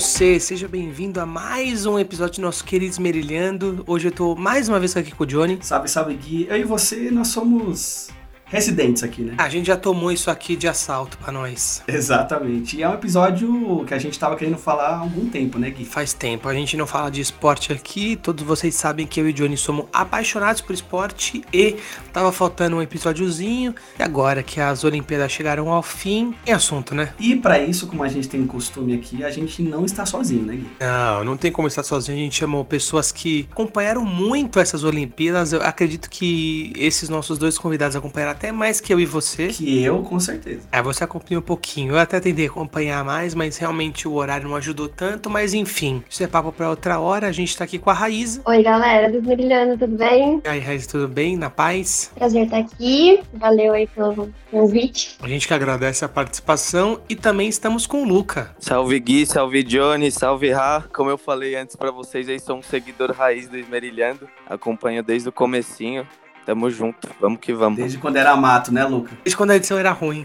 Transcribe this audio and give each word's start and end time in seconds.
você? 0.00 0.38
Seja 0.38 0.68
bem-vindo 0.68 1.20
a 1.20 1.26
mais 1.26 1.84
um 1.84 1.98
episódio 1.98 2.36
do 2.36 2.42
nosso 2.42 2.64
querido 2.64 2.92
Esmerilhando. 2.92 3.82
Hoje 3.84 4.06
eu 4.06 4.12
tô 4.12 4.36
mais 4.36 4.68
uma 4.68 4.78
vez 4.78 4.96
aqui 4.96 5.10
com 5.10 5.24
o 5.24 5.26
Johnny. 5.26 5.58
Salve, 5.60 5.88
salve 5.88 6.14
Gui. 6.14 6.46
Eu 6.48 6.56
e 6.56 6.62
você, 6.62 7.10
nós 7.10 7.26
somos 7.28 8.08
residentes 8.48 9.02
aqui, 9.02 9.22
né? 9.22 9.34
A 9.38 9.48
gente 9.48 9.66
já 9.66 9.76
tomou 9.76 10.10
isso 10.10 10.30
aqui 10.30 10.56
de 10.56 10.66
assalto 10.66 11.18
pra 11.18 11.32
nós. 11.32 11.82
Exatamente. 11.86 12.76
E 12.76 12.82
é 12.82 12.88
um 12.88 12.94
episódio 12.94 13.84
que 13.86 13.94
a 13.94 13.98
gente 13.98 14.18
tava 14.18 14.36
querendo 14.36 14.58
falar 14.58 14.88
há 14.88 14.98
algum 14.98 15.28
tempo, 15.28 15.58
né, 15.58 15.70
Gui? 15.70 15.84
Faz 15.84 16.12
tempo. 16.12 16.48
A 16.48 16.54
gente 16.54 16.76
não 16.76 16.86
fala 16.86 17.10
de 17.10 17.20
esporte 17.20 17.72
aqui. 17.72 18.16
Todos 18.16 18.44
vocês 18.44 18.74
sabem 18.74 19.06
que 19.06 19.20
eu 19.20 19.28
e 19.28 19.30
o 19.30 19.32
Johnny 19.32 19.56
somos 19.56 19.86
apaixonados 19.92 20.60
por 20.60 20.72
esporte 20.72 21.42
e 21.52 21.76
tava 22.12 22.32
faltando 22.32 22.76
um 22.76 22.82
episódiozinho. 22.82 23.74
E 23.98 24.02
agora 24.02 24.42
que 24.42 24.60
as 24.60 24.84
Olimpíadas 24.84 25.30
chegaram 25.30 25.70
ao 25.70 25.82
fim, 25.82 26.34
é 26.46 26.52
assunto, 26.52 26.94
né? 26.94 27.12
E 27.18 27.36
para 27.36 27.58
isso, 27.58 27.86
como 27.86 28.02
a 28.02 28.08
gente 28.08 28.28
tem 28.28 28.46
costume 28.46 28.94
aqui, 28.94 29.22
a 29.24 29.30
gente 29.30 29.62
não 29.62 29.84
está 29.84 30.06
sozinho, 30.06 30.42
né, 30.42 30.56
Gui? 30.56 30.70
Não, 30.80 31.24
não 31.24 31.36
tem 31.36 31.52
como 31.52 31.68
estar 31.68 31.82
sozinho. 31.82 32.16
A 32.16 32.20
gente 32.20 32.36
chamou 32.36 32.64
pessoas 32.64 33.12
que 33.12 33.46
acompanharam 33.50 34.04
muito 34.04 34.58
essas 34.58 34.84
Olimpíadas. 34.84 35.52
Eu 35.52 35.62
acredito 35.62 36.08
que 36.08 36.72
esses 36.76 37.08
nossos 37.08 37.38
dois 37.38 37.58
convidados 37.58 37.96
acompanharam 37.96 38.37
até 38.38 38.52
mais 38.52 38.80
que 38.80 38.94
eu 38.94 39.00
e 39.00 39.04
você. 39.04 39.48
Que 39.48 39.82
eu, 39.82 40.00
com 40.04 40.20
certeza. 40.20 40.60
É, 40.70 40.80
você 40.80 41.02
acompanhou 41.02 41.42
um 41.42 41.44
pouquinho. 41.44 41.94
Eu 41.94 41.98
até 41.98 42.20
tentei 42.20 42.46
acompanhar 42.46 43.04
mais, 43.04 43.34
mas 43.34 43.58
realmente 43.58 44.06
o 44.06 44.14
horário 44.14 44.48
não 44.48 44.54
ajudou 44.54 44.88
tanto. 44.88 45.28
Mas 45.28 45.54
enfim, 45.54 46.04
isso 46.08 46.22
é 46.22 46.28
papo 46.28 46.52
pra 46.52 46.70
outra 46.70 47.00
hora. 47.00 47.26
A 47.26 47.32
gente 47.32 47.56
tá 47.56 47.64
aqui 47.64 47.80
com 47.80 47.90
a 47.90 47.92
Raíza. 47.92 48.40
Oi, 48.44 48.62
galera 48.62 49.10
do 49.10 49.20
Brilhando, 49.20 49.76
tudo 49.76 49.96
bem? 49.96 50.40
E 50.44 50.48
aí, 50.48 50.60
Raíza, 50.60 50.88
tudo 50.88 51.08
bem? 51.08 51.36
Na 51.36 51.50
paz? 51.50 52.12
Prazer 52.14 52.44
estar 52.44 52.58
aqui. 52.58 53.20
Valeu 53.34 53.72
aí 53.72 53.88
pelo 53.88 54.32
convite. 54.52 55.16
A 55.20 55.26
gente 55.26 55.48
que 55.48 55.52
agradece 55.52 56.04
a 56.04 56.08
participação 56.08 57.00
e 57.08 57.16
também 57.16 57.48
estamos 57.48 57.88
com 57.88 58.04
o 58.04 58.06
Luca. 58.06 58.54
Salve 58.60 59.00
Gui, 59.00 59.26
salve 59.26 59.64
Johnny, 59.64 60.12
salve 60.12 60.52
Ra. 60.52 60.84
Como 60.94 61.10
eu 61.10 61.18
falei 61.18 61.56
antes 61.56 61.74
pra 61.74 61.90
vocês, 61.90 62.28
aí 62.28 62.38
sou 62.38 62.58
um 62.58 62.62
seguidor 62.62 63.10
raiz 63.10 63.48
do 63.48 63.56
Esmerilhando. 63.56 64.28
Acompanho 64.48 65.02
desde 65.02 65.28
o 65.28 65.32
comecinho. 65.32 66.06
Tamo 66.48 66.70
junto, 66.70 67.06
vamos 67.20 67.40
que 67.40 67.52
vamos. 67.52 67.76
Desde 67.76 67.98
quando 67.98 68.16
era 68.16 68.34
mato, 68.34 68.72
né, 68.72 68.82
Luca? 68.82 69.10
Desde 69.22 69.36
quando 69.36 69.50
a 69.50 69.56
edição 69.56 69.76
era 69.76 69.92
ruim. 69.92 70.24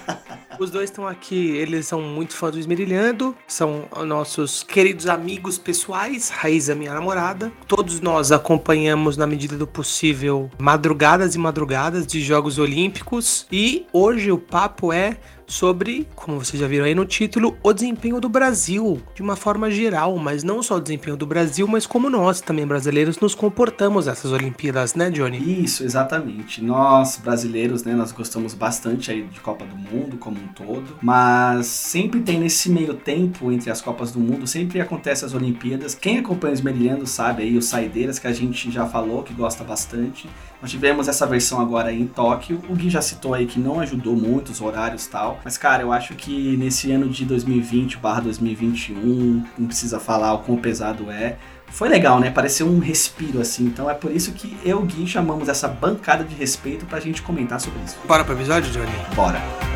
Os 0.58 0.70
dois 0.70 0.90
estão 0.90 1.06
aqui, 1.06 1.50
eles 1.56 1.86
são 1.86 2.00
muito 2.00 2.34
fãs 2.34 2.52
do 2.52 2.58
Esmerilhando, 2.58 3.36
são 3.46 3.84
nossos 4.06 4.62
queridos 4.62 5.06
amigos 5.06 5.58
pessoais, 5.58 6.30
Raíza, 6.30 6.74
minha 6.74 6.94
namorada. 6.94 7.52
Todos 7.66 8.00
nós 8.00 8.32
acompanhamos, 8.32 9.16
na 9.16 9.26
medida 9.26 9.56
do 9.56 9.66
possível, 9.66 10.50
madrugadas 10.58 11.34
e 11.34 11.38
madrugadas 11.38 12.06
de 12.06 12.20
Jogos 12.20 12.58
Olímpicos. 12.58 13.46
E 13.52 13.86
hoje 13.92 14.32
o 14.32 14.38
papo 14.38 14.92
é 14.92 15.18
sobre, 15.48 16.06
como 16.14 16.44
vocês 16.44 16.60
já 16.60 16.68
viram 16.68 16.84
aí 16.84 16.94
no 16.94 17.06
título, 17.06 17.56
o 17.62 17.72
desempenho 17.72 18.20
do 18.20 18.28
Brasil, 18.28 19.00
de 19.14 19.22
uma 19.22 19.34
forma 19.34 19.70
geral, 19.70 20.16
mas 20.18 20.44
não 20.44 20.62
só 20.62 20.76
o 20.76 20.80
desempenho 20.80 21.16
do 21.16 21.26
Brasil, 21.26 21.66
mas 21.66 21.86
como 21.86 22.10
nós 22.10 22.40
também 22.40 22.66
brasileiros 22.66 23.18
nos 23.18 23.34
comportamos 23.34 24.06
nessas 24.06 24.30
Olimpíadas, 24.30 24.94
né, 24.94 25.10
Johnny? 25.10 25.64
Isso, 25.64 25.82
exatamente. 25.82 26.62
Nós 26.62 27.16
brasileiros, 27.16 27.82
né, 27.82 27.94
nós 27.94 28.12
gostamos 28.12 28.52
bastante 28.52 29.10
aí 29.10 29.22
de 29.22 29.40
Copa 29.40 29.64
do 29.64 29.76
Mundo 29.76 30.18
como 30.18 30.37
um 30.38 30.48
todo, 30.48 30.96
mas 31.02 31.66
sempre 31.66 32.20
tem 32.20 32.38
nesse 32.38 32.70
meio 32.70 32.94
tempo 32.94 33.50
entre 33.52 33.70
as 33.70 33.80
Copas 33.80 34.12
do 34.12 34.20
Mundo, 34.20 34.46
sempre 34.46 34.80
acontece 34.80 35.24
as 35.24 35.34
Olimpíadas. 35.34 35.94
Quem 35.94 36.18
acompanha 36.18 36.54
os 36.54 36.60
Meriando 36.60 37.06
sabe 37.06 37.42
aí 37.42 37.56
os 37.56 37.66
saideiras 37.66 38.18
que 38.18 38.26
a 38.26 38.32
gente 38.32 38.70
já 38.70 38.86
falou 38.86 39.22
que 39.22 39.34
gosta 39.34 39.64
bastante. 39.64 40.28
Nós 40.60 40.70
tivemos 40.70 41.06
essa 41.06 41.24
versão 41.26 41.60
agora 41.60 41.92
em 41.92 42.06
Tóquio. 42.06 42.60
O 42.68 42.74
Gui 42.74 42.90
já 42.90 43.00
citou 43.00 43.32
aí 43.32 43.46
que 43.46 43.60
não 43.60 43.78
ajudou 43.80 44.16
muito 44.16 44.50
os 44.50 44.60
horários 44.60 45.06
e 45.06 45.10
tal. 45.10 45.40
Mas, 45.44 45.56
cara, 45.56 45.82
eu 45.82 45.92
acho 45.92 46.14
que 46.14 46.56
nesse 46.56 46.90
ano 46.90 47.08
de 47.08 47.24
2020 47.24 47.96
barra 47.98 48.20
2021, 48.22 49.44
não 49.56 49.66
precisa 49.66 50.00
falar 50.00 50.34
o 50.34 50.38
quão 50.40 50.56
pesado 50.56 51.10
é. 51.10 51.36
Foi 51.68 51.88
legal, 51.88 52.18
né? 52.18 52.30
Pareceu 52.30 52.66
um 52.66 52.78
respiro 52.78 53.40
assim. 53.40 53.66
Então 53.66 53.88
é 53.88 53.94
por 53.94 54.10
isso 54.10 54.32
que 54.32 54.56
eu 54.64 54.80
e 54.80 54.82
o 54.82 54.86
Gui 54.86 55.06
chamamos 55.06 55.48
essa 55.48 55.68
bancada 55.68 56.24
de 56.24 56.34
respeito 56.34 56.86
pra 56.86 56.98
gente 56.98 57.22
comentar 57.22 57.60
sobre 57.60 57.80
isso. 57.84 57.96
Bora 58.06 58.24
pro 58.24 58.34
episódio, 58.34 58.70
Johnny? 58.72 58.90
Bora. 59.14 59.67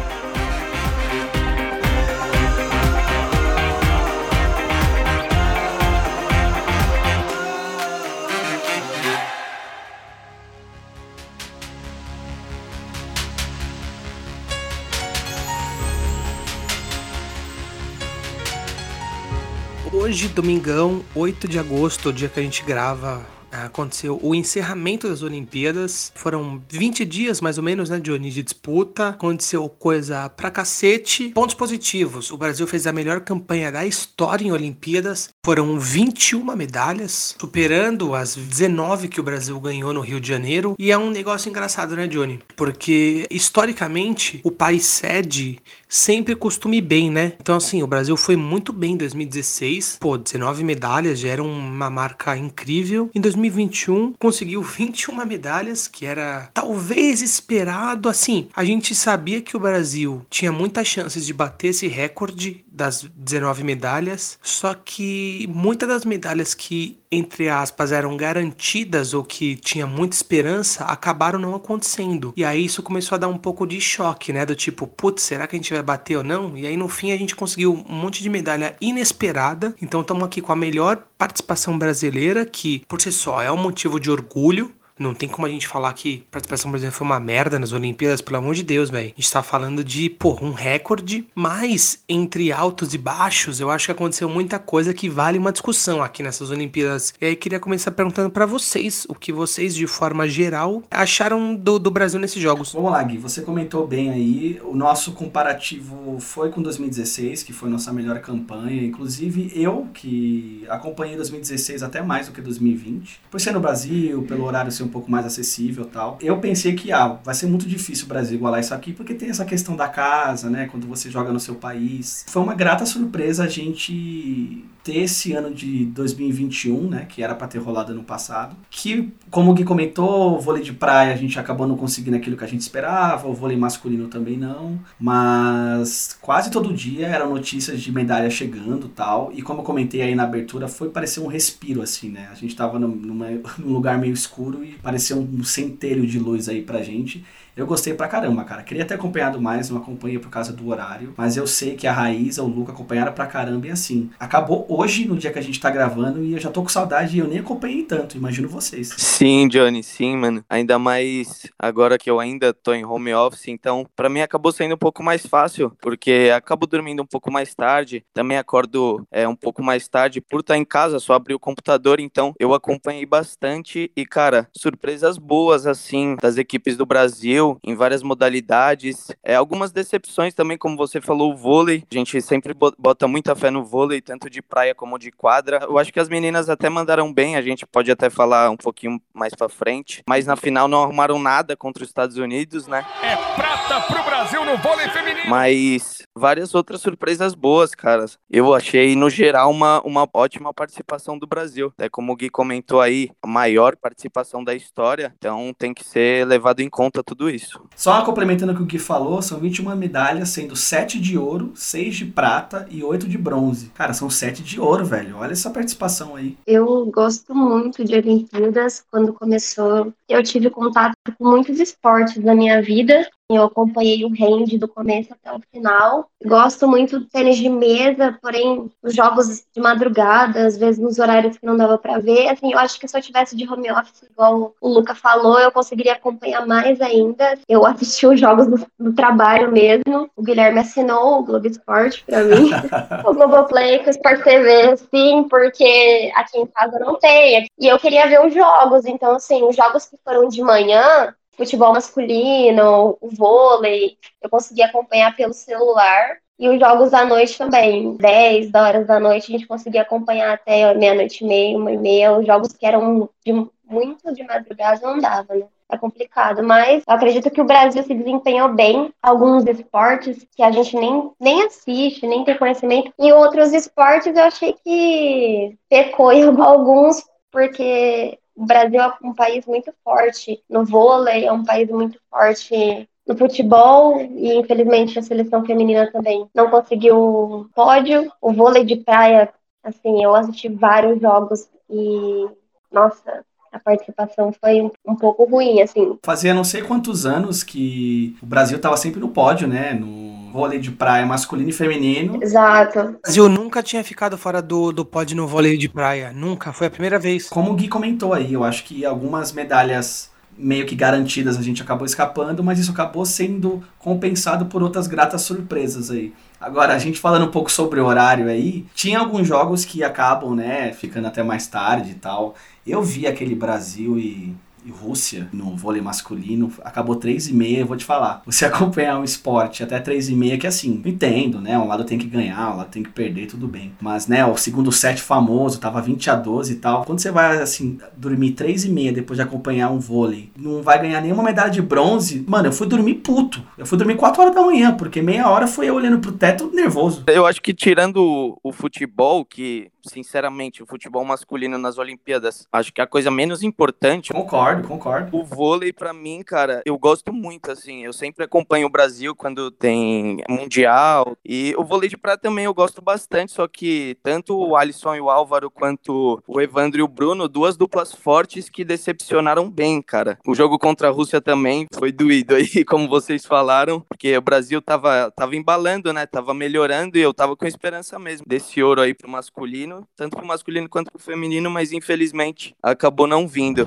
Hoje, 20.12 20.28
domingão, 20.28 21.02
8 21.14 21.48
de 21.48 21.58
agosto, 21.58 22.10
o 22.10 22.12
dia 22.12 22.28
que 22.28 22.38
a 22.38 22.42
gente 22.42 22.62
grava, 22.64 23.24
aconteceu 23.52 24.18
o 24.22 24.34
encerramento 24.34 25.08
das 25.08 25.22
Olimpíadas. 25.22 26.10
Foram 26.14 26.60
20 26.68 27.04
dias, 27.04 27.40
mais 27.40 27.58
ou 27.58 27.64
menos, 27.64 27.90
né, 27.90 28.00
Johnny, 28.00 28.30
de 28.30 28.42
disputa. 28.42 29.10
Aconteceu 29.10 29.68
coisa 29.68 30.28
pra 30.30 30.50
cacete. 30.50 31.28
Pontos 31.28 31.54
positivos. 31.54 32.30
O 32.30 32.36
Brasil 32.36 32.66
fez 32.66 32.86
a 32.86 32.92
melhor 32.92 33.20
campanha 33.20 33.70
da 33.70 33.84
história 33.84 34.44
em 34.44 34.52
Olimpíadas. 34.52 35.30
Foram 35.44 35.78
21 35.78 36.56
medalhas, 36.56 37.36
superando 37.38 38.14
as 38.14 38.34
19 38.36 39.08
que 39.08 39.20
o 39.20 39.24
Brasil 39.24 39.58
ganhou 39.60 39.92
no 39.92 40.00
Rio 40.00 40.20
de 40.20 40.28
Janeiro. 40.28 40.74
E 40.78 40.90
é 40.90 40.98
um 40.98 41.10
negócio 41.10 41.48
engraçado, 41.48 41.94
né, 41.94 42.06
Johnny? 42.06 42.40
Porque, 42.56 43.26
historicamente, 43.30 44.40
o 44.42 44.50
país 44.50 44.86
sede 44.86 45.58
sempre 45.88 46.34
costuma 46.34 46.74
ir 46.76 46.80
bem, 46.80 47.10
né? 47.10 47.34
Então, 47.38 47.56
assim, 47.56 47.82
o 47.82 47.86
Brasil 47.86 48.16
foi 48.16 48.34
muito 48.34 48.72
bem 48.72 48.94
em 48.94 48.96
2016. 48.96 49.98
Pô, 50.00 50.16
19 50.16 50.64
medalhas 50.64 51.18
já 51.18 51.28
era 51.28 51.42
uma 51.42 51.90
marca 51.90 52.36
incrível. 52.36 53.10
Em 53.14 53.20
2021, 53.42 54.14
conseguiu 54.18 54.62
21 54.62 55.24
medalhas, 55.24 55.88
que 55.88 56.06
era 56.06 56.50
talvez 56.54 57.22
esperado. 57.22 58.08
Assim, 58.08 58.48
a 58.54 58.64
gente 58.64 58.94
sabia 58.94 59.40
que 59.40 59.56
o 59.56 59.60
Brasil 59.60 60.24
tinha 60.30 60.52
muitas 60.52 60.86
chances 60.86 61.26
de 61.26 61.32
bater 61.32 61.68
esse 61.68 61.88
recorde 61.88 62.64
das 62.70 63.06
19 63.16 63.64
medalhas, 63.64 64.38
só 64.42 64.74
que 64.74 65.46
muitas 65.48 65.88
das 65.88 66.04
medalhas 66.04 66.54
que, 66.54 66.98
entre 67.12 67.50
aspas, 67.50 67.92
eram 67.92 68.16
garantidas 68.16 69.12
ou 69.12 69.22
que 69.22 69.54
tinha 69.54 69.86
muita 69.86 70.16
esperança, 70.16 70.84
acabaram 70.84 71.38
não 71.38 71.54
acontecendo. 71.54 72.32
E 72.34 72.42
aí 72.42 72.64
isso 72.64 72.82
começou 72.82 73.16
a 73.16 73.18
dar 73.18 73.28
um 73.28 73.36
pouco 73.36 73.66
de 73.66 73.78
choque, 73.80 74.32
né? 74.32 74.46
Do 74.46 74.56
tipo, 74.56 74.86
putz, 74.86 75.22
será 75.22 75.46
que 75.46 75.54
a 75.54 75.58
gente 75.58 75.74
vai 75.74 75.82
bater 75.82 76.16
ou 76.16 76.24
não? 76.24 76.56
E 76.56 76.66
aí 76.66 76.76
no 76.76 76.88
fim 76.88 77.12
a 77.12 77.16
gente 77.16 77.36
conseguiu 77.36 77.84
um 77.86 77.94
monte 77.94 78.22
de 78.22 78.30
medalha 78.30 78.74
inesperada. 78.80 79.74
Então 79.80 80.00
estamos 80.00 80.24
aqui 80.24 80.40
com 80.40 80.52
a 80.52 80.56
melhor 80.56 81.04
participação 81.18 81.78
brasileira, 81.78 82.46
que 82.46 82.82
por 82.88 83.00
si 83.00 83.12
só 83.12 83.42
é 83.42 83.52
um 83.52 83.58
motivo 83.58 84.00
de 84.00 84.10
orgulho. 84.10 84.72
Não 84.98 85.14
tem 85.14 85.28
como 85.28 85.46
a 85.46 85.50
gente 85.50 85.66
falar 85.66 85.92
que 85.94 86.24
a 86.28 86.32
participação 86.32 86.70
brasileira 86.70 86.94
foi 86.94 87.06
uma 87.06 87.18
merda 87.18 87.58
nas 87.58 87.72
Olimpíadas, 87.72 88.20
pelo 88.20 88.36
amor 88.38 88.54
de 88.54 88.62
Deus, 88.62 88.90
velho. 88.90 89.12
A 89.16 89.20
gente 89.20 89.32
tá 89.32 89.42
falando 89.42 89.82
de, 89.82 90.08
pô, 90.10 90.38
um 90.40 90.52
recorde, 90.52 91.26
mas 91.34 92.02
entre 92.08 92.52
altos 92.52 92.94
e 92.94 92.98
baixos, 92.98 93.60
eu 93.60 93.70
acho 93.70 93.86
que 93.86 93.92
aconteceu 93.92 94.28
muita 94.28 94.58
coisa 94.58 94.92
que 94.94 95.08
vale 95.08 95.38
uma 95.38 95.52
discussão 95.52 96.02
aqui 96.02 96.22
nessas 96.22 96.50
Olimpíadas. 96.50 97.14
E 97.20 97.26
aí 97.26 97.36
queria 97.36 97.58
começar 97.58 97.90
perguntando 97.90 98.30
para 98.30 98.46
vocês, 98.46 99.06
o 99.08 99.14
que 99.14 99.32
vocês, 99.32 99.74
de 99.74 99.86
forma 99.86 100.28
geral, 100.28 100.82
acharam 100.90 101.54
do, 101.54 101.78
do 101.78 101.90
Brasil 101.90 102.20
nesses 102.20 102.40
jogos. 102.40 102.72
Vamos 102.72 102.92
lá, 102.92 103.02
Gui, 103.02 103.18
você 103.18 103.42
comentou 103.42 103.86
bem 103.86 104.10
aí. 104.10 104.60
O 104.64 104.74
nosso 104.74 105.12
comparativo 105.12 106.18
foi 106.20 106.50
com 106.50 106.62
2016, 106.62 107.42
que 107.42 107.52
foi 107.52 107.68
nossa 107.68 107.92
melhor 107.92 108.20
campanha. 108.20 108.84
Inclusive, 108.84 109.52
eu, 109.54 109.88
que 109.92 110.64
acompanhei 110.68 111.16
2016 111.16 111.82
até 111.82 112.02
mais 112.02 112.26
do 112.26 112.32
que 112.32 112.40
2020, 112.40 113.20
por 113.30 113.40
ser 113.40 113.52
no 113.52 113.60
Brasil, 113.60 114.22
pelo 114.22 114.44
horário 114.44 114.70
ser 114.82 114.84
um 114.84 114.88
pouco 114.88 115.10
mais 115.10 115.24
acessível 115.24 115.84
tal. 115.84 116.18
Eu 116.20 116.38
pensei 116.38 116.74
que 116.74 116.92
ah, 116.92 117.18
vai 117.24 117.34
ser 117.34 117.46
muito 117.46 117.66
difícil 117.66 118.04
o 118.06 118.08
Brasil 118.08 118.36
igualar 118.36 118.60
isso 118.60 118.74
aqui, 118.74 118.92
porque 118.92 119.14
tem 119.14 119.30
essa 119.30 119.44
questão 119.44 119.76
da 119.76 119.88
casa, 119.88 120.50
né? 120.50 120.66
Quando 120.66 120.86
você 120.86 121.10
joga 121.10 121.32
no 121.32 121.40
seu 121.40 121.54
país. 121.54 122.24
Foi 122.28 122.42
uma 122.42 122.54
grata 122.54 122.84
surpresa 122.84 123.44
a 123.44 123.48
gente 123.48 124.64
ter 124.82 124.98
esse 124.98 125.32
ano 125.32 125.54
de 125.54 125.84
2021, 125.86 126.88
né, 126.88 127.06
que 127.08 127.22
era 127.22 127.34
para 127.34 127.46
ter 127.46 127.58
rolado 127.58 127.92
ano 127.92 128.02
passado, 128.02 128.56
que, 128.70 129.12
como 129.30 129.50
o 129.50 129.54
Gui 129.54 129.64
comentou, 129.64 130.36
o 130.36 130.40
vôlei 130.40 130.62
de 130.62 130.72
praia 130.72 131.12
a 131.12 131.16
gente 131.16 131.38
acabou 131.38 131.66
não 131.66 131.76
conseguindo 131.76 132.16
aquilo 132.16 132.36
que 132.36 132.44
a 132.44 132.48
gente 132.48 132.60
esperava, 132.60 133.28
o 133.28 133.34
vôlei 133.34 133.56
masculino 133.56 134.08
também 134.08 134.36
não, 134.36 134.78
mas 134.98 136.16
quase 136.20 136.50
todo 136.50 136.74
dia 136.74 137.06
eram 137.06 137.30
notícias 137.30 137.80
de 137.80 137.92
medalha 137.92 138.28
chegando 138.28 138.88
tal, 138.88 139.32
e 139.34 139.42
como 139.42 139.60
eu 139.60 139.64
comentei 139.64 140.02
aí 140.02 140.14
na 140.14 140.24
abertura, 140.24 140.66
foi 140.66 140.88
parecer 140.88 141.20
um 141.20 141.26
respiro, 141.26 141.82
assim, 141.82 142.10
né, 142.10 142.28
a 142.30 142.34
gente 142.34 142.56
tava 142.56 142.78
numa, 142.78 143.28
num 143.58 143.72
lugar 143.72 143.98
meio 143.98 144.12
escuro 144.12 144.64
e 144.64 144.72
parecia 144.72 145.16
um 145.16 145.44
centelho 145.44 146.06
de 146.06 146.18
luz 146.18 146.48
aí 146.48 146.62
pra 146.62 146.82
gente, 146.82 147.24
Eu 147.54 147.66
gostei 147.66 147.92
pra 147.92 148.08
caramba, 148.08 148.44
cara. 148.44 148.62
Queria 148.62 148.84
ter 148.84 148.94
acompanhado 148.94 149.38
mais, 149.38 149.68
não 149.68 149.76
acompanhei 149.76 150.18
por 150.18 150.30
causa 150.30 150.52
do 150.54 150.68
horário, 150.68 151.12
mas 151.18 151.36
eu 151.36 151.46
sei 151.46 151.76
que 151.76 151.86
a 151.86 151.92
Raíza, 151.92 152.42
o 152.42 152.46
Luca 152.46 152.72
acompanharam 152.72 153.12
pra 153.12 153.26
caramba 153.26 153.66
e 153.66 153.70
assim. 153.70 154.10
Acabou 154.18 154.64
hoje, 154.70 155.06
no 155.06 155.18
dia 155.18 155.30
que 155.30 155.38
a 155.38 155.42
gente 155.42 155.60
tá 155.60 155.68
gravando, 155.68 156.24
e 156.24 156.32
eu 156.32 156.40
já 156.40 156.50
tô 156.50 156.62
com 156.62 156.70
saudade 156.70 157.14
e 157.14 157.20
eu 157.20 157.28
nem 157.28 157.40
acompanhei 157.40 157.82
tanto, 157.82 158.16
imagino 158.16 158.48
vocês. 158.48 158.94
Sim, 158.96 159.48
Johnny, 159.48 159.82
sim, 159.82 160.16
mano. 160.16 160.42
Ainda 160.48 160.78
mais 160.78 161.46
agora 161.58 161.98
que 161.98 162.10
eu 162.10 162.18
ainda 162.18 162.54
tô 162.54 162.72
em 162.72 162.86
home 162.86 163.12
office, 163.12 163.48
então 163.48 163.86
para 163.94 164.08
mim 164.08 164.20
acabou 164.20 164.50
sendo 164.50 164.74
um 164.74 164.78
pouco 164.78 165.02
mais 165.02 165.26
fácil, 165.26 165.76
porque 165.82 166.32
acabo 166.34 166.66
dormindo 166.66 167.02
um 167.02 167.06
pouco 167.06 167.30
mais 167.30 167.54
tarde, 167.54 168.02
também 168.14 168.38
acordo 168.38 169.06
é, 169.10 169.28
um 169.28 169.36
pouco 169.36 169.62
mais 169.62 169.86
tarde 169.86 170.22
por 170.22 170.40
estar 170.40 170.56
em 170.56 170.64
casa, 170.64 170.98
só 170.98 171.12
abrir 171.12 171.34
o 171.34 171.38
computador, 171.38 172.00
então 172.00 172.32
eu 172.38 172.54
acompanhei 172.54 173.04
bastante 173.04 173.92
e, 173.94 174.06
cara, 174.06 174.48
surpresas 174.56 175.18
boas 175.18 175.66
assim 175.66 176.16
das 176.20 176.38
equipes 176.38 176.78
do 176.78 176.86
Brasil 176.86 177.41
em 177.64 177.74
várias 177.74 178.02
modalidades. 178.02 179.10
É, 179.22 179.34
algumas 179.34 179.72
decepções 179.72 180.34
também, 180.34 180.58
como 180.58 180.76
você 180.76 181.00
falou, 181.00 181.32
o 181.32 181.36
vôlei. 181.36 181.84
A 181.90 181.94
gente 181.94 182.20
sempre 182.20 182.54
bota 182.78 183.08
muita 183.08 183.34
fé 183.34 183.50
no 183.50 183.64
vôlei, 183.64 184.00
tanto 184.00 184.28
de 184.30 184.40
praia 184.42 184.74
como 184.74 184.98
de 184.98 185.10
quadra. 185.10 185.60
Eu 185.62 185.78
acho 185.78 185.92
que 185.92 186.00
as 186.00 186.08
meninas 186.08 186.48
até 186.48 186.68
mandaram 186.68 187.12
bem, 187.12 187.36
a 187.36 187.42
gente 187.42 187.66
pode 187.66 187.90
até 187.90 188.08
falar 188.10 188.50
um 188.50 188.56
pouquinho 188.56 189.00
mais 189.12 189.34
para 189.34 189.48
frente, 189.48 190.02
mas 190.08 190.26
na 190.26 190.36
final 190.36 190.68
não 190.68 190.82
arrumaram 190.82 191.18
nada 191.18 191.56
contra 191.56 191.82
os 191.82 191.88
Estados 191.88 192.16
Unidos, 192.16 192.66
né? 192.66 192.84
É 193.02 193.16
prata 193.34 193.80
pro 193.82 194.02
Brasil 194.02 194.44
no 194.44 194.56
vôlei 194.58 194.88
feminino. 194.88 195.28
Mas 195.28 196.06
várias 196.16 196.54
outras 196.54 196.80
surpresas 196.80 197.34
boas, 197.34 197.74
cara. 197.74 198.04
Eu 198.30 198.54
achei, 198.54 198.94
no 198.96 199.10
geral, 199.10 199.50
uma, 199.50 199.80
uma 199.82 200.08
ótima 200.12 200.52
participação 200.52 201.18
do 201.18 201.26
Brasil. 201.26 201.72
É 201.78 201.88
como 201.88 202.12
o 202.12 202.16
Gui 202.16 202.30
comentou 202.30 202.80
aí, 202.80 203.10
a 203.22 203.26
maior 203.26 203.76
participação 203.76 204.42
da 204.42 204.54
história, 204.54 205.14
então 205.18 205.52
tem 205.58 205.72
que 205.74 205.84
ser 205.84 206.26
levado 206.26 206.60
em 206.60 206.68
conta 206.68 207.02
tudo 207.02 207.30
isso. 207.30 207.60
Só 207.76 208.04
complementando 208.04 208.52
o 208.52 208.56
que 208.56 208.62
o 208.62 208.66
Gui 208.66 208.78
falou, 208.78 209.22
são 209.22 209.38
21 209.38 209.74
medalhas, 209.76 210.28
sendo 210.30 210.54
7 210.56 210.98
de 211.00 211.16
ouro, 211.16 211.52
6 211.54 211.96
de 211.96 212.04
prata 212.06 212.66
e 212.70 212.82
8 212.82 213.08
de 213.08 213.18
bronze. 213.18 213.70
Cara, 213.74 213.92
são 213.92 214.10
7 214.10 214.42
de 214.42 214.60
ouro, 214.60 214.84
velho. 214.84 215.16
Olha 215.18 215.32
essa 215.32 215.50
participação 215.50 216.16
aí. 216.16 216.36
Eu 216.46 216.86
gosto 216.86 217.34
muito 217.34 217.84
de 217.84 217.94
Olimpíadas. 217.94 218.84
Quando 218.90 219.12
começou, 219.12 219.92
eu 220.08 220.22
tive 220.22 220.50
contato 220.50 220.94
com 221.18 221.30
muitos 221.30 221.58
esportes 221.58 222.22
na 222.22 222.34
minha 222.34 222.60
vida 222.60 223.08
eu 223.36 223.44
acompanhei 223.44 224.04
o 224.04 224.08
range 224.08 224.58
do 224.58 224.68
começo 224.68 225.12
até 225.12 225.32
o 225.32 225.40
final. 225.52 226.08
Gosto 226.24 226.68
muito 226.68 227.00
do 227.00 227.06
tênis 227.06 227.36
de 227.36 227.48
mesa, 227.48 228.18
porém, 228.20 228.70
os 228.82 228.94
jogos 228.94 229.44
de 229.52 229.60
madrugada, 229.60 230.46
às 230.46 230.56
vezes 230.56 230.78
nos 230.78 230.98
horários 230.98 231.36
que 231.36 231.46
não 231.46 231.56
dava 231.56 231.78
para 231.78 231.98
ver. 231.98 232.28
Assim, 232.28 232.52
eu 232.52 232.58
acho 232.58 232.78
que 232.78 232.88
se 232.88 232.96
eu 232.96 233.02
tivesse 233.02 233.36
de 233.36 233.48
home 233.48 233.70
office, 233.70 234.02
igual 234.10 234.54
o 234.60 234.68
Luca 234.68 234.94
falou, 234.94 235.38
eu 235.38 235.50
conseguiria 235.50 235.94
acompanhar 235.94 236.46
mais 236.46 236.80
ainda. 236.80 237.34
Eu 237.48 237.64
assisti 237.66 238.06
os 238.06 238.18
jogos 238.18 238.46
do, 238.46 238.66
do 238.78 238.92
trabalho 238.92 239.50
mesmo. 239.50 240.10
O 240.16 240.22
Guilherme 240.22 240.60
assinou 240.60 241.20
o 241.20 241.22
Globo 241.24 241.46
Esporte 241.46 242.04
para 242.04 242.22
mim. 242.24 242.50
o 243.04 243.14
Globoplay, 243.14 243.80
com 243.80 243.86
o 243.86 243.90
Sport 243.90 244.22
TV, 244.22 244.76
sim, 244.76 245.26
porque 245.28 246.12
aqui 246.14 246.38
em 246.38 246.46
casa 246.46 246.78
não 246.78 246.98
tem. 246.98 247.46
E 247.58 247.66
eu 247.66 247.78
queria 247.78 248.06
ver 248.06 248.24
os 248.24 248.32
jogos. 248.32 248.84
Então, 248.86 249.16
assim, 249.16 249.42
os 249.42 249.56
jogos 249.56 249.86
que 249.86 249.96
foram 250.04 250.28
de 250.28 250.42
manhã, 250.42 251.14
futebol 251.36 251.72
masculino, 251.72 252.96
o 253.00 253.08
vôlei, 253.08 253.96
eu 254.20 254.30
consegui 254.30 254.62
acompanhar 254.62 255.14
pelo 255.16 255.32
celular. 255.32 256.18
E 256.38 256.48
os 256.48 256.58
jogos 256.58 256.92
à 256.92 257.04
noite 257.04 257.38
também, 257.38 257.96
10 257.96 258.52
horas 258.54 258.86
da 258.86 258.98
noite, 258.98 259.28
a 259.28 259.38
gente 259.38 259.46
conseguia 259.46 259.82
acompanhar 259.82 260.32
até 260.34 260.74
meia-noite 260.74 261.22
e 261.22 261.26
meia, 261.26 261.56
uma 261.56 261.70
e 261.70 261.78
meia. 261.78 262.18
Os 262.18 262.26
jogos 262.26 262.52
que 262.52 262.66
eram 262.66 263.08
de, 263.24 263.32
muito 263.64 264.12
de 264.12 264.24
madrugada 264.24 264.80
não 264.82 264.98
dava, 264.98 265.34
né? 265.34 265.46
É 265.70 265.78
complicado, 265.78 266.42
mas 266.42 266.82
eu 266.86 266.94
acredito 266.94 267.30
que 267.30 267.40
o 267.40 267.46
Brasil 267.46 267.82
se 267.82 267.94
desempenhou 267.94 268.52
bem. 268.52 268.92
Alguns 269.02 269.46
esportes 269.46 270.26
que 270.36 270.42
a 270.42 270.50
gente 270.50 270.76
nem, 270.76 271.10
nem 271.18 271.44
assiste, 271.44 272.06
nem 272.06 272.24
tem 272.24 272.36
conhecimento. 272.36 272.92
E 272.98 273.10
outros 273.12 273.54
esportes 273.54 274.14
eu 274.14 274.24
achei 274.24 274.52
que 274.64 275.56
pecou 275.70 276.12
em 276.12 276.24
alguns, 276.42 277.02
porque 277.30 278.18
o 278.34 278.46
Brasil 278.46 278.80
é 278.80 278.92
um 279.02 279.14
país 279.14 279.46
muito 279.46 279.72
forte 279.84 280.42
no 280.48 280.64
vôlei, 280.64 281.26
é 281.26 281.32
um 281.32 281.44
país 281.44 281.68
muito 281.70 281.98
forte 282.10 282.88
no 283.06 283.16
futebol 283.16 284.00
e 284.00 284.34
infelizmente 284.34 284.98
a 284.98 285.02
seleção 285.02 285.44
feminina 285.44 285.90
também 285.90 286.26
não 286.34 286.50
conseguiu 286.50 287.48
pódio. 287.54 288.10
O 288.20 288.32
vôlei 288.32 288.64
de 288.64 288.76
praia, 288.76 289.32
assim, 289.62 290.02
eu 290.02 290.14
assisti 290.14 290.48
vários 290.48 291.00
jogos 291.00 291.48
e 291.68 292.26
nossa, 292.70 293.24
a 293.52 293.58
participação 293.58 294.32
foi 294.40 294.62
um, 294.84 294.96
pouco 294.96 295.24
ruim, 295.24 295.60
assim. 295.60 295.98
Fazia 296.02 296.32
não 296.32 296.42
sei 296.42 296.62
quantos 296.62 297.04
anos 297.04 297.42
que 297.42 298.16
o 298.22 298.26
Brasil 298.26 298.56
estava 298.56 298.76
sempre 298.78 298.98
no 298.98 299.10
pódio, 299.10 299.46
né? 299.46 299.74
No 299.74 300.21
vôlei 300.32 300.58
de 300.58 300.70
praia 300.70 301.04
masculino 301.04 301.50
e 301.50 301.52
feminino. 301.52 302.18
Exato. 302.22 302.78
O 302.78 303.02
Brasil 303.02 303.28
nunca 303.28 303.62
tinha 303.62 303.84
ficado 303.84 304.16
fora 304.16 304.40
do, 304.40 304.72
do 304.72 304.84
pódio 304.84 305.16
no 305.16 305.26
vôlei 305.26 305.56
de 305.58 305.68
praia. 305.68 306.12
Nunca. 306.12 306.52
Foi 306.52 306.66
a 306.66 306.70
primeira 306.70 306.98
vez. 306.98 307.28
Como 307.28 307.52
o 307.52 307.54
Gui 307.54 307.68
comentou 307.68 308.14
aí, 308.14 308.32
eu 308.32 308.42
acho 308.42 308.64
que 308.64 308.84
algumas 308.84 309.32
medalhas 309.32 310.10
meio 310.36 310.64
que 310.64 310.74
garantidas 310.74 311.36
a 311.36 311.42
gente 311.42 311.60
acabou 311.60 311.84
escapando, 311.84 312.42
mas 312.42 312.58
isso 312.58 312.70
acabou 312.70 313.04
sendo 313.04 313.62
compensado 313.78 314.46
por 314.46 314.62
outras 314.62 314.86
gratas 314.86 315.20
surpresas 315.22 315.90
aí. 315.90 316.14
Agora, 316.40 316.74
a 316.74 316.78
gente 316.78 316.98
falando 316.98 317.26
um 317.26 317.30
pouco 317.30 317.52
sobre 317.52 317.78
o 317.78 317.84
horário 317.84 318.28
aí, 318.28 318.64
tinha 318.74 318.98
alguns 318.98 319.28
jogos 319.28 319.64
que 319.64 319.84
acabam, 319.84 320.34
né, 320.34 320.72
ficando 320.72 321.06
até 321.06 321.22
mais 321.22 321.46
tarde 321.46 321.90
e 321.90 321.94
tal. 321.94 322.34
Eu 322.66 322.82
vi 322.82 323.06
aquele 323.06 323.34
Brasil 323.34 323.98
e 323.98 324.34
e 324.51 324.51
Rússia 324.70 325.28
no 325.32 325.56
vôlei 325.56 325.82
masculino, 325.82 326.52
acabou 326.62 326.96
3 326.96 327.28
e 327.28 327.34
meia, 327.34 327.60
eu 327.60 327.66
vou 327.66 327.76
te 327.76 327.84
falar. 327.84 328.22
Você 328.26 328.44
acompanhar 328.46 328.98
um 328.98 329.04
esporte 329.04 329.62
até 329.62 329.80
3 329.80 330.10
e 330.10 330.14
meia, 330.14 330.38
que 330.38 330.46
assim, 330.46 330.82
entendo, 330.84 331.40
né? 331.40 331.58
Um 331.58 331.66
lado 331.66 331.84
tem 331.84 331.98
que 331.98 332.06
ganhar, 332.06 332.52
um 332.52 332.56
lado 332.58 332.70
tem 332.70 332.82
que 332.82 332.90
perder, 332.90 333.26
tudo 333.26 333.48
bem. 333.48 333.72
Mas, 333.80 334.06
né, 334.06 334.24
o 334.24 334.36
segundo 334.36 334.70
set 334.70 335.00
famoso, 335.00 335.60
tava 335.60 335.80
20 335.80 336.10
a 336.10 336.14
12 336.14 336.52
e 336.52 336.56
tal. 336.56 336.84
Quando 336.84 337.00
você 337.00 337.10
vai, 337.10 337.40
assim, 337.40 337.78
dormir 337.96 338.32
3 338.32 338.64
e 338.64 338.70
meia 338.70 338.92
depois 338.92 339.16
de 339.16 339.22
acompanhar 339.22 339.70
um 339.70 339.78
vôlei, 339.78 340.30
não 340.36 340.62
vai 340.62 340.80
ganhar 340.80 341.00
nenhuma 341.00 341.22
medalha 341.22 341.50
de 341.50 341.62
bronze, 341.62 342.24
mano, 342.26 342.48
eu 342.48 342.52
fui 342.52 342.66
dormir 342.66 342.94
puto. 342.96 343.42
Eu 343.56 343.66
fui 343.66 343.78
dormir 343.78 343.96
4 343.96 344.22
horas 344.22 344.34
da 344.34 344.42
manhã, 344.42 344.74
porque 344.74 345.02
meia 345.02 345.28
hora 345.28 345.46
foi 345.46 345.68
eu 345.68 345.74
olhando 345.74 345.98
pro 345.98 346.12
teto 346.12 346.50
nervoso. 346.52 347.04
Eu 347.06 347.26
acho 347.26 347.40
que 347.40 347.54
tirando 347.54 348.38
o 348.42 348.52
futebol, 348.52 349.24
que 349.24 349.70
sinceramente, 349.88 350.62
o 350.62 350.66
futebol 350.66 351.04
masculino 351.04 351.58
nas 351.58 351.78
Olimpíadas, 351.78 352.46
acho 352.52 352.72
que 352.72 352.80
é 352.80 352.84
a 352.84 352.86
coisa 352.86 353.10
menos 353.10 353.42
importante. 353.42 354.12
Concordo, 354.12 354.51
concordo. 354.60 355.16
O 355.16 355.24
vôlei, 355.24 355.72
para 355.72 355.92
mim, 355.92 356.22
cara, 356.24 356.62
eu 356.66 356.76
gosto 356.78 357.12
muito, 357.12 357.50
assim. 357.50 357.84
Eu 357.84 357.92
sempre 357.92 358.24
acompanho 358.24 358.66
o 358.66 358.70
Brasil 358.70 359.14
quando 359.14 359.50
tem 359.50 360.22
Mundial. 360.28 361.16
E 361.24 361.54
o 361.56 361.64
vôlei 361.64 361.88
de 361.88 361.96
prata 361.96 362.22
também 362.22 362.44
eu 362.44 362.54
gosto 362.54 362.82
bastante, 362.82 363.32
só 363.32 363.48
que 363.48 363.96
tanto 364.02 364.36
o 364.36 364.56
Alisson 364.56 364.94
e 364.94 365.00
o 365.00 365.10
Álvaro, 365.10 365.50
quanto 365.50 366.22
o 366.26 366.40
Evandro 366.40 366.80
e 366.80 366.82
o 366.82 366.88
Bruno, 366.88 367.28
duas 367.28 367.56
duplas 367.56 367.92
fortes 367.92 368.48
que 368.48 368.64
decepcionaram 368.64 369.50
bem, 369.50 369.80
cara. 369.80 370.18
O 370.26 370.34
jogo 370.34 370.58
contra 370.58 370.88
a 370.88 370.90
Rússia 370.90 371.20
também 371.20 371.66
foi 371.74 371.92
doído 371.92 372.34
aí, 372.34 372.64
como 372.66 372.88
vocês 372.88 373.24
falaram, 373.24 373.80
porque 373.88 374.16
o 374.16 374.22
Brasil 374.22 374.60
tava, 374.60 375.10
tava 375.10 375.36
embalando, 375.36 375.92
né? 375.92 376.06
Tava 376.06 376.34
melhorando 376.34 376.98
e 376.98 377.00
eu 377.00 377.14
tava 377.14 377.36
com 377.36 377.46
esperança 377.46 377.98
mesmo 377.98 378.26
desse 378.26 378.62
ouro 378.62 378.80
aí 378.80 378.94
pro 378.94 379.08
masculino, 379.08 379.86
tanto 379.96 380.16
pro 380.16 380.26
masculino 380.26 380.68
quanto 380.68 380.90
pro 380.90 381.00
feminino, 381.00 381.50
mas 381.50 381.72
infelizmente 381.72 382.54
acabou 382.62 383.06
não 383.06 383.26
vindo. 383.26 383.66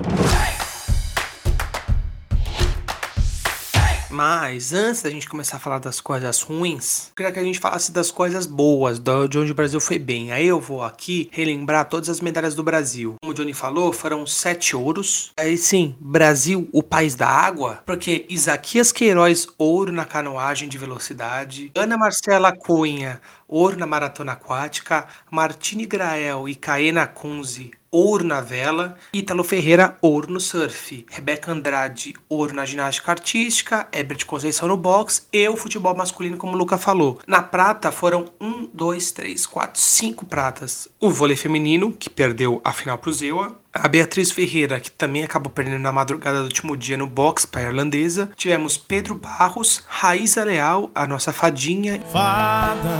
Mas 4.16 4.72
antes 4.72 5.02
da 5.02 5.10
gente 5.10 5.28
começar 5.28 5.58
a 5.58 5.60
falar 5.60 5.78
das 5.78 6.00
coisas 6.00 6.40
ruins, 6.40 7.08
eu 7.08 7.16
queria 7.16 7.30
que 7.30 7.38
a 7.38 7.44
gente 7.44 7.58
falasse 7.58 7.92
das 7.92 8.10
coisas 8.10 8.46
boas, 8.46 8.98
de 8.98 9.38
onde 9.38 9.52
o 9.52 9.54
Brasil 9.54 9.78
foi 9.78 9.98
bem. 9.98 10.32
Aí 10.32 10.46
eu 10.46 10.58
vou 10.58 10.82
aqui 10.82 11.28
relembrar 11.30 11.86
todas 11.86 12.08
as 12.08 12.22
medalhas 12.22 12.54
do 12.54 12.62
Brasil. 12.62 13.16
Como 13.20 13.32
o 13.32 13.34
Johnny 13.34 13.52
falou, 13.52 13.92
foram 13.92 14.26
sete 14.26 14.74
ouros. 14.74 15.32
Aí 15.36 15.58
sim, 15.58 15.94
Brasil, 16.00 16.66
o 16.72 16.82
país 16.82 17.14
da 17.14 17.28
água, 17.28 17.82
porque 17.84 18.24
Isaquias 18.30 18.90
Queiroz, 18.90 19.48
ouro 19.58 19.92
na 19.92 20.06
canoagem 20.06 20.66
de 20.66 20.78
velocidade. 20.78 21.70
Ana 21.74 21.98
Marcela 21.98 22.56
Cunha, 22.56 23.20
ouro 23.46 23.78
na 23.78 23.86
maratona 23.86 24.32
aquática. 24.32 25.06
Martini 25.30 25.84
Grael 25.84 26.48
e 26.48 26.54
Caena 26.54 27.06
Kunze, 27.06 27.70
ouro 27.96 28.24
na 28.24 28.42
vela, 28.42 28.94
Ítalo 29.10 29.42
Ferreira, 29.42 29.96
ouro 30.02 30.30
no 30.30 30.38
surf, 30.38 31.06
Rebeca 31.10 31.50
Andrade, 31.50 32.14
ouro 32.28 32.54
na 32.54 32.66
ginástica 32.66 33.12
artística, 33.12 33.88
Herbert 33.90 34.26
Conceição 34.26 34.68
no 34.68 34.76
boxe 34.76 35.22
e 35.32 35.48
o 35.48 35.56
futebol 35.56 35.96
masculino, 35.96 36.36
como 36.36 36.52
o 36.52 36.58
Luca 36.58 36.76
falou. 36.76 37.18
Na 37.26 37.42
prata 37.42 37.90
foram 37.90 38.26
um, 38.38 38.68
dois, 38.70 39.12
três, 39.12 39.46
quatro, 39.46 39.80
cinco 39.80 40.26
pratas. 40.26 40.88
O 41.00 41.08
vôlei 41.08 41.36
feminino, 41.36 41.90
que 41.90 42.10
perdeu 42.10 42.60
a 42.62 42.70
final 42.70 42.98
pro 42.98 43.12
Zewa, 43.14 43.58
a 43.72 43.88
Beatriz 43.88 44.30
Ferreira, 44.30 44.78
que 44.78 44.90
também 44.90 45.24
acabou 45.24 45.50
perdendo 45.50 45.78
na 45.78 45.92
madrugada 45.92 46.40
do 46.40 46.44
último 46.44 46.76
dia 46.76 46.98
no 46.98 47.06
boxe 47.06 47.46
para 47.46 47.62
a 47.62 47.64
irlandesa. 47.64 48.30
Tivemos 48.36 48.76
Pedro 48.76 49.14
Barros, 49.14 49.82
Raíza 49.88 50.44
Leal, 50.44 50.90
a 50.94 51.06
nossa 51.06 51.32
fadinha. 51.32 51.98
Fada, 52.12 52.90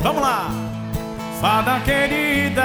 vamos 0.00 0.20
lá! 0.20 0.81
Fada 1.42 1.80
querida! 1.80 2.62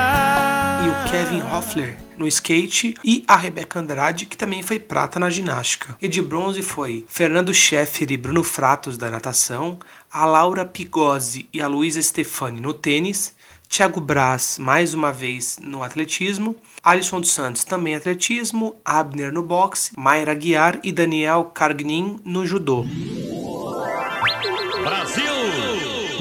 e 0.85 0.87
o 0.87 1.09
Kevin 1.09 1.41
Hoffler 1.41 1.97
no 2.15 2.27
skate 2.27 2.93
e 3.03 3.25
a 3.27 3.35
Rebeca 3.35 3.79
Andrade, 3.79 4.27
que 4.27 4.37
também 4.37 4.61
foi 4.61 4.77
prata 4.77 5.19
na 5.19 5.31
ginástica. 5.31 5.97
E 5.99 6.07
de 6.07 6.21
bronze 6.21 6.61
foi 6.61 7.03
Fernando 7.09 7.51
Scheffer 7.51 8.11
e 8.11 8.17
Bruno 8.17 8.43
Fratos 8.43 8.95
da 8.95 9.09
natação, 9.09 9.79
a 10.13 10.27
Laura 10.27 10.63
Pigozzi 10.63 11.49
e 11.51 11.59
a 11.59 11.67
Luísa 11.67 11.99
Stefani 11.99 12.61
no 12.61 12.71
tênis, 12.71 13.35
Thiago 13.67 13.99
Braz 13.99 14.59
mais 14.59 14.93
uma 14.93 15.11
vez 15.11 15.57
no 15.59 15.81
atletismo, 15.81 16.55
Alisson 16.83 17.19
dos 17.19 17.31
Santos 17.31 17.63
também 17.63 17.95
atletismo, 17.95 18.75
Abner 18.85 19.33
no 19.33 19.41
boxe, 19.41 19.91
Mayra 19.97 20.35
Guiar 20.35 20.79
e 20.83 20.91
Daniel 20.91 21.45
Cargnin 21.45 22.19
no 22.23 22.45
judô. 22.45 22.85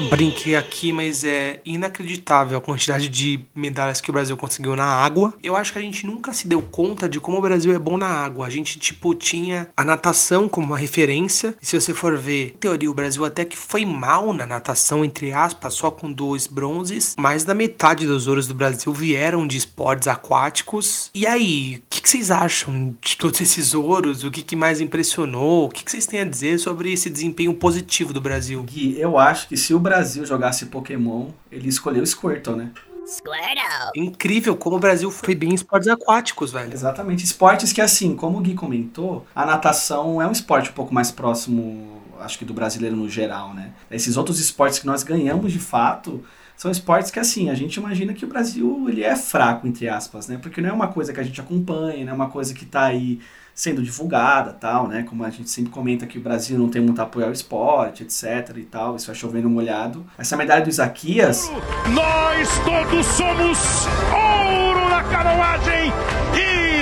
Brinquei 0.09 0.55
aqui, 0.55 0.93
mas 0.93 1.23
é 1.23 1.59
inacreditável 1.65 2.57
a 2.57 2.61
quantidade 2.61 3.09
de 3.09 3.39
medalhas 3.53 3.99
que 3.99 4.09
o 4.09 4.13
Brasil 4.13 4.37
conseguiu 4.37 4.75
na 4.75 4.85
água. 4.85 5.33
Eu 5.43 5.55
acho 5.55 5.73
que 5.73 5.79
a 5.79 5.81
gente 5.81 6.05
nunca 6.05 6.33
se 6.33 6.47
deu 6.47 6.61
conta 6.61 7.09
de 7.09 7.19
como 7.19 7.37
o 7.37 7.41
Brasil 7.41 7.73
é 7.73 7.79
bom 7.79 7.97
na 7.97 8.07
água. 8.07 8.47
A 8.47 8.49
gente, 8.49 8.79
tipo, 8.79 9.13
tinha 9.13 9.69
a 9.75 9.83
natação 9.83 10.47
como 10.47 10.67
uma 10.67 10.77
referência. 10.77 11.55
E 11.61 11.65
se 11.65 11.79
você 11.79 11.93
for 11.93 12.17
ver, 12.17 12.53
em 12.55 12.57
teoria, 12.57 12.89
o 12.89 12.93
Brasil 12.93 13.25
até 13.25 13.43
que 13.43 13.57
foi 13.57 13.85
mal 13.85 14.33
na 14.33 14.45
natação, 14.45 15.03
entre 15.03 15.31
aspas, 15.33 15.73
só 15.73 15.91
com 15.91 16.11
dois 16.11 16.47
bronzes. 16.47 17.15
Mais 17.19 17.43
da 17.43 17.53
metade 17.53 18.05
dos 18.05 18.27
ouros 18.27 18.47
do 18.47 18.53
Brasil 18.53 18.93
vieram 18.93 19.45
de 19.45 19.57
esportes 19.57 20.07
aquáticos. 20.07 21.11
E 21.13 21.27
aí, 21.27 21.81
o 21.85 21.89
que, 21.89 22.01
que, 22.01 22.09
vocês 22.09 22.31
acham 22.31 22.95
de 23.01 23.17
todos 23.17 23.41
esses 23.41 23.73
ouros? 23.73 24.23
O 24.23 24.31
que, 24.31 24.41
que 24.41 24.55
mais 24.55 24.79
impressionou? 24.79 25.65
O 25.65 25.69
que, 25.69 25.83
que 25.83 25.91
vocês 25.91 26.05
têm 26.05 26.21
a 26.21 26.25
dizer 26.25 26.59
sobre 26.59 26.93
esse 26.93 27.09
desempenho 27.09 27.53
positivo 27.53 28.13
do 28.13 28.21
Brasil? 28.21 28.63
Gui, 28.63 28.99
eu 28.99 29.17
acho 29.17 29.47
que 29.47 29.57
se 29.57 29.73
o 29.73 29.79
Brasil 29.79 29.96
Brasil 29.97 30.25
jogasse 30.27 30.67
Pokémon, 30.67 31.29
ele 31.51 31.67
escolheu 31.67 32.05
Squirtle, 32.05 32.55
né? 32.55 32.71
Squirtle. 33.07 33.91
Incrível 33.95 34.55
como 34.55 34.75
o 34.75 34.79
Brasil 34.79 35.09
foi 35.09 35.33
bem 35.33 35.49
em 35.49 35.55
esportes 35.55 35.87
aquáticos, 35.87 36.51
velho. 36.51 36.71
Exatamente. 36.71 37.25
Esportes 37.25 37.73
que, 37.73 37.81
assim, 37.81 38.15
como 38.15 38.37
o 38.37 38.41
Gui 38.41 38.53
comentou, 38.53 39.25
a 39.33 39.43
natação 39.43 40.21
é 40.21 40.27
um 40.27 40.31
esporte 40.31 40.69
um 40.69 40.73
pouco 40.73 40.93
mais 40.93 41.09
próximo, 41.09 41.99
acho 42.19 42.37
que 42.37 42.45
do 42.45 42.53
brasileiro 42.53 42.95
no 42.95 43.09
geral, 43.09 43.55
né? 43.55 43.71
Esses 43.89 44.17
outros 44.17 44.39
esportes 44.39 44.77
que 44.77 44.85
nós 44.85 45.01
ganhamos 45.01 45.51
de 45.51 45.59
fato 45.59 46.23
são 46.55 46.69
esportes 46.69 47.09
que, 47.09 47.19
assim, 47.19 47.49
a 47.49 47.55
gente 47.55 47.77
imagina 47.77 48.13
que 48.13 48.25
o 48.25 48.27
Brasil 48.27 48.85
ele 48.87 49.03
é 49.03 49.15
fraco, 49.15 49.65
entre 49.65 49.89
aspas, 49.89 50.27
né? 50.27 50.37
Porque 50.39 50.61
não 50.61 50.69
é 50.69 50.73
uma 50.73 50.89
coisa 50.89 51.11
que 51.11 51.19
a 51.19 51.23
gente 51.23 51.41
acompanha, 51.41 52.05
não 52.05 52.11
é 52.11 52.15
uma 52.15 52.29
coisa 52.29 52.53
que 52.53 52.65
tá 52.67 52.83
aí 52.83 53.19
sendo 53.57 53.81
divulgada, 53.81 54.53
tal, 54.53 54.87
né? 54.87 55.01
Como 55.01 55.23
a 55.23 55.31
gente 55.31 55.49
sempre 55.49 55.71
comenta 55.71 56.05
que 56.05 56.19
o 56.19 56.21
Brasil 56.21 56.59
não 56.59 56.69
tem 56.69 56.79
muito 56.79 57.01
apoio 57.01 57.25
ao 57.25 57.31
esporte, 57.31 58.03
etc 58.03 58.55
e 58.55 58.61
tal, 58.61 58.95
isso 58.95 59.07
vai 59.07 59.15
chovendo 59.15 59.49
molhado. 59.49 60.05
Essa 60.15 60.37
medalha 60.37 60.63
do 60.63 60.69
Isaquias... 60.69 61.49
Nós 61.91 62.47
todos 62.63 63.03
somos 63.07 63.87
ouro 64.13 64.89
na 64.89 65.03
canoagem! 65.05 65.91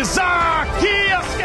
Isaquias! 0.02 0.95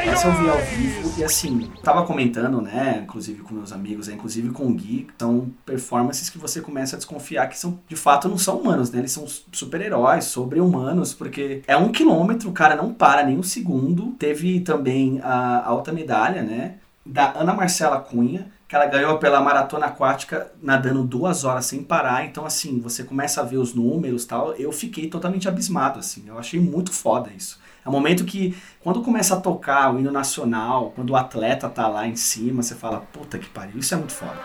Essa 0.04 0.28
eu 0.28 0.32
vi 0.32 0.48
ao 0.48 0.58
vivo 0.58 1.12
e 1.18 1.24
assim, 1.24 1.70
tava 1.82 2.04
comentando, 2.04 2.60
né, 2.60 3.00
inclusive 3.02 3.42
com 3.42 3.54
meus 3.54 3.72
amigos, 3.72 4.08
inclusive 4.08 4.50
com 4.50 4.66
o 4.66 4.74
Gui, 4.74 5.06
são 5.18 5.50
performances 5.64 6.30
que 6.30 6.38
você 6.38 6.60
começa 6.60 6.96
a 6.96 6.98
desconfiar 6.98 7.46
que 7.48 7.58
são, 7.58 7.78
de 7.86 7.96
fato, 7.96 8.28
não 8.28 8.38
são 8.38 8.58
humanos, 8.58 8.90
né? 8.90 9.00
Eles 9.00 9.12
são 9.12 9.26
super-heróis, 9.52 10.24
sobre-humanos, 10.24 11.12
porque 11.12 11.62
é 11.66 11.76
um 11.76 11.92
quilômetro, 11.92 12.48
o 12.48 12.52
cara 12.52 12.74
não 12.74 12.92
para 12.92 13.22
nem 13.24 13.38
um 13.38 13.42
segundo. 13.42 14.12
Teve 14.18 14.60
também 14.60 15.20
a 15.22 15.64
alta 15.66 15.92
medalha, 15.92 16.42
né, 16.42 16.76
da 17.04 17.32
Ana 17.38 17.52
Marcela 17.54 17.98
Cunha, 17.98 18.50
que 18.68 18.76
ela 18.76 18.86
ganhou 18.86 19.18
pela 19.18 19.40
maratona 19.40 19.86
aquática 19.86 20.50
nadando 20.62 21.02
duas 21.02 21.44
horas 21.44 21.66
sem 21.66 21.82
parar. 21.82 22.24
Então, 22.24 22.46
assim, 22.46 22.78
você 22.78 23.02
começa 23.02 23.40
a 23.40 23.44
ver 23.44 23.56
os 23.56 23.74
números 23.74 24.24
tal. 24.24 24.54
Eu 24.54 24.70
fiquei 24.70 25.08
totalmente 25.08 25.48
abismado, 25.48 25.98
assim. 25.98 26.24
Eu 26.26 26.38
achei 26.38 26.60
muito 26.60 26.92
foda 26.92 27.30
isso. 27.36 27.58
Momento 27.90 28.24
que, 28.24 28.56
quando 28.80 29.02
começa 29.02 29.34
a 29.34 29.40
tocar 29.40 29.94
o 29.94 29.98
hino 29.98 30.12
nacional, 30.12 30.92
quando 30.94 31.10
o 31.10 31.16
atleta 31.16 31.68
tá 31.68 31.88
lá 31.88 32.06
em 32.06 32.16
cima, 32.16 32.62
você 32.62 32.74
fala, 32.74 33.00
puta 33.12 33.38
que 33.38 33.48
pariu, 33.48 33.78
isso 33.78 33.92
é 33.94 33.96
muito 33.96 34.12
foda. 34.12 34.38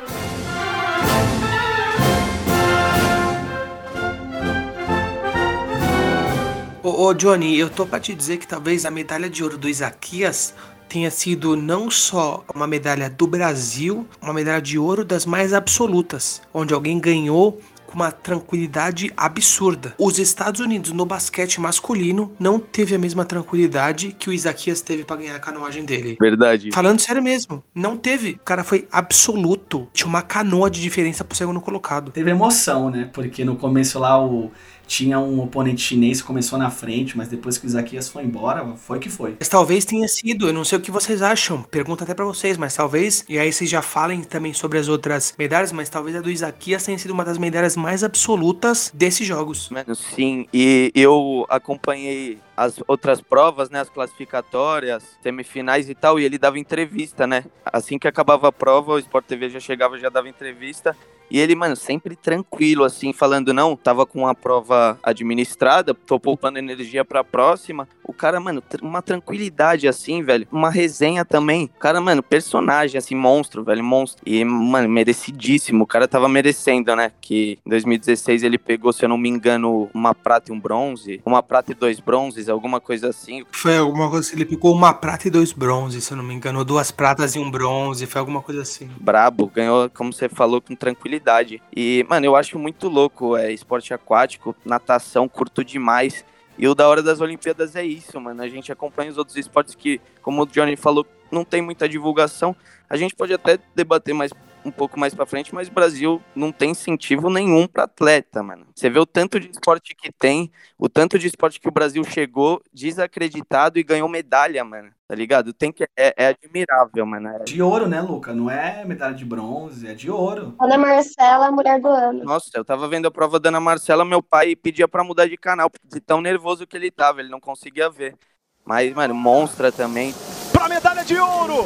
Ô, 6.84 7.06
ô 7.06 7.14
Johnny, 7.14 7.58
eu 7.58 7.70
tô 7.70 7.86
pra 7.86 8.00
te 8.00 8.14
dizer 8.14 8.38
que 8.38 8.48
talvez 8.48 8.86
a 8.86 8.92
medalha 8.92 9.30
de 9.30 9.44
ouro 9.44 9.58
do 9.58 9.70
Isaquias 9.70 10.54
tenha 10.88 11.10
sido 11.12 11.56
não 11.56 11.90
só 11.90 12.44
uma 12.54 12.68
medalha 12.68 13.10
do 13.10 13.28
Brasil, 13.28 14.08
uma 14.22 14.34
medalha 14.34 14.62
de 14.62 14.78
ouro 14.78 15.04
das 15.04 15.26
mais 15.26 15.54
absolutas, 15.54 16.42
onde 16.54 16.74
alguém 16.74 17.00
ganhou 17.00 17.60
com 17.96 18.00
uma 18.00 18.12
tranquilidade 18.12 19.12
absurda. 19.16 19.96
Os 19.98 20.20
Estados 20.20 20.60
Unidos 20.60 20.92
no 20.92 21.06
basquete 21.06 21.62
masculino 21.62 22.34
não 22.38 22.60
teve 22.60 22.94
a 22.94 23.00
mesma 23.00 23.24
tranquilidade 23.24 24.14
que 24.20 24.30
o 24.30 24.34
Isaquias 24.34 24.82
teve 24.82 25.06
para 25.06 25.16
ganhar 25.16 25.36
a 25.38 25.40
canoagem 25.40 25.86
dele. 25.86 26.18
Verdade. 26.20 26.72
Falando 26.74 27.00
sério 27.00 27.24
mesmo, 27.24 27.64
não 27.74 27.96
teve. 27.96 28.32
O 28.32 28.40
cara 28.40 28.66
foi 28.66 28.86
absoluto. 28.92 29.88
Tinha 29.94 30.08
uma 30.08 30.22
canoa 30.22 30.70
de 30.70 30.82
diferença 30.82 31.24
pro 31.24 31.38
segundo 31.38 31.62
colocado. 31.62 32.12
Teve 32.12 32.32
emoção, 32.32 32.90
né? 32.90 33.10
Porque 33.14 33.46
no 33.46 33.56
começo 33.56 33.98
lá 33.98 34.22
o 34.22 34.52
tinha 34.88 35.20
um 35.20 35.42
oponente 35.42 35.82
chinês 35.82 36.22
que 36.22 36.28
começou 36.28 36.58
na 36.58 36.70
frente, 36.70 37.18
mas 37.18 37.28
depois 37.28 37.58
que 37.58 37.66
o 37.66 37.68
Isaquias 37.68 38.10
foi 38.10 38.24
embora, 38.24 38.66
foi 38.78 39.00
que 39.00 39.10
foi. 39.10 39.36
Mas 39.40 39.50
talvez 39.50 39.86
tenha 39.86 40.08
sido, 40.08 40.48
eu 40.48 40.54
não 40.54 40.64
sei 40.64 40.78
o 40.78 40.82
que 40.82 40.92
vocês 40.92 41.22
acham, 41.22 41.62
pergunta 41.64 42.04
até 42.04 42.14
para 42.14 42.26
vocês, 42.26 42.58
mas 42.58 42.76
talvez, 42.76 43.26
e 43.28 43.38
aí 43.38 43.52
vocês 43.52 43.70
já 43.70 43.82
falem 43.82 44.24
também 44.24 44.54
sobre 44.54 44.78
as 44.78 44.88
outras 44.88 45.34
medalhas, 45.38 45.72
mas 45.72 45.90
talvez 45.90 46.16
a 46.16 46.22
do 46.22 46.30
Isaquias 46.30 46.84
tenha 46.84 46.98
sido 46.98 47.12
uma 47.12 47.26
das 47.26 47.38
medalhas 47.38 47.76
mais 47.76 48.04
absolutas 48.04 48.92
desses 48.94 49.26
jogos. 49.26 49.70
Mano, 49.70 49.96
sim, 49.96 50.48
e 50.54 50.92
eu 50.94 51.46
acompanhei 51.50 52.40
as 52.56 52.82
outras 52.88 53.22
provas, 53.22 53.70
né, 53.70 53.82
as 53.82 53.90
classificatórias, 53.90 55.18
semifinais 55.22 55.90
e 55.90 55.96
tal, 55.96 56.20
e 56.20 56.24
ele 56.24 56.38
dava 56.38 56.60
entrevista, 56.60 57.28
né? 57.28 57.46
Assim 57.66 58.00
que 58.00 58.08
acabava 58.08 58.48
a 58.48 58.52
prova, 58.52 58.94
o 58.94 59.00
Sport 59.00 59.26
TV 59.26 59.50
já 59.50 59.60
chegava, 59.60 59.98
já 60.00 60.10
dava 60.10 60.30
entrevista, 60.30 60.96
e 61.30 61.40
ele, 61.40 61.56
mano, 61.56 61.76
sempre 61.76 62.16
tranquilo, 62.16 62.84
assim, 62.84 63.12
falando, 63.12 63.54
não, 63.54 63.76
tava 63.76 64.06
com 64.06 64.28
a 64.28 64.36
prova 64.36 65.00
administrada, 65.02 65.94
tô 65.94 66.20
poupando 66.20 66.60
energia 66.60 67.04
pra 67.04 67.24
próxima. 67.24 67.88
O 68.04 68.14
cara, 68.14 68.40
mano, 68.40 68.62
uma 68.82 69.02
tranquilidade, 69.02 69.88
assim, 69.88 70.22
velho. 70.22 70.48
Uma 70.52 70.70
resenha 70.70 71.26
também. 71.26 71.66
O 71.76 71.80
cara, 71.80 72.00
mano, 72.00 72.22
personagem, 72.22 72.98
assim, 72.98 73.16
monstro, 73.16 73.64
velho, 73.64 73.84
monstro. 73.84 74.22
E, 74.26 74.46
mano, 74.46 74.88
merecidíssimo. 74.88 75.84
O 75.84 75.88
cara 75.88 76.08
tava 76.08 76.30
merecendo, 76.30 76.96
né? 76.96 77.12
Que 77.20 77.58
em 77.66 77.70
2016 77.70 78.44
ele 78.44 78.60
pegou, 78.60 78.94
se 78.94 79.04
eu 79.04 79.10
não 79.10 79.18
me 79.18 79.30
engano, 79.30 79.90
uma 79.94 80.14
prata 80.14 80.52
e 80.52 80.56
um 80.56 80.60
bronze. 80.60 81.22
Uma 81.26 81.42
prata 81.42 81.72
e 81.72 81.76
dois 81.76 82.00
bronzes, 82.00 82.45
alguma 82.50 82.80
coisa 82.80 83.10
assim. 83.10 83.46
Foi 83.52 83.78
alguma 83.78 84.10
coisa, 84.10 84.34
ele 84.34 84.46
pegou 84.46 84.74
uma 84.74 84.94
prata 84.94 85.28
e 85.28 85.32
dois 85.32 85.52
bronzes, 85.52 86.04
se 86.04 86.14
eu 86.14 86.18
não 86.18 86.24
me 86.24 86.34
engano. 86.34 86.64
Duas 86.64 86.92
pratas 86.92 87.36
e 87.36 87.40
um 87.40 87.50
bronze, 87.50 88.06
foi 88.06 88.20
alguma 88.20 88.42
coisa 88.42 88.62
assim. 88.62 88.90
Brabo, 89.00 89.48
ganhou, 89.48 89.90
como 89.90 90.12
você 90.12 90.30
falou, 90.30 90.62
com 90.62 90.76
tranquilidade. 90.76 91.62
E, 91.76 92.06
mano, 92.10 92.26
eu 92.26 92.36
acho 92.36 92.58
muito 92.58 92.88
louco 92.88 93.36
é, 93.36 93.52
esporte 93.52 93.94
aquático, 93.94 94.56
natação, 94.66 95.28
curto 95.28 95.64
demais. 95.64 96.26
E 96.58 96.68
o 96.68 96.76
da 96.76 96.88
hora 96.88 97.04
das 97.04 97.20
Olimpíadas 97.20 97.76
é 97.76 97.84
isso, 97.84 98.20
mano. 98.20 98.42
A 98.42 98.48
gente 98.48 98.72
acompanha 98.72 99.12
os 99.12 99.18
outros 99.18 99.36
esportes 99.36 99.76
que, 99.76 100.00
como 100.22 100.44
o 100.44 100.46
Johnny 100.46 100.78
falou, 100.78 101.06
não 101.32 101.44
tem 101.44 101.62
muita 101.62 101.88
divulgação. 101.88 102.56
A 102.90 102.96
gente 102.96 103.16
pode 103.16 103.34
até 103.34 103.60
debater 103.76 104.14
mais 104.14 104.32
um 104.66 104.72
pouco 104.72 105.00
mais 105.00 105.14
para 105.14 105.28
frente, 105.28 105.54
mas 105.54 105.68
o 105.68 105.72
Brasil 105.72 106.22
não 106.36 106.52
tem 106.52 106.72
incentivo 106.72 107.30
nenhum 107.30 107.68
para 107.68 107.84
atleta, 107.84 108.42
mano. 108.42 108.66
Você 108.74 108.90
vê 108.90 109.00
o 109.00 109.06
tanto 109.06 109.40
de 109.40 109.52
esporte 109.52 109.96
que 109.96 110.12
tem, 110.12 110.52
o 110.78 110.90
tanto 110.90 111.20
de 111.20 111.28
esporte 111.28 111.60
que 111.60 111.68
o 111.68 111.72
Brasil 111.72 112.04
chegou 112.04 112.62
desacreditado 112.74 113.78
e 113.78 113.84
ganhou 113.84 114.10
medalha, 114.10 114.64
mano. 114.66 114.92
Tá 115.08 115.14
ligado? 115.14 115.54
Tem 115.54 115.72
que 115.72 115.84
é, 115.96 116.16
é 116.18 116.28
admirável, 116.30 117.06
mano. 117.06 117.30
É... 117.30 117.44
De 117.44 117.62
ouro, 117.62 117.88
né, 117.88 118.02
Luca? 118.02 118.34
Não 118.34 118.50
é 118.50 118.84
medalha 118.84 119.14
de 119.14 119.24
bronze, 119.24 119.88
é 119.88 119.94
de 119.94 120.10
ouro. 120.10 120.56
Ana 120.60 120.80
Marcela, 120.80 121.52
mulher 121.52 121.80
do 121.80 121.88
ano. 121.88 122.24
Nossa, 122.24 122.50
eu 122.56 122.66
tava 122.66 122.88
vendo 122.88 123.08
a 123.08 123.12
prova 123.12 123.40
da 123.40 123.50
Ana 123.50 123.60
Marcela, 123.60 124.04
meu 124.04 124.24
pai 124.24 124.56
pedia 124.56 124.88
para 124.88 125.04
mudar 125.04 125.28
de 125.28 125.38
canal, 125.38 125.70
de 125.84 126.00
tão 126.00 126.22
nervoso 126.22 126.66
que 126.66 126.76
ele 126.76 126.90
tava, 126.90 127.20
ele 127.20 127.30
não 127.30 127.40
conseguia 127.40 127.88
ver. 127.88 128.18
Mas, 128.66 128.92
mano, 128.96 129.14
monstra 129.14 129.72
também. 129.72 130.12
Pra 130.52 130.68
medalha 130.68 131.06
de 131.06 131.16
ouro! 131.20 131.66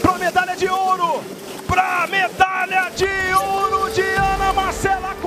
Pra 0.00 0.16
medalha 0.16 0.56
de 0.56 0.66
ouro! 0.66 1.20
Pra 1.72 2.06
medalha 2.06 2.90
de 2.94 3.32
ouro 3.32 3.81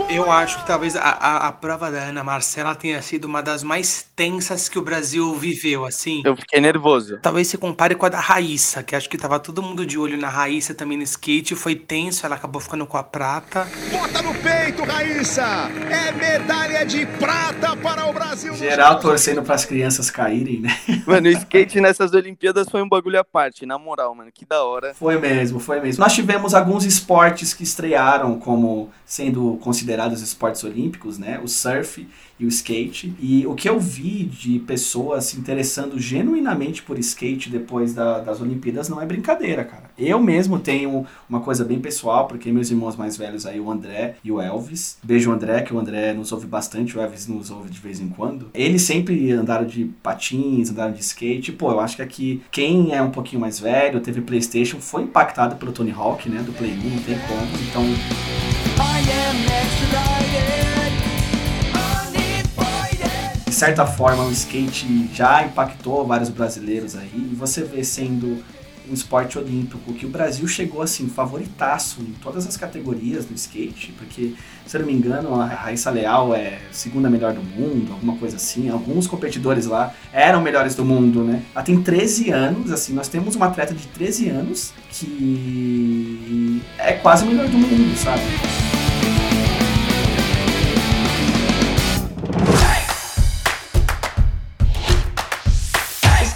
Eu 0.09 0.31
acho 0.31 0.59
que 0.59 0.67
talvez 0.67 0.95
a, 0.95 1.01
a, 1.01 1.47
a, 1.47 1.51
prova 1.51 1.89
da 1.89 1.97
Ana 1.97 2.23
Marcela 2.23 2.75
tenha 2.75 3.01
sido 3.01 3.25
uma 3.25 3.41
das 3.41 3.63
mais 3.63 4.05
tensas 4.15 4.69
que 4.69 4.77
o 4.77 4.81
Brasil 4.81 5.33
viveu, 5.35 5.83
assim. 5.83 6.21
Eu 6.23 6.35
fiquei 6.35 6.61
nervoso. 6.61 7.17
Talvez 7.21 7.47
se 7.47 7.57
compare 7.57 7.95
com 7.95 8.05
a 8.05 8.09
da 8.09 8.19
Raíssa, 8.19 8.83
que 8.83 8.95
acho 8.95 9.09
que 9.09 9.17
tava 9.17 9.39
todo 9.39 9.63
mundo 9.63 9.85
de 9.85 9.97
olho 9.97 10.17
na 10.17 10.29
Raíssa 10.29 10.75
também 10.75 10.97
no 10.97 11.03
skate. 11.03 11.55
Foi 11.55 11.75
tenso, 11.75 12.25
ela 12.25 12.35
acabou 12.35 12.61
ficando 12.61 12.85
com 12.85 12.97
a 12.97 13.03
prata. 13.03 13.67
Bota 13.91 14.21
no 14.21 14.33
peito, 14.35 14.83
Raíssa! 14.83 15.69
É 15.89 16.11
medalha 16.11 16.85
de 16.85 17.05
prata 17.05 17.75
para 17.75 18.05
o 18.07 18.13
Brasil! 18.13 18.53
Geral 18.55 18.99
torcendo 18.99 19.41
para 19.41 19.55
as 19.55 19.65
crianças 19.65 20.11
caírem, 20.11 20.59
né? 20.61 20.77
Mano, 21.07 21.27
o 21.27 21.31
skate 21.31 21.81
nessas 21.81 22.13
Olimpíadas 22.13 22.69
foi 22.69 22.81
um 22.81 22.87
bagulho 22.87 23.19
à 23.19 23.23
parte, 23.23 23.65
na 23.65 23.77
moral, 23.77 24.13
mano. 24.13 24.31
Que 24.31 24.45
da 24.45 24.63
hora. 24.63 24.93
Foi 24.93 25.17
mesmo, 25.19 25.59
foi 25.59 25.79
mesmo. 25.79 26.03
Nós 26.03 26.13
tivemos 26.13 26.53
alguns 26.53 26.85
esportes 26.85 27.53
que 27.53 27.63
estrearam 27.63 28.39
como 28.39 28.91
sendo 29.05 29.57
considerados 29.61 29.94
considerados 29.95 30.21
esportes 30.21 30.63
olímpicos, 30.63 31.17
né? 31.17 31.39
O 31.41 31.47
surf 31.47 32.05
e 32.37 32.45
o 32.45 32.49
skate. 32.49 33.13
E 33.19 33.47
o 33.47 33.55
que 33.55 33.69
eu 33.69 33.79
vi 33.79 34.25
de 34.25 34.59
pessoas 34.59 35.25
se 35.25 35.39
interessando 35.39 35.97
genuinamente 35.97 36.83
por 36.83 36.99
skate 36.99 37.49
depois 37.49 37.93
da, 37.93 38.19
das 38.19 38.41
Olimpíadas 38.41 38.89
não 38.89 39.01
é 39.01 39.05
brincadeira, 39.05 39.63
cara. 39.63 39.85
Eu 39.97 40.19
mesmo 40.19 40.59
tenho 40.59 41.05
uma 41.29 41.39
coisa 41.39 41.63
bem 41.63 41.79
pessoal, 41.79 42.27
porque 42.27 42.51
meus 42.51 42.69
irmãos 42.69 42.95
mais 42.97 43.15
velhos 43.15 43.45
aí, 43.45 43.59
o 43.59 43.71
André 43.71 44.15
e 44.23 44.31
o 44.31 44.41
Elvis. 44.41 44.97
Beijo 45.01 45.31
André, 45.31 45.61
que 45.61 45.73
o 45.73 45.79
André 45.79 46.13
nos 46.13 46.31
ouve 46.31 46.45
bastante, 46.45 46.97
o 46.97 47.01
Elvis 47.01 47.27
nos 47.27 47.49
ouve 47.49 47.69
de 47.69 47.79
vez 47.79 48.01
em 48.01 48.09
quando. 48.09 48.49
Eles 48.53 48.81
sempre 48.81 49.31
andaram 49.31 49.65
de 49.65 49.85
patins, 50.03 50.69
andaram 50.69 50.91
de 50.91 50.99
skate. 50.99 51.53
Pô, 51.53 51.71
eu 51.71 51.79
acho 51.79 51.95
que 51.95 52.01
aqui 52.01 52.41
quem 52.51 52.93
é 52.93 53.01
um 53.01 53.11
pouquinho 53.11 53.39
mais 53.39 53.59
velho, 53.59 54.01
teve 54.01 54.21
Playstation, 54.21 54.79
foi 54.79 55.03
impactado 55.03 55.55
pelo 55.55 55.71
Tony 55.71 55.91
Hawk, 55.91 56.27
né? 56.29 56.41
Do 56.41 56.51
Play 56.51 56.71
1, 56.71 56.75
não 56.75 57.03
tem 57.03 57.17
como. 57.19 57.45
Então. 57.69 58.44
Certa 63.55 63.85
forma, 63.85 64.23
o 64.25 64.31
skate 64.31 65.09
já 65.13 65.43
impactou 65.43 66.05
vários 66.05 66.29
brasileiros 66.29 66.95
aí. 66.95 67.29
E 67.31 67.35
você 67.35 67.63
vê 67.63 67.83
sendo 67.83 68.43
um 68.89 68.93
esporte 68.93 69.39
olímpico, 69.39 69.93
que 69.93 70.05
o 70.05 70.09
Brasil 70.09 70.47
chegou 70.47 70.81
assim, 70.81 71.07
favoritaço 71.07 72.01
em 72.01 72.13
todas 72.21 72.45
as 72.45 72.55
categorias 72.55 73.25
do 73.25 73.33
skate, 73.33 73.91
porque, 73.97 74.33
se 74.65 74.77
eu 74.77 74.81
não 74.81 74.87
me 74.87 74.93
engano, 74.93 75.33
a 75.41 75.47
Raíssa 75.47 75.89
Leal 75.89 76.35
é 76.35 76.59
segunda 76.71 77.09
melhor 77.09 77.33
do 77.33 77.41
mundo, 77.41 77.93
alguma 77.93 78.15
coisa 78.17 78.35
assim. 78.35 78.69
Alguns 78.69 79.07
competidores 79.07 79.65
lá 79.65 79.91
eram 80.13 80.41
melhores 80.41 80.75
do 80.75 80.85
mundo, 80.85 81.23
né? 81.23 81.41
Ela 81.55 81.63
tem 81.63 81.81
13 81.81 82.29
anos, 82.29 82.71
assim, 82.71 82.93
nós 82.93 83.07
temos 83.07 83.35
uma 83.35 83.47
atleta 83.47 83.73
de 83.73 83.87
13 83.87 84.29
anos 84.29 84.71
que 84.91 86.61
é 86.77 86.93
quase 86.93 87.25
melhor 87.25 87.47
do 87.47 87.57
mundo, 87.57 87.97
sabe? 87.97 88.21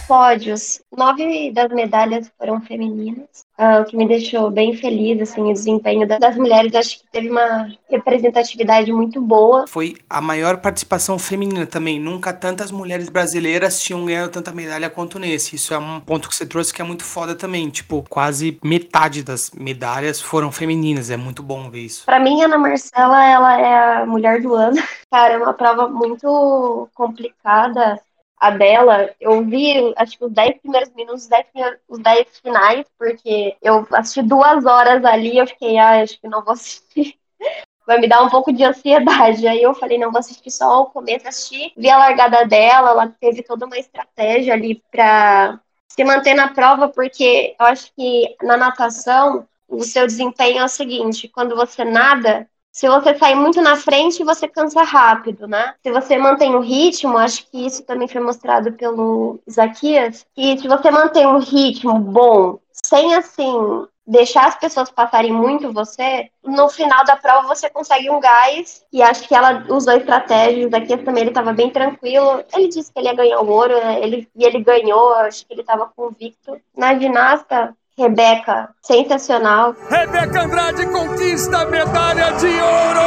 Pódios, 0.10 0.82
nove 0.98 1.52
das 1.52 1.70
medalhas 1.70 2.32
foram 2.36 2.60
femininas, 2.62 3.46
uh, 3.60 3.82
o 3.82 3.86
que 3.86 3.96
me 3.96 4.08
deixou 4.08 4.50
bem 4.50 4.76
feliz, 4.76 5.22
assim, 5.22 5.44
o 5.44 5.54
desempenho 5.54 6.08
das 6.08 6.36
mulheres, 6.36 6.74
acho 6.74 6.98
que 6.98 7.04
teve 7.12 7.30
uma 7.30 7.70
representatividade 7.88 8.92
muito 8.92 9.22
boa. 9.22 9.68
Foi 9.68 9.96
a 10.10 10.20
maior 10.20 10.58
participação 10.58 11.20
feminina 11.20 11.68
também, 11.68 12.00
nunca 12.00 12.34
tantas 12.34 12.72
mulheres 12.72 13.08
brasileiras 13.08 13.80
tinham 13.80 14.04
ganhado 14.04 14.32
tanta 14.32 14.52
medalha 14.52 14.90
quanto 14.90 15.20
nesse, 15.20 15.56
isso 15.56 15.76
é 15.76 15.78
um 15.78 16.00
ponto 16.00 16.28
que 16.28 16.36
você 16.36 16.46
trouxe 16.48 16.74
que 16.74 16.82
é 16.82 16.86
muito 16.86 17.04
foda 17.04 17.36
também, 17.36 17.70
tipo, 17.70 18.04
quase 18.10 18.60
metade 18.64 19.22
das 19.22 19.52
medalhas 19.52 20.20
foram 20.20 20.52
femininas, 20.52 21.12
é 21.12 21.18
muito 21.18 21.44
bom 21.44 21.70
ver 21.70 21.82
isso. 21.82 22.06
Pra 22.08 22.20
mim, 22.20 22.42
Ana 22.42 22.58
Marcela, 22.58 23.24
ela 23.24 23.62
é 23.62 24.02
a 24.02 24.06
mulher 24.08 24.42
do 24.42 24.56
ano, 24.56 24.82
cara, 25.12 25.36
é 25.36 25.38
uma 25.38 25.54
prova 25.54 25.88
muito 25.88 26.90
complicada, 26.96 28.02
a 28.40 28.52
dela, 28.52 29.10
eu 29.20 29.44
vi, 29.44 29.94
acho 29.98 30.18
que 30.18 30.26
os 30.26 30.32
10 30.32 30.60
primeiros 30.62 30.94
minutos, 30.94 31.24
os 31.24 31.28
10, 31.28 31.46
os 31.90 32.00
10 32.00 32.40
finais, 32.40 32.86
porque 32.98 33.58
eu 33.62 33.86
assisti 33.92 34.22
duas 34.22 34.66
horas 34.66 35.04
ali, 35.04 35.38
eu 35.38 35.46
fiquei, 35.46 35.78
ah, 35.78 36.02
acho 36.02 36.20
que 36.20 36.28
não 36.28 36.44
vou 36.44 36.54
assistir. 36.54 37.16
Vai 37.86 38.00
me 38.00 38.08
dar 38.08 38.22
um 38.22 38.30
pouco 38.30 38.54
de 38.54 38.64
ansiedade. 38.64 39.48
Aí 39.48 39.64
eu 39.64 39.74
falei, 39.74 39.98
não, 39.98 40.12
vou 40.12 40.20
assistir 40.20 40.52
só 40.52 40.84
o 40.84 40.86
começo, 40.86 41.28
assistir, 41.28 41.74
vi 41.76 41.90
a 41.90 41.98
largada 41.98 42.46
dela, 42.46 42.92
ela 42.92 43.16
teve 43.20 43.42
toda 43.42 43.66
uma 43.66 43.78
estratégia 43.78 44.54
ali 44.54 44.82
para 44.92 45.60
se 45.88 46.04
manter 46.04 46.36
na 46.36 46.54
prova, 46.54 46.88
porque 46.88 47.56
eu 47.60 47.66
acho 47.66 47.92
que 47.96 48.36
na 48.44 48.56
natação, 48.56 49.48
o 49.68 49.84
seu 49.84 50.06
desempenho 50.06 50.60
é 50.60 50.64
o 50.64 50.70
seguinte, 50.70 51.28
quando 51.28 51.56
você 51.56 51.84
nada, 51.84 52.48
se 52.72 52.88
você 52.88 53.16
sair 53.18 53.36
muito 53.36 53.62
na 53.62 53.76
frente, 53.76 54.24
você 54.24 54.48
cansa 54.48 54.84
rápido, 54.84 55.48
né? 55.48 55.74
Se 55.82 55.92
você 55.92 56.18
mantém 56.18 56.56
o 56.56 56.60
ritmo, 56.60 57.18
acho 57.18 57.50
que 57.50 57.66
isso 57.66 57.84
também 57.84 58.08
foi 58.08 58.22
mostrado 58.22 58.74
pelo 58.74 59.40
Isaquias, 59.48 60.26
que 60.36 60.58
se 60.58 60.68
você 60.68 60.92
mantém 60.92 61.26
um 61.26 61.40
ritmo 61.40 62.00
bom, 62.00 62.60
sem 62.72 63.16
assim 63.16 63.88
deixar 64.10 64.48
as 64.48 64.56
pessoas 64.58 64.90
passarem 64.90 65.32
muito 65.32 65.72
você, 65.72 66.32
no 66.44 66.68
final 66.68 67.06
da 67.06 67.16
prova 67.16 67.48
você 67.48 67.70
consegue 67.70 68.10
um 68.10 68.20
gás, 68.20 68.84
e 68.92 69.04
acho 69.04 69.28
que 69.28 69.36
ela 69.36 69.66
usou 69.70 69.94
estratégias, 69.94 70.74
aqui 70.74 70.98
também 70.98 71.22
ele 71.22 71.30
estava 71.30 71.54
bem 71.54 71.70
tranquilo, 71.70 72.44
ele 72.52 72.68
disse 72.70 72.92
que 72.92 73.00
ele 73.00 73.08
ia 73.08 73.14
ganhar 73.14 73.40
o 73.40 73.48
ouro, 73.48 73.76
né? 73.76 74.02
ele, 74.02 74.28
e 74.36 74.44
ele 74.44 74.64
ganhou, 74.64 75.14
acho 75.14 75.46
que 75.46 75.54
ele 75.54 75.62
estava 75.62 75.92
convicto. 75.96 76.60
Na 76.76 76.98
ginasta, 76.98 77.76
Rebeca, 78.00 78.70
sensacional. 78.82 79.76
Rebeca 79.90 80.44
Andrade 80.44 80.86
conquista 80.90 81.58
a 81.58 81.66
medalha 81.66 82.32
de 82.32 82.48
ouro! 82.48 83.02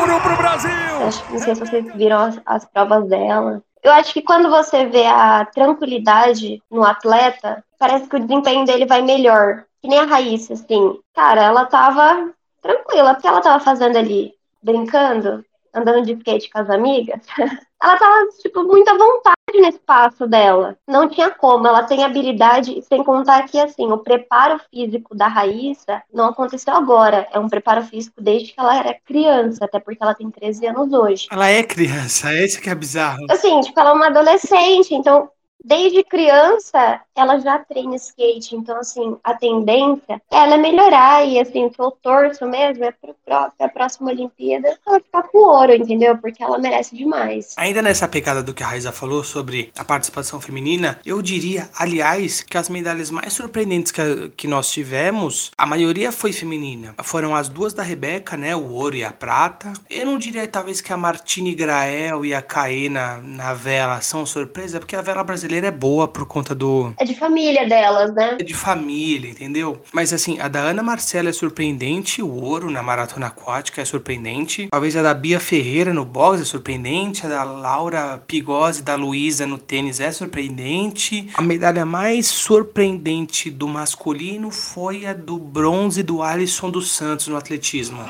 Ouro 0.00 0.20
pro 0.20 0.36
Brasil! 0.36 1.06
Acho 1.06 1.24
que 1.24 1.32
não 1.32 1.38
sei 1.38 1.54
se 1.54 1.60
vocês 1.60 1.94
viram 1.94 2.18
as, 2.22 2.40
as 2.44 2.64
provas 2.64 3.08
dela. 3.08 3.62
Eu 3.84 3.92
acho 3.92 4.12
que 4.12 4.20
quando 4.20 4.50
você 4.50 4.86
vê 4.86 5.06
a 5.06 5.44
tranquilidade 5.44 6.60
no 6.68 6.82
atleta, 6.82 7.62
parece 7.78 8.08
que 8.08 8.16
o 8.16 8.20
desempenho 8.20 8.64
dele 8.64 8.84
vai 8.84 9.00
melhor. 9.00 9.62
Que 9.80 9.86
nem 9.86 10.00
a 10.00 10.06
Raíssa, 10.06 10.54
assim. 10.54 10.98
Cara, 11.14 11.44
ela 11.44 11.66
tava 11.66 12.32
tranquila. 12.60 13.12
O 13.12 13.16
que 13.20 13.28
ela 13.28 13.40
tava 13.40 13.62
fazendo 13.62 13.96
ali? 13.96 14.34
Brincando? 14.60 15.44
Andando 15.76 16.04
de 16.04 16.12
skate 16.14 16.50
com 16.50 16.58
as 16.58 16.70
amigas? 16.70 17.20
ela 17.82 17.96
tava, 17.98 18.26
tipo, 18.40 18.64
muito 18.64 18.88
à 18.88 18.96
vontade 18.96 19.36
no 19.54 19.66
espaço 19.66 20.26
dela. 20.26 20.76
Não 20.88 21.08
tinha 21.08 21.30
como. 21.30 21.66
Ela 21.66 21.82
tem 21.82 22.02
habilidade, 22.02 22.82
sem 22.82 23.04
contar 23.04 23.46
que, 23.46 23.58
assim, 23.58 23.90
o 23.92 23.98
preparo 23.98 24.60
físico 24.70 25.14
da 25.14 25.28
Raíssa 25.28 26.02
não 26.12 26.26
aconteceu 26.26 26.74
agora. 26.74 27.28
É 27.32 27.38
um 27.38 27.48
preparo 27.48 27.82
físico 27.82 28.20
desde 28.20 28.52
que 28.52 28.60
ela 28.60 28.76
era 28.76 28.98
criança, 29.04 29.64
até 29.64 29.78
porque 29.78 30.02
ela 30.02 30.14
tem 30.14 30.30
13 30.30 30.66
anos 30.66 30.92
hoje. 30.92 31.26
Ela 31.30 31.48
é 31.48 31.62
criança, 31.62 32.32
é 32.32 32.44
isso 32.44 32.60
que 32.60 32.70
é 32.70 32.74
bizarro. 32.74 33.26
Assim, 33.30 33.60
tipo, 33.60 33.78
ela 33.78 33.90
é 33.90 33.92
uma 33.92 34.06
adolescente, 34.06 34.94
então 34.94 35.30
desde 35.64 36.02
criança 36.04 37.00
ela 37.14 37.38
já 37.38 37.58
treina 37.58 37.96
skate, 37.96 38.54
então 38.54 38.78
assim, 38.78 39.16
a 39.24 39.34
tendência 39.34 40.20
é 40.30 40.36
ela 40.36 40.58
melhorar 40.58 41.26
e 41.26 41.40
assim, 41.40 41.64
o 41.64 41.72
eu 41.78 41.90
torço 41.90 42.44
mesmo 42.46 42.84
é 42.84 42.92
para 43.24 43.52
a 43.58 43.68
próxima 43.68 44.10
Olimpíada 44.10 44.78
ela 44.86 45.00
ficar 45.00 45.22
com 45.22 45.38
ouro, 45.38 45.72
entendeu? 45.72 46.16
Porque 46.18 46.42
ela 46.42 46.58
merece 46.58 46.94
demais. 46.94 47.54
Ainda 47.56 47.80
nessa 47.80 48.06
pegada 48.06 48.42
do 48.42 48.52
que 48.52 48.62
a 48.62 48.66
Raiza 48.66 48.92
falou 48.92 49.24
sobre 49.24 49.72
a 49.78 49.84
participação 49.84 50.40
feminina, 50.40 51.00
eu 51.06 51.22
diria, 51.22 51.70
aliás, 51.78 52.42
que 52.42 52.58
as 52.58 52.68
medalhas 52.68 53.10
mais 53.10 53.32
surpreendentes 53.32 53.90
que, 53.90 54.28
que 54.36 54.46
nós 54.46 54.70
tivemos, 54.70 55.50
a 55.56 55.64
maioria 55.64 56.12
foi 56.12 56.32
feminina. 56.32 56.94
Foram 57.02 57.34
as 57.34 57.48
duas 57.48 57.72
da 57.72 57.82
Rebeca, 57.82 58.36
né, 58.36 58.54
o 58.54 58.72
ouro 58.72 58.96
e 58.96 59.04
a 59.04 59.12
prata. 59.12 59.72
Eu 59.88 60.04
não 60.04 60.18
diria 60.18 60.46
talvez 60.46 60.80
que 60.80 60.92
a 60.92 60.96
Martine 60.96 61.54
Grael 61.54 62.24
e 62.24 62.34
a 62.34 62.42
Caena 62.42 63.18
na 63.22 63.54
vela 63.54 64.00
são 64.02 64.26
surpresa, 64.26 64.78
porque 64.78 64.94
a 64.94 65.02
vela 65.02 65.24
brasileira 65.24 65.45
é 65.54 65.70
boa 65.70 66.08
por 66.08 66.26
conta 66.26 66.54
do 66.54 66.92
é 66.98 67.04
de 67.04 67.14
família 67.14 67.68
delas, 67.68 68.14
né? 68.14 68.36
É 68.40 68.44
de 68.44 68.54
família, 68.54 69.30
entendeu? 69.30 69.80
Mas 69.92 70.12
assim, 70.12 70.38
a 70.40 70.48
da 70.48 70.60
Ana 70.60 70.82
Marcela 70.82 71.28
é 71.28 71.32
surpreendente, 71.32 72.22
o 72.22 72.30
ouro 72.30 72.70
na 72.70 72.82
maratona 72.82 73.26
aquática 73.26 73.80
é 73.82 73.84
surpreendente. 73.84 74.68
Talvez 74.70 74.96
a 74.96 75.02
da 75.02 75.14
Bia 75.14 75.40
Ferreira 75.40 75.92
no 75.92 76.04
boxe 76.04 76.42
é 76.42 76.44
surpreendente, 76.44 77.24
a 77.26 77.28
da 77.28 77.44
Laura 77.44 78.22
Pigose 78.26 78.82
da 78.82 78.94
Luísa 78.94 79.46
no 79.46 79.58
tênis 79.58 80.00
é 80.00 80.10
surpreendente. 80.10 81.28
A 81.34 81.42
medalha 81.42 81.84
mais 81.84 82.26
surpreendente 82.26 83.50
do 83.50 83.68
masculino 83.68 84.50
foi 84.50 85.06
a 85.06 85.12
do 85.12 85.38
bronze 85.38 86.02
do 86.02 86.22
Alisson 86.22 86.70
dos 86.70 86.90
Santos 86.90 87.28
no 87.28 87.36
atletismo. 87.36 88.04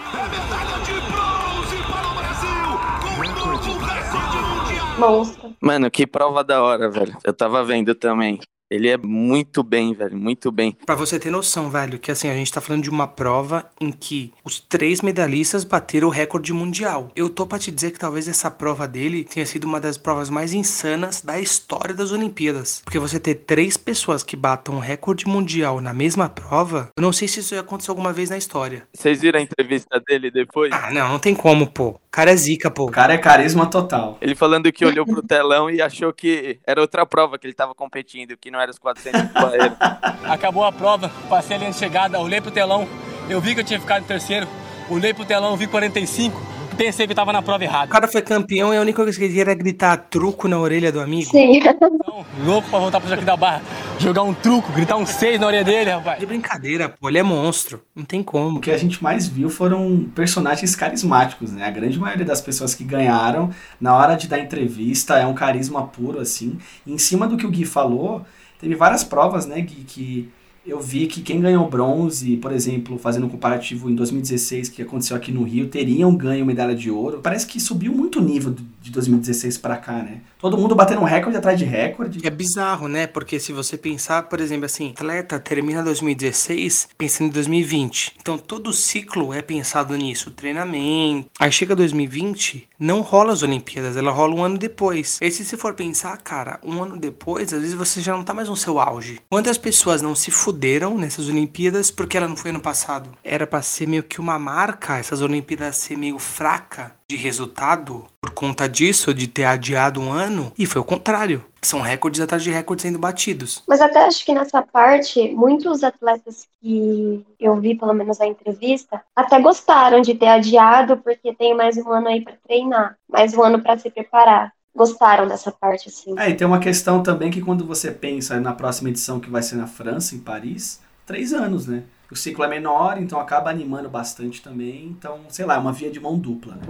Monstro. 4.98 5.54
Mano, 5.60 5.90
que 5.90 6.06
prova 6.06 6.42
da 6.42 6.62
hora, 6.62 6.90
velho. 6.90 7.16
Eu 7.24 7.32
tava 7.32 7.62
vendo 7.64 7.94
também. 7.94 8.40
Ele 8.68 8.88
é 8.88 8.96
muito 8.96 9.62
bem, 9.62 9.94
velho, 9.94 10.16
muito 10.16 10.50
bem. 10.50 10.76
Para 10.84 10.96
você 10.96 11.20
ter 11.20 11.30
noção, 11.30 11.70
velho, 11.70 12.00
que 12.00 12.10
assim, 12.10 12.28
a 12.28 12.34
gente 12.34 12.52
tá 12.52 12.60
falando 12.60 12.82
de 12.82 12.90
uma 12.90 13.06
prova 13.06 13.70
em 13.80 13.92
que 13.92 14.32
os 14.44 14.58
três 14.58 15.00
medalhistas 15.02 15.62
bateram 15.62 16.08
o 16.08 16.10
recorde 16.10 16.52
mundial. 16.52 17.12
Eu 17.14 17.30
tô 17.30 17.46
pra 17.46 17.60
te 17.60 17.70
dizer 17.70 17.92
que 17.92 17.98
talvez 17.98 18.26
essa 18.26 18.50
prova 18.50 18.88
dele 18.88 19.22
tenha 19.22 19.46
sido 19.46 19.64
uma 19.64 19.80
das 19.80 19.96
provas 19.96 20.28
mais 20.28 20.52
insanas 20.52 21.22
da 21.22 21.38
história 21.38 21.94
das 21.94 22.10
Olimpíadas. 22.10 22.82
Porque 22.84 22.98
você 22.98 23.20
ter 23.20 23.36
três 23.36 23.76
pessoas 23.76 24.24
que 24.24 24.34
batam 24.34 24.76
o 24.76 24.80
recorde 24.80 25.28
mundial 25.28 25.80
na 25.80 25.94
mesma 25.94 26.28
prova, 26.28 26.90
eu 26.96 27.02
não 27.02 27.12
sei 27.12 27.28
se 27.28 27.38
isso 27.38 27.54
já 27.54 27.60
aconteceu 27.60 27.92
alguma 27.92 28.12
vez 28.12 28.30
na 28.30 28.36
história. 28.36 28.88
Vocês 28.92 29.20
viram 29.20 29.38
a 29.38 29.42
entrevista 29.42 30.02
dele 30.08 30.28
depois? 30.28 30.72
Ah, 30.72 30.90
não, 30.90 31.08
não 31.10 31.18
tem 31.20 31.36
como, 31.36 31.68
pô. 31.68 32.00
O 32.16 32.18
cara 32.18 32.30
é 32.30 32.36
zica, 32.36 32.70
pô. 32.70 32.84
O 32.84 32.90
cara 32.90 33.12
é 33.12 33.18
carisma 33.18 33.66
total. 33.66 34.16
Ele 34.22 34.34
falando 34.34 34.72
que 34.72 34.86
olhou 34.86 35.04
pro 35.04 35.20
telão 35.20 35.68
e 35.68 35.82
achou 35.82 36.10
que 36.14 36.58
era 36.66 36.80
outra 36.80 37.04
prova 37.04 37.38
que 37.38 37.46
ele 37.46 37.52
tava 37.52 37.74
competindo, 37.74 38.38
que 38.38 38.50
não 38.50 38.58
era 38.58 38.70
os 38.70 38.78
400 38.78 39.32
barreiros. 39.32 39.76
Acabou 40.24 40.64
a 40.64 40.72
prova, 40.72 41.10
passei 41.28 41.56
a 41.56 41.58
linha 41.58 41.72
de 41.72 41.76
chegada, 41.76 42.18
olhei 42.18 42.40
pro 42.40 42.50
telão, 42.50 42.88
eu 43.28 43.38
vi 43.38 43.54
que 43.54 43.60
eu 43.60 43.64
tinha 43.64 43.78
ficado 43.78 44.02
em 44.02 44.06
terceiro, 44.06 44.48
olhei 44.88 45.12
pro 45.12 45.26
telão, 45.26 45.58
vi 45.58 45.66
45, 45.66 46.40
pensei 46.76 47.06
que 47.06 47.12
eu 47.12 47.16
tava 47.16 47.32
na 47.32 47.42
prova 47.42 47.64
errada. 47.64 47.86
O 47.86 47.88
cara 47.88 48.06
foi 48.06 48.22
campeão 48.22 48.72
e 48.72 48.76
a 48.76 48.80
única 48.80 49.02
coisa 49.02 49.18
que 49.18 49.24
ele 49.24 49.32
queria 49.32 49.52
era 49.52 49.54
gritar 49.54 49.96
truco 49.96 50.46
na 50.46 50.58
orelha 50.58 50.92
do 50.92 51.00
amigo. 51.00 51.30
Sim. 51.30 51.56
Então, 51.56 52.24
louco 52.44 52.68
pra 52.68 52.78
voltar 52.78 53.00
pro 53.00 53.08
Jaque 53.08 53.24
da 53.24 53.36
Barra. 53.36 53.62
jogar 53.98 54.22
um 54.22 54.34
truco, 54.34 54.72
gritar 54.72 54.96
um 54.96 55.06
seis 55.06 55.40
na 55.40 55.46
orelha 55.46 55.64
dele, 55.64 55.90
rapaz. 55.90 56.18
De 56.18 56.26
brincadeira, 56.26 56.88
pô, 56.88 57.08
ele 57.08 57.18
é 57.18 57.22
monstro. 57.22 57.80
Não 57.94 58.04
tem 58.04 58.22
como. 58.22 58.58
O 58.58 58.60
que 58.60 58.70
a 58.70 58.78
gente 58.78 59.02
mais 59.02 59.26
viu 59.26 59.48
foram 59.48 60.06
personagens 60.14 60.76
carismáticos, 60.76 61.50
né? 61.50 61.64
A 61.64 61.70
grande 61.70 61.98
maioria 61.98 62.24
das 62.24 62.40
pessoas 62.40 62.74
que 62.74 62.84
ganharam, 62.84 63.50
na 63.80 63.94
hora 63.96 64.14
de 64.14 64.28
dar 64.28 64.38
entrevista, 64.38 65.18
é 65.18 65.26
um 65.26 65.34
carisma 65.34 65.86
puro, 65.86 66.20
assim. 66.20 66.58
E 66.86 66.92
em 66.92 66.98
cima 66.98 67.26
do 67.26 67.36
que 67.36 67.46
o 67.46 67.50
Gui 67.50 67.64
falou, 67.64 68.24
teve 68.60 68.74
várias 68.74 69.02
provas, 69.02 69.46
né, 69.46 69.60
Gui, 69.60 69.84
que 69.84 70.30
eu 70.66 70.80
vi 70.80 71.06
que 71.06 71.22
quem 71.22 71.40
ganhou 71.40 71.68
bronze, 71.68 72.36
por 72.38 72.52
exemplo, 72.52 72.98
fazendo 72.98 73.26
um 73.26 73.28
comparativo 73.28 73.88
em 73.88 73.94
2016 73.94 74.68
que 74.68 74.82
aconteceu 74.82 75.16
aqui 75.16 75.30
no 75.30 75.44
Rio, 75.44 75.68
teriam 75.68 76.14
ganho 76.14 76.44
medalha 76.44 76.74
de 76.74 76.90
ouro. 76.90 77.20
Parece 77.22 77.46
que 77.46 77.60
subiu 77.60 77.92
muito 77.92 78.18
o 78.18 78.22
nível 78.22 78.54
de 78.82 78.90
2016 78.90 79.58
para 79.58 79.76
cá, 79.76 79.92
né? 79.92 80.20
Todo 80.38 80.58
mundo 80.58 80.74
batendo 80.74 81.00
um 81.00 81.04
recorde 81.04 81.38
atrás 81.38 81.58
de 81.58 81.64
recorde. 81.64 82.20
É 82.26 82.30
bizarro, 82.30 82.88
né? 82.88 83.06
Porque 83.06 83.38
se 83.38 83.52
você 83.52 83.78
pensar, 83.78 84.24
por 84.24 84.40
exemplo, 84.40 84.66
assim, 84.66 84.90
atleta 84.90 85.38
termina 85.38 85.82
2016 85.82 86.88
pensando 86.98 87.28
em 87.28 87.32
2020. 87.32 88.16
Então 88.20 88.36
todo 88.36 88.72
ciclo 88.72 89.32
é 89.32 89.42
pensado 89.42 89.96
nisso, 89.96 90.30
treinamento. 90.30 91.30
Aí 91.38 91.50
chega 91.52 91.76
2020, 91.76 92.68
não 92.78 93.00
rola 93.00 93.32
as 93.32 93.42
Olimpíadas, 93.42 93.96
ela 93.96 94.10
rola 94.10 94.34
um 94.34 94.44
ano 94.44 94.58
depois. 94.58 95.18
E 95.22 95.30
se 95.30 95.44
você 95.44 95.56
for 95.56 95.74
pensar, 95.74 96.16
cara, 96.18 96.58
um 96.64 96.82
ano 96.82 96.96
depois, 96.96 97.52
às 97.52 97.60
vezes 97.60 97.74
você 97.74 98.00
já 98.00 98.12
não 98.12 98.24
tá 98.24 98.34
mais 98.34 98.48
no 98.48 98.56
seu 98.56 98.78
auge. 98.80 99.20
Quantas 99.30 99.58
pessoas 99.58 100.02
não 100.02 100.14
se 100.14 100.30
fuderam 100.30 100.55
nessas 100.96 101.28
Olimpíadas 101.28 101.90
porque 101.90 102.16
ela 102.16 102.28
não 102.28 102.36
foi 102.36 102.50
ano 102.50 102.60
passado? 102.60 103.10
Era 103.22 103.46
para 103.46 103.62
ser 103.62 103.86
meio 103.86 104.02
que 104.02 104.20
uma 104.20 104.38
marca, 104.38 104.98
essas 104.98 105.20
Olimpíadas 105.20 105.76
ser 105.76 105.96
meio 105.96 106.18
fraca 106.18 106.96
de 107.08 107.16
resultado 107.16 108.04
por 108.20 108.30
conta 108.30 108.68
disso, 108.68 109.14
de 109.14 109.28
ter 109.28 109.44
adiado 109.44 110.00
um 110.00 110.10
ano, 110.10 110.52
e 110.58 110.66
foi 110.66 110.80
o 110.80 110.84
contrário. 110.84 111.44
São 111.62 111.80
recordes 111.80 112.20
atrás 112.20 112.42
de 112.42 112.50
recordes 112.50 112.82
sendo 112.82 112.98
batidos. 112.98 113.62
Mas 113.66 113.80
até 113.80 114.04
acho 114.04 114.24
que 114.24 114.32
nessa 114.32 114.62
parte, 114.62 115.32
muitos 115.34 115.82
atletas 115.82 116.48
que 116.60 117.24
eu 117.38 117.56
vi, 117.56 117.74
pelo 117.74 117.94
menos 117.94 118.18
na 118.18 118.26
entrevista, 118.26 119.02
até 119.14 119.40
gostaram 119.40 120.00
de 120.00 120.14
ter 120.14 120.28
adiado, 120.28 120.96
porque 120.98 121.34
tem 121.34 121.54
mais 121.54 121.76
um 121.76 121.90
ano 121.90 122.08
aí 122.08 122.20
para 122.20 122.34
treinar, 122.46 122.96
mais 123.08 123.34
um 123.34 123.42
ano 123.42 123.62
para 123.62 123.78
se 123.78 123.90
preparar 123.90 124.52
gostaram 124.76 125.26
dessa 125.26 125.50
parte, 125.50 125.88
assim. 125.88 126.14
É, 126.18 126.30
e 126.30 126.34
tem 126.34 126.46
uma 126.46 126.60
questão 126.60 127.02
também 127.02 127.30
que 127.30 127.40
quando 127.40 127.66
você 127.66 127.90
pensa 127.90 128.38
na 128.38 128.52
próxima 128.52 128.90
edição 128.90 129.18
que 129.18 129.30
vai 129.30 129.42
ser 129.42 129.56
na 129.56 129.66
França, 129.66 130.14
em 130.14 130.18
Paris, 130.18 130.80
três 131.04 131.32
anos, 131.32 131.66
né? 131.66 131.84
O 132.10 132.14
ciclo 132.14 132.44
é 132.44 132.48
menor, 132.48 132.98
então 133.00 133.18
acaba 133.18 133.50
animando 133.50 133.88
bastante 133.88 134.40
também. 134.40 134.94
Então, 134.96 135.20
sei 135.28 135.44
lá, 135.44 135.54
é 135.54 135.58
uma 135.58 135.72
via 135.72 135.90
de 135.90 135.98
mão 135.98 136.16
dupla, 136.16 136.54
né? 136.54 136.62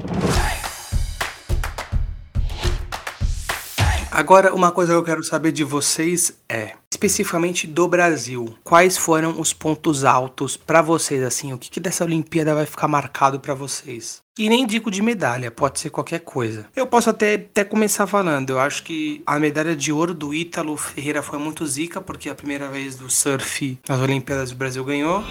Agora, 4.17 4.55
uma 4.55 4.73
coisa 4.73 4.95
que 4.95 4.99
eu 4.99 5.05
quero 5.05 5.23
saber 5.23 5.53
de 5.53 5.63
vocês 5.63 6.33
é, 6.49 6.73
especificamente 6.91 7.67
do 7.67 7.87
Brasil, 7.87 8.57
quais 8.65 8.97
foram 8.97 9.39
os 9.39 9.53
pontos 9.53 10.05
altos 10.05 10.57
para 10.57 10.81
vocês 10.81 11.23
assim? 11.23 11.53
O 11.53 11.59
que, 11.59 11.69
que 11.69 11.79
dessa 11.79 12.03
Olimpíada 12.03 12.55
vai 12.55 12.65
ficar 12.65 12.89
marcado 12.89 13.39
para 13.39 13.53
vocês? 13.53 14.23
E 14.39 14.49
nem 14.49 14.67
digo 14.67 14.91
de 14.91 15.03
medalha, 15.03 15.51
pode 15.51 15.79
ser 15.79 15.91
qualquer 15.91 16.21
coisa. 16.21 16.65
Eu 16.75 16.87
posso 16.87 17.11
até, 17.11 17.35
até 17.35 17.63
começar 17.63 18.07
falando. 18.07 18.49
Eu 18.49 18.59
acho 18.59 18.85
que 18.85 19.23
a 19.27 19.39
medalha 19.39 19.77
de 19.77 19.93
ouro 19.93 20.15
do 20.15 20.33
Ítalo 20.33 20.79
Ferreira 20.79 21.23
foi 21.23 21.39
muito 21.39 21.67
zica, 21.67 22.01
porque 22.01 22.31
é 22.31 22.33
a 22.33 22.35
primeira 22.35 22.71
vez 22.71 22.97
do 22.97 23.11
surf 23.11 23.79
nas 23.87 24.01
Olimpíadas 24.01 24.51
o 24.51 24.55
Brasil 24.55 24.83
ganhou. 24.83 25.23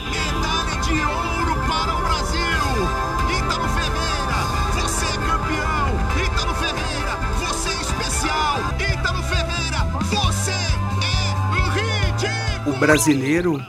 Brasileiro 12.80 13.60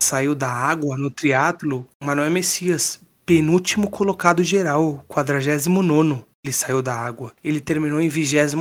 saiu 0.00 0.34
da 0.34 0.48
água 0.48 0.96
no 0.96 1.10
triatlo, 1.10 1.86
Manuel 2.02 2.30
Messias, 2.30 3.00
penúltimo 3.26 3.90
colocado 3.90 4.42
geral, 4.42 5.04
49 5.08 6.24
Ele 6.44 6.52
saiu 6.52 6.82
da 6.82 6.94
água. 6.94 7.32
Ele 7.42 7.60
terminou 7.60 8.00
em 8.00 8.08
28 8.08 8.56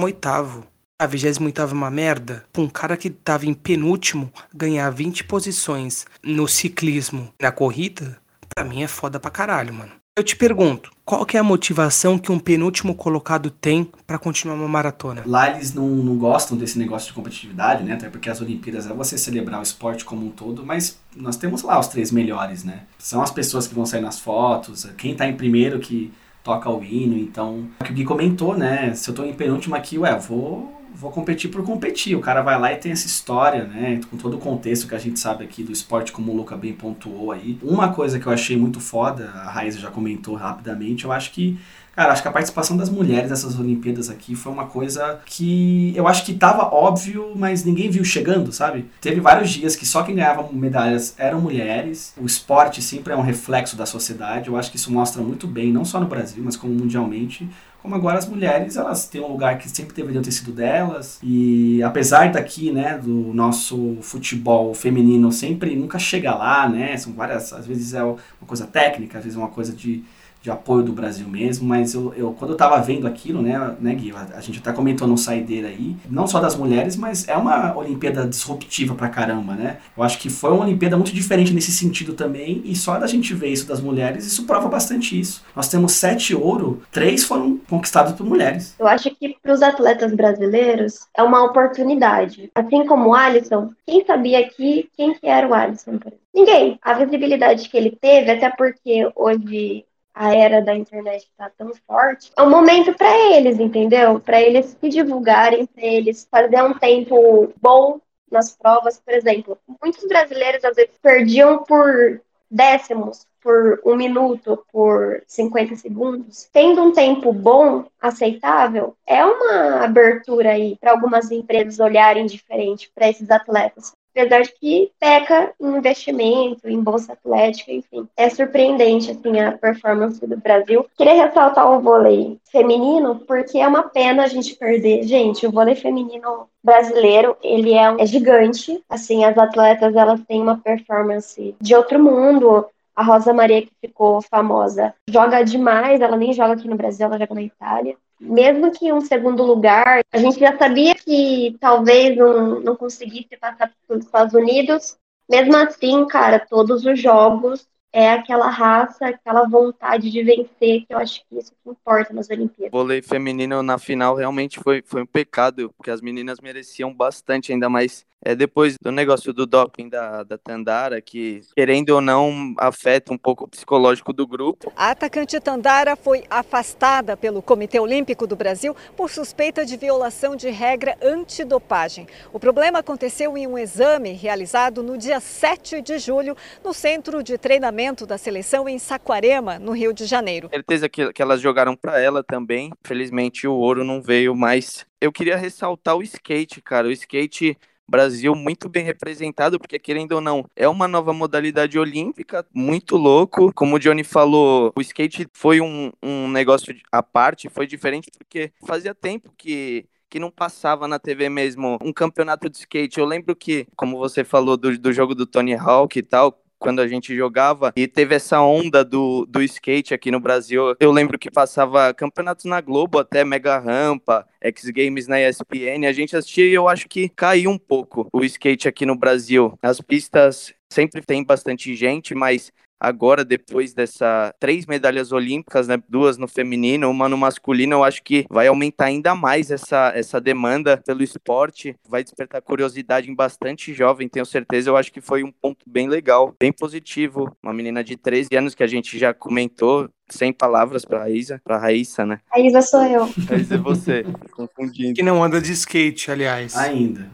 A 0.99 1.07
28 1.07 1.61
é 1.61 1.65
uma 1.65 1.89
merda. 1.89 2.45
Um 2.57 2.67
cara 2.67 2.95
que 2.97 3.09
tava 3.09 3.45
em 3.45 3.53
penúltimo 3.53 4.31
ganhar 4.53 4.89
20 4.89 5.23
posições 5.23 6.05
no 6.23 6.47
ciclismo, 6.47 7.33
na 7.41 7.51
corrida, 7.51 8.19
pra 8.53 8.63
mim 8.63 8.83
é 8.83 8.87
foda 8.87 9.19
pra 9.19 9.31
caralho, 9.31 9.73
mano. 9.73 10.00
Eu 10.13 10.25
te 10.25 10.35
pergunto, 10.35 10.91
qual 11.05 11.25
que 11.25 11.37
é 11.37 11.39
a 11.39 11.43
motivação 11.43 12.19
que 12.19 12.33
um 12.33 12.37
penúltimo 12.37 12.93
colocado 12.93 13.49
tem 13.49 13.89
para 14.05 14.19
continuar 14.19 14.55
uma 14.55 14.67
maratona? 14.67 15.23
Lá 15.25 15.49
eles 15.49 15.73
não, 15.73 15.87
não 15.87 16.17
gostam 16.17 16.57
desse 16.57 16.77
negócio 16.77 17.07
de 17.07 17.13
competitividade, 17.13 17.81
né? 17.81 17.93
Até 17.93 18.09
porque 18.09 18.29
as 18.29 18.41
Olimpíadas 18.41 18.87
é 18.87 18.93
você 18.93 19.17
celebrar 19.17 19.61
o 19.61 19.63
esporte 19.63 20.03
como 20.03 20.27
um 20.27 20.29
todo, 20.29 20.65
mas 20.65 20.99
nós 21.15 21.37
temos 21.37 21.63
lá 21.63 21.79
os 21.79 21.87
três 21.87 22.11
melhores, 22.11 22.65
né? 22.65 22.83
São 22.99 23.21
as 23.21 23.31
pessoas 23.31 23.67
que 23.67 23.73
vão 23.73 23.85
sair 23.85 24.01
nas 24.01 24.19
fotos, 24.19 24.85
quem 24.97 25.15
tá 25.15 25.25
em 25.25 25.37
primeiro 25.37 25.79
que 25.79 26.11
toca 26.43 26.69
o 26.69 26.83
hino, 26.83 27.17
então... 27.17 27.69
O 27.79 27.83
que 27.85 27.91
o 27.93 27.95
Gui 27.95 28.03
comentou, 28.03 28.57
né? 28.57 28.93
Se 28.93 29.09
eu 29.09 29.15
tô 29.15 29.23
em 29.23 29.33
penúltimo 29.33 29.75
aqui, 29.75 29.97
ué, 29.97 30.13
vou 30.19 30.80
vou 30.93 31.11
competir 31.11 31.49
por 31.49 31.63
competir. 31.63 32.15
O 32.15 32.19
cara 32.19 32.41
vai 32.41 32.59
lá 32.59 32.71
e 32.71 32.75
tem 32.75 32.91
essa 32.91 33.07
história, 33.07 33.63
né? 33.63 34.01
Com 34.09 34.17
todo 34.17 34.35
o 34.35 34.39
contexto 34.39 34.87
que 34.87 34.95
a 34.95 34.99
gente 34.99 35.19
sabe 35.19 35.43
aqui 35.43 35.63
do 35.63 35.71
esporte, 35.71 36.11
como 36.11 36.31
o 36.31 36.35
Luca 36.35 36.57
bem 36.57 36.73
pontuou 36.73 37.31
aí. 37.31 37.57
Uma 37.61 37.93
coisa 37.93 38.19
que 38.19 38.27
eu 38.27 38.31
achei 38.31 38.57
muito 38.57 38.79
foda, 38.79 39.29
a 39.29 39.49
Raiz 39.49 39.77
já 39.77 39.89
comentou 39.89 40.35
rapidamente, 40.35 41.05
eu 41.05 41.11
acho 41.11 41.31
que 41.31 41.57
Cara, 41.93 42.13
acho 42.13 42.21
que 42.21 42.27
a 42.27 42.31
participação 42.31 42.77
das 42.77 42.89
mulheres 42.89 43.29
nessas 43.29 43.59
Olimpíadas 43.59 44.09
aqui 44.09 44.33
foi 44.33 44.51
uma 44.51 44.65
coisa 44.65 45.19
que 45.25 45.93
eu 45.95 46.07
acho 46.07 46.25
que 46.25 46.33
tava 46.33 46.73
óbvio, 46.73 47.33
mas 47.35 47.65
ninguém 47.65 47.89
viu 47.89 48.03
chegando, 48.05 48.51
sabe? 48.53 48.85
Teve 49.01 49.19
vários 49.19 49.49
dias 49.49 49.75
que 49.75 49.85
só 49.85 50.01
quem 50.01 50.15
ganhava 50.15 50.47
medalhas 50.53 51.13
eram 51.17 51.41
mulheres. 51.41 52.13
O 52.17 52.25
esporte 52.25 52.81
sempre 52.81 53.11
é 53.11 53.15
um 53.15 53.21
reflexo 53.21 53.75
da 53.75 53.85
sociedade. 53.85 54.47
Eu 54.47 54.55
acho 54.55 54.71
que 54.71 54.77
isso 54.77 54.91
mostra 54.91 55.21
muito 55.21 55.45
bem, 55.45 55.73
não 55.73 55.83
só 55.83 55.99
no 55.99 56.07
Brasil, 56.07 56.41
mas 56.43 56.55
como 56.55 56.73
mundialmente, 56.73 57.49
como 57.81 57.95
agora 57.95 58.17
as 58.17 58.27
mulheres 58.27 58.77
elas 58.77 59.07
têm 59.07 59.21
um 59.21 59.27
lugar 59.27 59.57
que 59.57 59.69
sempre 59.69 59.93
deveriam 59.93 60.21
ter 60.21 60.31
sido 60.31 60.51
delas 60.51 61.19
e 61.23 61.81
apesar 61.83 62.31
daqui 62.31 62.71
né 62.71 62.97
do 62.97 63.33
nosso 63.33 63.97
futebol 64.01 64.73
feminino 64.73 65.31
sempre 65.31 65.75
nunca 65.75 65.97
chega 65.97 66.35
lá 66.35 66.69
né 66.69 66.95
são 66.95 67.11
várias 67.13 67.51
às 67.51 67.65
vezes 67.65 67.95
é 67.95 68.03
uma 68.03 68.17
coisa 68.45 68.67
técnica 68.67 69.17
às 69.17 69.23
vezes 69.23 69.37
é 69.37 69.41
uma 69.41 69.49
coisa 69.49 69.73
de 69.73 70.03
de 70.41 70.49
apoio 70.49 70.83
do 70.83 70.91
Brasil 70.91 71.27
mesmo, 71.27 71.67
mas 71.67 71.93
eu, 71.93 72.13
eu 72.15 72.35
quando 72.37 72.51
eu 72.51 72.57
tava 72.57 72.81
vendo 72.81 73.07
aquilo, 73.07 73.41
né, 73.41 73.75
né 73.79 73.93
Gui, 73.93 74.11
a, 74.11 74.37
a 74.37 74.41
gente 74.41 74.59
até 74.59 74.71
comentou 74.71 75.07
no 75.07 75.17
saideira 75.17 75.67
aí, 75.67 75.95
não 76.09 76.25
só 76.25 76.39
das 76.39 76.55
mulheres, 76.55 76.95
mas 76.95 77.27
é 77.27 77.37
uma 77.37 77.77
Olimpíada 77.77 78.25
disruptiva 78.27 78.95
pra 78.95 79.09
caramba, 79.09 79.53
né? 79.53 79.77
Eu 79.95 80.03
acho 80.03 80.17
que 80.17 80.29
foi 80.29 80.51
uma 80.51 80.63
Olimpíada 80.63 80.97
muito 80.97 81.13
diferente 81.13 81.53
nesse 81.53 81.71
sentido 81.71 82.13
também, 82.13 82.61
e 82.65 82.75
só 82.75 82.97
da 82.97 83.07
gente 83.07 83.33
ver 83.33 83.49
isso 83.49 83.67
das 83.67 83.79
mulheres, 83.79 84.25
isso 84.25 84.45
prova 84.45 84.67
bastante 84.67 85.19
isso. 85.19 85.43
Nós 85.55 85.67
temos 85.67 85.93
sete 85.93 86.33
ouro, 86.33 86.81
três 86.91 87.23
foram 87.23 87.57
conquistados 87.69 88.13
por 88.13 88.25
mulheres. 88.25 88.75
Eu 88.79 88.87
acho 88.87 89.11
que 89.11 89.37
para 89.41 89.53
os 89.53 89.61
atletas 89.61 90.13
brasileiros 90.13 91.07
é 91.15 91.21
uma 91.21 91.43
oportunidade. 91.43 92.49
Assim 92.55 92.85
como 92.85 93.09
o 93.09 93.15
Alisson, 93.15 93.69
quem 93.85 94.03
sabia 94.05 94.39
aqui 94.39 94.89
quem 94.97 95.13
que 95.13 95.27
era 95.27 95.47
o 95.47 95.53
Alisson? 95.53 95.99
Ninguém. 96.33 96.79
A 96.81 96.93
visibilidade 96.93 97.67
que 97.67 97.77
ele 97.77 97.91
teve, 97.91 98.31
até 98.31 98.49
porque 98.49 99.09
hoje 99.15 99.85
a 100.13 100.35
era 100.35 100.61
da 100.61 100.75
internet 100.75 101.23
está 101.23 101.49
tão 101.49 101.71
forte, 101.87 102.31
é 102.37 102.41
um 102.41 102.49
momento 102.49 102.93
para 102.93 103.35
eles, 103.35 103.59
entendeu? 103.59 104.19
Para 104.19 104.41
eles 104.41 104.77
se 104.79 104.89
divulgarem, 104.89 105.65
para 105.65 105.85
eles 105.85 106.27
fazer 106.29 106.61
um 106.63 106.73
tempo 106.73 107.53
bom 107.61 107.99
nas 108.29 108.55
provas, 108.55 108.99
por 108.99 109.13
exemplo. 109.13 109.57
Muitos 109.81 110.05
brasileiros 110.07 110.63
às 110.63 110.75
vezes 110.75 110.97
perdiam 111.01 111.63
por 111.63 112.21
décimos, 112.49 113.25
por 113.41 113.81
um 113.85 113.95
minuto, 113.95 114.63
por 114.71 115.23
50 115.25 115.75
segundos. 115.75 116.49
Tendo 116.51 116.83
um 116.83 116.93
tempo 116.93 117.33
bom, 117.33 117.85
aceitável, 117.99 118.95
é 119.07 119.23
uma 119.25 119.83
abertura 119.83 120.51
aí 120.51 120.77
para 120.79 120.91
algumas 120.91 121.31
empresas 121.31 121.79
olharem 121.79 122.25
diferente 122.25 122.91
para 122.93 123.09
esses 123.09 123.31
atletas 123.31 123.93
apesar 124.15 124.41
de 124.41 124.51
que 124.53 124.91
peca 124.99 125.53
em 125.59 125.77
investimento, 125.77 126.67
em 126.67 126.81
bolsa 126.81 127.13
atlética, 127.13 127.71
enfim. 127.71 128.07
É 128.15 128.29
surpreendente, 128.29 129.11
assim, 129.11 129.39
a 129.39 129.57
performance 129.57 130.25
do 130.25 130.37
Brasil. 130.37 130.85
Queria 130.97 131.25
ressaltar 131.25 131.69
o 131.71 131.79
vôlei 131.79 132.37
feminino, 132.51 133.21
porque 133.27 133.57
é 133.57 133.67
uma 133.67 133.83
pena 133.83 134.23
a 134.23 134.27
gente 134.27 134.55
perder. 134.55 135.03
Gente, 135.03 135.47
o 135.47 135.51
vôlei 135.51 135.75
feminino 135.75 136.47
brasileiro, 136.63 137.35
ele 137.41 137.73
é, 137.73 137.95
é 137.99 138.05
gigante. 138.05 138.83
Assim, 138.89 139.23
as 139.23 139.37
atletas, 139.37 139.95
elas 139.95 140.21
têm 140.25 140.41
uma 140.41 140.57
performance 140.57 141.55
de 141.59 141.75
outro 141.75 141.99
mundo. 142.01 142.65
A 142.93 143.03
Rosa 143.03 143.33
Maria, 143.33 143.61
que 143.61 143.71
ficou 143.79 144.21
famosa, 144.21 144.93
joga 145.09 145.43
demais. 145.43 146.01
Ela 146.01 146.17
nem 146.17 146.33
joga 146.33 146.53
aqui 146.53 146.67
no 146.67 146.75
Brasil, 146.75 147.05
ela 147.05 147.17
joga 147.17 147.33
na 147.33 147.41
Itália 147.41 147.95
mesmo 148.21 148.71
que 148.71 148.93
um 148.93 149.01
segundo 149.01 149.43
lugar, 149.43 150.03
a 150.11 150.17
gente 150.17 150.39
já 150.39 150.55
sabia 150.55 150.93
que 150.93 151.57
talvez 151.59 152.15
não, 152.15 152.59
não 152.59 152.75
conseguisse 152.75 153.35
passar 153.39 153.71
pelos 153.87 154.05
Estados 154.05 154.35
Unidos. 154.35 154.95
Mesmo 155.27 155.57
assim, 155.57 156.05
cara, 156.05 156.39
todos 156.39 156.85
os 156.85 156.99
jogos 156.99 157.67
é 157.91 158.11
aquela 158.11 158.47
raça, 158.47 159.07
aquela 159.07 159.47
vontade 159.47 160.11
de 160.11 160.23
vencer, 160.23 160.85
que 160.85 160.87
eu 160.91 160.99
acho 160.99 161.21
que 161.27 161.39
isso 161.39 161.51
que 161.63 161.69
importa 161.69 162.13
nas 162.13 162.29
Olimpíadas. 162.29 162.71
vôlei 162.71 163.01
feminino 163.01 163.63
na 163.63 163.77
final 163.77 164.15
realmente 164.15 164.59
foi, 164.59 164.83
foi 164.85 165.01
um 165.01 165.05
pecado, 165.05 165.73
porque 165.75 165.91
as 165.91 166.01
meninas 166.01 166.39
mereciam 166.39 166.93
bastante, 166.93 167.51
ainda 167.51 167.69
mais 167.69 168.05
é, 168.23 168.35
depois 168.35 168.75
do 168.79 168.91
negócio 168.91 169.33
do 169.33 169.45
doping 169.45 169.89
da, 169.89 170.23
da 170.23 170.37
Tandara, 170.37 171.01
que, 171.01 171.41
querendo 171.55 171.89
ou 171.89 172.01
não, 172.01 172.53
afeta 172.57 173.11
um 173.13 173.17
pouco 173.17 173.45
o 173.45 173.47
psicológico 173.47 174.13
do 174.13 174.27
grupo. 174.27 174.71
A 174.75 174.91
atacante 174.91 175.39
Tandara 175.39 175.95
foi 175.95 176.23
afastada 176.29 177.17
pelo 177.17 177.41
Comitê 177.41 177.79
Olímpico 177.79 178.27
do 178.27 178.35
Brasil 178.35 178.75
por 178.95 179.09
suspeita 179.09 179.65
de 179.65 179.75
violação 179.75 180.35
de 180.35 180.49
regra 180.49 180.95
antidopagem. 181.01 182.07
O 182.31 182.39
problema 182.39 182.79
aconteceu 182.79 183.37
em 183.37 183.47
um 183.47 183.57
exame 183.57 184.11
realizado 184.11 184.83
no 184.83 184.97
dia 184.97 185.19
7 185.19 185.81
de 185.81 185.97
julho 185.97 186.35
no 186.63 186.73
Centro 186.73 187.23
de 187.23 187.37
Treinamento 187.37 188.05
da 188.05 188.17
Seleção 188.17 188.69
em 188.69 188.77
Saquarema, 188.77 189.57
no 189.57 189.71
Rio 189.71 189.93
de 189.93 190.05
Janeiro. 190.05 190.49
Certeza 190.49 190.87
que, 190.87 191.11
que 191.11 191.21
elas 191.21 191.41
jogaram 191.41 191.75
para 191.75 191.99
ela 191.99 192.23
também. 192.23 192.71
Felizmente 192.83 193.47
o 193.47 193.53
ouro 193.53 193.83
não 193.83 194.01
veio, 194.01 194.35
mas 194.35 194.85
eu 194.99 195.11
queria 195.11 195.35
ressaltar 195.35 195.95
o 195.95 196.03
skate, 196.03 196.61
cara. 196.61 196.87
O 196.87 196.91
skate 196.91 197.57
Brasil 197.91 198.33
muito 198.33 198.69
bem 198.69 198.85
representado, 198.85 199.59
porque 199.59 199.77
querendo 199.77 200.13
ou 200.13 200.21
não, 200.21 200.45
é 200.55 200.67
uma 200.67 200.87
nova 200.87 201.11
modalidade 201.11 201.77
olímpica, 201.77 202.45
muito 202.53 202.95
louco. 202.95 203.51
Como 203.53 203.75
o 203.75 203.79
Johnny 203.79 204.05
falou, 204.05 204.71
o 204.73 204.81
skate 204.81 205.27
foi 205.33 205.59
um, 205.59 205.91
um 206.01 206.29
negócio 206.29 206.73
à 206.89 207.03
parte, 207.03 207.49
foi 207.49 207.67
diferente 207.67 208.09
porque 208.17 208.53
fazia 208.65 208.95
tempo 208.95 209.33
que 209.37 209.85
que 210.11 210.19
não 210.19 210.29
passava 210.29 210.89
na 210.89 210.99
TV 210.99 211.29
mesmo 211.29 211.79
um 211.81 211.93
campeonato 211.93 212.49
de 212.49 212.57
skate. 212.57 212.99
Eu 212.99 213.05
lembro 213.05 213.33
que, 213.33 213.65
como 213.77 213.97
você 213.97 214.25
falou 214.25 214.57
do, 214.57 214.77
do 214.77 214.91
jogo 214.91 215.15
do 215.15 215.25
Tony 215.25 215.55
Hawk 215.55 215.97
e 215.97 216.03
tal, 216.03 216.40
quando 216.61 216.79
a 216.79 216.87
gente 216.87 217.15
jogava 217.15 217.73
e 217.75 217.87
teve 217.87 218.13
essa 218.13 218.39
onda 218.39 218.85
do, 218.85 219.25
do 219.25 219.41
skate 219.41 219.95
aqui 219.95 220.11
no 220.11 220.19
Brasil. 220.19 220.75
Eu 220.79 220.91
lembro 220.91 221.17
que 221.17 221.31
passava 221.31 221.91
campeonatos 221.91 222.45
na 222.45 222.61
Globo, 222.61 222.99
até 222.99 223.25
Mega 223.25 223.57
Rampa, 223.57 224.27
X 224.39 224.69
Games 224.69 225.07
na 225.07 225.19
ESPN. 225.19 225.87
A 225.87 225.91
gente 225.91 226.15
assistia 226.15 226.45
e 226.45 226.53
eu 226.53 226.69
acho 226.69 226.87
que 226.87 227.09
caiu 227.09 227.49
um 227.49 227.57
pouco 227.57 228.07
o 228.13 228.23
skate 228.23 228.67
aqui 228.67 228.85
no 228.85 228.95
Brasil. 228.95 229.57
As 229.61 229.81
pistas 229.81 230.53
sempre 230.71 231.01
tem 231.01 231.23
bastante 231.23 231.75
gente, 231.75 232.13
mas 232.13 232.51
agora, 232.81 233.23
depois 233.23 233.75
dessa 233.75 234.33
três 234.39 234.65
medalhas 234.65 235.11
olímpicas, 235.11 235.67
né, 235.67 235.81
duas 235.87 236.17
no 236.17 236.27
feminino, 236.27 236.89
uma 236.89 237.07
no 237.07 237.15
masculino, 237.15 237.75
eu 237.75 237.83
acho 237.83 238.01
que 238.01 238.25
vai 238.27 238.47
aumentar 238.47 238.85
ainda 238.85 239.13
mais 239.13 239.51
essa, 239.51 239.91
essa 239.95 240.19
demanda 240.19 240.81
pelo 240.83 241.03
esporte, 241.03 241.75
vai 241.87 242.03
despertar 242.03 242.41
curiosidade 242.41 243.11
em 243.11 243.15
bastante 243.15 243.71
jovem, 243.71 244.09
tenho 244.09 244.25
certeza. 244.25 244.71
Eu 244.71 244.77
acho 244.77 244.91
que 244.91 244.99
foi 244.99 245.23
um 245.23 245.31
ponto 245.31 245.63
bem 245.69 245.87
legal, 245.87 246.35
bem 246.39 246.51
positivo. 246.51 247.31
Uma 247.43 247.53
menina 247.53 247.83
de 247.83 247.95
13 247.95 248.29
anos 248.35 248.55
que 248.55 248.63
a 248.63 248.67
gente 248.67 248.97
já 248.97 249.13
comentou, 249.13 249.87
sem 250.11 250.31
palavras 250.33 250.85
pra 250.85 250.99
Raíssa, 250.99 251.41
pra 251.43 251.57
Raíssa, 251.57 252.05
né? 252.05 252.19
Raíssa 252.29 252.61
sou 252.61 252.83
eu. 252.83 253.09
Raíssa 253.27 253.55
é 253.55 253.57
você, 253.57 254.05
confundindo. 254.31 254.93
Que 254.93 255.03
não 255.03 255.23
anda 255.23 255.41
de 255.41 255.51
skate, 255.53 256.11
aliás. 256.11 256.55
Ainda. 256.55 257.09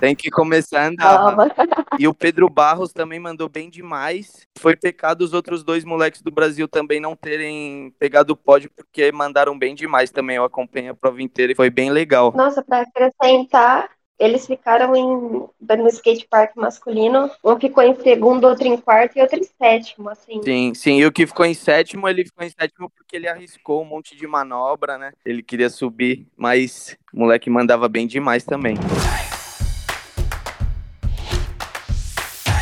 Tem 0.00 0.14
que 0.14 0.30
começar 0.30 0.82
a 0.82 0.86
andar. 0.88 1.36
E 1.98 2.06
o 2.06 2.14
Pedro 2.14 2.48
Barros 2.48 2.92
também 2.92 3.18
mandou 3.18 3.48
bem 3.48 3.70
demais. 3.70 4.46
Foi 4.58 4.76
pecado 4.76 5.22
os 5.22 5.32
outros 5.32 5.64
dois 5.64 5.84
moleques 5.84 6.22
do 6.22 6.30
Brasil 6.30 6.68
também 6.68 7.00
não 7.00 7.16
terem 7.16 7.92
pegado 7.98 8.32
o 8.32 8.36
pódio, 8.36 8.70
porque 8.76 9.10
mandaram 9.12 9.58
bem 9.58 9.74
demais 9.74 10.10
também. 10.10 10.36
Eu 10.36 10.44
acompanhei 10.44 10.90
a 10.90 10.94
prova 10.94 11.22
inteira 11.22 11.52
e 11.52 11.56
foi 11.56 11.70
bem 11.70 11.90
legal. 11.90 12.32
Nossa, 12.36 12.62
pra 12.62 12.82
acrescentar, 12.82 13.88
eles 14.22 14.46
ficaram 14.46 14.94
em, 14.94 15.04
no 15.04 15.88
skate 15.88 16.26
park 16.30 16.54
masculino. 16.56 17.28
Um 17.44 17.58
ficou 17.58 17.82
em 17.82 17.94
segundo, 17.96 18.46
outro 18.46 18.66
em 18.66 18.76
quarto 18.76 19.18
e 19.18 19.20
outro 19.20 19.38
em 19.38 19.42
sétimo, 19.42 20.08
assim. 20.08 20.40
Sim, 20.44 20.72
sim. 20.74 21.00
E 21.00 21.06
o 21.06 21.12
que 21.12 21.26
ficou 21.26 21.44
em 21.44 21.54
sétimo, 21.54 22.08
ele 22.08 22.24
ficou 22.24 22.46
em 22.46 22.50
sétimo 22.50 22.88
porque 22.90 23.16
ele 23.16 23.28
arriscou 23.28 23.82
um 23.82 23.86
monte 23.86 24.16
de 24.16 24.26
manobra, 24.26 24.96
né? 24.96 25.12
Ele 25.26 25.42
queria 25.42 25.68
subir, 25.68 26.26
mas 26.36 26.96
o 27.12 27.18
moleque 27.18 27.50
mandava 27.50 27.88
bem 27.88 28.06
demais 28.06 28.44
também. 28.44 28.76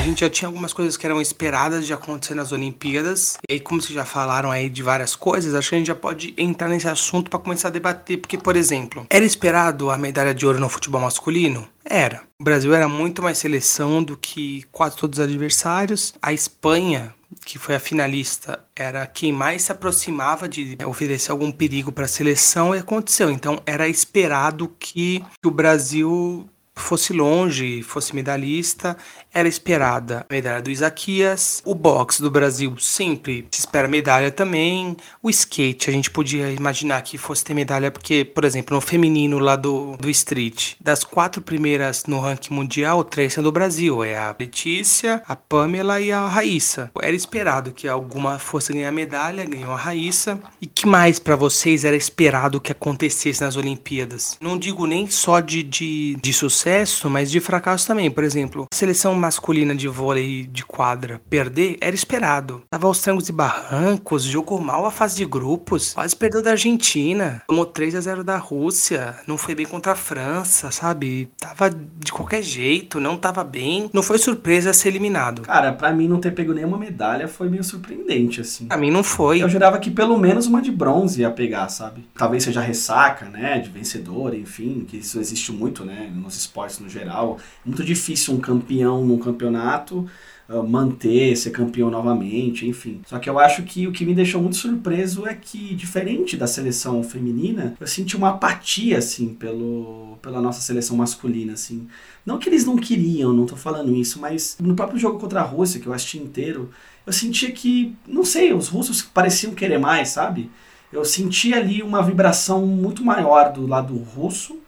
A 0.01 0.03
gente 0.03 0.21
já 0.21 0.31
tinha 0.31 0.49
algumas 0.49 0.73
coisas 0.73 0.97
que 0.97 1.05
eram 1.05 1.21
esperadas 1.21 1.87
de 1.87 1.93
acontecer 1.93 2.35
nas 2.35 2.53
Olimpíadas. 2.53 3.37
E 3.47 3.53
aí, 3.53 3.61
como 3.61 3.83
vocês 3.83 3.93
já 3.93 4.07
falaram 4.07 4.51
aí 4.51 4.71
de 4.71 4.83
várias 4.83 5.15
coisas, 5.15 5.55
acho 5.55 5.69
que 5.69 5.75
a 5.75 5.79
gente 5.79 5.89
já 5.89 5.95
pode 5.95 6.33
entrar 6.39 6.69
nesse 6.69 6.89
assunto 6.89 7.29
para 7.29 7.39
começar 7.39 7.69
a 7.69 7.71
debater. 7.71 8.17
Porque, 8.17 8.39
por 8.39 8.57
exemplo, 8.57 9.07
era 9.11 9.27
esperado 9.27 9.91
a 9.91 9.99
medalha 9.99 10.35
de 10.35 10.47
ouro 10.47 10.59
no 10.59 10.71
futebol 10.71 11.03
masculino? 11.03 11.69
Era. 11.85 12.23
O 12.41 12.45
Brasil 12.45 12.73
era 12.73 12.89
muito 12.89 13.23
mais 13.23 13.37
seleção 13.37 14.03
do 14.03 14.17
que 14.17 14.65
quase 14.73 14.97
todos 14.97 15.19
os 15.19 15.25
adversários. 15.25 16.15
A 16.23 16.33
Espanha, 16.33 17.15
que 17.45 17.59
foi 17.59 17.75
a 17.75 17.81
finalista, 17.81 18.59
era 18.75 19.07
quem 19.07 19.35
mais 19.35 19.65
se 19.65 19.73
aproximava 19.73 20.49
de 20.49 20.79
oferecer 20.83 21.31
algum 21.31 21.53
perigo 21.53 21.93
para 21.93 22.07
a 22.07 22.09
seleção 22.09 22.75
e 22.75 22.79
aconteceu. 22.79 23.31
Então 23.31 23.61
era 23.67 23.87
esperado 23.87 24.75
que 24.79 25.23
o 25.45 25.51
Brasil 25.51 26.49
fosse 26.81 27.13
longe, 27.13 27.83
fosse 27.83 28.15
medalhista, 28.15 28.97
era 29.33 29.49
esperada 29.49 30.27
a 30.29 30.33
medalha 30.33 30.63
do 30.63 30.71
Isaquias. 30.71 31.63
O 31.65 31.75
boxe 31.75 32.21
do 32.21 32.31
Brasil 32.31 32.75
sempre 32.79 33.47
se 33.51 33.61
espera 33.61 33.89
medalha 33.89 34.31
também. 34.31 34.97
O 35.23 35.31
skate, 35.31 35.89
a 35.89 35.93
gente 35.93 36.11
podia 36.11 36.51
imaginar 36.51 37.03
que 37.03 37.17
fosse 37.17 37.45
ter 37.45 37.55
medalha, 37.55 37.91
porque, 37.91 38.25
por 38.25 38.45
exemplo, 38.45 38.75
no 38.75 38.81
feminino 38.81 39.39
lá 39.39 39.57
do, 39.57 39.97
do 39.97 40.11
street, 40.11 40.75
das 40.81 41.05
quatro 41.05 41.41
primeiras 41.41 42.05
no 42.07 42.21
ranking 42.21 42.55
mundial, 42.55 43.05
três 43.05 43.33
são 43.33 43.45
do 43.45 43.53
Brasil. 43.53 44.03
É 44.03 44.17
a 44.19 44.35
Letícia, 44.39 45.23
a 45.27 45.37
Pamela 45.37 46.01
e 46.01 46.11
a 46.11 46.27
Raíssa. 46.27 46.91
Era 47.01 47.15
esperado 47.15 47.73
que 47.73 47.87
alguma 47.89 48.39
fosse 48.39 48.73
ganhar 48.73 48.93
medalha, 48.93 49.45
ganhou 49.45 49.73
a 49.73 49.77
Raíssa. 49.77 50.41
E 50.61 50.67
que 50.67 50.87
mais 50.87 51.19
para 51.19 51.37
vocês 51.37 51.85
era 51.85 51.97
esperado 51.97 52.61
que 52.61 52.73
acontecesse 52.73 53.41
nas 53.41 53.57
Olimpíadas? 53.57 54.37
Não 54.41 54.59
digo 54.59 54.87
nem 54.87 55.09
só 55.09 55.41
de, 55.41 55.63
de, 55.63 56.17
de 56.21 56.33
sucesso, 56.33 57.09
mas 57.09 57.31
de 57.31 57.41
fracasso 57.41 57.87
também. 57.87 58.11
Por 58.11 58.25
exemplo, 58.25 58.67
a 58.73 58.75
seleção 58.75 59.20
masculina 59.21 59.75
de 59.75 59.87
vôlei 59.87 60.47
de 60.47 60.65
quadra 60.65 61.21
perder 61.31 61.77
era 61.81 61.95
esperado. 61.95 62.63
Tava 62.69 62.87
aos 62.87 63.01
trancos 63.01 63.29
e 63.29 63.33
barrancos, 63.33 64.25
jogou 64.25 64.61
mal 64.61 64.85
a 64.85 64.91
fase 64.91 65.17
de 65.17 65.25
grupos, 65.25 65.95
quase 65.95 66.17
perdeu 66.17 66.43
da 66.43 66.53
Argentina, 66.53 67.43
tomou 67.47 67.67
3 67.67 67.95
a 67.95 68.01
0 68.01 68.25
da 68.25 68.37
Rússia, 68.37 69.17
não 69.27 69.39
foi 69.39 69.55
bem 69.55 69.67
contra 69.67 69.93
a 69.93 69.97
França, 69.97 70.71
sabe? 70.71 71.29
Tava 71.39 71.71
de 71.71 72.13
qualquer 72.13 72.43
jeito, 72.43 72.99
não 72.99 73.17
tava 73.17 73.45
bem. 73.45 73.91
Não 73.93 74.03
foi 74.03 74.19
surpresa 74.19 74.73
ser 74.73 74.89
eliminado. 74.89 75.43
Cara, 75.43 75.73
pra 75.73 75.93
mim 75.93 76.09
não 76.09 76.19
ter 76.19 76.33
pego 76.33 76.53
nenhuma 76.53 76.79
medalha 76.79 77.29
foi 77.29 77.49
meio 77.49 77.63
surpreendente, 77.63 78.41
assim. 78.41 78.67
Pra 78.67 78.77
mim 78.77 78.91
não 78.91 79.05
foi. 79.05 79.43
Eu 79.43 79.49
jurava 79.49 79.79
que 79.79 79.91
pelo 79.91 80.19
menos 80.19 80.47
uma 80.47 80.63
de 80.63 80.71
bronze 80.71 81.21
ia 81.21 81.31
pegar, 81.31 81.69
sabe? 81.69 82.07
Talvez 82.17 82.45
seja 82.45 82.61
ressaca, 82.61 83.27
né? 83.27 83.59
De 83.59 83.69
vencedor, 83.69 84.35
enfim, 84.35 84.85
que 84.89 84.99
isso 84.99 85.21
existe 85.21 85.53
muito, 85.53 85.85
né? 85.85 86.11
Nos 86.15 86.37
esportes 86.37 86.79
no 86.79 86.89
geral. 86.89 87.39
Muito 87.65 87.85
difícil 87.85 88.35
um 88.35 88.41
campeão 88.41 89.05
num 89.11 89.19
campeonato 89.19 90.07
uh, 90.49 90.63
manter, 90.67 91.37
ser 91.37 91.51
campeão 91.51 91.91
novamente, 91.91 92.67
enfim. 92.67 93.01
Só 93.07 93.19
que 93.19 93.31
eu 93.31 93.39
acho 93.39 93.63
que 93.63 93.87
o 93.87 93.93
que 93.93 94.05
me 94.05 94.15
deixou 94.15 94.43
muito 94.43 94.57
surpreso 94.57 95.27
é 95.27 95.35
que, 95.35 95.75
diferente 95.75 96.37
da 96.37 96.47
seleção 96.47 97.03
feminina, 97.03 97.75
eu 97.81 97.87
senti 97.87 98.17
uma 98.17 98.31
apatia, 98.31 98.99
assim, 98.99 99.35
pelo, 99.35 100.19
pela 100.21 100.41
nossa 100.41 100.61
seleção 100.61 100.97
masculina, 100.97 101.53
assim. 101.53 101.87
Não 102.25 102.39
que 102.39 102.49
eles 102.49 102.65
não 102.65 102.77
queriam, 102.77 103.33
não 103.33 103.47
tô 103.47 103.57
falando 103.57 103.95
isso, 103.95 104.21
mas 104.21 104.57
no 104.61 104.75
próprio 104.75 104.99
jogo 104.99 105.19
contra 105.19 105.41
a 105.41 105.45
Rússia, 105.45 105.81
que 105.81 105.87
eu 105.87 105.93
assisti 105.93 106.19
inteiro, 106.19 106.71
eu 107.07 107.13
sentia 107.13 107.51
que, 107.51 107.97
não 108.07 108.25
sei, 108.25 108.53
os 108.53 108.69
russos 108.69 109.03
pareciam 109.03 109.55
querer 109.55 109.79
mais, 109.79 110.11
sabe? 110.11 110.51
Eu 110.93 111.05
senti 111.05 111.55
ali 111.55 111.83
uma 111.83 112.03
vibração 112.03 112.67
muito 112.67 113.05
maior 113.05 113.53
do 113.53 113.67
lado 113.67 113.97
russo 113.97 114.59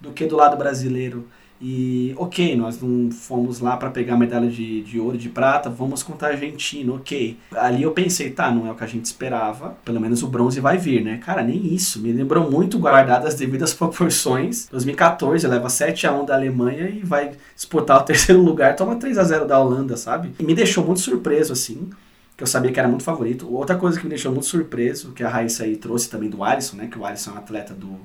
do 0.00 0.12
que 0.12 0.26
do 0.26 0.36
lado 0.36 0.56
brasileiro. 0.56 1.28
E, 1.64 2.12
ok, 2.16 2.56
nós 2.56 2.80
não 2.82 3.08
fomos 3.12 3.60
lá 3.60 3.76
para 3.76 3.88
pegar 3.88 4.16
medalha 4.16 4.50
de, 4.50 4.82
de 4.82 4.98
ouro 4.98 5.14
e 5.14 5.18
de 5.18 5.28
prata, 5.28 5.70
vamos 5.70 6.02
contra 6.02 6.26
a 6.26 6.30
Argentina, 6.32 6.92
ok. 6.92 7.38
Ali 7.54 7.84
eu 7.84 7.92
pensei, 7.92 8.30
tá, 8.30 8.50
não 8.50 8.66
é 8.66 8.72
o 8.72 8.74
que 8.74 8.82
a 8.82 8.86
gente 8.88 9.04
esperava, 9.04 9.76
pelo 9.84 10.00
menos 10.00 10.24
o 10.24 10.26
bronze 10.26 10.58
vai 10.58 10.76
vir, 10.76 11.04
né? 11.04 11.18
Cara, 11.24 11.40
nem 11.40 11.72
isso, 11.72 12.00
me 12.00 12.12
lembrou 12.12 12.50
muito 12.50 12.80
guardado 12.80 13.28
as 13.28 13.36
devidas 13.36 13.72
proporções. 13.74 14.66
2014, 14.72 15.46
leva 15.46 15.68
7 15.68 16.04
a 16.04 16.12
1 16.12 16.24
da 16.24 16.34
Alemanha 16.34 16.88
e 16.88 16.98
vai 16.98 17.30
disputar 17.54 18.00
o 18.00 18.02
terceiro 18.04 18.42
lugar, 18.42 18.74
toma 18.74 18.96
3 18.96 19.16
a 19.16 19.22
0 19.22 19.46
da 19.46 19.60
Holanda, 19.60 19.96
sabe? 19.96 20.32
E 20.40 20.42
me 20.42 20.56
deixou 20.56 20.84
muito 20.84 21.00
surpreso, 21.00 21.52
assim 21.52 21.90
que 22.36 22.42
eu 22.42 22.46
sabia 22.46 22.72
que 22.72 22.78
era 22.80 22.88
muito 22.88 23.04
favorito. 23.04 23.48
Outra 23.54 23.76
coisa 23.76 23.98
que 23.98 24.04
me 24.04 24.08
deixou 24.08 24.32
muito 24.32 24.46
surpreso, 24.46 25.12
que 25.12 25.22
a 25.22 25.28
Raíssa 25.28 25.64
aí 25.64 25.76
trouxe 25.76 26.08
também 26.08 26.30
do 26.30 26.42
Alisson, 26.42 26.76
né? 26.76 26.88
Que 26.90 26.98
o 26.98 27.04
Alisson 27.04 27.30
é 27.30 27.34
um 27.34 27.36
atleta 27.36 27.74
do, 27.74 28.00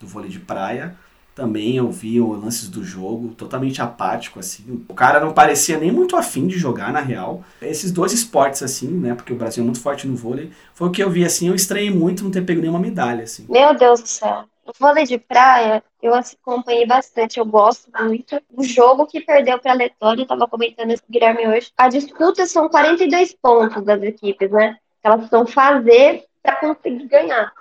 do 0.00 0.06
vôlei 0.06 0.30
de 0.30 0.38
praia. 0.38 0.94
Também 1.34 1.76
eu 1.76 1.90
vi 1.90 2.20
lances 2.20 2.68
do 2.68 2.84
jogo, 2.84 3.34
totalmente 3.34 3.80
apático, 3.80 4.38
assim. 4.38 4.84
O 4.88 4.94
cara 4.94 5.18
não 5.18 5.32
parecia 5.32 5.78
nem 5.78 5.90
muito 5.90 6.16
afim 6.16 6.46
de 6.46 6.58
jogar, 6.58 6.92
na 6.92 7.00
real. 7.00 7.42
Esses 7.60 7.90
dois 7.90 8.12
esportes, 8.12 8.62
assim, 8.62 8.88
né? 8.88 9.14
Porque 9.14 9.32
o 9.32 9.36
Brasil 9.36 9.62
é 9.62 9.64
muito 9.64 9.80
forte 9.80 10.06
no 10.06 10.14
vôlei. 10.14 10.52
Foi 10.74 10.88
o 10.88 10.90
que 10.90 11.02
eu 11.02 11.10
vi, 11.10 11.24
assim, 11.24 11.48
eu 11.48 11.54
estranhei 11.54 11.90
muito 11.90 12.22
não 12.22 12.30
ter 12.30 12.44
pego 12.44 12.60
nenhuma 12.60 12.78
medalha, 12.78 13.24
assim. 13.24 13.46
Meu 13.48 13.74
Deus 13.74 14.02
do 14.02 14.06
céu. 14.06 14.44
O 14.64 14.72
vôlei 14.78 15.04
de 15.04 15.18
praia, 15.18 15.82
eu 16.00 16.14
acompanhei 16.14 16.86
bastante, 16.86 17.38
eu 17.38 17.44
gosto 17.44 17.90
muito. 17.98 18.40
O 18.52 18.62
jogo 18.62 19.06
que 19.06 19.20
perdeu 19.20 19.58
para 19.58 19.72
a 19.72 19.74
Letônia, 19.74 20.20
eu 20.20 20.24
estava 20.24 20.46
comentando 20.46 20.92
isso 20.92 21.02
com 21.02 21.08
o 21.08 21.12
Guilherme 21.12 21.48
hoje. 21.48 21.72
A 21.76 21.88
disputa 21.88 22.46
são 22.46 22.68
42 22.68 23.34
pontos 23.34 23.82
das 23.82 24.02
equipes, 24.02 24.50
né? 24.50 24.76
Elas 25.02 25.28
vão 25.28 25.46
fazer 25.46 26.24
para 26.42 26.56
conseguir 26.56 27.06
ganhar. 27.08 27.52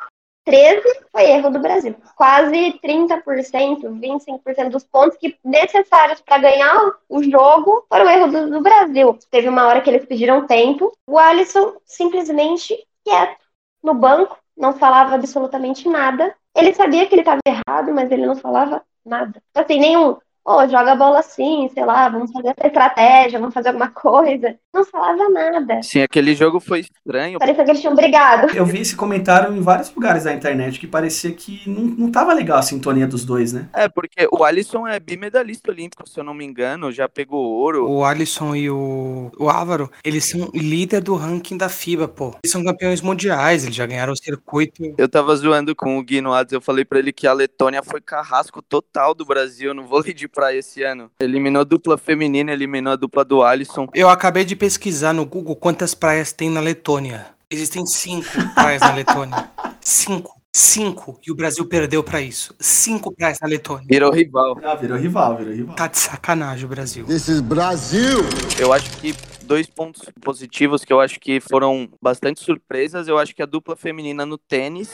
13 0.43 0.81
foi 1.11 1.29
erro 1.29 1.51
do 1.51 1.59
Brasil. 1.59 1.95
Quase 2.15 2.79
30%, 2.83 3.81
25% 3.81 4.69
dos 4.69 4.83
pontos 4.83 5.17
que 5.17 5.37
necessários 5.43 6.21
para 6.21 6.39
ganhar 6.39 6.93
o 7.07 7.23
jogo 7.23 7.85
foram 7.87 8.09
erro 8.09 8.27
do, 8.31 8.49
do, 8.49 8.61
Brasil. 8.61 9.17
Teve 9.29 9.49
uma 9.49 9.65
hora 9.67 9.81
que 9.81 9.89
eles 9.89 10.05
pediram 10.05 10.47
tempo. 10.47 10.91
O 11.05 11.17
Alisson 11.17 11.75
simplesmente 11.85 12.75
quieto 13.03 13.41
no 13.83 13.93
banco, 13.93 14.37
não 14.57 14.73
falava 14.73 15.15
absolutamente 15.15 15.87
nada. 15.87 16.35
Ele 16.55 16.73
sabia 16.73 17.07
que 17.07 17.15
ele 17.15 17.21
estava 17.21 17.39
errado, 17.45 17.93
mas 17.93 18.11
ele 18.11 18.25
não 18.25 18.35
falava 18.35 18.83
nada. 19.05 19.41
Assim, 19.55 19.79
nenhum 19.79 20.17
Pô, 20.43 20.67
joga 20.67 20.93
a 20.93 20.95
bola 20.95 21.19
assim, 21.19 21.69
sei 21.71 21.85
lá, 21.85 22.09
vamos 22.09 22.31
fazer 22.31 22.49
essa 22.57 22.67
estratégia, 22.67 23.39
vamos 23.39 23.53
fazer 23.53 23.69
alguma 23.69 23.89
coisa. 23.89 24.55
Não 24.73 24.83
falava 24.83 25.29
nada. 25.29 25.83
Sim, 25.83 26.01
aquele 26.01 26.33
jogo 26.33 26.59
foi 26.59 26.79
estranho. 26.79 27.37
Parecia 27.37 27.63
que 27.63 27.71
eles 27.71 27.81
tinham 27.81 27.95
brigado. 27.95 28.55
Eu 28.55 28.65
vi 28.65 28.79
esse 28.79 28.95
comentário 28.95 29.55
em 29.55 29.61
vários 29.61 29.93
lugares 29.93 30.23
da 30.23 30.33
internet 30.33 30.79
que 30.79 30.87
parecia 30.87 31.31
que 31.31 31.69
não, 31.69 31.83
não 31.83 32.11
tava 32.11 32.33
legal 32.33 32.57
a 32.57 32.63
sintonia 32.63 33.05
dos 33.05 33.23
dois, 33.23 33.53
né? 33.53 33.69
É, 33.73 33.87
porque 33.87 34.27
o 34.31 34.43
Alisson 34.43 34.87
é 34.87 34.99
bimedalista 34.99 35.69
olímpico, 35.69 36.09
se 36.09 36.19
eu 36.19 36.23
não 36.23 36.33
me 36.33 36.43
engano, 36.43 36.91
já 36.91 37.07
pegou 37.07 37.43
ouro. 37.43 37.87
O 37.87 38.03
Alisson 38.03 38.55
e 38.55 38.69
o, 38.69 39.31
o 39.37 39.49
Álvaro, 39.49 39.91
eles 40.03 40.27
são 40.27 40.49
líder 40.53 41.01
do 41.01 41.15
ranking 41.15 41.57
da 41.57 41.69
FIBA, 41.69 42.07
pô. 42.07 42.33
Eles 42.43 42.51
são 42.51 42.63
campeões 42.63 43.01
mundiais, 43.01 43.63
eles 43.63 43.75
já 43.75 43.85
ganharam 43.85 44.13
o 44.13 44.17
circuito. 44.17 44.95
Eu 44.97 45.07
tava 45.07 45.35
zoando 45.35 45.75
com 45.75 45.99
o 45.99 46.03
Gui 46.03 46.21
no 46.21 46.33
Ads, 46.33 46.53
eu 46.53 46.61
falei 46.61 46.83
pra 46.83 46.97
ele 46.97 47.13
que 47.13 47.27
a 47.27 47.33
Letônia 47.33 47.83
foi 47.83 48.01
carrasco 48.01 48.61
total 48.61 49.13
do 49.13 49.25
Brasil 49.25 49.73
no 49.73 49.85
vôlei 49.85 50.13
de 50.13 50.30
praia 50.31 50.59
esse 50.59 50.83
ano. 50.83 51.11
Eliminou 51.19 51.61
a 51.61 51.65
dupla 51.65 51.97
feminina, 51.97 52.51
eliminou 52.51 52.93
a 52.93 52.95
dupla 52.95 53.23
do 53.23 53.43
Alisson. 53.43 53.87
Eu 53.93 54.09
acabei 54.09 54.45
de 54.45 54.55
pesquisar 54.55 55.13
no 55.13 55.25
Google 55.25 55.55
quantas 55.55 55.93
praias 55.93 56.31
tem 56.31 56.49
na 56.49 56.59
Letônia. 56.59 57.27
Existem 57.49 57.85
cinco 57.85 58.29
praias 58.55 58.81
na 58.81 58.93
Letônia. 58.93 59.49
Cinco. 59.81 60.41
Cinco. 60.53 61.17
E 61.25 61.31
o 61.31 61.35
Brasil 61.35 61.65
perdeu 61.65 62.03
para 62.03 62.21
isso. 62.21 62.53
Cinco 62.59 63.13
praias 63.13 63.39
na 63.41 63.47
Letônia. 63.47 63.85
Virou 63.89 64.11
rival. 64.11 64.57
Ah, 64.63 64.75
virou 64.75 64.97
rival, 64.97 65.37
virou 65.37 65.53
rival. 65.53 65.75
Tá 65.75 65.87
de 65.87 65.97
sacanagem 65.97 66.65
o 66.65 66.67
Brasil. 66.67 67.05
This 67.05 67.29
is 67.29 67.39
Brasil! 67.39 68.19
Eu 68.59 68.73
acho 68.73 68.91
que 68.97 69.15
dois 69.43 69.67
pontos 69.67 70.03
positivos 70.21 70.83
que 70.83 70.91
eu 70.91 70.99
acho 70.99 71.19
que 71.19 71.39
foram 71.39 71.89
bastante 72.01 72.41
surpresas. 72.41 73.07
Eu 73.07 73.17
acho 73.17 73.33
que 73.33 73.41
a 73.41 73.45
dupla 73.45 73.75
feminina 73.75 74.25
no 74.25 74.37
tênis. 74.37 74.89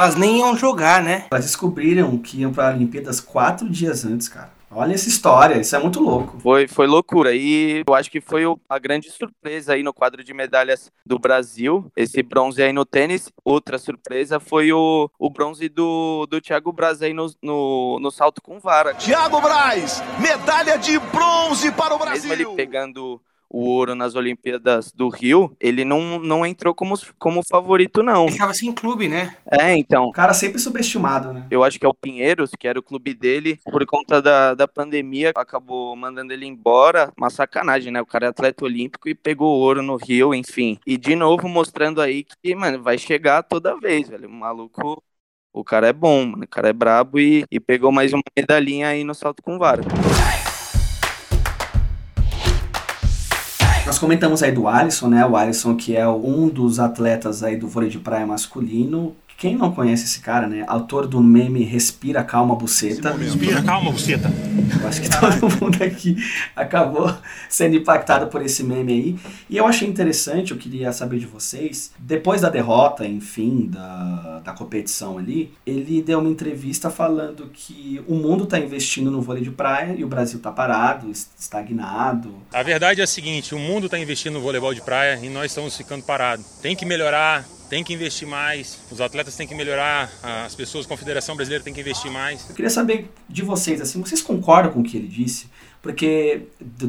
Elas 0.00 0.16
nem 0.16 0.38
iam 0.38 0.56
jogar, 0.56 1.02
né? 1.02 1.26
Elas 1.30 1.44
descobriram 1.44 2.16
que 2.16 2.40
iam 2.40 2.50
para 2.50 2.74
Olimpíadas 2.74 3.20
quatro 3.20 3.68
dias 3.68 4.02
antes, 4.02 4.28
cara. 4.28 4.50
Olha 4.70 4.94
essa 4.94 5.08
história, 5.08 5.60
isso 5.60 5.76
é 5.76 5.78
muito 5.78 6.00
louco. 6.00 6.38
Foi, 6.40 6.66
foi 6.66 6.86
loucura. 6.86 7.34
E 7.34 7.82
eu 7.86 7.94
acho 7.94 8.10
que 8.10 8.18
foi 8.18 8.44
a 8.66 8.78
grande 8.78 9.10
surpresa 9.10 9.74
aí 9.74 9.82
no 9.82 9.92
quadro 9.92 10.24
de 10.24 10.32
medalhas 10.32 10.90
do 11.04 11.18
Brasil. 11.18 11.90
Esse 11.94 12.22
bronze 12.22 12.62
aí 12.62 12.72
no 12.72 12.86
tênis. 12.86 13.30
Outra 13.44 13.76
surpresa 13.76 14.40
foi 14.40 14.72
o, 14.72 15.10
o 15.18 15.28
bronze 15.28 15.68
do, 15.68 16.26
do 16.30 16.40
Thiago 16.40 16.72
Braz 16.72 17.02
aí 17.02 17.12
no, 17.12 17.30
no, 17.42 17.98
no 18.00 18.10
salto 18.10 18.40
com 18.40 18.58
vara. 18.58 18.94
Thiago 18.94 19.38
Braz, 19.42 20.02
medalha 20.18 20.78
de 20.78 20.98
bronze 20.98 21.70
para 21.72 21.94
o 21.94 21.98
Brasil. 21.98 22.30
Mesmo 22.30 22.52
ele 22.52 22.56
pegando 22.56 23.20
o 23.50 23.64
ouro 23.64 23.96
nas 23.96 24.14
Olimpíadas 24.14 24.92
do 24.92 25.08
Rio, 25.08 25.54
ele 25.60 25.84
não, 25.84 26.20
não 26.20 26.46
entrou 26.46 26.72
como, 26.72 26.94
como 27.18 27.42
favorito, 27.42 28.02
não. 28.02 28.28
Ele 28.28 28.38
tava 28.38 28.54
sem 28.54 28.72
clube, 28.72 29.08
né? 29.08 29.36
É, 29.50 29.76
então. 29.76 30.04
O 30.06 30.12
cara 30.12 30.32
sempre 30.32 30.60
subestimado, 30.60 31.32
né? 31.32 31.46
Eu 31.50 31.64
acho 31.64 31.78
que 31.78 31.84
é 31.84 31.88
o 31.88 31.94
Pinheiros, 31.94 32.52
que 32.56 32.68
era 32.68 32.78
o 32.78 32.82
clube 32.82 33.12
dele, 33.12 33.58
por 33.64 33.84
conta 33.84 34.22
da, 34.22 34.54
da 34.54 34.68
pandemia, 34.68 35.32
acabou 35.34 35.96
mandando 35.96 36.32
ele 36.32 36.46
embora. 36.46 37.12
Uma 37.18 37.28
sacanagem, 37.28 37.92
né? 37.92 38.00
O 38.00 38.06
cara 38.06 38.26
é 38.26 38.28
atleta 38.28 38.64
olímpico 38.64 39.08
e 39.08 39.14
pegou 39.14 39.58
ouro 39.58 39.82
no 39.82 39.96
Rio, 39.96 40.32
enfim. 40.32 40.78
E 40.86 40.96
de 40.96 41.16
novo 41.16 41.48
mostrando 41.48 42.00
aí 42.00 42.24
que, 42.24 42.54
mano, 42.54 42.80
vai 42.80 42.96
chegar 42.96 43.42
toda 43.42 43.78
vez, 43.78 44.08
velho. 44.08 44.28
O 44.28 44.32
maluco 44.32 45.02
o 45.52 45.64
cara 45.64 45.88
é 45.88 45.92
bom, 45.92 46.24
mano. 46.26 46.44
o 46.44 46.48
cara 46.48 46.68
é 46.68 46.72
brabo 46.72 47.18
e, 47.18 47.44
e 47.50 47.58
pegou 47.58 47.90
mais 47.90 48.12
uma 48.12 48.22
medalhinha 48.36 48.88
aí 48.88 49.02
no 49.02 49.14
salto 49.14 49.42
com 49.42 49.58
vara. 49.58 49.82
Nós 53.90 53.98
comentamos 53.98 54.40
aí 54.40 54.52
do 54.52 54.68
Alisson, 54.68 55.08
né? 55.08 55.26
O 55.26 55.36
Alisson 55.36 55.74
que 55.74 55.96
é 55.96 56.06
um 56.06 56.48
dos 56.48 56.78
atletas 56.78 57.42
aí 57.42 57.56
do 57.56 57.66
vôlei 57.66 57.90
de 57.90 57.98
praia 57.98 58.24
masculino. 58.24 59.16
Quem 59.40 59.56
não 59.56 59.72
conhece 59.72 60.04
esse 60.04 60.20
cara, 60.20 60.46
né? 60.46 60.66
Autor 60.66 61.06
do 61.06 61.18
meme 61.18 61.64
Respira 61.64 62.22
Calma 62.22 62.54
Buceta. 62.54 63.16
Respira, 63.16 63.62
calma, 63.62 63.90
buceta. 63.90 64.30
Eu 64.78 64.86
acho 64.86 65.00
que 65.00 65.08
todo 65.08 65.48
mundo 65.58 65.82
aqui 65.82 66.14
acabou 66.54 67.10
sendo 67.48 67.74
impactado 67.74 68.26
por 68.26 68.44
esse 68.44 68.62
meme 68.62 68.92
aí. 68.92 69.18
E 69.48 69.56
eu 69.56 69.66
achei 69.66 69.88
interessante, 69.88 70.50
eu 70.50 70.58
queria 70.58 70.92
saber 70.92 71.18
de 71.18 71.24
vocês, 71.24 71.90
depois 71.98 72.42
da 72.42 72.50
derrota, 72.50 73.06
enfim, 73.06 73.66
da, 73.72 74.42
da 74.44 74.52
competição 74.52 75.16
ali, 75.16 75.50
ele 75.64 76.02
deu 76.02 76.18
uma 76.18 76.28
entrevista 76.28 76.90
falando 76.90 77.48
que 77.50 77.98
o 78.06 78.16
mundo 78.16 78.44
está 78.44 78.58
investindo 78.58 79.10
no 79.10 79.22
vôlei 79.22 79.42
de 79.42 79.50
praia 79.50 79.94
e 79.96 80.04
o 80.04 80.06
Brasil 80.06 80.36
está 80.36 80.52
parado, 80.52 81.10
estagnado. 81.10 82.34
A 82.52 82.62
verdade 82.62 83.00
é 83.00 83.04
a 83.04 83.06
seguinte, 83.06 83.54
o 83.54 83.58
mundo 83.58 83.86
está 83.86 83.98
investindo 83.98 84.34
no 84.34 84.42
voleibol 84.42 84.74
de 84.74 84.82
praia 84.82 85.18
e 85.22 85.30
nós 85.30 85.46
estamos 85.46 85.74
ficando 85.74 86.04
parados. 86.04 86.44
Tem 86.60 86.76
que 86.76 86.84
melhorar, 86.84 87.46
tem 87.70 87.84
que 87.84 87.94
investir 87.94 88.26
mais, 88.26 88.80
os 88.90 89.00
atletas 89.00 89.36
têm 89.36 89.46
que 89.46 89.54
melhorar, 89.54 90.10
as 90.44 90.56
pessoas, 90.56 90.84
a 90.84 90.88
Confederação 90.88 91.36
Brasileira 91.36 91.62
tem 91.62 91.72
que 91.72 91.80
investir 91.80 92.10
mais. 92.10 92.48
Eu 92.48 92.56
queria 92.56 92.68
saber 92.68 93.08
de 93.28 93.42
vocês, 93.42 93.80
assim, 93.80 94.00
vocês 94.00 94.20
concordam 94.20 94.72
com 94.72 94.80
o 94.80 94.82
que 94.82 94.96
ele 94.96 95.06
disse? 95.06 95.48
Porque 95.80 96.42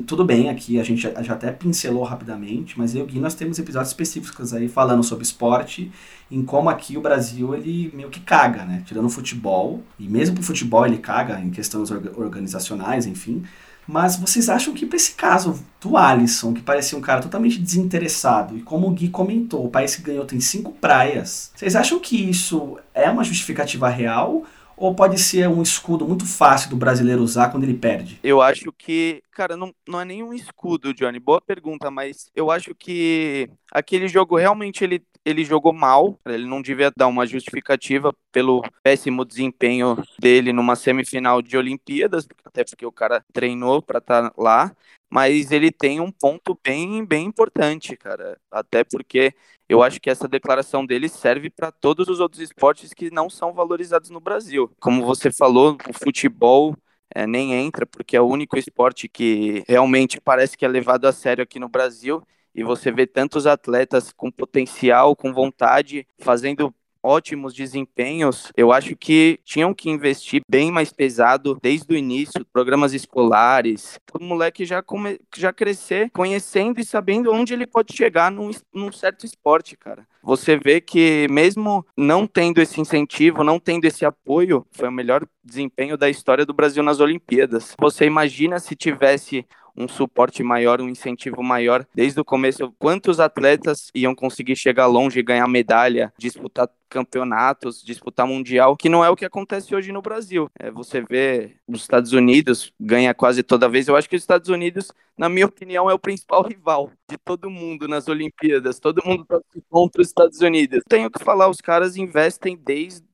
tudo 0.07 0.25
bem 0.25 0.49
aqui, 0.49 0.79
a 0.79 0.83
gente 0.83 1.01
já, 1.01 1.11
até 1.33 1.51
pincelou 1.51 2.03
rapidamente, 2.03 2.77
mas 2.77 2.95
eu 2.95 3.07
e 3.09 3.19
nós 3.19 3.35
temos 3.35 3.59
episódios 3.59 3.89
específicos 3.89 4.53
aí 4.53 4.67
falando 4.67 5.03
sobre 5.03 5.23
esporte, 5.23 5.91
em 6.29 6.43
como 6.43 6.67
aqui 6.67 6.97
o 6.97 7.01
Brasil, 7.01 7.53
ele 7.53 7.91
meio 7.93 8.09
que 8.09 8.19
caga, 8.19 8.65
né? 8.65 8.83
Tirando 8.85 9.05
o 9.05 9.09
futebol, 9.09 9.83
e 9.99 10.09
mesmo 10.09 10.35
pro 10.35 10.43
futebol 10.43 10.85
ele 10.85 10.97
caga 10.97 11.39
em 11.39 11.51
questões 11.51 11.91
organizacionais, 11.91 13.05
enfim, 13.05 13.43
mas 13.87 14.15
vocês 14.15 14.49
acham 14.49 14.73
que 14.73 14.85
para 14.85 14.95
esse 14.95 15.13
caso 15.13 15.63
do 15.79 15.97
Alisson, 15.97 16.53
que 16.53 16.61
parecia 16.61 16.97
um 16.97 17.01
cara 17.01 17.21
totalmente 17.21 17.59
desinteressado, 17.59 18.57
e 18.57 18.61
como 18.61 18.87
o 18.87 18.91
Gui 18.91 19.09
comentou, 19.09 19.65
o 19.65 19.69
país 19.69 19.95
que 19.95 20.01
ganhou 20.01 20.25
tem 20.25 20.39
cinco 20.39 20.71
praias, 20.73 21.51
vocês 21.55 21.75
acham 21.75 21.99
que 21.99 22.29
isso 22.29 22.79
é 22.93 23.09
uma 23.09 23.23
justificativa 23.23 23.89
real? 23.89 24.43
Ou 24.81 24.95
pode 24.95 25.19
ser 25.19 25.47
um 25.47 25.61
escudo 25.61 26.07
muito 26.07 26.25
fácil 26.25 26.71
do 26.71 26.75
brasileiro 26.75 27.21
usar 27.21 27.49
quando 27.49 27.65
ele 27.65 27.75
perde? 27.75 28.19
Eu 28.23 28.41
acho 28.41 28.73
que, 28.75 29.21
cara, 29.31 29.55
não, 29.55 29.71
não 29.87 30.01
é 30.01 30.05
nenhum 30.05 30.33
escudo, 30.33 30.91
Johnny. 30.91 31.19
Boa 31.19 31.39
pergunta, 31.39 31.91
mas 31.91 32.31
eu 32.35 32.49
acho 32.49 32.73
que 32.73 33.47
aquele 33.71 34.07
jogo 34.07 34.37
realmente 34.37 34.83
ele, 34.83 35.03
ele 35.25 35.43
jogou 35.43 35.73
mal. 35.73 36.19
Ele 36.25 36.45
não 36.45 36.61
devia 36.61 36.91
dar 36.95 37.07
uma 37.07 37.25
justificativa 37.25 38.13
pelo 38.31 38.63
péssimo 38.83 39.25
desempenho 39.25 39.97
dele 40.19 40.53
numa 40.53 40.75
semifinal 40.75 41.41
de 41.41 41.57
Olimpíadas, 41.57 42.27
até 42.45 42.63
porque 42.63 42.85
o 42.85 42.91
cara 42.91 43.23
treinou 43.33 43.81
para 43.81 43.99
estar 43.99 44.29
tá 44.29 44.33
lá 44.37 44.75
mas 45.11 45.51
ele 45.51 45.73
tem 45.73 45.99
um 45.99 46.09
ponto 46.09 46.57
bem, 46.63 47.03
bem 47.03 47.25
importante, 47.25 47.97
cara. 47.97 48.39
Até 48.49 48.81
porque 48.85 49.33
eu 49.67 49.83
acho 49.83 49.99
que 49.99 50.09
essa 50.09 50.25
declaração 50.25 50.85
dele 50.85 51.09
serve 51.09 51.49
para 51.49 51.69
todos 51.69 52.07
os 52.07 52.21
outros 52.21 52.41
esportes 52.41 52.93
que 52.93 53.11
não 53.11 53.29
são 53.29 53.51
valorizados 53.51 54.09
no 54.09 54.21
Brasil. 54.21 54.71
Como 54.79 55.05
você 55.05 55.29
falou, 55.29 55.77
o 55.89 55.93
futebol 55.93 56.73
é, 57.13 57.27
nem 57.27 57.53
entra, 57.53 57.85
porque 57.85 58.15
é 58.15 58.21
o 58.21 58.27
único 58.27 58.57
esporte 58.57 59.09
que 59.09 59.65
realmente 59.67 60.21
parece 60.21 60.57
que 60.57 60.63
é 60.63 60.67
levado 60.69 61.05
a 61.05 61.11
sério 61.11 61.43
aqui 61.43 61.59
no 61.59 61.67
Brasil. 61.67 62.25
E 62.53 62.63
você 62.63 62.91
vê 62.91 63.07
tantos 63.07 63.47
atletas 63.47 64.11
com 64.11 64.31
potencial, 64.31 65.15
com 65.15 65.33
vontade, 65.33 66.05
fazendo 66.19 66.73
ótimos 67.03 67.53
desempenhos, 67.53 68.51
eu 68.55 68.71
acho 68.71 68.95
que 68.95 69.39
tinham 69.43 69.73
que 69.73 69.89
investir 69.89 70.41
bem 70.47 70.71
mais 70.71 70.91
pesado 70.91 71.57
desde 71.61 71.93
o 71.93 71.97
início, 71.97 72.45
programas 72.53 72.93
escolares, 72.93 73.99
o 74.13 74.23
moleque 74.23 74.65
já, 74.65 74.81
come, 74.81 75.19
já 75.35 75.51
crescer 75.51 76.09
conhecendo 76.11 76.79
e 76.79 76.85
sabendo 76.85 77.31
onde 77.31 77.53
ele 77.53 77.65
pode 77.65 77.95
chegar 77.95 78.31
num, 78.31 78.51
num 78.73 78.91
certo 78.91 79.25
esporte, 79.25 79.75
cara. 79.75 80.05
Você 80.23 80.55
vê 80.57 80.79
que 80.79 81.27
mesmo 81.29 81.85
não 81.97 82.27
tendo 82.27 82.61
esse 82.61 82.79
incentivo, 82.79 83.43
não 83.43 83.59
tendo 83.59 83.85
esse 83.85 84.05
apoio, 84.05 84.65
foi 84.71 84.87
o 84.87 84.91
melhor 84.91 85.25
desempenho 85.43 85.97
da 85.97 86.09
história 86.09 86.45
do 86.45 86.53
Brasil 86.53 86.83
nas 86.83 86.99
Olimpíadas. 86.99 87.75
Você 87.79 88.05
imagina 88.05 88.59
se 88.59 88.75
tivesse 88.75 89.45
um 89.81 89.87
suporte 89.87 90.43
maior, 90.43 90.79
um 90.81 90.89
incentivo 90.89 91.41
maior 91.41 91.85
desde 91.93 92.19
o 92.19 92.25
começo. 92.25 92.73
Quantos 92.77 93.19
atletas 93.19 93.89
iam 93.93 94.13
conseguir 94.13 94.55
chegar 94.55 94.85
longe, 94.85 95.21
ganhar 95.21 95.47
medalha, 95.47 96.13
disputar 96.17 96.69
campeonatos, 96.89 97.81
disputar 97.81 98.27
mundial, 98.27 98.75
que 98.75 98.89
não 98.89 99.03
é 99.03 99.09
o 99.09 99.15
que 99.15 99.23
acontece 99.23 99.73
hoje 99.73 99.91
no 99.93 100.01
Brasil. 100.01 100.49
É, 100.59 100.69
você 100.69 101.01
vê 101.01 101.55
os 101.65 101.81
Estados 101.81 102.11
Unidos 102.11 102.73
ganha 102.79 103.13
quase 103.13 103.41
toda 103.41 103.69
vez. 103.69 103.87
Eu 103.87 103.95
acho 103.95 104.09
que 104.09 104.15
os 104.15 104.21
Estados 104.21 104.49
Unidos, 104.49 104.91
na 105.17 105.29
minha 105.29 105.45
opinião, 105.45 105.89
é 105.89 105.93
o 105.93 105.99
principal 105.99 106.43
rival 106.43 106.91
de 107.09 107.17
todo 107.17 107.49
mundo 107.49 107.87
nas 107.87 108.09
Olimpíadas. 108.09 108.79
Todo 108.79 109.01
mundo 109.05 109.25
tá 109.25 109.39
contra 109.69 110.01
os 110.01 110.09
Estados 110.09 110.41
Unidos. 110.41 110.83
Tenho 110.87 111.09
que 111.09 111.23
falar, 111.23 111.49
os 111.49 111.61
caras 111.61 111.95
investem 111.95 112.57
desde 112.57 113.05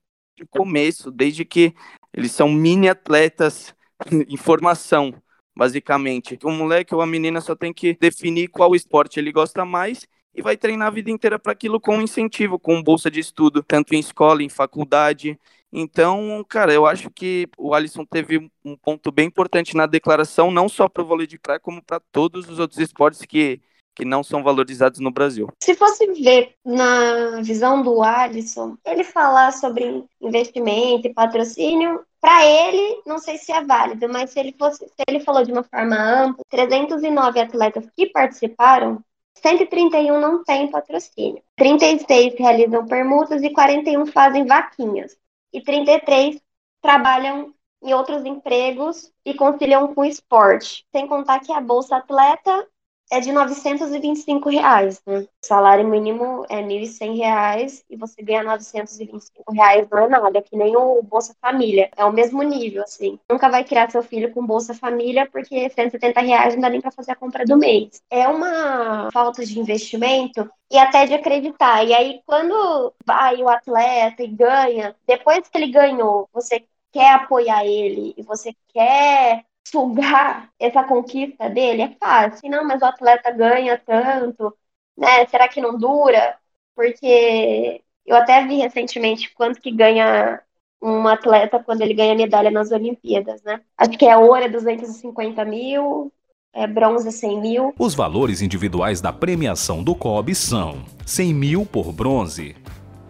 o 0.41 0.47
começo, 0.47 1.11
desde 1.11 1.45
que 1.45 1.73
eles 2.13 2.31
são 2.31 2.49
mini 2.49 2.89
atletas 2.89 3.75
em 4.11 4.37
formação 4.37 5.13
basicamente. 5.57 6.37
O 6.43 6.51
moleque 6.51 6.93
ou 6.93 7.01
a 7.01 7.07
menina 7.07 7.41
só 7.41 7.55
tem 7.55 7.73
que 7.73 7.97
definir 7.99 8.47
qual 8.47 8.75
esporte 8.75 9.19
ele 9.19 9.31
gosta 9.31 9.65
mais 9.65 10.07
e 10.33 10.41
vai 10.41 10.55
treinar 10.55 10.87
a 10.87 10.91
vida 10.91 11.09
inteira 11.09 11.39
para 11.39 11.51
aquilo 11.51 11.81
com 11.81 11.99
incentivo, 11.99 12.59
com 12.59 12.81
bolsa 12.83 13.09
de 13.09 13.19
estudo, 13.19 13.63
tanto 13.63 13.95
em 13.95 13.99
escola, 13.99 14.43
em 14.43 14.49
faculdade. 14.49 15.37
Então, 15.73 16.45
cara, 16.47 16.71
eu 16.71 16.85
acho 16.85 17.09
que 17.09 17.49
o 17.57 17.73
Alisson 17.73 18.05
teve 18.05 18.49
um 18.63 18.77
ponto 18.77 19.11
bem 19.11 19.27
importante 19.27 19.75
na 19.75 19.87
declaração, 19.87 20.51
não 20.51 20.69
só 20.69 20.87
para 20.87 21.01
o 21.03 21.05
vôlei 21.05 21.25
de 21.25 21.39
praia, 21.39 21.59
como 21.59 21.83
para 21.83 21.99
todos 22.11 22.47
os 22.47 22.59
outros 22.59 22.79
esportes 22.79 23.23
que, 23.23 23.59
que 23.95 24.05
não 24.05 24.23
são 24.23 24.43
valorizados 24.43 24.99
no 24.99 25.11
Brasil. 25.11 25.49
Se 25.61 25.73
fosse 25.73 26.05
ver 26.13 26.53
na 26.63 27.41
visão 27.41 27.81
do 27.81 28.01
Alisson, 28.03 28.77
ele 28.85 29.03
falar 29.03 29.51
sobre 29.51 30.05
investimento 30.21 31.07
e 31.07 31.13
patrocínio, 31.13 32.01
para 32.20 32.45
ele, 32.45 33.01
não 33.05 33.20
sei 33.20 33.38
se 33.38 33.51
é 33.51 33.63
válido, 33.63 34.09
mas 34.09 34.32
se 34.32 34.39
ele 34.39 34.55
fosse, 34.57 34.86
se 34.86 35.03
ele 35.07 35.20
falou 35.20 35.43
de 35.43 35.51
uma 35.51 35.63
forma 35.63 35.95
ampla, 35.95 36.43
309 36.49 37.39
atletas 37.39 37.88
que 37.95 38.07
participaram, 38.07 39.03
131 39.36 40.20
não 40.20 40.43
têm 40.43 40.70
patrocínio. 40.70 41.41
36 41.55 42.36
realizam 42.38 42.86
permutas 42.86 43.43
e 43.43 43.51
41 43.51 44.07
fazem 44.07 44.45
vaquinhas. 44.45 45.15
E 45.53 45.61
33 45.61 46.41
trabalham 46.82 47.53
em 47.84 47.93
outros 47.93 48.26
empregos 48.26 49.11
e 49.24 49.34
conciliam 49.34 49.93
com 49.93 50.01
o 50.01 50.05
esporte. 50.05 50.86
Sem 50.91 51.07
contar 51.07 51.39
que 51.39 51.51
a 51.51 51.61
Bolsa 51.61 51.97
Atleta 51.97 52.68
é 53.11 53.19
de 53.19 53.31
925 53.31 54.49
reais, 54.49 55.01
né? 55.05 55.19
O 55.19 55.27
salário 55.41 55.87
mínimo 55.87 56.45
é 56.49 56.61
1.100 56.61 57.17
reais 57.17 57.83
e 57.89 57.95
você 57.95 58.21
ganha 58.21 58.43
925 58.43 59.53
reais 59.53 59.87
não 59.89 59.99
é 59.99 60.07
nada, 60.09 60.41
que 60.41 60.55
nem 60.55 60.75
o 60.75 61.01
Bolsa 61.01 61.35
Família. 61.41 61.89
É 61.95 62.03
o 62.03 62.11
mesmo 62.11 62.41
nível, 62.43 62.83
assim. 62.83 63.19
Nunca 63.29 63.49
vai 63.49 63.63
criar 63.63 63.89
seu 63.89 64.03
filho 64.03 64.31
com 64.33 64.45
Bolsa 64.45 64.73
Família 64.73 65.27
porque 65.31 65.69
170 65.69 66.21
reais 66.21 66.53
não 66.55 66.61
dá 66.61 66.69
nem 66.69 66.81
para 66.81 66.91
fazer 66.91 67.11
a 67.11 67.15
compra 67.15 67.45
do 67.45 67.57
mês. 67.57 68.01
É 68.09 68.27
uma 68.27 69.09
falta 69.11 69.45
de 69.45 69.59
investimento 69.59 70.49
e 70.71 70.77
até 70.77 71.05
de 71.05 71.13
acreditar. 71.13 71.83
E 71.85 71.93
aí, 71.93 72.21
quando 72.25 72.93
vai 73.05 73.41
o 73.41 73.49
atleta 73.49 74.23
e 74.23 74.27
ganha, 74.27 74.95
depois 75.07 75.47
que 75.47 75.57
ele 75.57 75.71
ganhou, 75.71 76.29
você 76.33 76.63
quer 76.91 77.13
apoiar 77.13 77.65
ele 77.65 78.13
e 78.17 78.23
você 78.23 78.53
quer 78.73 79.45
sugar 79.70 80.49
essa 80.59 80.84
conquista 80.84 81.49
dele 81.49 81.82
é 81.84 81.95
fácil. 81.99 82.49
Não, 82.49 82.63
mas 82.63 82.82
o 82.82 82.86
atleta 82.86 83.32
ganha 83.32 83.78
tanto, 83.78 84.55
né? 84.97 85.26
Será 85.28 85.47
que 85.47 85.61
não 85.61 85.78
dura? 85.78 86.38
Porque 86.76 87.82
eu 88.05 88.15
até 88.15 88.45
vi 88.45 88.57
recentemente 88.57 89.34
quanto 89.34 89.59
que 89.61 89.72
ganha 89.72 90.41
um 90.82 91.07
atleta 91.07 91.61
quando 91.63 91.82
ele 91.82 91.93
ganha 91.93 92.15
medalha 92.15 92.51
nas 92.51 92.72
Olimpíadas, 92.72 93.41
né? 93.43 93.61
Acho 93.78 93.97
que 93.97 94.05
é 94.05 94.15
ouro 94.15 94.43
é 94.43 94.49
250 94.49 95.43
mil, 95.43 96.11
é 96.53 96.65
bronze 96.68 97.11
100 97.11 97.41
mil. 97.41 97.74
Os 97.78 97.93
valores 97.93 98.41
individuais 98.41 99.01
da 99.01 99.11
premiação 99.11 99.84
do 99.84 99.95
COB 99.95 100.34
são 100.34 100.84
100 101.05 101.34
mil 101.34 101.65
por 101.65 101.91
bronze, 101.91 102.55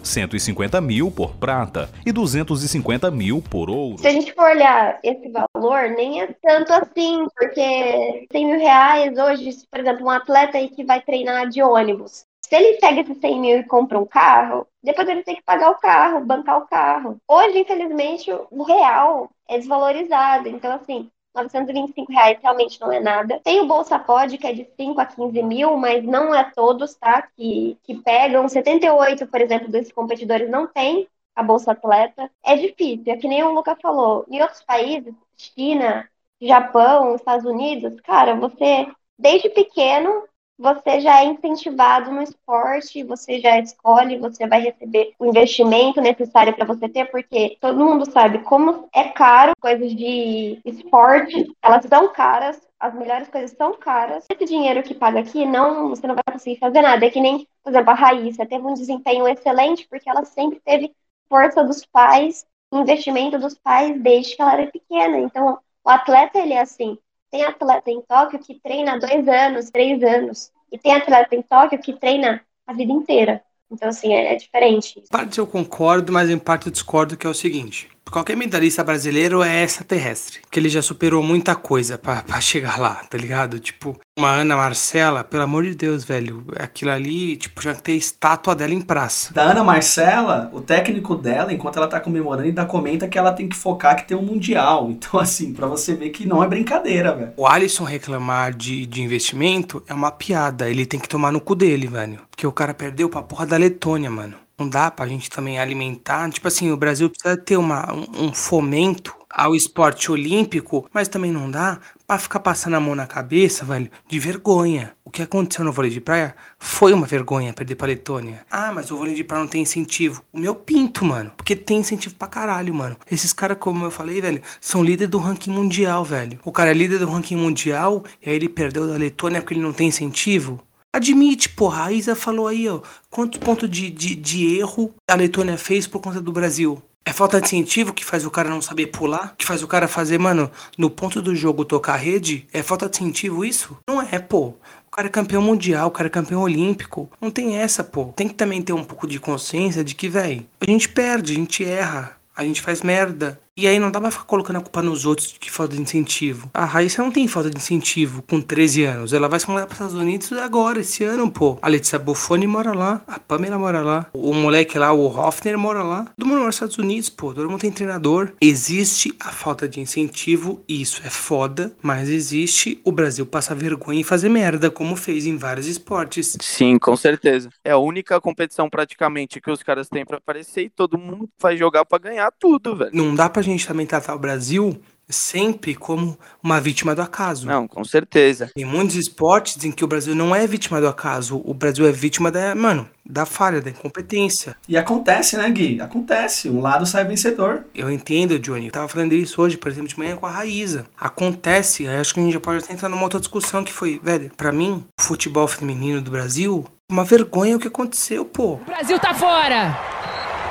150 0.07 0.79
mil 0.81 1.11
por 1.11 1.35
prata 1.35 1.89
e 2.05 2.11
250 2.11 3.11
mil 3.11 3.41
por 3.41 3.69
ouro. 3.69 3.99
Se 3.99 4.07
a 4.07 4.11
gente 4.11 4.33
for 4.33 4.49
olhar 4.49 4.99
esse 5.03 5.29
valor, 5.29 5.89
nem 5.89 6.21
é 6.21 6.27
tanto 6.41 6.73
assim, 6.73 7.27
porque 7.35 8.27
100 8.31 8.45
mil 8.45 8.59
reais 8.59 9.17
hoje, 9.17 9.49
por 9.69 9.79
exemplo, 9.79 10.05
um 10.05 10.09
atleta 10.09 10.57
aí 10.57 10.69
que 10.69 10.83
vai 10.83 11.01
treinar 11.01 11.47
de 11.49 11.61
ônibus, 11.61 12.25
se 12.47 12.55
ele 12.55 12.77
pega 12.79 13.01
esses 13.01 13.17
100 13.17 13.39
mil 13.41 13.59
e 13.59 13.63
compra 13.65 13.99
um 13.99 14.05
carro, 14.05 14.65
depois 14.81 15.07
ele 15.09 15.21
tem 15.21 15.35
que 15.35 15.43
pagar 15.43 15.69
o 15.69 15.79
carro, 15.79 16.25
bancar 16.25 16.59
o 16.59 16.67
carro. 16.67 17.17
Hoje, 17.27 17.59
infelizmente, 17.59 18.31
o 18.31 18.63
real 18.63 19.29
é 19.49 19.57
desvalorizado. 19.57 20.47
Então, 20.47 20.71
assim, 20.71 21.09
925 21.37 22.11
reais 22.11 22.37
realmente 22.41 22.79
não 22.81 22.91
é 22.91 22.99
nada. 22.99 23.39
Tem 23.43 23.61
o 23.61 23.67
Bolsa 23.67 23.97
Pod, 23.99 24.37
que 24.37 24.47
é 24.47 24.53
de 24.53 24.67
5 24.75 24.99
a 24.99 25.05
15 25.05 25.43
mil, 25.43 25.77
mas 25.77 26.03
não 26.03 26.33
é 26.33 26.43
todos, 26.55 26.95
tá? 26.95 27.21
Que, 27.35 27.77
que 27.83 27.95
pegam. 28.01 28.47
78, 28.47 29.27
por 29.27 29.41
exemplo, 29.41 29.69
desses 29.69 29.91
competidores 29.93 30.49
não 30.49 30.67
tem 30.67 31.07
a 31.35 31.43
Bolsa 31.43 31.71
Atleta. 31.71 32.29
É 32.43 32.55
difícil, 32.55 33.13
é 33.13 33.17
que 33.17 33.27
nem 33.27 33.43
o 33.43 33.53
Lucas 33.53 33.77
falou. 33.81 34.25
Em 34.29 34.41
outros 34.41 34.63
países, 34.63 35.13
China, 35.37 36.09
Japão, 36.41 37.15
Estados 37.15 37.45
Unidos, 37.45 37.99
cara, 38.01 38.35
você, 38.35 38.87
desde 39.17 39.49
pequeno, 39.49 40.23
você 40.57 40.99
já 40.99 41.21
é 41.21 41.25
incentivado 41.25 42.11
no 42.11 42.21
esporte, 42.21 43.03
você 43.03 43.39
já 43.39 43.59
escolhe, 43.59 44.17
você 44.17 44.47
vai 44.47 44.59
receber 44.61 45.13
o 45.19 45.25
investimento 45.25 46.01
necessário 46.01 46.53
para 46.55 46.65
você 46.65 46.89
ter, 46.89 47.05
porque 47.11 47.57
todo 47.61 47.83
mundo 47.83 48.09
sabe 48.11 48.39
como 48.39 48.89
é 48.93 49.05
caro 49.05 49.53
coisas 49.59 49.95
de 49.95 50.59
esporte, 50.65 51.55
elas 51.61 51.85
são 51.85 52.11
caras, 52.11 52.59
as 52.79 52.93
melhores 52.93 53.27
coisas 53.27 53.51
são 53.51 53.73
caras. 53.73 54.25
Esse 54.31 54.45
dinheiro 54.45 54.83
que 54.83 54.95
paga 54.95 55.19
aqui, 55.19 55.45
não, 55.45 55.89
você 55.89 56.07
não 56.07 56.15
vai 56.15 56.23
conseguir 56.31 56.59
fazer 56.59 56.81
nada. 56.81 57.05
É 57.05 57.09
que 57.09 57.21
nem, 57.21 57.47
por 57.63 57.71
exemplo, 57.71 57.91
a 57.91 57.95
Raíssa 57.95 58.45
teve 58.45 58.65
um 58.65 58.73
desempenho 58.73 59.27
excelente 59.27 59.87
porque 59.87 60.09
ela 60.09 60.25
sempre 60.25 60.59
teve 60.59 60.93
força 61.29 61.63
dos 61.63 61.85
pais, 61.85 62.45
investimento 62.71 63.37
dos 63.37 63.55
pais 63.57 63.99
desde 64.01 64.35
que 64.35 64.41
ela 64.41 64.53
era 64.53 64.71
pequena. 64.71 65.19
Então, 65.19 65.59
o 65.83 65.89
atleta, 65.89 66.39
ele 66.39 66.53
é 66.53 66.61
assim, 66.61 66.97
tem 67.31 67.43
atleta 67.43 67.89
em 67.89 68.01
Tóquio 68.01 68.39
que 68.39 68.59
treina 68.59 68.99
dois 68.99 69.27
anos, 69.27 69.69
três 69.69 70.01
anos. 70.03 70.51
E 70.71 70.77
tem 70.77 70.93
atleta 70.93 71.35
em 71.35 71.41
Tóquio 71.41 71.79
que 71.79 71.93
treina 71.93 72.41
a 72.65 72.73
vida 72.73 72.91
inteira. 72.91 73.41
Então, 73.71 73.89
assim, 73.89 74.13
é, 74.13 74.33
é 74.33 74.35
diferente. 74.35 75.03
Parte 75.09 75.39
eu 75.39 75.47
concordo, 75.47 76.11
mas 76.11 76.29
em 76.29 76.37
parte 76.37 76.67
eu 76.67 76.71
discordo, 76.71 77.17
que 77.17 77.27
é 77.27 77.29
o 77.29 77.33
seguinte. 77.33 77.89
Qualquer 78.11 78.35
medalhista 78.35 78.83
brasileiro 78.83 79.43
é 79.43 79.63
extraterrestre. 79.63 80.39
Que 80.49 80.59
ele 80.59 80.69
já 80.69 80.81
superou 80.81 81.21
muita 81.21 81.55
coisa 81.55 81.97
para 81.97 82.23
chegar 82.41 82.79
lá, 82.79 82.95
tá 83.09 83.17
ligado? 83.17 83.59
Tipo, 83.59 83.99
uma 84.17 84.31
Ana 84.31 84.55
Marcela, 84.55 85.23
pelo 85.23 85.43
amor 85.43 85.63
de 85.63 85.75
Deus, 85.75 86.03
velho. 86.03 86.45
Aquilo 86.57 86.91
ali, 86.91 87.37
tipo, 87.37 87.61
já 87.61 87.75
tem 87.75 87.97
estátua 87.97 88.55
dela 88.55 88.73
em 88.73 88.81
praça. 88.81 89.33
Da 89.33 89.43
Ana 89.43 89.63
Marcela, 89.63 90.49
o 90.53 90.61
técnico 90.61 91.15
dela, 91.15 91.53
enquanto 91.53 91.77
ela 91.77 91.87
tá 91.87 91.99
comemorando, 91.99 92.47
ainda 92.47 92.65
comenta 92.65 93.07
que 93.07 93.17
ela 93.17 93.31
tem 93.31 93.47
que 93.47 93.55
focar 93.55 93.95
que 93.95 94.07
tem 94.07 94.17
um 94.17 94.27
Mundial. 94.27 94.87
Então, 94.97 95.19
assim, 95.19 95.53
para 95.53 95.67
você 95.67 95.93
ver 95.93 96.09
que 96.09 96.27
não 96.27 96.43
é 96.43 96.47
brincadeira, 96.47 97.15
velho. 97.15 97.33
O 97.37 97.45
Alisson 97.45 97.83
reclamar 97.83 98.53
de, 98.53 98.85
de 98.85 99.01
investimento 99.01 99.81
é 99.87 99.93
uma 99.93 100.11
piada. 100.11 100.69
Ele 100.69 100.85
tem 100.85 100.99
que 100.99 101.07
tomar 101.07 101.31
no 101.31 101.39
cu 101.39 101.55
dele, 101.55 101.87
velho. 101.87 102.19
Porque 102.31 102.45
o 102.45 102.51
cara 102.51 102.73
perdeu 102.73 103.07
pra 103.07 103.21
porra 103.21 103.45
da 103.45 103.57
Letônia, 103.57 104.09
mano 104.09 104.46
não 104.57 104.67
dá 104.67 104.89
pra 104.89 105.07
gente 105.07 105.29
também 105.29 105.59
alimentar. 105.59 106.29
Tipo 106.31 106.47
assim, 106.47 106.71
o 106.71 106.77
Brasil 106.77 107.09
precisa 107.09 107.37
ter 107.37 107.57
uma, 107.57 107.93
um, 107.93 108.27
um 108.27 108.33
fomento 108.33 109.15
ao 109.29 109.55
esporte 109.55 110.11
olímpico, 110.11 110.89
mas 110.91 111.07
também 111.07 111.31
não 111.31 111.51
dá 111.51 111.79
para 112.07 112.17
ficar 112.17 112.39
passando 112.39 112.75
a 112.75 112.79
mão 112.79 112.95
na 112.95 113.05
cabeça, 113.05 113.65
velho, 113.65 113.91
de 114.07 114.17
vergonha. 114.17 114.93
O 115.03 115.11
que 115.11 115.21
aconteceu 115.21 115.63
no 115.63 115.71
vôlei 115.71 115.91
de 115.91 116.01
praia 116.01 116.35
foi 116.57 116.93
uma 116.93 117.05
vergonha 117.05 117.53
perder 117.53 117.75
pra 117.75 117.87
Letônia. 117.87 118.45
Ah, 118.49 118.71
mas 118.73 118.89
o 118.89 118.97
vôlei 118.97 119.13
de 119.13 119.23
praia 119.23 119.41
não 119.41 119.47
tem 119.47 119.61
incentivo. 119.61 120.23
O 120.33 120.39
meu 120.39 120.55
pinto, 120.55 121.05
mano. 121.05 121.31
Porque 121.35 121.55
tem 121.55 121.79
incentivo 121.79 122.15
pra 122.15 122.27
caralho, 122.27 122.73
mano. 122.73 122.97
Esses 123.11 123.33
caras, 123.33 123.57
como 123.59 123.85
eu 123.85 123.91
falei, 123.91 124.21
velho, 124.21 124.41
são 124.59 124.83
líder 124.83 125.07
do 125.07 125.17
ranking 125.19 125.51
mundial, 125.51 126.03
velho. 126.03 126.39
O 126.43 126.51
cara 126.51 126.71
é 126.71 126.73
líder 126.73 126.99
do 126.99 127.09
ranking 127.09 127.35
mundial 127.35 128.03
e 128.21 128.29
aí 128.29 128.35
ele 128.35 128.49
perdeu 128.49 128.87
da 128.87 128.97
Letônia 128.97 129.41
porque 129.41 129.53
ele 129.53 129.61
não 129.61 129.73
tem 129.73 129.89
incentivo. 129.89 130.61
Admite, 130.97 131.49
porra. 131.49 131.85
A 131.85 131.91
Isa 131.91 132.15
falou 132.15 132.47
aí, 132.47 132.67
ó. 132.67 132.81
Quantos 133.11 133.39
pontos 133.39 133.69
de, 133.69 133.87
de, 133.91 134.15
de 134.15 134.57
erro 134.57 134.95
a 135.07 135.13
Letônia 135.13 135.55
fez 135.55 135.85
por 135.85 136.01
conta 136.01 136.19
do 136.19 136.31
Brasil? 136.31 136.81
É 137.05 137.13
falta 137.13 137.39
de 137.39 137.45
incentivo 137.45 137.93
que 137.93 138.03
faz 138.03 138.25
o 138.25 138.31
cara 138.31 138.49
não 138.49 138.63
saber 138.63 138.87
pular? 138.87 139.35
Que 139.37 139.45
faz 139.45 139.61
o 139.61 139.67
cara 139.67 139.87
fazer, 139.87 140.17
mano, 140.17 140.49
no 140.75 140.89
ponto 140.89 141.21
do 141.21 141.35
jogo 141.35 141.63
tocar 141.63 141.93
a 141.93 141.97
rede? 141.97 142.47
É 142.51 142.63
falta 142.63 142.89
de 142.89 142.97
incentivo 142.97 143.45
isso? 143.45 143.77
Não 143.87 144.01
é, 144.01 144.17
pô. 144.17 144.55
O 144.87 144.91
cara 144.91 145.07
é 145.07 145.11
campeão 145.11 145.39
mundial, 145.39 145.89
o 145.89 145.91
cara 145.91 146.07
é 146.07 146.09
campeão 146.09 146.41
olímpico. 146.41 147.07
Não 147.21 147.29
tem 147.29 147.57
essa, 147.57 147.83
pô. 147.83 148.05
Tem 148.15 148.27
que 148.27 148.33
também 148.33 148.63
ter 148.63 148.73
um 148.73 148.83
pouco 148.83 149.05
de 149.05 149.19
consciência 149.19 149.83
de 149.83 149.93
que, 149.93 150.09
velho, 150.09 150.47
a 150.59 150.65
gente 150.65 150.89
perde, 150.89 151.33
a 151.33 151.35
gente 151.35 151.63
erra, 151.63 152.17
a 152.35 152.43
gente 152.43 152.59
faz 152.59 152.81
merda. 152.81 153.39
E 153.57 153.67
aí 153.67 153.79
não 153.79 153.89
dá 153.89 153.99
pra 153.99 154.11
ficar 154.11 154.25
colocando 154.25 154.57
a 154.57 154.61
culpa 154.61 154.83
nos 154.83 155.03
outros 155.03 155.35
de 155.39 155.49
falta 155.49 155.75
de 155.75 155.81
incentivo. 155.81 156.47
A 156.53 156.63
Raíssa 156.63 157.01
não 157.01 157.09
tem 157.09 157.27
falta 157.27 157.49
de 157.49 157.57
incentivo 157.57 158.21
com 158.21 158.39
13 158.39 158.83
anos. 158.83 159.13
Ela 159.13 159.27
vai 159.27 159.39
se 159.39 159.49
mudar 159.49 159.65
pros 159.65 159.79
Estados 159.79 159.95
Unidos 159.95 160.31
agora, 160.33 160.79
esse 160.79 161.03
ano, 161.03 161.31
pô. 161.31 161.57
A 161.59 161.67
Letícia 161.67 161.97
Buffoni 161.97 162.45
mora 162.45 162.71
lá, 162.71 163.01
a 163.07 163.17
Pamela 163.17 163.57
mora 163.57 163.81
lá, 163.81 164.05
o 164.13 164.31
moleque 164.31 164.77
lá, 164.77 164.93
o 164.93 165.07
Hoffner 165.07 165.57
mora 165.57 165.81
lá. 165.81 166.05
Todo 166.15 166.27
mundo 166.27 166.35
mora 166.35 166.45
nos 166.45 166.55
Estados 166.55 166.77
Unidos, 166.77 167.09
pô. 167.09 167.33
Todo 167.33 167.49
mundo 167.49 167.61
tem 167.61 167.71
treinador. 167.71 168.31
Existe 168.39 169.11
a 169.19 169.31
falta 169.31 169.67
de 169.67 169.79
incentivo, 169.79 170.63
isso 170.69 171.01
é 171.03 171.09
foda, 171.09 171.75
mas 171.81 172.09
existe 172.09 172.79
o 172.83 172.91
Brasil 172.91 173.25
passar 173.25 173.55
vergonha 173.55 174.01
e 174.01 174.03
fazer 174.03 174.29
merda, 174.29 174.69
como 174.69 174.95
fez 174.95 175.25
em 175.25 175.35
vários 175.35 175.65
esportes. 175.65 176.37
Sim, 176.39 176.77
com 176.77 176.95
certeza. 176.95 177.49
É 177.65 177.71
a 177.71 177.77
única 177.79 178.21
competição 178.21 178.69
praticamente 178.69 179.41
que 179.41 179.49
os 179.49 179.63
caras 179.63 179.89
têm 179.89 180.05
pra 180.05 180.17
aparecer 180.17 180.65
e 180.65 180.69
todo 180.69 180.95
mundo 180.95 181.27
vai 181.41 181.57
jogar 181.57 181.85
pra 181.85 181.97
ganhar 181.97 182.31
tudo, 182.39 182.75
velho. 182.75 182.91
Não 182.93 183.15
dá 183.15 183.27
pra 183.27 183.46
gente 183.53 183.67
também 183.67 183.85
tratar 183.85 184.15
o 184.15 184.19
Brasil 184.19 184.79
sempre 185.09 185.73
como 185.73 186.17
uma 186.43 186.59
vítima 186.59 186.93
do 186.93 187.01
acaso. 187.01 187.47
Não, 187.47 187.67
com 187.67 187.83
certeza. 187.83 188.51
Tem 188.53 188.65
muitos 188.65 188.95
esportes 188.95 189.63
em 189.63 189.71
que 189.71 189.83
o 189.83 189.87
Brasil 189.87 190.13
não 190.13 190.35
é 190.35 190.45
vítima 190.45 190.81
do 190.81 190.87
acaso, 190.87 191.41
o 191.45 191.53
Brasil 191.53 191.87
é 191.87 191.91
vítima 191.91 192.31
da, 192.31 192.53
mano, 192.53 192.87
da 193.05 193.25
falha, 193.25 193.61
da 193.61 193.69
incompetência. 193.69 194.55
E 194.67 194.77
acontece, 194.77 195.37
né, 195.37 195.49
Gui? 195.49 195.79
Acontece. 195.79 196.49
Um 196.49 196.59
lado 196.59 196.85
sai 196.85 197.05
vencedor. 197.05 197.65
Eu 197.73 197.89
entendo, 197.89 198.37
Johnny. 198.39 198.65
Eu 198.65 198.71
tava 198.71 198.87
falando 198.87 199.13
isso 199.13 199.41
hoje, 199.41 199.57
por 199.57 199.71
exemplo, 199.71 199.87
de 199.87 199.97
manhã 199.97 200.15
com 200.15 200.25
a 200.25 200.31
Raíza. 200.31 200.85
Acontece, 200.99 201.83
eu 201.83 201.91
acho 201.99 202.13
que 202.13 202.19
a 202.19 202.23
gente 202.23 202.33
já 202.33 202.39
pode 202.39 202.63
até 202.63 202.73
entrar 202.73 202.89
numa 202.89 203.03
outra 203.03 203.19
discussão 203.19 203.63
que 203.63 203.71
foi, 203.71 203.99
velho, 204.03 204.31
pra 204.35 204.51
mim, 204.51 204.83
o 204.99 205.01
futebol 205.01 205.47
feminino 205.47 206.01
do 206.01 206.11
Brasil, 206.11 206.65
uma 206.91 207.05
vergonha 207.05 207.55
o 207.55 207.59
que 207.59 207.67
aconteceu, 207.67 208.25
pô. 208.25 208.53
O 208.53 208.65
Brasil 208.65 208.99
tá 208.99 209.13
fora! 209.13 209.96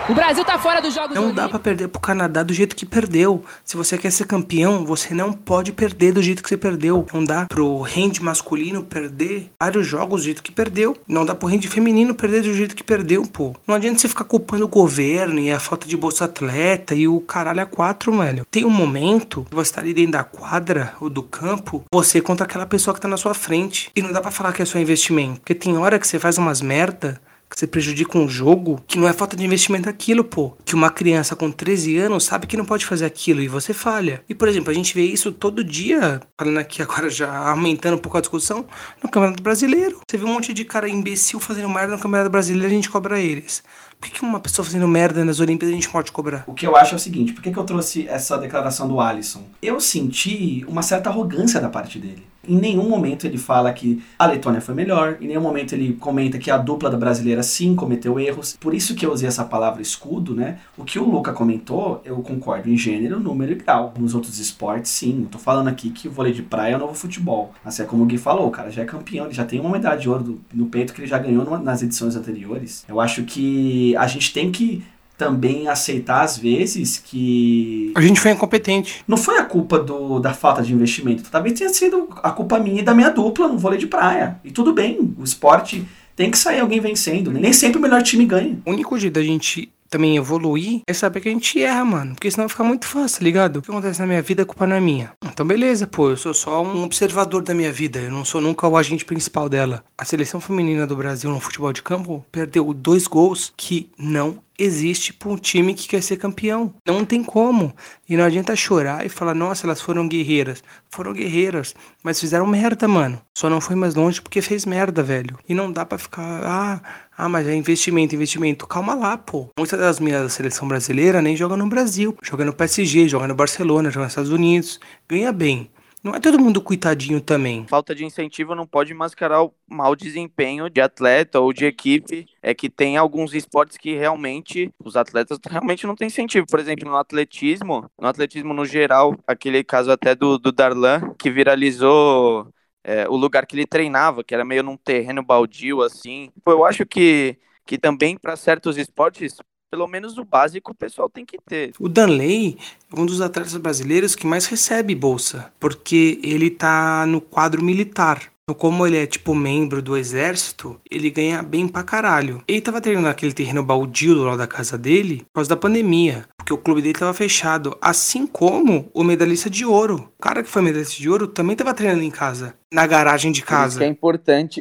O 0.09 0.15
Brasil 0.15 0.45
tá 0.45 0.57
fora 0.57 0.81
dos 0.81 0.95
Jogos 0.95 1.17
Não 1.17 1.35
dá 1.35 1.49
pra 1.49 1.59
perder 1.59 1.89
pro 1.89 2.01
Canadá 2.01 2.45
do 2.45 2.55
jeito 2.55 2.77
que 2.77 2.87
perdeu. 2.87 3.45
Se 3.65 3.77
você 3.77 3.99
quer 3.99 4.13
ser 4.13 4.25
campeão, 4.25 4.87
você 4.87 5.13
não 5.13 5.33
pode 5.33 5.73
perder 5.73 6.13
do 6.13 6.23
jeito 6.23 6.45
que 6.45 6.49
você 6.49 6.57
perdeu. 6.57 7.05
Não 7.13 7.25
dá 7.25 7.47
pro 7.47 7.83
hand 7.83 8.21
masculino 8.21 8.85
perder 8.85 9.51
vários 9.59 9.85
jogos 9.85 10.21
do 10.21 10.25
jeito 10.27 10.45
que 10.45 10.53
perdeu. 10.53 10.97
Não 11.09 11.25
dá 11.27 11.35
pro 11.35 11.49
hand 11.49 11.63
feminino 11.63 12.15
perder 12.15 12.43
do 12.43 12.55
jeito 12.55 12.77
que 12.77 12.85
perdeu, 12.85 13.25
pô. 13.25 13.57
Não 13.67 13.75
adianta 13.75 13.99
você 13.99 14.09
ficar 14.09 14.23
culpando 14.23 14.65
o 14.65 14.69
governo 14.69 15.41
e 15.41 15.51
a 15.51 15.59
falta 15.59 15.89
de 15.89 15.97
bolsa 15.97 16.27
atleta 16.27 16.95
e 16.95 17.09
o 17.09 17.21
caralho 17.21 17.63
a 17.63 17.67
quatro, 17.67 18.17
velho. 18.17 18.47
Tem 18.49 18.65
um 18.65 18.71
momento 18.71 19.45
que 19.51 19.57
você 19.57 19.73
tá 19.73 19.81
ali 19.81 19.93
dentro 19.93 20.13
da 20.13 20.23
quadra 20.23 20.95
ou 21.01 21.11
do 21.11 21.23
campo, 21.25 21.85
você 21.93 22.21
contra 22.21 22.47
aquela 22.47 22.67
pessoa 22.67 22.95
que 22.95 23.01
tá 23.01 23.09
na 23.09 23.17
sua 23.17 23.35
frente. 23.35 23.91
E 23.97 24.01
não 24.01 24.13
dá 24.13 24.21
pra 24.21 24.31
falar 24.31 24.53
que 24.53 24.63
é 24.63 24.65
só 24.65 24.79
investimento. 24.79 25.41
Porque 25.41 25.55
tem 25.55 25.77
hora 25.77 25.99
que 25.99 26.07
você 26.07 26.21
faz 26.21 26.39
umas 26.39 26.61
merda 26.61 27.21
que 27.49 27.59
você 27.59 27.67
prejudica 27.67 28.19
um 28.19 28.29
jogo, 28.29 28.81
que 28.87 28.99
não 28.99 29.09
é 29.09 29.13
falta 29.13 29.37
de 29.37 29.45
investimento 29.45 29.89
aquilo, 29.89 30.25
pô. 30.25 30.57
Que 30.65 30.75
uma 30.75 30.91
criança 30.91 31.37
com 31.37 31.51
13 31.51 31.99
anos 31.99 32.25
sabe 32.25 32.47
que 32.47 32.57
não 32.57 32.65
pode 32.65 32.85
fazer 32.85 33.05
aquilo 33.05 33.41
e 33.41 33.49
você 33.49 33.73
falha. 33.73 34.23
E, 34.29 34.35
por 34.35 34.49
exemplo, 34.49 34.71
a 34.71 34.75
gente 34.75 34.95
vê 34.95 35.03
isso 35.03 35.31
todo 35.33 35.65
dia, 35.65 36.21
falando 36.39 36.59
aqui 36.59 36.83
agora 36.83 37.09
já 37.09 37.35
aumentando 37.49 37.97
um 37.97 38.01
pouco 38.01 38.19
a 38.19 38.21
discussão, 38.21 38.67
no 39.03 39.09
Campeonato 39.09 39.43
Brasileiro. 39.43 40.01
Você 40.09 40.17
vê 40.17 40.25
um 40.25 40.33
monte 40.33 40.53
de 40.53 40.65
cara 40.65 40.89
imbecil 40.89 41.41
fazendo 41.41 41.69
merda 41.69 41.97
no 41.97 42.03
Campeonato 42.03 42.31
Brasileiro 42.31 42.69
e 42.69 42.73
a 42.73 42.77
gente 42.77 42.91
cobra 42.91 43.21
eles. 43.21 43.63
Por 44.01 44.11
que, 44.11 44.23
uma 44.23 44.41
pessoa 44.41 44.65
fazendo 44.65 44.87
merda 44.87 45.25
nas 45.25 45.41
Olimpíadas 45.41 45.73
a 45.73 45.77
gente 45.77 45.89
pode 45.89 46.13
cobrar? 46.13 46.45
O 46.47 46.55
que 46.55 46.67
eu 46.67 46.77
acho 46.77 46.93
é 46.93 46.97
o 46.97 46.99
seguinte, 46.99 47.33
por 47.33 47.43
que, 47.43 47.51
que 47.51 47.59
eu 47.59 47.65
trouxe 47.65 48.07
essa 48.07 48.37
declaração 48.37 48.87
do 48.87 49.01
Alisson? 49.01 49.45
Eu 49.63 49.81
senti 49.81 50.65
uma 50.69 50.83
certa 50.83 51.09
arrogância 51.09 51.61
da 51.61 51.69
parte 51.69 51.99
dele. 51.99 52.27
Em 52.49 52.57
nenhum 52.57 52.89
momento 52.89 53.27
ele 53.27 53.39
fala 53.39 53.73
que 53.73 54.03
a 54.19 54.27
Letônia 54.27 54.61
foi 54.61 54.75
melhor, 54.75 55.19
em 55.21 55.27
nenhum 55.27 55.41
momento 55.41 55.75
ele 55.75 55.95
comenta 55.95 56.39
que 56.39 56.51
a 56.51 56.57
dupla 56.57 56.91
da 56.91 56.97
brasileira 56.97 57.43
sim 57.43 57.75
cometeu 57.75 58.19
erros. 58.19 58.57
Por 58.59 58.75
isso 58.75 58.95
que 58.95 59.05
eu 59.05 59.13
usei 59.13 59.29
essa 59.29 59.45
palavra 59.45 59.83
escudo, 59.83 60.35
né? 60.35 60.59
O 60.77 60.85
que 60.85 60.99
o 60.99 61.09
Luca 61.09 61.33
comentou, 61.33 62.01
eu 62.05 62.17
concordo 62.19 62.69
em 62.69 62.77
gênero, 62.77 63.19
número 63.19 63.53
e 63.53 63.55
grau. 63.57 63.95
Nos 63.99 64.15
outros 64.15 64.39
esportes, 64.39 64.91
sim. 64.91 65.23
Eu 65.23 65.29
tô 65.29 65.39
falando 65.39 65.69
aqui 65.69 65.91
que 65.91 66.09
o 66.09 66.11
vôlei 66.11 66.33
de 66.33 66.43
praia 66.43 66.75
é 66.75 66.77
o 66.77 66.81
novo 66.81 66.95
futebol. 66.95 67.53
Assim 67.65 67.83
é 67.83 67.85
como 67.87 68.03
o 68.03 68.07
Gui 68.07 68.19
falou, 68.19 68.49
o 68.49 68.51
cara 68.51 68.71
já 68.71 68.83
é 68.83 68.85
campeão, 68.85 69.27
ele 69.27 69.35
já 69.35 69.45
tem 69.45 69.61
uma 69.61 69.71
medalha 69.71 69.99
de 69.99 70.09
ouro 70.09 70.41
no 70.53 70.67
peito 70.67 70.93
que 70.93 71.01
ele 71.01 71.09
já 71.09 71.19
ganhou 71.19 71.45
nas 71.61 71.83
edições 71.83 72.17
anteriores. 72.17 72.85
Eu 72.89 73.01
acho 73.01 73.25
que 73.25 73.97
a 73.97 74.07
gente 74.07 74.33
tem 74.33 74.51
que 74.51 74.83
também 75.17 75.69
aceitar 75.69 76.23
às 76.23 76.37
vezes 76.37 76.99
que 77.05 77.93
A 77.95 78.01
gente 78.01 78.21
foi 78.21 78.31
incompetente. 78.33 79.03
não 79.09 79.17
foi 79.17 79.39
a 79.39 79.45
culpa 79.45 79.79
do, 79.79 80.19
da 80.19 80.33
falta 80.35 80.63
de 80.63 80.73
investimento. 80.73 81.25
Talvez 81.31 81.59
tenha 81.59 81.71
sido 81.71 82.09
a 82.23 82.31
culpa 82.31 82.59
minha 82.59 82.81
e 82.81 82.85
da 82.85 82.95
minha 82.95 83.11
dupla 83.11 83.49
no 83.49 83.59
vôlei 83.59 83.79
de 83.79 83.87
praia. 83.87 84.39
E 84.45 84.51
tudo 84.51 84.73
bem, 84.73 85.15
o 85.19 85.25
esporte 85.25 85.87
tem 86.15 86.31
que 86.31 86.39
sair 86.39 86.61
alguém 86.61 86.81
vencendo. 86.81 87.31
Nem 87.31 87.53
sempre 87.53 87.79
o 87.79 87.83
melhor 87.83 88.03
time 88.03 88.25
ganha. 88.27 88.59
O 88.65 88.71
único 88.71 88.99
jeito 88.99 89.15
da 89.15 89.23
gente 89.23 89.71
também 89.89 90.17
evoluir 90.17 90.81
é 90.87 90.93
saber 90.93 91.21
que 91.21 91.29
a 91.29 91.33
gente 91.33 91.63
erra, 91.63 91.85
mano. 91.85 92.15
Porque 92.15 92.31
senão 92.31 92.49
fica 92.49 92.65
muito 92.65 92.87
fácil, 92.87 93.19
tá 93.19 93.25
ligado? 93.25 93.59
O 93.59 93.63
que 93.63 93.71
acontece 93.71 94.01
na 94.01 94.07
minha 94.07 94.21
vida, 94.23 94.43
a 94.43 94.47
culpa 94.47 94.67
não 94.67 94.75
é 94.77 94.81
minha. 94.81 95.13
Então, 95.25 95.47
beleza, 95.47 95.87
pô. 95.87 96.11
Eu 96.11 96.17
sou 96.17 96.35
só 96.35 96.63
um 96.63 96.83
observador 96.83 97.43
da 97.43 97.55
minha 97.55 97.73
vida. 97.73 98.01
Eu 98.01 98.11
não 98.11 98.25
sou 98.25 98.41
nunca 98.41 98.67
o 98.67 98.77
agente 98.77 99.05
principal 99.05 99.49
dela. 99.49 99.85
A 99.97 100.05
seleção 100.05 100.41
feminina 100.41 100.87
do 100.87 100.97
Brasil 100.97 101.31
no 101.31 101.39
futebol 101.41 101.73
de 101.73 101.83
campo 101.83 102.25
perdeu 102.33 102.73
dois 102.75 103.07
gols 103.07 103.53
que 103.57 103.89
não 103.99 104.39
existe 104.59 105.13
pra 105.13 105.29
um 105.29 105.37
time 105.37 105.75
que 105.75 105.89
quer 105.89 106.03
ser 106.03 106.17
campeão. 106.17 106.75
Não 106.87 107.05
tem 107.05 107.23
como. 107.23 107.75
E 108.09 108.17
não 108.17 108.25
adianta 108.25 108.57
chorar 108.57 109.05
e 109.05 109.09
falar, 109.09 109.35
nossa, 109.35 109.67
elas 109.67 109.81
foram 109.81 110.09
guerreiras. 110.09 110.63
Foram 110.91 111.13
guerreiras, 111.13 111.75
mas 112.03 112.21
fizeram 112.21 112.47
merda, 112.47 112.89
mano. 112.89 113.21
Só 113.37 113.51
não 113.51 113.61
foi 113.61 113.77
mais 113.77 113.95
longe 113.95 114.21
porque 114.21 114.41
fez 114.41 114.65
merda, 114.65 115.03
velho. 115.03 115.39
E 115.49 115.55
não 115.55 115.71
dá 115.71 115.85
pra 115.85 115.99
ficar, 115.99 116.43
ah, 116.45 116.81
ah, 117.17 117.29
mas 117.29 117.47
é 117.47 117.55
investimento, 117.55 118.15
investimento. 118.15 118.67
Calma 118.67 118.95
lá, 118.95 119.17
pô. 119.17 119.49
Muitas 119.59 119.79
das 119.79 120.01
meninas 120.01 120.23
da 120.23 120.29
seleção 120.29 120.67
brasileira 120.69 121.23
nem 121.23 121.37
jogam 121.37 121.57
no 121.57 121.69
Brasil. 121.69 122.17
Joga 122.23 122.45
no 122.45 122.53
PSG, 122.53 123.09
joga 123.09 123.29
no 123.29 123.35
Barcelona, 123.35 123.91
joga 123.91 124.05
nos 124.05 124.13
Estados 124.13 124.31
Unidos. 124.31 124.81
Ganha 125.09 125.33
bem. 125.33 125.71
Não 126.07 126.15
é 126.15 126.21
todo 126.21 126.39
mundo 126.39 126.63
coitadinho 126.63 127.21
também. 127.21 127.67
Falta 127.67 127.93
de 127.93 128.05
incentivo 128.05 128.55
não 128.55 128.65
pode 128.65 128.95
mascarar 128.95 129.43
o 129.43 129.53
mau 129.69 129.97
desempenho 129.97 130.71
de 130.71 130.81
atleta 130.81 131.41
ou 131.41 131.53
de 131.53 131.67
equipe. 131.67 132.29
É 132.41 132.55
que 132.55 132.71
tem 132.71 132.97
alguns 132.97 133.35
esportes 133.35 133.77
que 133.77 133.93
realmente 133.93 134.73
os 134.79 134.95
atletas 134.95 135.37
realmente 135.51 135.85
não 135.85 135.97
têm 135.97 136.07
incentivo. 136.07 136.47
Por 136.47 136.61
exemplo, 136.61 136.89
no 136.89 136.97
atletismo, 136.97 137.91
no 138.01 138.07
atletismo 138.07 138.55
no 138.55 138.65
geral, 138.65 139.19
aquele 139.27 139.65
caso 139.65 139.91
até 139.91 140.15
do, 140.15 140.39
do 140.39 140.53
Darlan, 140.53 141.13
que 141.19 141.29
viralizou 141.29 142.55
é, 142.85 143.09
o 143.09 143.17
lugar 143.17 143.45
que 143.45 143.57
ele 143.57 143.67
treinava, 143.67 144.23
que 144.23 144.33
era 144.33 144.45
meio 144.45 144.63
num 144.63 144.77
terreno 144.77 145.25
baldio 145.25 145.83
assim. 145.83 146.31
Pô, 146.45 146.53
eu 146.53 146.65
acho 146.65 146.87
que, 146.87 147.37
que 147.67 147.77
também 147.77 148.17
para 148.17 148.37
certos 148.37 148.79
esportes, 148.79 149.39
pelo 149.71 149.87
menos 149.87 150.17
o 150.19 150.25
básico 150.25 150.73
o 150.73 150.75
pessoal 150.75 151.09
tem 151.09 151.25
que 151.25 151.39
ter. 151.47 151.73
O 151.79 151.89
Danley 151.89 152.59
é 152.95 153.01
um 153.01 153.07
dos 153.07 153.21
atletas 153.21 153.57
brasileiros 153.57 154.15
que 154.15 154.27
mais 154.27 154.47
recebe 154.47 154.95
bolsa, 154.95 155.53
porque 155.59 156.21
ele 156.23 156.51
tá 156.51 157.05
no 157.07 157.21
quadro 157.21 157.63
militar. 157.63 158.33
Então, 158.49 158.55
como 158.55 158.87
ele 158.87 158.97
é 158.97 159.07
tipo 159.07 159.35
membro 159.35 159.83
do 159.83 159.97
exército, 159.97 160.81
ele 160.89 161.11
ganha 161.11 161.43
bem 161.43 161.67
pra 161.67 161.83
caralho. 161.83 162.41
Ele 162.47 162.61
tava 162.61 162.81
treinando 162.81 163.09
naquele 163.09 163.33
terreno 163.33 163.61
baldio 163.61 164.15
do 164.15 164.23
lado 164.23 164.39
da 164.39 164.47
casa 164.47 164.79
dele 164.79 165.27
por 165.33 165.41
causa 165.41 165.51
da 165.51 165.57
pandemia, 165.57 166.29
porque 166.37 166.53
o 166.53 166.59
clube 166.59 166.81
dele 166.81 166.97
tava 166.97 167.13
fechado. 167.13 167.77
Assim 167.81 168.25
como 168.25 168.89
o 168.95 169.03
medalhista 169.03 169.51
de 169.51 169.65
ouro. 169.65 170.13
O 170.17 170.23
cara 170.23 170.45
que 170.45 170.49
foi 170.49 170.63
medalhista 170.63 170.95
de 170.97 171.11
ouro 171.11 171.27
também 171.27 171.57
tava 171.57 171.75
treinando 171.75 172.05
em 172.05 172.11
casa, 172.11 172.55
na 172.73 172.87
garagem 172.87 173.33
de 173.33 173.41
isso 173.41 173.49
casa. 173.49 173.79
que 173.81 173.85
é 173.85 173.89
importante 173.89 174.61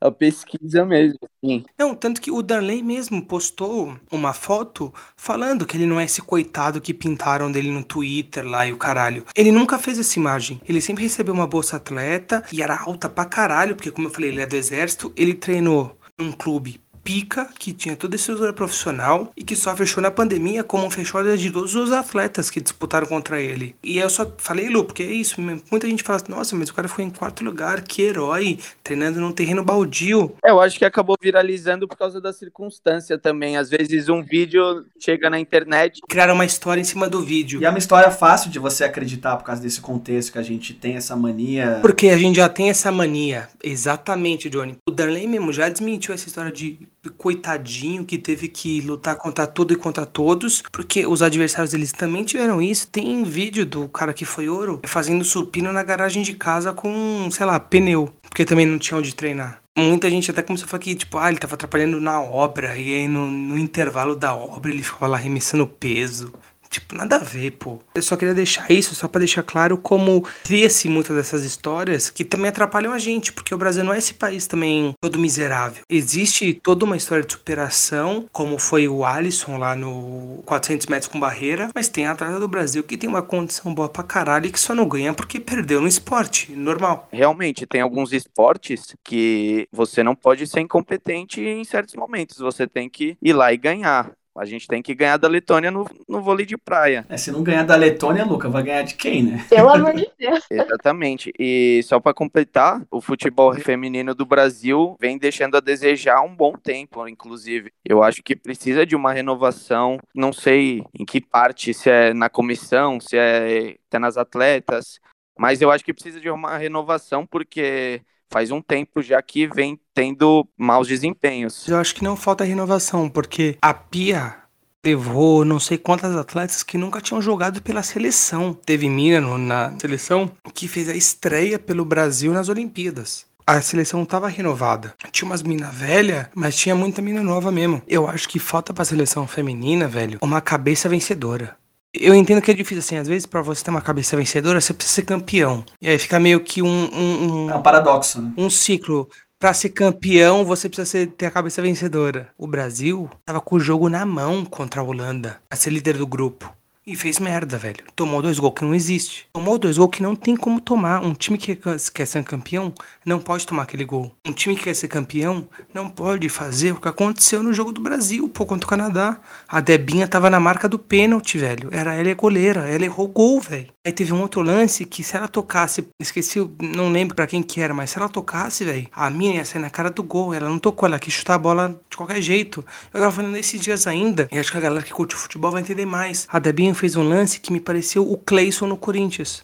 a 0.00 0.10
pesquisa 0.10 0.84
mesmo. 0.84 1.18
Sim. 1.44 1.64
Não, 1.78 1.94
tanto 1.94 2.20
que 2.20 2.30
o 2.30 2.42
Danley 2.42 2.82
mesmo 2.82 3.24
postou 3.24 3.96
uma 4.10 4.32
foto 4.32 4.92
falando 5.16 5.66
que 5.66 5.76
ele 5.76 5.86
não 5.86 6.00
é 6.00 6.04
esse 6.04 6.22
coitado 6.22 6.80
que 6.80 6.94
pintaram 6.94 7.50
dele 7.50 7.70
no 7.70 7.84
Twitter 7.84 8.46
lá 8.46 8.66
e 8.66 8.72
o 8.72 8.76
caralho. 8.76 9.24
Ele 9.34 9.52
nunca 9.52 9.78
fez 9.78 9.98
essa 9.98 10.18
imagem. 10.18 10.60
Ele 10.68 10.80
sempre 10.80 11.04
recebeu 11.04 11.34
uma 11.34 11.46
bolsa 11.46 11.76
atleta 11.76 12.44
e 12.52 12.62
era 12.62 12.80
alta 12.80 13.08
pra 13.08 13.24
caralho, 13.24 13.74
porque 13.74 13.90
como 13.90 14.08
eu 14.08 14.12
falei, 14.12 14.30
ele 14.30 14.40
é 14.40 14.46
do 14.46 14.56
exército. 14.56 15.12
Ele 15.16 15.34
treinou 15.34 15.98
num 16.18 16.32
clube 16.32 16.80
pica, 17.08 17.48
que 17.58 17.72
tinha 17.72 17.96
toda 17.96 18.16
a 18.16 18.18
estrutura 18.18 18.52
profissional 18.52 19.32
e 19.34 19.42
que 19.42 19.56
só 19.56 19.74
fechou 19.74 20.02
na 20.02 20.10
pandemia 20.10 20.62
como 20.62 20.90
fechou 20.90 21.22
a 21.22 21.36
de 21.36 21.50
todos 21.50 21.74
os 21.74 21.90
atletas 21.90 22.50
que 22.50 22.60
disputaram 22.60 23.06
contra 23.06 23.40
ele. 23.40 23.74
E 23.82 23.96
eu 23.96 24.10
só 24.10 24.30
falei, 24.36 24.68
Lu, 24.68 24.84
porque 24.84 25.04
é 25.04 25.06
isso, 25.06 25.40
muita 25.40 25.88
gente 25.88 26.02
fala 26.02 26.18
assim, 26.18 26.30
nossa, 26.30 26.54
mas 26.54 26.68
o 26.68 26.74
cara 26.74 26.86
foi 26.86 27.04
em 27.04 27.10
quarto 27.10 27.42
lugar, 27.42 27.80
que 27.80 28.02
herói, 28.02 28.58
treinando 28.84 29.22
num 29.22 29.32
terreno 29.32 29.64
baldio. 29.64 30.34
É, 30.44 30.50
eu 30.50 30.60
acho 30.60 30.78
que 30.78 30.84
acabou 30.84 31.16
viralizando 31.18 31.88
por 31.88 31.96
causa 31.96 32.20
da 32.20 32.30
circunstância 32.30 33.16
também. 33.16 33.56
Às 33.56 33.70
vezes 33.70 34.10
um 34.10 34.22
vídeo 34.22 34.84
chega 35.00 35.30
na 35.30 35.40
internet. 35.40 36.02
Criaram 36.06 36.34
uma 36.34 36.44
história 36.44 36.82
em 36.82 36.84
cima 36.84 37.08
do 37.08 37.22
vídeo. 37.22 37.62
E 37.62 37.64
é 37.64 37.70
uma 37.70 37.78
história 37.78 38.10
fácil 38.10 38.50
de 38.50 38.58
você 38.58 38.84
acreditar 38.84 39.34
por 39.38 39.44
causa 39.44 39.62
desse 39.62 39.80
contexto 39.80 40.32
que 40.32 40.38
a 40.38 40.42
gente 40.42 40.74
tem 40.74 40.96
essa 40.96 41.16
mania. 41.16 41.78
Porque 41.80 42.08
a 42.10 42.18
gente 42.18 42.36
já 42.36 42.50
tem 42.50 42.68
essa 42.68 42.92
mania. 42.92 43.48
Exatamente, 43.64 44.50
Johnny. 44.50 44.76
O 44.86 44.90
Darley 44.90 45.26
mesmo 45.26 45.54
já 45.54 45.70
desmentiu 45.70 46.12
essa 46.12 46.28
história 46.28 46.52
de 46.52 46.86
coitadinho 47.08 48.04
que 48.04 48.18
teve 48.18 48.48
que 48.48 48.80
lutar 48.80 49.16
contra 49.16 49.46
tudo 49.46 49.72
e 49.72 49.76
contra 49.76 50.06
todos. 50.06 50.62
Porque 50.72 51.06
os 51.06 51.22
adversários 51.22 51.72
deles 51.72 51.92
também 51.92 52.24
tiveram 52.24 52.60
isso. 52.60 52.88
Tem 52.88 53.22
vídeo 53.24 53.64
do 53.64 53.88
cara 53.88 54.12
que 54.12 54.24
foi 54.24 54.48
ouro 54.48 54.80
fazendo 54.86 55.24
supino 55.24 55.72
na 55.72 55.82
garagem 55.82 56.22
de 56.22 56.34
casa 56.34 56.72
com, 56.72 57.28
sei 57.30 57.46
lá, 57.46 57.58
pneu. 57.58 58.12
Porque 58.22 58.44
também 58.44 58.66
não 58.66 58.78
tinha 58.78 58.98
onde 58.98 59.14
treinar. 59.14 59.60
Muita 59.76 60.10
gente 60.10 60.28
até 60.28 60.42
começou 60.42 60.66
a 60.66 60.68
falar 60.68 60.82
que, 60.82 60.94
tipo, 60.96 61.18
ah, 61.18 61.28
ele 61.28 61.38
tava 61.38 61.54
atrapalhando 61.54 62.00
na 62.00 62.20
obra. 62.20 62.76
E 62.76 62.94
aí 62.94 63.08
no, 63.08 63.26
no 63.30 63.56
intervalo 63.56 64.16
da 64.16 64.34
obra 64.34 64.72
ele 64.72 64.82
ficava 64.82 65.06
lá 65.06 65.16
remissando 65.16 65.66
peso. 65.66 66.32
Tipo, 66.68 66.94
nada 66.94 67.16
a 67.16 67.18
ver, 67.18 67.52
pô. 67.52 67.78
Eu 67.94 68.02
só 68.02 68.16
queria 68.16 68.34
deixar 68.34 68.70
isso, 68.70 68.94
só 68.94 69.08
pra 69.08 69.18
deixar 69.18 69.42
claro 69.42 69.78
como 69.78 70.22
cria-se 70.44 70.88
muitas 70.88 71.16
dessas 71.16 71.44
histórias 71.44 72.10
que 72.10 72.24
também 72.24 72.48
atrapalham 72.48 72.92
a 72.92 72.98
gente, 72.98 73.32
porque 73.32 73.54
o 73.54 73.58
Brasil 73.58 73.84
não 73.84 73.94
é 73.94 73.98
esse 73.98 74.14
país 74.14 74.46
também 74.46 74.94
todo 75.00 75.18
miserável. 75.18 75.82
Existe 75.88 76.54
toda 76.54 76.84
uma 76.84 76.96
história 76.96 77.24
de 77.24 77.32
superação, 77.32 78.26
como 78.32 78.58
foi 78.58 78.88
o 78.88 79.04
Alisson 79.04 79.56
lá 79.56 79.74
no 79.74 80.42
400 80.44 80.86
metros 80.86 81.10
com 81.10 81.18
barreira, 81.18 81.70
mas 81.74 81.88
tem 81.88 82.06
a 82.06 82.12
atleta 82.12 82.38
do 82.38 82.48
Brasil 82.48 82.82
que 82.82 82.96
tem 82.96 83.08
uma 83.08 83.22
condição 83.22 83.72
boa 83.74 83.88
pra 83.88 84.02
caralho 84.02 84.46
e 84.46 84.52
que 84.52 84.60
só 84.60 84.74
não 84.74 84.88
ganha 84.88 85.14
porque 85.14 85.40
perdeu 85.40 85.80
no 85.80 85.88
esporte, 85.88 86.52
normal. 86.52 87.08
Realmente, 87.12 87.66
tem 87.66 87.80
alguns 87.80 88.12
esportes 88.12 88.94
que 89.04 89.68
você 89.72 90.02
não 90.02 90.14
pode 90.14 90.46
ser 90.46 90.60
incompetente 90.60 91.40
em 91.40 91.64
certos 91.64 91.94
momentos. 91.94 92.38
Você 92.38 92.66
tem 92.66 92.88
que 92.88 93.16
ir 93.22 93.32
lá 93.32 93.52
e 93.52 93.56
ganhar. 93.56 94.10
A 94.38 94.44
gente 94.44 94.66
tem 94.66 94.82
que 94.82 94.94
ganhar 94.94 95.16
da 95.16 95.28
Letônia 95.28 95.70
no, 95.70 95.86
no 96.08 96.22
vôlei 96.22 96.46
de 96.46 96.56
praia. 96.56 97.04
É, 97.08 97.16
se 97.16 97.30
não 97.30 97.42
ganhar 97.42 97.64
da 97.64 97.76
Letônia, 97.76 98.24
Luca, 98.24 98.48
vai 98.48 98.62
ganhar 98.62 98.82
de 98.82 98.94
quem, 98.94 99.22
né? 99.22 99.44
Pelo 99.48 99.68
amor 99.70 99.94
de 99.94 100.08
Deus. 100.18 100.44
Exatamente. 100.50 101.32
E 101.38 101.80
só 101.84 101.98
para 101.98 102.14
completar, 102.14 102.82
o 102.90 103.00
futebol 103.00 103.52
feminino 103.54 104.14
do 104.14 104.24
Brasil 104.24 104.96
vem 105.00 105.18
deixando 105.18 105.56
a 105.56 105.60
desejar 105.60 106.20
um 106.22 106.34
bom 106.34 106.52
tempo, 106.52 107.06
inclusive. 107.08 107.72
Eu 107.84 108.02
acho 108.02 108.22
que 108.22 108.36
precisa 108.36 108.86
de 108.86 108.94
uma 108.94 109.12
renovação. 109.12 109.98
Não 110.14 110.32
sei 110.32 110.84
em 110.98 111.04
que 111.04 111.20
parte, 111.20 111.74
se 111.74 111.90
é 111.90 112.14
na 112.14 112.28
comissão, 112.28 113.00
se 113.00 113.16
é 113.16 113.76
até 113.88 113.98
nas 113.98 114.16
atletas, 114.16 115.00
mas 115.38 115.62
eu 115.62 115.70
acho 115.70 115.84
que 115.84 115.94
precisa 115.94 116.20
de 116.20 116.28
uma 116.28 116.58
renovação 116.58 117.26
porque 117.26 118.02
faz 118.30 118.50
um 118.50 118.60
tempo 118.60 119.02
já 119.02 119.20
que 119.20 119.46
vem 119.46 119.78
tendo 119.94 120.46
maus 120.56 120.86
desempenhos. 120.86 121.66
Eu 121.66 121.76
acho 121.76 121.94
que 121.94 122.04
não 122.04 122.16
falta 122.16 122.44
renovação, 122.44 123.08
porque 123.08 123.56
a 123.60 123.74
Pia 123.74 124.36
levou 124.84 125.44
não 125.44 125.58
sei 125.58 125.76
quantas 125.76 126.16
atletas 126.16 126.62
que 126.62 126.78
nunca 126.78 127.00
tinham 127.00 127.20
jogado 127.20 127.60
pela 127.60 127.82
seleção. 127.82 128.54
Teve 128.54 128.88
mina 128.88 129.20
na 129.20 129.74
seleção 129.78 130.30
que 130.54 130.68
fez 130.68 130.88
a 130.88 130.94
estreia 130.94 131.58
pelo 131.58 131.84
Brasil 131.84 132.32
nas 132.32 132.48
Olimpíadas. 132.48 133.26
A 133.46 133.62
seleção 133.62 134.04
tava 134.04 134.28
renovada. 134.28 134.94
Tinha 135.10 135.26
umas 135.26 135.42
mina 135.42 135.70
velha, 135.70 136.30
mas 136.34 136.54
tinha 136.54 136.74
muita 136.74 137.00
mina 137.00 137.22
nova 137.22 137.50
mesmo. 137.50 137.80
Eu 137.88 138.06
acho 138.06 138.28
que 138.28 138.38
falta 138.38 138.74
pra 138.74 138.84
seleção 138.84 139.26
feminina, 139.26 139.88
velho, 139.88 140.18
uma 140.20 140.40
cabeça 140.40 140.86
vencedora. 140.86 141.56
Eu 141.94 142.14
entendo 142.14 142.42
que 142.42 142.50
é 142.50 142.54
difícil, 142.54 142.80
assim, 142.80 142.96
às 142.96 143.08
vezes 143.08 143.24
pra 143.26 143.40
você 143.40 143.64
ter 143.64 143.70
uma 143.70 143.80
cabeça 143.80 144.16
vencedora, 144.16 144.60
você 144.60 144.74
precisa 144.74 144.96
ser 144.96 145.02
campeão. 145.06 145.64
E 145.80 145.88
aí 145.88 145.98
fica 145.98 146.20
meio 146.20 146.40
que 146.40 146.62
um, 146.62 146.68
um, 146.68 147.44
um- 147.46 147.50
É 147.50 147.54
um 147.56 147.62
paradoxo, 147.62 148.20
né? 148.20 148.32
um 148.36 148.50
ciclo. 148.50 149.08
Pra 149.40 149.54
ser 149.54 149.68
campeão, 149.70 150.44
você 150.44 150.68
precisa 150.68 150.84
ser- 150.84 151.06
ter 151.12 151.26
a 151.26 151.30
cabeça 151.30 151.62
vencedora. 151.62 152.28
O 152.36 152.46
Brasil 152.46 153.08
tava 153.24 153.40
com 153.40 153.56
o 153.56 153.60
jogo 153.60 153.88
na 153.88 154.04
mão 154.04 154.44
contra 154.44 154.80
a 154.80 154.84
Holanda, 154.84 155.40
a 155.50 155.54
ser 155.56 155.70
líder 155.70 155.96
do 155.96 156.06
grupo. 156.06 156.52
E 156.90 156.96
fez 156.96 157.18
merda, 157.18 157.58
velho. 157.58 157.84
Tomou 157.94 158.22
dois 158.22 158.38
gols 158.38 158.54
que 158.54 158.64
não 158.64 158.74
existe. 158.74 159.26
Tomou 159.34 159.58
dois 159.58 159.76
gols 159.76 159.90
que 159.90 160.02
não 160.02 160.16
tem 160.16 160.34
como 160.34 160.58
tomar. 160.58 161.04
Um 161.04 161.12
time 161.12 161.36
que 161.36 161.54
quer 161.54 162.06
ser 162.06 162.24
campeão 162.24 162.72
não 163.04 163.18
pode 163.18 163.46
tomar 163.46 163.64
aquele 163.64 163.84
gol. 163.84 164.10
Um 164.26 164.32
time 164.32 164.56
que 164.56 164.64
quer 164.64 164.74
ser 164.74 164.88
campeão 164.88 165.46
não 165.74 165.90
pode 165.90 166.26
fazer 166.30 166.72
o 166.72 166.80
que 166.80 166.88
aconteceu 166.88 167.42
no 167.42 167.52
jogo 167.52 167.72
do 167.72 167.82
Brasil, 167.82 168.26
pô, 168.30 168.46
contra 168.46 168.66
o 168.66 168.70
Canadá. 168.70 169.20
A 169.46 169.60
Debinha 169.60 170.08
tava 170.08 170.30
na 170.30 170.40
marca 170.40 170.66
do 170.66 170.78
pênalti, 170.78 171.36
velho. 171.36 171.68
Era 171.70 171.92
ela 171.92 172.08
é 172.08 172.14
goleira, 172.14 172.66
ela 172.66 172.86
errou 172.86 173.04
o 173.04 173.12
gol, 173.12 173.38
velho. 173.38 173.68
Aí 173.88 173.92
teve 173.92 174.12
um 174.12 174.20
outro 174.20 174.42
lance 174.42 174.84
que 174.84 175.02
se 175.02 175.16
ela 175.16 175.26
tocasse, 175.26 175.88
esqueci, 175.98 176.38
não 176.60 176.92
lembro 176.92 177.16
pra 177.16 177.26
quem 177.26 177.42
que 177.42 177.58
era, 177.58 177.72
mas 177.72 177.88
se 177.88 177.98
ela 177.98 178.06
tocasse, 178.06 178.62
velho, 178.62 178.86
a 178.92 179.08
mina 179.08 179.36
ia 179.36 179.44
sair 179.46 179.62
na 179.62 179.70
cara 179.70 179.88
do 179.88 180.02
gol. 180.02 180.34
Ela 180.34 180.46
não 180.46 180.58
tocou, 180.58 180.86
ela 180.86 180.98
quis 180.98 181.14
chutar 181.14 181.36
a 181.36 181.38
bola 181.38 181.80
de 181.88 181.96
qualquer 181.96 182.20
jeito. 182.20 182.62
Eu 182.92 183.00
tava 183.00 183.10
falando 183.10 183.34
esses 183.38 183.58
dias 183.58 183.86
ainda, 183.86 184.28
e 184.30 184.38
acho 184.38 184.52
que 184.52 184.58
a 184.58 184.60
galera 184.60 184.84
que 184.84 184.92
curte 184.92 185.14
o 185.14 185.18
futebol 185.18 185.50
vai 185.50 185.62
entender 185.62 185.86
mais. 185.86 186.28
A 186.30 186.38
Debinha 186.38 186.74
fez 186.74 186.96
um 186.96 187.02
lance 187.02 187.40
que 187.40 187.50
me 187.50 187.60
pareceu 187.60 188.06
o 188.06 188.18
Cleison 188.18 188.66
no 188.66 188.76
Corinthians. 188.76 189.42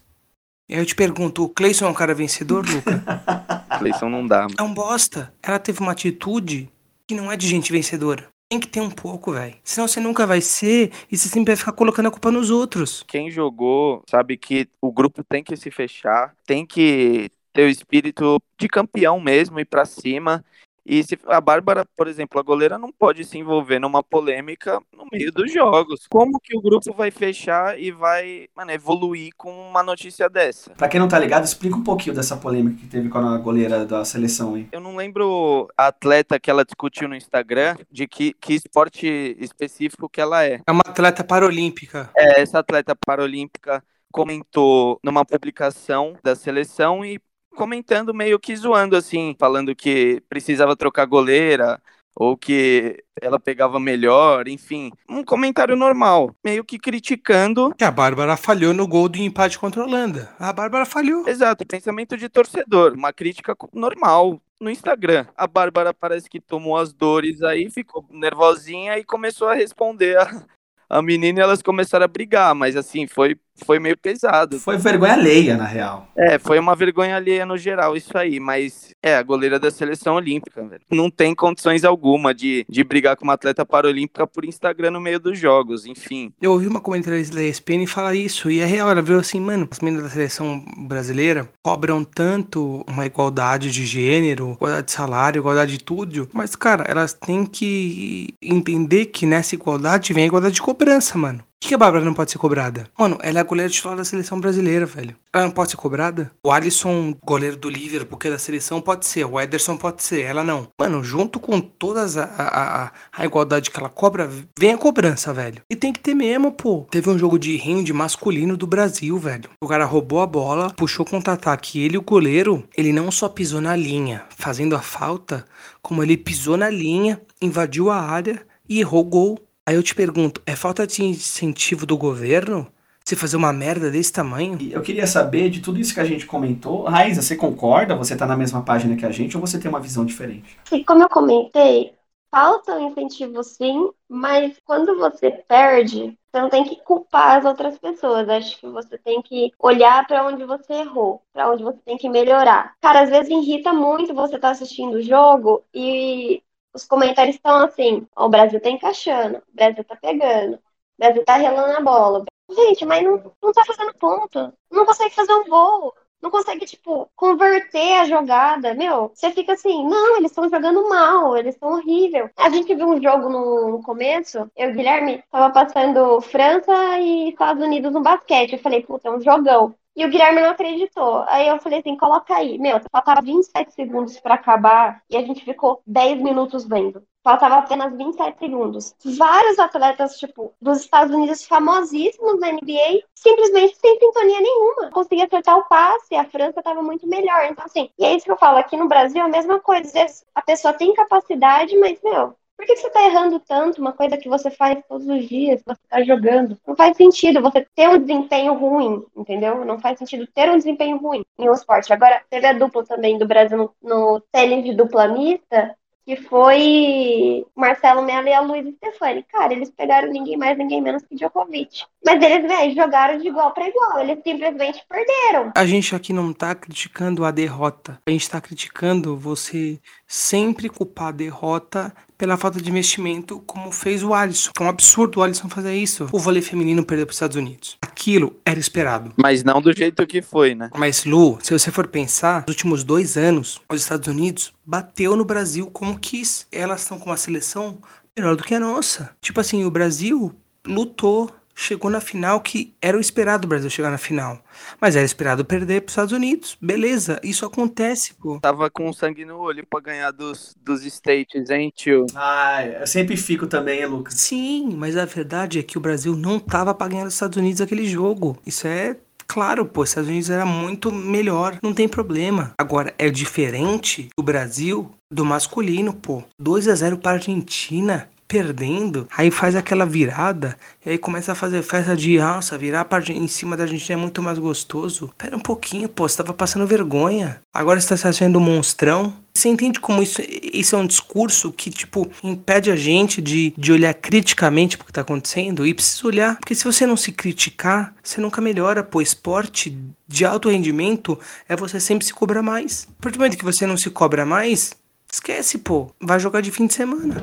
E 0.69 0.75
aí 0.75 0.81
eu 0.81 0.85
te 0.85 0.95
pergunto, 0.95 1.43
o 1.43 1.49
Cleison 1.49 1.87
é 1.87 1.89
um 1.89 1.95
cara 1.95 2.13
vencedor, 2.13 2.67
Luca? 2.69 3.03
Cleison 3.81 4.11
não 4.11 4.27
dá. 4.27 4.47
É 4.59 4.63
um 4.63 4.75
bosta. 4.75 5.33
Ela 5.43 5.59
teve 5.59 5.81
uma 5.81 5.93
atitude 5.93 6.69
que 7.09 7.15
não 7.15 7.33
é 7.33 7.37
de 7.39 7.49
gente 7.49 7.73
vencedora. 7.73 8.29
Tem 8.55 8.61
que 8.61 8.69
ter 8.69 8.81
um 8.81 8.89
pouco, 8.91 9.33
velho. 9.33 9.57
Senão 9.65 9.89
você 9.89 9.99
nunca 9.99 10.25
vai 10.29 10.41
ser 10.41 10.93
e 11.11 11.19
você 11.19 11.29
sempre 11.29 11.51
vai 11.51 11.57
ficar 11.57 11.73
colocando 11.73 12.07
a 12.07 12.11
culpa 12.13 12.31
nos 12.31 12.51
outros. 12.51 13.03
Quem 13.03 13.29
jogou 13.29 14.05
sabe 14.09 14.37
que 14.37 14.69
o 14.81 14.93
grupo 14.93 15.25
tem 15.25 15.43
que 15.43 15.57
se 15.57 15.73
fechar, 15.73 16.33
tem 16.47 16.65
que 16.65 17.29
ter 17.53 17.65
o 17.65 17.69
espírito 17.69 18.41
de 18.57 18.69
campeão 18.69 19.19
mesmo, 19.19 19.59
ir 19.59 19.65
pra 19.65 19.85
cima. 19.85 20.45
E 20.87 21.03
se 21.03 21.19
a 21.27 21.41
Bárbara, 21.41 21.85
por 21.97 22.07
exemplo, 22.07 22.39
a 22.39 22.43
goleira 22.43 22.79
não 22.79 22.93
pode 22.93 23.25
se 23.25 23.39
envolver 23.39 23.79
numa 23.79 24.03
polêmica 24.03 24.81
no 24.93 25.07
meio 25.11 25.33
dos 25.33 25.51
jogos. 25.53 26.07
Como 26.09 26.39
que 26.39 26.57
o 26.57 26.61
grupo 26.61 26.93
vai 26.93 27.11
fechar 27.11 27.81
e 27.81 27.91
vai, 27.91 28.49
mano, 28.55 28.71
evoluir 28.71 29.33
com 29.37 29.51
uma 29.51 29.83
notícia 29.83 30.29
dessa? 30.29 30.71
Pra 30.73 30.89
quem 30.89 31.01
não 31.01 31.09
tá 31.09 31.19
ligado, 31.19 31.45
explica 31.45 31.77
um 31.77 31.83
pouquinho 31.83 32.15
dessa 32.15 32.37
polêmica 32.37 32.81
que 32.81 32.87
teve 32.87 33.09
com 33.09 33.19
a 33.19 33.39
goleira 33.39 33.87
da 33.87 34.05
seleção 34.05 34.55
aí. 34.55 34.69
Eu 34.73 34.81
não 34.81 34.97
lembro 34.97 35.69
a 35.77 35.87
atleta 35.87 36.39
que 36.39 36.51
ela 36.51 36.65
discutiu 36.65 37.09
no 37.09 37.17
Instagram 37.17 37.77
de 37.91 38.07
que, 38.07 38.35
que 38.35 38.55
esporte 38.55 39.07
específico 39.39 40.09
que 40.09 40.21
ela 40.21 40.45
é. 40.45 40.61
É 40.67 40.73
uma 40.73 40.83
atleta 40.85 41.25
paralímpica. 41.25 42.11
É, 42.17 42.43
essa 42.43 42.59
atleta 42.59 42.95
paralímpica 42.95 43.83
comentou 44.13 45.01
numa 45.03 45.25
publicação 45.25 46.15
da 46.23 46.37
seleção 46.37 47.05
e 47.05 47.19
comentando 47.55 48.13
meio 48.13 48.39
que 48.39 48.57
zoando 48.57 48.97
assim, 48.97 49.35
falando 49.39 49.75
que 49.75 50.23
precisava 50.29 50.77
trocar 50.77 51.07
goleira 51.07 51.81
ou 52.15 52.37
que 52.37 53.03
ela 53.21 53.41
pegava 53.41 53.81
melhor, 53.81 54.47
enfim, 54.47 54.93
um 55.09 55.25
comentário 55.25 55.75
normal, 55.75 56.35
meio 56.45 56.65
que 56.65 56.79
criticando. 56.79 57.75
Que 57.75 57.85
a 57.85 57.91
Bárbara 57.91 58.37
falhou 58.37 58.73
no 58.73 58.87
gol 58.87 59.09
do 59.09 59.19
empate 59.19 59.59
contra 59.59 59.83
a 59.83 59.87
Holanda. 59.87 60.33
A 60.39 60.53
Bárbara 60.53 60.87
falhou. 60.87 61.27
Exato, 61.27 61.67
pensamento 61.67 62.17
de 62.17 62.29
torcedor, 62.29 62.95
uma 62.95 63.13
crítica 63.13 63.57
normal 63.73 64.41
no 64.61 64.71
Instagram. 64.71 65.27
A 65.37 65.47
Bárbara 65.47 65.93
parece 65.93 66.29
que 66.29 66.41
tomou 66.41 66.77
as 66.77 66.93
dores 66.93 67.43
aí, 67.43 67.71
ficou 67.71 68.07
nervosinha 68.11 68.99
e 68.99 69.05
começou 69.05 69.49
a 69.49 69.55
responder 69.55 70.17
a, 70.17 70.47
a 70.89 71.03
menina 71.03 71.41
e 71.41 71.43
elas 71.43 71.63
começaram 71.63 72.05
a 72.05 72.09
brigar, 72.09 72.55
mas 72.55 72.77
assim, 72.77 73.07
foi, 73.07 73.37
foi 73.65 73.79
meio 73.79 73.97
pesado. 73.97 74.59
Foi 74.59 74.77
vergonha 74.77 75.13
alheia, 75.13 75.57
na 75.57 75.65
real. 75.65 76.09
É, 76.17 76.39
foi 76.39 76.59
uma 76.59 76.75
vergonha 76.75 77.17
alheia 77.17 77.47
no 77.47 77.57
geral, 77.57 77.97
isso 77.97 78.17
aí, 78.17 78.41
mas 78.41 78.93
é 79.03 79.17
a 79.17 79.23
goleira 79.23 79.59
da 79.59 79.71
seleção 79.71 80.17
olímpica, 80.17 80.65
velho. 80.67 80.83
Não 80.91 81.11
tem 81.11 81.35
condições 81.35 81.85
alguma 81.85 82.35
de, 82.35 82.65
de 82.69 82.85
brigar 82.85 83.17
com 83.17 83.25
uma 83.25 83.35
atleta 83.35 83.65
paralímpica 83.65 84.27
por 84.27 84.45
Instagram 84.45 84.93
no 84.93 85.01
meio 85.01 85.21
dos 85.21 85.39
jogos, 85.39 85.87
enfim. 85.87 86.33
Eu 86.41 86.53
ouvi 86.53 86.67
uma 86.67 86.81
comentarista 86.81 87.37
da 87.37 87.43
ESPN 87.43 87.87
falar 87.87 88.15
isso, 88.15 88.51
e 88.51 88.61
é 88.61 88.65
real, 88.65 88.91
ela 88.91 89.03
viu 89.03 89.19
assim, 89.19 89.41
mano, 89.41 89.69
as 89.71 89.81
meninas 89.81 90.05
da 90.05 90.11
seleção 90.11 90.65
brasileira 90.77 91.49
cobram 91.63 92.05
tanto 92.05 92.85
uma 92.89 93.07
igualdade 93.07 93.71
de 93.71 93.87
gênero, 93.87 94.53
igualdade 94.53 94.87
de 94.87 94.93
salário, 94.93 95.41
igualdade 95.41 95.73
de 95.73 95.85
tudo, 95.85 96.29
mas, 96.33 96.57
cara, 96.57 96.85
elas 96.89 97.13
têm 97.13 97.47
que 97.47 98.35
entender 98.43 99.07
que 99.07 99.27
nessa 99.27 99.55
igualdade 99.55 100.13
vem 100.13 100.25
a 100.25 100.27
igualdade 100.27 100.55
de 100.55 100.63
cobrança, 100.63 101.17
mano. 101.19 101.43
Por 101.65 101.69
que 101.69 101.75
a 101.77 101.79
Bárbara 101.79 102.05
não 102.05 102.13
pode 102.13 102.31
ser 102.31 102.37
cobrada? 102.37 102.87
Mano, 102.99 103.17
ela 103.23 103.39
é 103.39 103.41
a 103.41 103.45
goleira 103.45 103.73
titular 103.73 103.97
da 103.97 104.05
seleção 104.05 104.39
brasileira, 104.39 104.85
velho. 104.85 105.17
Ela 105.33 105.45
não 105.45 105.51
pode 105.51 105.71
ser 105.71 105.79
cobrada? 105.79 106.31
O 106.45 106.53
Alisson, 106.53 107.17
goleiro 107.25 107.57
do 107.57 107.71
Liverpool, 107.71 108.19
que 108.19 108.29
é 108.29 108.31
da 108.31 108.39
seleção, 108.39 108.83
pode 108.83 109.07
ser. 109.07 109.25
O 109.25 109.41
Ederson 109.41 109.79
pode 109.79 110.03
ser. 110.03 110.21
Ela 110.21 110.45
não. 110.45 110.69
Mano, 110.79 111.03
junto 111.03 111.41
com 111.41 111.63
todas 111.63 112.19
a, 112.19 112.25
a, 112.25 112.85
a, 112.85 112.93
a 113.11 113.25
igualdade 113.25 113.71
que 113.71 113.81
ela 113.81 113.89
cobra, 113.89 114.31
vem 114.59 114.75
a 114.75 114.77
cobrança, 114.77 115.33
velho. 115.33 115.63
E 115.71 115.75
tem 115.75 115.91
que 115.91 116.01
ter 116.01 116.13
mesmo, 116.13 116.53
pô. 116.53 116.87
Teve 116.91 117.09
um 117.09 117.19
jogo 117.19 117.39
de 117.39 117.57
hand 117.57 117.91
masculino 117.95 118.59
do 118.59 118.67
Brasil, 118.67 119.17
velho. 119.17 119.49
O 119.59 119.67
cara 119.67 119.87
roubou 119.87 120.21
a 120.21 120.27
bola, 120.27 120.69
puxou 120.69 121.07
contra-ataque. 121.07 121.81
Ele, 121.81 121.97
o 121.97 122.03
goleiro, 122.03 122.63
ele 122.77 122.93
não 122.93 123.11
só 123.11 123.27
pisou 123.27 123.63
na 123.63 123.75
linha, 123.75 124.27
fazendo 124.37 124.77
a 124.77 124.83
falta, 124.83 125.47
como 125.81 126.03
ele 126.03 126.19
pisou 126.19 126.59
na 126.59 126.69
linha, 126.69 127.23
invadiu 127.41 127.89
a 127.89 127.99
área 127.99 128.45
e 128.69 128.81
errou 128.81 129.05
gol. 129.05 129.39
Aí 129.67 129.77
eu 129.77 129.83
te 129.83 129.95
pergunto, 129.95 130.43
é 130.45 130.55
falta 130.55 130.87
de 130.87 131.03
incentivo 131.03 131.87
do 131.87 131.97
governo? 131.97 132.71
Você 133.03 133.17
fazer 133.17 133.37
uma 133.37 133.51
merda 133.51 133.91
desse 133.91 134.13
tamanho? 134.13 134.59
Eu 134.71 134.83
queria 134.83 135.07
saber 135.07 135.49
de 135.49 135.61
tudo 135.61 135.81
isso 135.81 135.95
que 135.95 136.01
a 136.01 136.05
gente 136.05 136.27
comentou. 136.27 136.85
Raíza, 136.85 137.23
você 137.23 137.35
concorda? 137.35 137.97
Você 137.97 138.15
tá 138.15 138.27
na 138.27 138.37
mesma 138.37 138.63
página 138.63 138.95
que 138.95 139.07
a 139.07 139.11
gente 139.11 139.37
ou 139.37 139.41
você 139.41 139.59
tem 139.59 139.71
uma 139.71 139.81
visão 139.81 140.05
diferente? 140.05 140.59
E 140.71 140.85
como 140.85 141.03
eu 141.03 141.09
comentei, 141.09 141.95
falta 142.31 142.77
um 142.77 142.91
incentivo 142.91 143.43
sim, 143.43 143.89
mas 144.07 144.55
quando 144.67 144.99
você 144.99 145.31
perde, 145.31 146.15
você 146.31 146.41
não 146.41 146.51
tem 146.51 146.65
que 146.65 146.77
culpar 146.83 147.39
as 147.39 147.47
outras 147.47 147.79
pessoas. 147.79 148.29
Acho 148.29 148.61
que 148.61 148.67
você 148.67 148.99
tem 148.99 149.23
que 149.23 149.51
olhar 149.59 150.07
pra 150.07 150.27
onde 150.27 150.45
você 150.45 150.75
errou, 150.75 151.23
pra 151.33 151.51
onde 151.51 151.63
você 151.63 151.79
tem 151.87 151.97
que 151.97 152.09
melhorar. 152.11 152.75
Cara, 152.83 153.01
às 153.01 153.09
vezes 153.09 153.31
irrita 153.31 153.73
muito 153.73 154.15
você 154.15 154.37
estar 154.37 154.51
assistindo 154.51 154.97
o 154.97 155.03
jogo 155.03 155.63
e 155.73 156.43
os 156.75 156.85
comentários 156.85 157.37
estão 157.37 157.65
assim: 157.65 158.07
o 158.17 158.29
Brasil 158.29 158.61
tá 158.61 158.71
encaixando, 158.71 159.39
o 159.39 159.55
Brasil 159.55 159.85
tá 159.85 159.97
pegando, 159.97 160.55
o 160.57 160.61
Brasil 160.99 161.25
tá 161.25 161.37
relando 161.37 161.77
a 161.77 161.81
bola. 161.81 162.25
Gente, 162.51 162.85
mas 162.85 163.03
não, 163.03 163.33
não 163.43 163.53
tá 163.53 163.65
fazendo 163.65 163.95
ponto, 163.95 164.53
não 164.71 164.85
consegue 164.87 165.15
fazer 165.15 165.33
um 165.33 165.49
gol. 165.49 165.95
não 166.23 166.31
consegue, 166.31 166.65
tipo, 166.67 167.11
converter 167.15 168.01
a 168.01 168.05
jogada. 168.07 168.75
Meu, 168.75 169.11
você 169.15 169.31
fica 169.31 169.53
assim, 169.55 169.87
não, 169.87 170.17
eles 170.17 170.31
estão 170.31 170.49
jogando 170.49 170.89
mal, 170.89 171.37
eles 171.37 171.55
estão 171.55 171.73
horrível. 171.75 172.31
A 172.37 172.49
gente 172.51 172.75
viu 172.75 172.89
um 172.89 173.03
jogo 173.03 173.29
no, 173.29 173.69
no 173.73 173.83
começo, 173.83 174.51
eu 174.57 174.73
Guilherme 174.73 175.23
tava 175.31 175.53
passando 175.53 176.21
França 176.23 176.73
e 176.99 177.31
Estados 177.31 177.63
Unidos 177.63 177.93
no 177.93 178.03
basquete. 178.03 178.55
Eu 178.55 178.59
falei, 178.59 178.83
puta, 178.83 179.09
é 179.09 179.13
um 179.13 179.21
jogão. 179.21 179.75
E 179.97 180.05
o 180.05 180.09
Guilherme 180.09 180.41
não 180.41 180.51
acreditou. 180.51 181.25
Aí 181.29 181.49
eu 181.49 181.59
falei 181.59 181.81
assim, 181.81 181.97
coloca 181.97 182.35
aí. 182.35 182.59
Meu, 182.59 182.81
faltava 182.91 183.23
27 183.23 183.73
segundos 183.73 184.19
para 184.19 184.35
acabar 184.35 185.03
e 185.09 185.17
a 185.17 185.23
gente 185.23 185.45
ficou 185.45 185.81
10 185.87 186.21
minutos 186.21 186.65
vendo. 186.65 187.03
Faltava 187.23 187.57
apenas 187.57 187.97
27 187.97 188.39
segundos. 188.39 188.95
Vários 189.17 189.59
atletas, 189.59 190.19
tipo, 190.19 190.53
dos 190.61 190.81
Estados 190.81 191.15
Unidos 191.15 191.47
famosíssimos 191.47 192.39
na 192.39 192.53
NBA, 192.53 193.03
simplesmente 193.15 193.77
sem 193.77 193.99
sintonia 193.99 194.41
nenhuma. 194.41 194.91
Conseguia 194.91 195.25
acertar 195.25 195.57
o 195.57 195.65
passe, 195.65 196.15
a 196.15 196.25
França 196.25 196.61
estava 196.61 196.83
muito 196.83 197.07
melhor. 197.07 197.47
Então, 197.47 197.65
assim, 197.65 197.89
e 197.99 198.05
é 198.05 198.15
isso 198.15 198.27
que 198.27 198.33
eu 198.33 198.37
falo, 198.37 198.59
aqui 198.59 198.77
no 198.77 198.89
Brasil 198.89 199.23
é 199.23 199.25
a 199.25 199.29
mesma 199.29 199.59
coisa. 199.59 199.91
A 200.35 200.43
pessoa 200.43 200.75
tem 200.75 200.93
capacidade, 200.93 201.75
mas, 201.79 201.99
meu, 202.03 202.37
por 202.57 202.67
que 202.67 202.77
você 202.77 202.87
está 202.87 203.05
errando 203.05 203.41
tanto 203.41 203.81
uma 203.81 203.93
coisa 203.93 204.17
que 204.17 204.29
você 204.29 204.51
faz 204.51 204.79
todos 204.89 205.07
os 205.07 205.29
dias, 205.29 205.63
você 205.65 205.81
está 205.83 206.03
jogando? 206.03 206.59
Não 206.67 206.77
faz 206.77 206.97
sentido 206.97 207.43
você 207.43 207.67
ter 207.75 207.89
um 207.89 207.99
desempenho 207.99 208.55
ruim, 208.55 209.05
entendeu? 209.17 209.65
Não 209.65 209.79
faz 209.79 209.99
sentido 209.99 210.27
ter 210.27 210.51
um 210.51 210.57
desempenho 210.57 210.97
ruim 210.97 211.25
em 211.39 211.49
um 211.49 211.53
esporte. 211.53 211.93
Agora, 211.93 212.23
teve 212.31 212.47
a 212.47 212.53
dupla 212.53 212.85
também 212.85 213.19
do 213.19 213.27
Brasil 213.27 213.71
no, 213.83 214.21
tênis 214.33 214.65
de 214.65 214.75
dupla 214.75 215.09
mista, 215.09 215.77
que 216.07 216.17
foi 216.17 217.47
Marcelo 217.57 218.03
Mello 218.03 218.29
e 218.29 218.33
a 218.33 218.41
Luiz 218.41 218.75
Stefani. 218.77 219.23
Cara, 219.25 219.55
eles 219.55 219.71
pegaram 219.71 220.11
ninguém 220.11 220.37
mais, 220.37 220.57
ninguém 220.57 220.81
menos 220.81 221.03
que 221.03 221.15
Djokovic. 221.17 221.85
Mas 222.05 222.23
eles, 222.23 222.47
velho, 222.47 222.75
jogaram 222.75 223.19
de 223.19 223.29
igual 223.29 223.53
para 223.53 223.69
igual. 223.69 224.01
Eles 224.01 224.23
simplesmente 224.23 224.85
perderam. 224.87 225.53
A 225.57 225.65
gente 225.65 225.95
aqui 225.95 226.13
não 226.13 226.33
tá 226.33 226.55
criticando 226.55 227.25
a 227.25 227.31
derrota. 227.31 227.99
A 228.07 228.11
gente 228.11 228.29
tá 228.29 228.41
criticando 228.41 229.17
você 229.17 229.81
sempre 230.07 230.69
culpar 230.69 231.09
a 231.09 231.13
derrota 231.13 231.95
pela 232.17 232.37
falta 232.37 232.61
de 232.61 232.71
investimento, 232.71 233.41
como 233.47 233.71
fez 233.73 234.03
o 234.03 234.15
Alisson. 234.15 234.51
É 234.59 234.63
um 234.63 234.69
absurdo 234.69 235.21
o 235.21 235.23
Alisson 235.23 235.49
fazer 235.49 235.75
isso. 235.75 236.09
O 236.13 236.19
vôlei 236.19 236.43
feminino 236.43 236.85
perdeu 236.85 237.07
para 237.07 237.13
os 237.13 237.17
Estados 237.17 237.37
Unidos. 237.37 237.77
Aquilo 237.83 238.37
era 238.45 238.59
esperado. 238.59 239.13
Mas 239.17 239.43
não 239.43 239.61
do 239.61 239.77
jeito 239.77 240.07
que 240.07 240.23
foi, 240.23 240.55
né? 240.55 240.71
Mas, 240.77 241.05
Lu, 241.05 241.39
se 241.43 241.53
você 241.53 241.71
for 241.71 241.87
pensar, 241.87 242.41
nos 242.47 242.55
últimos 242.55 242.85
dois 242.85 243.17
anos, 243.17 243.61
os 243.71 243.81
Estados 243.81 244.09
Unidos 244.09 244.53
bateu 244.65 245.17
no 245.17 245.25
Brasil 245.25 245.67
como 245.67 245.99
quis. 245.99 246.47
Elas 246.51 246.83
estão 246.83 246.99
com 246.99 247.11
uma 247.11 247.17
seleção 247.17 247.79
melhor 248.17 248.37
do 248.37 248.45
que 248.45 248.55
a 248.55 248.61
nossa. 248.61 249.11
Tipo 249.21 249.41
assim, 249.41 249.65
o 249.65 249.71
Brasil 249.71 250.35
lutou 250.67 251.31
chegou 251.55 251.91
na 251.91 252.01
final 252.01 252.41
que 252.41 252.75
era 252.81 252.97
o 252.97 253.01
esperado 253.01 253.47
o 253.47 253.49
Brasil 253.49 253.71
chegar 253.71 253.91
na 253.91 253.99
final. 253.99 254.43
Mas 254.81 254.97
era 254.97 255.05
esperado 255.05 255.45
perder 255.45 255.83
para 255.83 255.89
os 255.89 255.93
Estados 255.93 256.13
Unidos. 256.13 256.57
Beleza, 256.61 257.21
isso 257.23 257.47
acontece, 257.47 258.15
pô. 258.15 258.41
Tava 258.41 258.71
com 258.71 258.93
sangue 258.93 259.25
no 259.25 259.39
olho 259.39 259.65
para 259.69 259.81
ganhar 259.81 260.11
dos, 260.11 260.57
dos 260.63 260.85
States, 260.85 261.51
hein, 261.51 261.73
tio? 261.75 262.07
Ah, 262.15 262.65
eu 262.65 262.87
sempre 262.87 263.17
fico 263.17 263.47
também, 263.47 263.85
Lucas. 263.87 264.15
Sim, 264.15 264.75
mas 264.77 264.97
a 264.97 265.05
verdade 265.05 265.59
é 265.59 265.63
que 265.63 265.79
o 265.79 265.81
Brasil 265.81 266.17
não 266.17 266.39
tava 266.39 266.75
para 266.75 266.89
ganhar 266.89 267.05
dos 267.05 267.15
Estados 267.15 267.37
Unidos 267.37 267.61
aquele 267.61 267.87
jogo. 267.87 268.39
Isso 268.47 268.67
é 268.67 268.97
Claro, 269.27 269.65
pô, 269.65 269.83
os 269.83 269.89
Estados 269.89 270.09
Unidos 270.09 270.31
era 270.31 270.45
muito 270.45 270.93
melhor, 270.93 271.59
não 271.63 271.73
tem 271.73 271.89
problema. 271.89 272.53
Agora, 272.59 272.95
é 272.99 273.09
diferente 273.09 274.09
o 274.19 274.23
Brasil 274.23 274.91
do 275.11 275.25
masculino, 275.25 275.95
pô. 275.95 276.23
2 276.39 276.69
a 276.69 276.75
0 276.75 276.99
para 276.99 277.13
a 277.13 277.15
Argentina 277.15 278.09
perdendo, 278.35 279.07
aí 279.17 279.31
faz 279.31 279.55
aquela 279.55 279.87
virada, 279.87 280.57
e 280.85 280.91
aí 280.91 280.99
começa 280.99 281.31
a 281.31 281.35
fazer 281.37 281.63
festa 281.63 281.95
de 281.95 282.19
alça, 282.19 282.59
virar 282.59 282.85
pra, 282.85 283.01
em 283.13 283.29
cima 283.29 283.57
da 283.57 283.65
gente 283.65 283.93
é 283.93 283.95
muito 283.95 284.21
mais 284.21 284.41
gostoso. 284.41 285.13
Pera 285.17 285.37
um 285.37 285.41
pouquinho, 285.41 285.89
pô, 285.89 286.09
você 286.09 286.17
tava 286.17 286.35
passando 286.35 286.67
vergonha. 286.67 287.41
Agora 287.55 287.81
você 287.81 287.91
tá 287.91 287.97
se 287.97 288.09
achando 288.09 288.41
um 288.41 288.43
monstrão. 288.43 289.15
Você 289.33 289.49
entende 289.49 289.79
como 289.79 290.03
isso, 290.03 290.21
isso 290.53 290.75
é 290.75 290.79
um 290.81 290.87
discurso 290.87 291.53
que, 291.53 291.71
tipo, 291.71 292.11
impede 292.25 292.73
a 292.73 292.77
gente 292.77 293.23
de, 293.23 293.55
de 293.57 293.71
olhar 293.71 293.95
criticamente 293.95 294.77
pro 294.77 294.87
que 294.87 294.93
tá 294.93 295.03
acontecendo? 295.03 295.65
E 295.65 295.73
precisa 295.73 296.05
olhar, 296.05 296.37
porque 296.37 296.57
se 296.57 296.65
você 296.65 296.85
não 296.85 296.97
se 296.97 297.13
criticar, 297.13 297.95
você 298.03 298.21
nunca 298.21 298.41
melhora, 298.41 298.83
pô. 298.83 299.01
Esporte 299.01 299.79
de 300.09 300.25
alto 300.25 300.51
rendimento 300.51 301.17
é 301.49 301.55
você 301.55 301.79
sempre 301.79 302.05
se 302.05 302.13
cobrar 302.13 302.43
mais. 302.43 302.89
A 302.99 303.03
partir 303.03 303.17
do 303.17 303.21
momento 303.21 303.39
que 303.39 303.45
você 303.45 303.65
não 303.65 303.77
se 303.77 303.91
cobra 303.91 304.27
mais, 304.27 304.73
esquece, 305.13 305.59
pô. 305.59 305.93
Vai 306.03 306.19
jogar 306.19 306.41
de 306.41 306.51
fim 306.51 306.67
de 306.67 306.75
semana. 306.75 307.23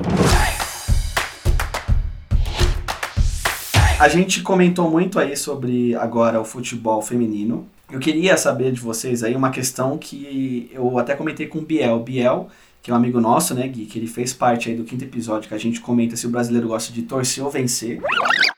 A 4.02 4.08
gente 4.08 4.42
comentou 4.42 4.90
muito 4.90 5.16
aí 5.16 5.36
sobre 5.36 5.94
agora 5.94 6.40
o 6.40 6.44
futebol 6.44 7.00
feminino. 7.00 7.68
Eu 7.88 8.00
queria 8.00 8.36
saber 8.36 8.72
de 8.72 8.80
vocês 8.80 9.22
aí 9.22 9.36
uma 9.36 9.50
questão 9.50 9.96
que 9.96 10.68
eu 10.74 10.98
até 10.98 11.14
comentei 11.14 11.46
com 11.46 11.58
o 11.58 11.62
Biel. 11.62 12.00
Biel, 12.00 12.48
que 12.82 12.90
é 12.90 12.94
um 12.94 12.96
amigo 12.96 13.20
nosso, 13.20 13.54
né, 13.54 13.64
Gui, 13.68 13.86
que 13.86 14.00
ele 14.00 14.08
fez 14.08 14.32
parte 14.32 14.68
aí 14.68 14.74
do 14.74 14.82
quinto 14.82 15.04
episódio 15.04 15.48
que 15.48 15.54
a 15.54 15.58
gente 15.58 15.80
comenta 15.80 16.16
se 16.16 16.26
o 16.26 16.30
brasileiro 16.30 16.66
gosta 16.66 16.92
de 16.92 17.02
torcer 17.02 17.44
ou 17.44 17.48
vencer. 17.48 18.02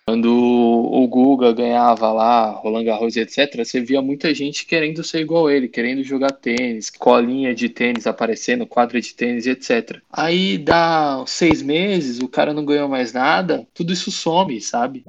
Quando 0.07 0.31
o 0.31 1.09
Guga 1.09 1.51
ganhava 1.55 2.13
lá, 2.13 2.51
Roland 2.51 2.85
Garros 2.85 3.17
etc., 3.17 3.65
você 3.65 3.81
via 3.81 4.03
muita 4.03 4.35
gente 4.35 4.67
querendo 4.67 5.03
ser 5.03 5.21
igual 5.21 5.51
ele, 5.51 5.67
querendo 5.67 6.05
jogar 6.05 6.31
tênis, 6.31 6.91
colinha 6.91 7.55
de 7.55 7.71
tênis 7.71 8.07
aparecendo, 8.07 8.67
quadra 8.67 9.01
de 9.01 9.15
tênis 9.15 9.47
etc. 9.47 10.03
Aí 10.13 10.59
dá 10.59 11.25
seis 11.27 11.63
meses, 11.63 12.21
o 12.21 12.29
cara 12.29 12.53
não 12.53 12.67
ganhou 12.67 12.87
mais 12.87 13.15
nada, 13.15 13.67
tudo 13.73 13.95
isso 13.95 14.11
some, 14.11 14.61
sabe? 14.61 15.07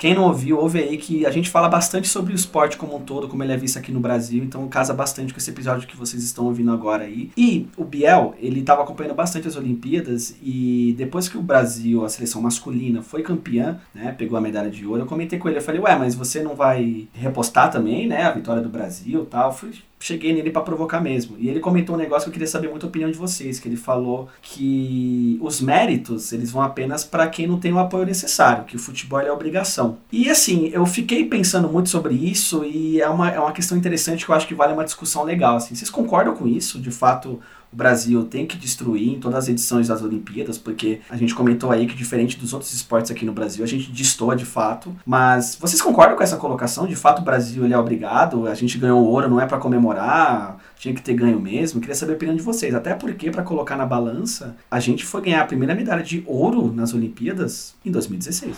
Quem 0.00 0.12
não 0.12 0.24
ouviu, 0.24 0.58
ouve 0.58 0.80
aí 0.80 0.98
que 0.98 1.24
a 1.24 1.30
gente 1.30 1.48
fala 1.48 1.68
bastante 1.68 2.08
sobre 2.08 2.32
o 2.32 2.34
esporte 2.34 2.76
como 2.76 2.96
um 2.96 3.00
todo, 3.00 3.28
como 3.28 3.44
ele 3.44 3.52
é 3.52 3.56
visto 3.56 3.78
aqui 3.78 3.92
no 3.92 4.00
Brasil, 4.00 4.42
então 4.42 4.66
casa 4.66 4.92
bastante 4.92 5.32
com 5.32 5.38
esse 5.38 5.50
episódio 5.50 5.86
que 5.86 5.96
vocês 5.96 6.20
estão 6.20 6.46
ouvindo 6.46 6.72
agora 6.72 7.04
aí. 7.04 7.30
E 7.36 7.68
o 7.76 7.84
Biel, 7.84 8.34
ele 8.40 8.58
estava 8.58 8.82
acompanhando 8.82 9.14
bastante 9.14 9.46
as 9.46 9.54
Olimpíadas 9.54 10.34
e 10.42 10.96
depois 10.98 11.28
que 11.28 11.38
o 11.38 11.42
Brasil, 11.42 12.04
a 12.04 12.08
seleção 12.08 12.42
masculina, 12.42 13.02
foi 13.02 13.22
campeã, 13.22 13.80
né, 13.94 14.12
pegou 14.18 14.31
a 14.36 14.40
medalha 14.40 14.70
de 14.70 14.86
ouro, 14.86 15.02
eu 15.02 15.06
comentei 15.06 15.38
com 15.38 15.48
ele, 15.48 15.58
eu 15.58 15.62
falei, 15.62 15.80
ué, 15.80 15.96
mas 15.96 16.14
você 16.14 16.42
não 16.42 16.54
vai 16.54 17.08
repostar 17.12 17.70
também, 17.70 18.06
né, 18.06 18.24
a 18.24 18.30
vitória 18.30 18.62
do 18.62 18.68
Brasil 18.68 19.26
tal? 19.26 19.52
Fui, 19.52 19.70
cheguei 19.98 20.34
nele 20.34 20.50
para 20.50 20.62
provocar 20.62 21.00
mesmo. 21.00 21.36
E 21.38 21.48
ele 21.48 21.60
comentou 21.60 21.94
um 21.94 21.98
negócio 21.98 22.24
que 22.24 22.28
eu 22.30 22.32
queria 22.32 22.48
saber 22.48 22.68
muito 22.68 22.84
a 22.84 22.88
opinião 22.88 23.10
de 23.10 23.16
vocês, 23.16 23.58
que 23.58 23.68
ele 23.68 23.76
falou 23.76 24.28
que 24.42 25.38
os 25.40 25.60
méritos, 25.60 26.32
eles 26.32 26.50
vão 26.50 26.62
apenas 26.62 27.04
para 27.04 27.26
quem 27.28 27.46
não 27.46 27.58
tem 27.58 27.72
o 27.72 27.78
apoio 27.78 28.04
necessário, 28.04 28.64
que 28.64 28.76
o 28.76 28.78
futebol 28.78 29.20
é 29.20 29.30
obrigação. 29.30 29.98
E 30.10 30.28
assim, 30.28 30.68
eu 30.72 30.84
fiquei 30.84 31.24
pensando 31.24 31.68
muito 31.68 31.88
sobre 31.88 32.14
isso 32.14 32.64
e 32.64 33.00
é 33.00 33.08
uma, 33.08 33.30
é 33.30 33.38
uma 33.38 33.52
questão 33.52 33.78
interessante 33.78 34.24
que 34.24 34.30
eu 34.30 34.34
acho 34.34 34.46
que 34.46 34.54
vale 34.54 34.72
uma 34.72 34.84
discussão 34.84 35.22
legal. 35.24 35.56
Assim. 35.56 35.74
Vocês 35.74 35.90
concordam 35.90 36.34
com 36.34 36.46
isso? 36.46 36.80
De 36.80 36.90
fato, 36.90 37.40
o 37.72 37.76
Brasil 37.76 38.24
tem 38.24 38.46
que 38.46 38.56
destruir 38.56 39.08
em 39.08 39.18
todas 39.18 39.38
as 39.38 39.48
edições 39.48 39.88
das 39.88 40.02
Olimpíadas, 40.02 40.58
porque 40.58 41.00
a 41.08 41.16
gente 41.16 41.34
comentou 41.34 41.70
aí 41.70 41.86
que 41.86 41.94
diferente 41.94 42.38
dos 42.38 42.52
outros 42.52 42.72
esportes 42.72 43.10
aqui 43.10 43.24
no 43.24 43.32
Brasil, 43.32 43.64
a 43.64 43.68
gente 43.68 43.90
destoa 43.90 44.36
de 44.36 44.44
fato. 44.44 44.94
Mas 45.06 45.56
vocês 45.58 45.80
concordam 45.80 46.16
com 46.16 46.22
essa 46.22 46.36
colocação? 46.36 46.86
De 46.86 46.94
fato, 46.94 47.22
o 47.22 47.24
Brasil 47.24 47.64
ele 47.64 47.72
é 47.72 47.78
obrigado, 47.78 48.46
a 48.46 48.54
gente 48.54 48.76
ganhou 48.76 49.02
ouro, 49.02 49.28
não 49.28 49.40
é 49.40 49.46
para 49.46 49.58
comemorar, 49.58 50.58
tinha 50.78 50.94
que 50.94 51.00
ter 51.00 51.14
ganho 51.14 51.40
mesmo. 51.40 51.80
queria 51.80 51.94
saber 51.94 52.12
a 52.12 52.16
opinião 52.16 52.36
de 52.36 52.42
vocês, 52.42 52.74
até 52.74 52.94
porque 52.94 53.30
para 53.30 53.42
colocar 53.42 53.76
na 53.76 53.86
balança, 53.86 54.54
a 54.70 54.78
gente 54.78 55.04
foi 55.04 55.22
ganhar 55.22 55.42
a 55.42 55.46
primeira 55.46 55.74
medalha 55.74 56.02
de 56.02 56.22
ouro 56.26 56.72
nas 56.72 56.92
Olimpíadas 56.92 57.74
em 57.84 57.90
2016. 57.90 58.56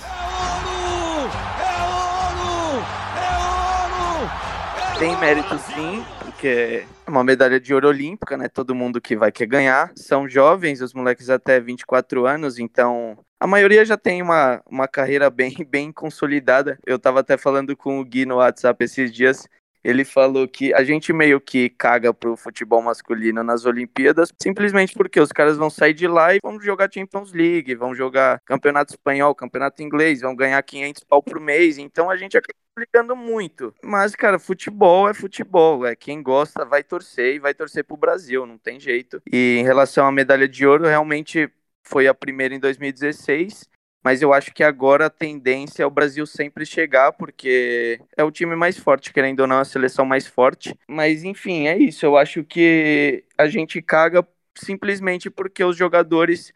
Tem 4.98 5.16
mérito 5.18 5.58
sim, 5.58 6.02
porque 6.34 6.84
é 7.06 7.10
uma 7.10 7.24
medalha 7.24 7.60
de 7.60 7.72
ouro 7.72 7.88
olímpica, 7.88 8.36
né? 8.36 8.48
Todo 8.48 8.74
mundo 8.74 9.00
que 9.00 9.16
vai 9.16 9.30
quer 9.30 9.46
ganhar. 9.46 9.92
São 9.96 10.28
jovens, 10.28 10.80
os 10.80 10.92
moleques 10.92 11.30
até 11.30 11.60
24 11.60 12.26
anos, 12.26 12.58
então 12.58 13.16
a 13.40 13.46
maioria 13.46 13.84
já 13.84 13.96
tem 13.96 14.20
uma, 14.20 14.60
uma 14.66 14.88
carreira 14.88 15.30
bem, 15.30 15.54
bem 15.70 15.92
consolidada. 15.92 16.78
Eu 16.84 16.98
tava 16.98 17.20
até 17.20 17.36
falando 17.36 17.76
com 17.76 18.00
o 18.00 18.04
Gui 18.04 18.26
no 18.26 18.36
WhatsApp 18.36 18.84
esses 18.84 19.12
dias. 19.12 19.48
Ele 19.82 20.04
falou 20.04 20.48
que 20.48 20.72
a 20.72 20.82
gente 20.82 21.12
meio 21.12 21.38
que 21.38 21.68
caga 21.68 22.12
pro 22.12 22.38
futebol 22.38 22.80
masculino 22.80 23.44
nas 23.44 23.66
Olimpíadas, 23.66 24.32
simplesmente 24.42 24.94
porque 24.94 25.20
os 25.20 25.30
caras 25.30 25.58
vão 25.58 25.68
sair 25.68 25.92
de 25.92 26.08
lá 26.08 26.34
e 26.34 26.38
vão 26.42 26.58
jogar 26.58 26.90
Champions 26.92 27.34
League, 27.34 27.74
vão 27.74 27.94
jogar 27.94 28.40
Campeonato 28.46 28.94
Espanhol, 28.94 29.34
Campeonato 29.34 29.82
Inglês, 29.82 30.22
vão 30.22 30.34
ganhar 30.34 30.62
500 30.62 31.04
pau 31.04 31.22
por 31.22 31.38
mês. 31.38 31.76
Então 31.76 32.08
a 32.08 32.16
gente 32.16 32.36
acaba 32.36 32.63
ligando 32.78 33.16
muito. 33.16 33.74
Mas, 33.82 34.14
cara, 34.14 34.38
futebol 34.38 35.08
é 35.08 35.14
futebol. 35.14 35.86
É 35.86 35.94
quem 35.94 36.22
gosta 36.22 36.64
vai 36.64 36.82
torcer 36.82 37.36
e 37.36 37.38
vai 37.38 37.54
torcer 37.54 37.84
pro 37.84 37.96
Brasil, 37.96 38.46
não 38.46 38.58
tem 38.58 38.78
jeito. 38.78 39.22
E 39.30 39.58
em 39.58 39.62
relação 39.62 40.06
à 40.06 40.12
medalha 40.12 40.48
de 40.48 40.66
ouro, 40.66 40.84
realmente 40.84 41.50
foi 41.82 42.06
a 42.06 42.14
primeira 42.14 42.54
em 42.54 42.60
2016. 42.60 43.68
Mas 44.04 44.20
eu 44.20 44.34
acho 44.34 44.52
que 44.52 44.62
agora 44.62 45.06
a 45.06 45.10
tendência 45.10 45.82
é 45.82 45.86
o 45.86 45.90
Brasil 45.90 46.26
sempre 46.26 46.66
chegar, 46.66 47.12
porque 47.12 47.98
é 48.14 48.22
o 48.22 48.30
time 48.30 48.54
mais 48.54 48.76
forte, 48.76 49.10
querendo 49.10 49.40
ou 49.40 49.46
não, 49.46 49.58
a 49.58 49.64
seleção 49.64 50.04
mais 50.04 50.26
forte. 50.26 50.78
Mas 50.86 51.24
enfim, 51.24 51.68
é 51.68 51.78
isso. 51.78 52.04
Eu 52.04 52.18
acho 52.18 52.44
que 52.44 53.24
a 53.38 53.48
gente 53.48 53.80
caga 53.80 54.26
simplesmente 54.54 55.30
porque 55.30 55.64
os 55.64 55.74
jogadores 55.74 56.52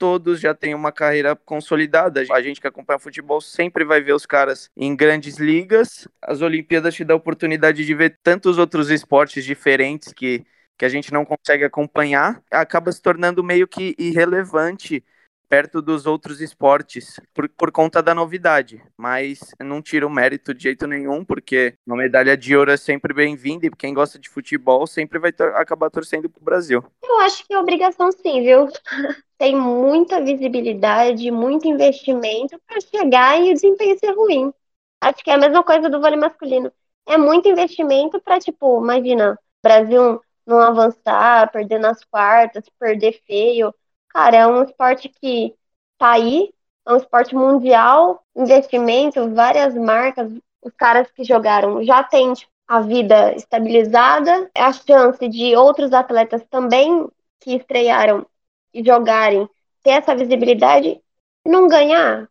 todos 0.00 0.40
já 0.40 0.54
têm 0.54 0.74
uma 0.74 0.90
carreira 0.90 1.36
consolidada. 1.36 2.24
A 2.32 2.40
gente 2.40 2.58
que 2.58 2.66
acompanha 2.66 2.98
futebol 2.98 3.38
sempre 3.38 3.84
vai 3.84 4.00
ver 4.00 4.14
os 4.14 4.24
caras 4.24 4.70
em 4.74 4.96
grandes 4.96 5.36
ligas. 5.36 6.08
As 6.22 6.40
Olimpíadas 6.40 6.94
te 6.94 7.04
dão 7.04 7.16
a 7.16 7.18
oportunidade 7.18 7.84
de 7.84 7.94
ver 7.94 8.18
tantos 8.22 8.56
outros 8.56 8.88
esportes 8.90 9.44
diferentes 9.44 10.10
que, 10.14 10.46
que 10.78 10.86
a 10.86 10.88
gente 10.88 11.12
não 11.12 11.22
consegue 11.26 11.64
acompanhar. 11.64 12.42
Acaba 12.50 12.90
se 12.90 13.02
tornando 13.02 13.44
meio 13.44 13.68
que 13.68 13.94
irrelevante 13.98 15.04
perto 15.50 15.82
dos 15.82 16.06
outros 16.06 16.40
esportes 16.40 17.18
por, 17.34 17.48
por 17.48 17.72
conta 17.72 18.00
da 18.00 18.14
novidade, 18.14 18.80
mas 18.96 19.40
não 19.58 19.82
tira 19.82 20.06
o 20.06 20.10
mérito 20.10 20.54
de 20.54 20.62
jeito 20.62 20.86
nenhum, 20.86 21.24
porque 21.24 21.74
uma 21.84 21.96
medalha 21.96 22.36
de 22.36 22.56
ouro 22.56 22.70
é 22.70 22.76
sempre 22.76 23.12
bem-vinda 23.12 23.66
e 23.66 23.70
quem 23.70 23.92
gosta 23.92 24.16
de 24.16 24.28
futebol 24.28 24.86
sempre 24.86 25.18
vai 25.18 25.32
acabar 25.56 25.90
torcendo 25.90 26.30
pro 26.30 26.44
Brasil. 26.44 26.84
Eu 27.02 27.18
acho 27.18 27.44
que 27.44 27.52
é 27.52 27.58
obrigação 27.58 28.12
sim, 28.12 28.44
viu? 28.44 28.68
Tem 29.36 29.56
muita 29.56 30.22
visibilidade, 30.22 31.28
muito 31.32 31.66
investimento 31.66 32.56
para 32.64 32.80
chegar 32.80 33.40
e 33.40 33.50
o 33.50 33.54
desempenho 33.54 33.98
ser 33.98 34.12
ruim. 34.12 34.52
Acho 35.00 35.24
que 35.24 35.30
é 35.30 35.34
a 35.34 35.38
mesma 35.38 35.64
coisa 35.64 35.90
do 35.90 36.00
vôlei 36.00 36.18
masculino. 36.18 36.70
É 37.08 37.18
muito 37.18 37.48
investimento 37.48 38.20
para, 38.20 38.38
tipo, 38.38 38.80
imagina, 38.80 39.36
Brasil 39.60 40.20
não 40.46 40.60
avançar, 40.60 41.50
perder 41.50 41.80
nas 41.80 42.04
quartas, 42.04 42.64
perder 42.78 43.20
feio 43.26 43.74
Cara, 44.12 44.36
é 44.36 44.46
um 44.46 44.62
esporte 44.64 45.08
que 45.08 45.54
tá 45.98 46.12
aí, 46.12 46.52
é 46.86 46.92
um 46.92 46.96
esporte 46.96 47.34
mundial, 47.34 48.24
investimento, 48.36 49.32
várias 49.34 49.74
marcas, 49.74 50.32
os 50.62 50.72
caras 50.76 51.10
que 51.12 51.24
jogaram 51.24 51.82
já 51.84 52.02
têm 52.02 52.32
tipo, 52.34 52.50
a 52.66 52.80
vida 52.80 53.34
estabilizada, 53.34 54.50
é 54.54 54.62
a 54.62 54.72
chance 54.72 55.28
de 55.28 55.56
outros 55.56 55.92
atletas 55.92 56.42
também 56.50 57.08
que 57.40 57.56
estrearam 57.56 58.26
e 58.72 58.84
jogarem 58.84 59.48
ter 59.82 59.90
essa 59.90 60.14
visibilidade 60.14 61.00
não 61.44 61.66
ganhar, 61.68 62.28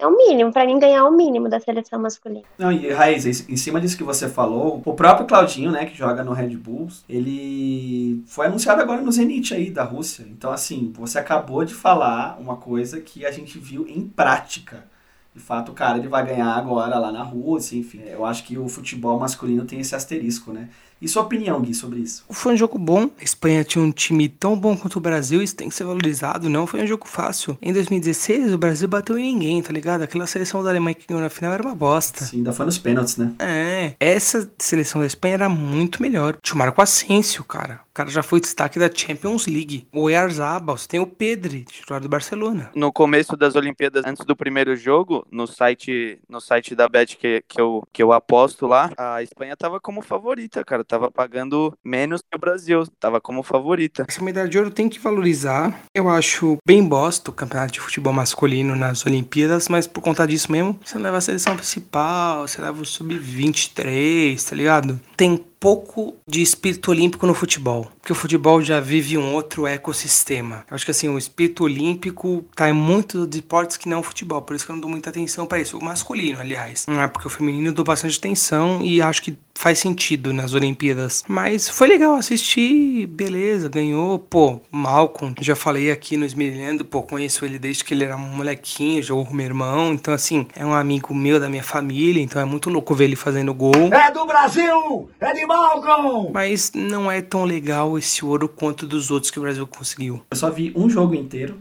é 0.00 0.06
o 0.06 0.16
mínimo, 0.16 0.52
para 0.52 0.64
mim 0.64 0.78
ganhar 0.78 0.98
é 0.98 1.02
o 1.02 1.12
mínimo 1.12 1.48
da 1.48 1.60
seleção 1.60 2.00
masculina. 2.00 2.44
Não, 2.58 2.72
e 2.72 2.90
Raiz, 2.90 3.26
em 3.26 3.56
cima 3.56 3.80
disso 3.80 3.96
que 3.96 4.02
você 4.02 4.28
falou, 4.28 4.82
o 4.84 4.94
próprio 4.94 5.26
Claudinho, 5.26 5.70
né, 5.70 5.84
que 5.84 5.96
joga 5.96 6.24
no 6.24 6.32
Red 6.32 6.56
Bulls, 6.56 7.04
ele 7.08 8.22
foi 8.26 8.46
anunciado 8.46 8.80
agora 8.80 9.02
no 9.02 9.12
Zenit 9.12 9.54
aí 9.54 9.70
da 9.70 9.84
Rússia. 9.84 10.26
Então, 10.30 10.50
assim, 10.50 10.90
você 10.96 11.18
acabou 11.18 11.64
de 11.64 11.74
falar 11.74 12.38
uma 12.40 12.56
coisa 12.56 13.00
que 13.00 13.26
a 13.26 13.30
gente 13.30 13.58
viu 13.58 13.86
em 13.86 14.08
prática. 14.08 14.88
De 15.34 15.40
fato, 15.40 15.70
o 15.70 15.74
cara 15.74 15.98
ele 15.98 16.08
vai 16.08 16.26
ganhar 16.26 16.52
agora 16.54 16.98
lá 16.98 17.12
na 17.12 17.22
Rússia, 17.22 17.76
enfim. 17.76 18.00
Eu 18.04 18.24
acho 18.24 18.42
que 18.44 18.58
o 18.58 18.68
futebol 18.68 19.18
masculino 19.18 19.64
tem 19.64 19.80
esse 19.80 19.94
asterisco, 19.94 20.52
né? 20.52 20.68
E 21.00 21.08
sua 21.08 21.22
opinião, 21.22 21.60
Gui, 21.62 21.72
sobre 21.72 22.00
isso? 22.00 22.24
Foi 22.28 22.52
um 22.52 22.56
jogo 22.56 22.78
bom. 22.78 23.10
A 23.18 23.24
Espanha 23.24 23.64
tinha 23.64 23.82
um 23.82 23.90
time 23.90 24.28
tão 24.28 24.58
bom 24.58 24.76
quanto 24.76 24.96
o 24.96 25.00
Brasil, 25.00 25.40
isso 25.42 25.56
tem 25.56 25.68
que 25.68 25.74
ser 25.74 25.84
valorizado. 25.84 26.50
Não 26.50 26.66
foi 26.66 26.82
um 26.82 26.86
jogo 26.86 27.08
fácil. 27.08 27.56
Em 27.62 27.72
2016, 27.72 28.52
o 28.52 28.58
Brasil 28.58 28.86
bateu 28.86 29.18
em 29.18 29.32
ninguém, 29.32 29.62
tá 29.62 29.72
ligado? 29.72 30.02
Aquela 30.02 30.26
seleção 30.26 30.62
da 30.62 30.68
Alemanha 30.68 30.94
que 30.94 31.06
ganhou 31.06 31.22
na 31.22 31.30
final 31.30 31.52
era 31.52 31.62
uma 31.62 31.74
bosta. 31.74 32.24
Sim, 32.24 32.38
ainda 32.38 32.52
foi 32.52 32.66
nos 32.66 32.76
pênaltis, 32.76 33.16
né? 33.16 33.32
É. 33.38 33.94
Essa 33.98 34.50
seleção 34.58 35.00
da 35.00 35.06
Espanha 35.06 35.34
era 35.34 35.48
muito 35.48 36.02
melhor. 36.02 36.36
Tinha 36.42 36.54
o 36.54 36.58
Marco 36.58 36.82
Asensio, 36.82 37.44
cara. 37.44 37.80
O 37.90 37.94
cara 37.94 38.10
já 38.10 38.22
foi 38.22 38.40
destaque 38.40 38.78
da 38.78 38.90
Champions 38.92 39.46
League. 39.46 39.86
O 39.92 40.02
Oyarzabal, 40.02 40.76
você 40.76 40.86
tem 40.86 41.00
o 41.00 41.06
Pedri, 41.06 41.64
titular 41.64 42.00
do 42.00 42.08
Barcelona. 42.08 42.70
No 42.74 42.92
começo 42.92 43.36
das 43.36 43.56
Olimpíadas, 43.56 44.04
antes 44.06 44.24
do 44.24 44.36
primeiro 44.36 44.76
jogo, 44.76 45.26
no 45.30 45.46
site, 45.46 46.18
no 46.28 46.40
site 46.40 46.74
da 46.74 46.88
Bet 46.88 47.16
que, 47.16 47.42
que, 47.48 47.60
eu, 47.60 47.82
que 47.92 48.02
eu 48.02 48.12
aposto 48.12 48.66
lá, 48.66 48.90
a 48.96 49.22
Espanha 49.22 49.56
tava 49.56 49.80
como 49.80 50.02
favorita, 50.02 50.64
cara 50.64 50.84
tava 50.90 51.10
pagando 51.10 51.72
menos 51.84 52.20
que 52.20 52.36
o 52.36 52.40
Brasil, 52.40 52.84
tava 52.98 53.20
como 53.20 53.44
favorita. 53.44 54.04
Essa 54.08 54.22
medalha 54.22 54.48
de 54.48 54.58
ouro 54.58 54.70
tem 54.70 54.88
que 54.88 54.98
valorizar. 54.98 55.80
Eu 55.94 56.08
acho 56.08 56.58
bem 56.66 56.84
bosta 56.84 57.30
o 57.30 57.34
campeonato 57.34 57.72
de 57.72 57.80
futebol 57.80 58.12
masculino 58.12 58.74
nas 58.74 59.06
Olimpíadas, 59.06 59.68
mas 59.68 59.86
por 59.86 60.02
conta 60.02 60.26
disso 60.26 60.50
mesmo, 60.50 60.78
você 60.84 60.98
leva 60.98 61.18
a 61.18 61.20
seleção 61.20 61.56
principal, 61.56 62.48
você 62.48 62.60
leva 62.60 62.82
o 62.82 62.84
sub-23, 62.84 64.48
tá 64.48 64.56
ligado? 64.56 65.00
Tem 65.16 65.44
pouco 65.60 66.16
de 66.26 66.40
espírito 66.40 66.90
olímpico 66.90 67.26
no 67.26 67.34
futebol, 67.34 67.92
porque 68.00 68.12
o 68.12 68.16
futebol 68.16 68.62
já 68.62 68.80
vive 68.80 69.18
um 69.18 69.34
outro 69.34 69.66
ecossistema. 69.66 70.64
Eu 70.70 70.74
acho 70.74 70.86
que 70.86 70.90
assim, 70.90 71.08
o 71.08 71.18
espírito 71.18 71.64
olímpico 71.64 72.46
tá 72.56 72.70
em 72.70 72.72
muitos 72.72 73.28
esportes 73.34 73.76
que 73.76 73.88
não 73.88 74.00
o 74.00 74.02
futebol, 74.02 74.40
por 74.40 74.56
isso 74.56 74.64
que 74.64 74.72
eu 74.72 74.76
não 74.76 74.80
dou 74.80 74.90
muita 74.90 75.10
atenção 75.10 75.46
para 75.46 75.60
isso. 75.60 75.76
O 75.76 75.84
masculino, 75.84 76.40
aliás. 76.40 76.86
Não 76.88 77.02
é 77.02 77.06
porque 77.06 77.26
o 77.26 77.30
feminino 77.30 77.68
eu 77.68 77.72
dou 77.74 77.84
bastante 77.84 78.18
atenção 78.18 78.80
e 78.82 79.02
acho 79.02 79.22
que 79.22 79.36
faz 79.54 79.78
sentido 79.78 80.32
nas 80.32 80.54
Olimpíadas. 80.54 81.22
Mas 81.28 81.68
foi 81.68 81.88
legal 81.88 82.14
assistir, 82.14 83.06
beleza, 83.06 83.68
ganhou. 83.68 84.18
Pô, 84.18 84.62
Malcolm, 84.70 85.34
já 85.38 85.54
falei 85.54 85.90
aqui 85.90 86.16
no 86.16 86.24
Esmerilhando, 86.24 86.82
pô, 86.82 87.02
conheço 87.02 87.44
ele 87.44 87.58
desde 87.58 87.84
que 87.84 87.92
ele 87.92 88.04
era 88.04 88.16
um 88.16 88.36
molequinho, 88.36 89.02
jogou 89.02 89.26
com 89.26 89.34
meu 89.34 89.44
irmão. 89.44 89.92
Então, 89.92 90.14
assim, 90.14 90.46
é 90.56 90.64
um 90.64 90.72
amigo 90.72 91.14
meu 91.14 91.38
da 91.38 91.50
minha 91.50 91.62
família, 91.62 92.22
então 92.22 92.40
é 92.40 92.44
muito 92.46 92.70
louco 92.70 92.94
ver 92.94 93.04
ele 93.04 93.16
fazendo 93.16 93.52
gol. 93.52 93.92
É 93.92 94.10
do 94.10 94.24
Brasil! 94.24 95.10
É 95.20 95.34
de 95.34 95.49
Malcolm! 95.50 96.30
Mas 96.32 96.70
não 96.72 97.10
é 97.10 97.20
tão 97.20 97.42
legal 97.42 97.98
esse 97.98 98.24
ouro 98.24 98.48
quanto 98.48 98.86
dos 98.86 99.10
outros 99.10 99.32
que 99.32 99.38
o 99.40 99.42
Brasil 99.42 99.66
conseguiu. 99.66 100.22
Eu 100.30 100.36
só 100.36 100.48
vi 100.48 100.72
um 100.76 100.88
jogo 100.88 101.12
inteiro 101.12 101.58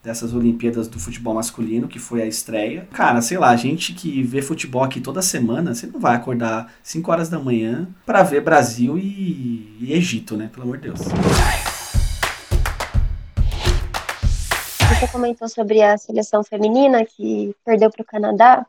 dessas 0.00 0.32
Olimpíadas 0.32 0.86
do 0.86 1.00
futebol 1.00 1.34
masculino, 1.34 1.88
que 1.88 1.98
foi 1.98 2.22
a 2.22 2.26
estreia. 2.26 2.86
Cara, 2.92 3.20
sei 3.20 3.38
lá, 3.38 3.50
a 3.50 3.56
gente 3.56 3.94
que 3.94 4.22
vê 4.22 4.40
futebol 4.40 4.84
aqui 4.84 5.00
toda 5.00 5.20
semana, 5.22 5.74
você 5.74 5.88
não 5.88 5.98
vai 5.98 6.14
acordar 6.14 6.72
5 6.84 7.10
horas 7.10 7.28
da 7.28 7.38
manhã 7.40 7.88
para 8.06 8.22
ver 8.22 8.42
Brasil 8.42 8.96
e, 8.96 9.76
e 9.80 9.92
Egito, 9.92 10.36
né? 10.36 10.48
Pelo 10.52 10.62
amor 10.62 10.78
de 10.78 10.88
Deus. 10.88 11.00
Você 14.88 15.08
comentou 15.10 15.48
sobre 15.48 15.82
a 15.82 15.98
seleção 15.98 16.44
feminina 16.44 17.04
que 17.04 17.56
perdeu 17.64 17.90
para 17.90 18.02
o 18.02 18.06
Canadá 18.06 18.64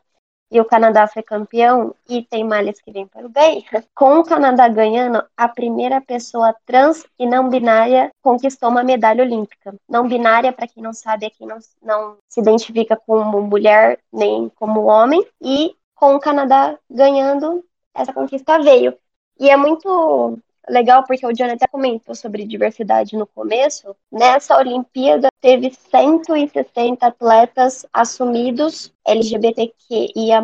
e 0.50 0.60
o 0.60 0.64
Canadá 0.64 1.06
foi 1.06 1.22
campeão 1.22 1.94
e 2.08 2.22
tem 2.22 2.44
malhas 2.44 2.80
que 2.80 2.92
vêm 2.92 3.06
para 3.06 3.26
o 3.26 3.28
bem, 3.28 3.64
com 3.94 4.18
o 4.18 4.24
Canadá 4.24 4.68
ganhando, 4.68 5.24
a 5.36 5.48
primeira 5.48 6.00
pessoa 6.00 6.54
trans 6.64 7.04
e 7.18 7.26
não 7.26 7.48
binária 7.48 8.10
conquistou 8.22 8.68
uma 8.68 8.84
medalha 8.84 9.24
olímpica. 9.24 9.74
Não 9.88 10.06
binária, 10.06 10.52
para 10.52 10.68
quem 10.68 10.82
não 10.82 10.92
sabe, 10.92 11.26
é 11.26 11.30
quem 11.30 11.46
não, 11.46 11.58
não 11.82 12.16
se 12.28 12.40
identifica 12.40 12.96
como 12.96 13.40
mulher 13.42 13.98
nem 14.12 14.48
como 14.50 14.84
homem, 14.84 15.26
e 15.40 15.74
com 15.94 16.14
o 16.14 16.20
Canadá 16.20 16.78
ganhando, 16.90 17.64
essa 17.94 18.12
conquista 18.12 18.58
veio. 18.60 18.96
E 19.38 19.50
é 19.50 19.56
muito 19.56 20.38
legal 20.68 21.04
porque 21.06 21.26
o 21.26 21.32
Johnny 21.32 21.52
até 21.52 21.66
comentou 21.66 22.14
sobre 22.14 22.44
diversidade 22.44 23.16
no 23.16 23.26
começo. 23.26 23.94
Nessa 24.10 24.56
Olimpíada 24.58 25.28
teve 25.40 25.72
160 25.72 27.06
atletas 27.06 27.86
assumidos 27.92 28.92
LGBTQIA+, 29.06 30.42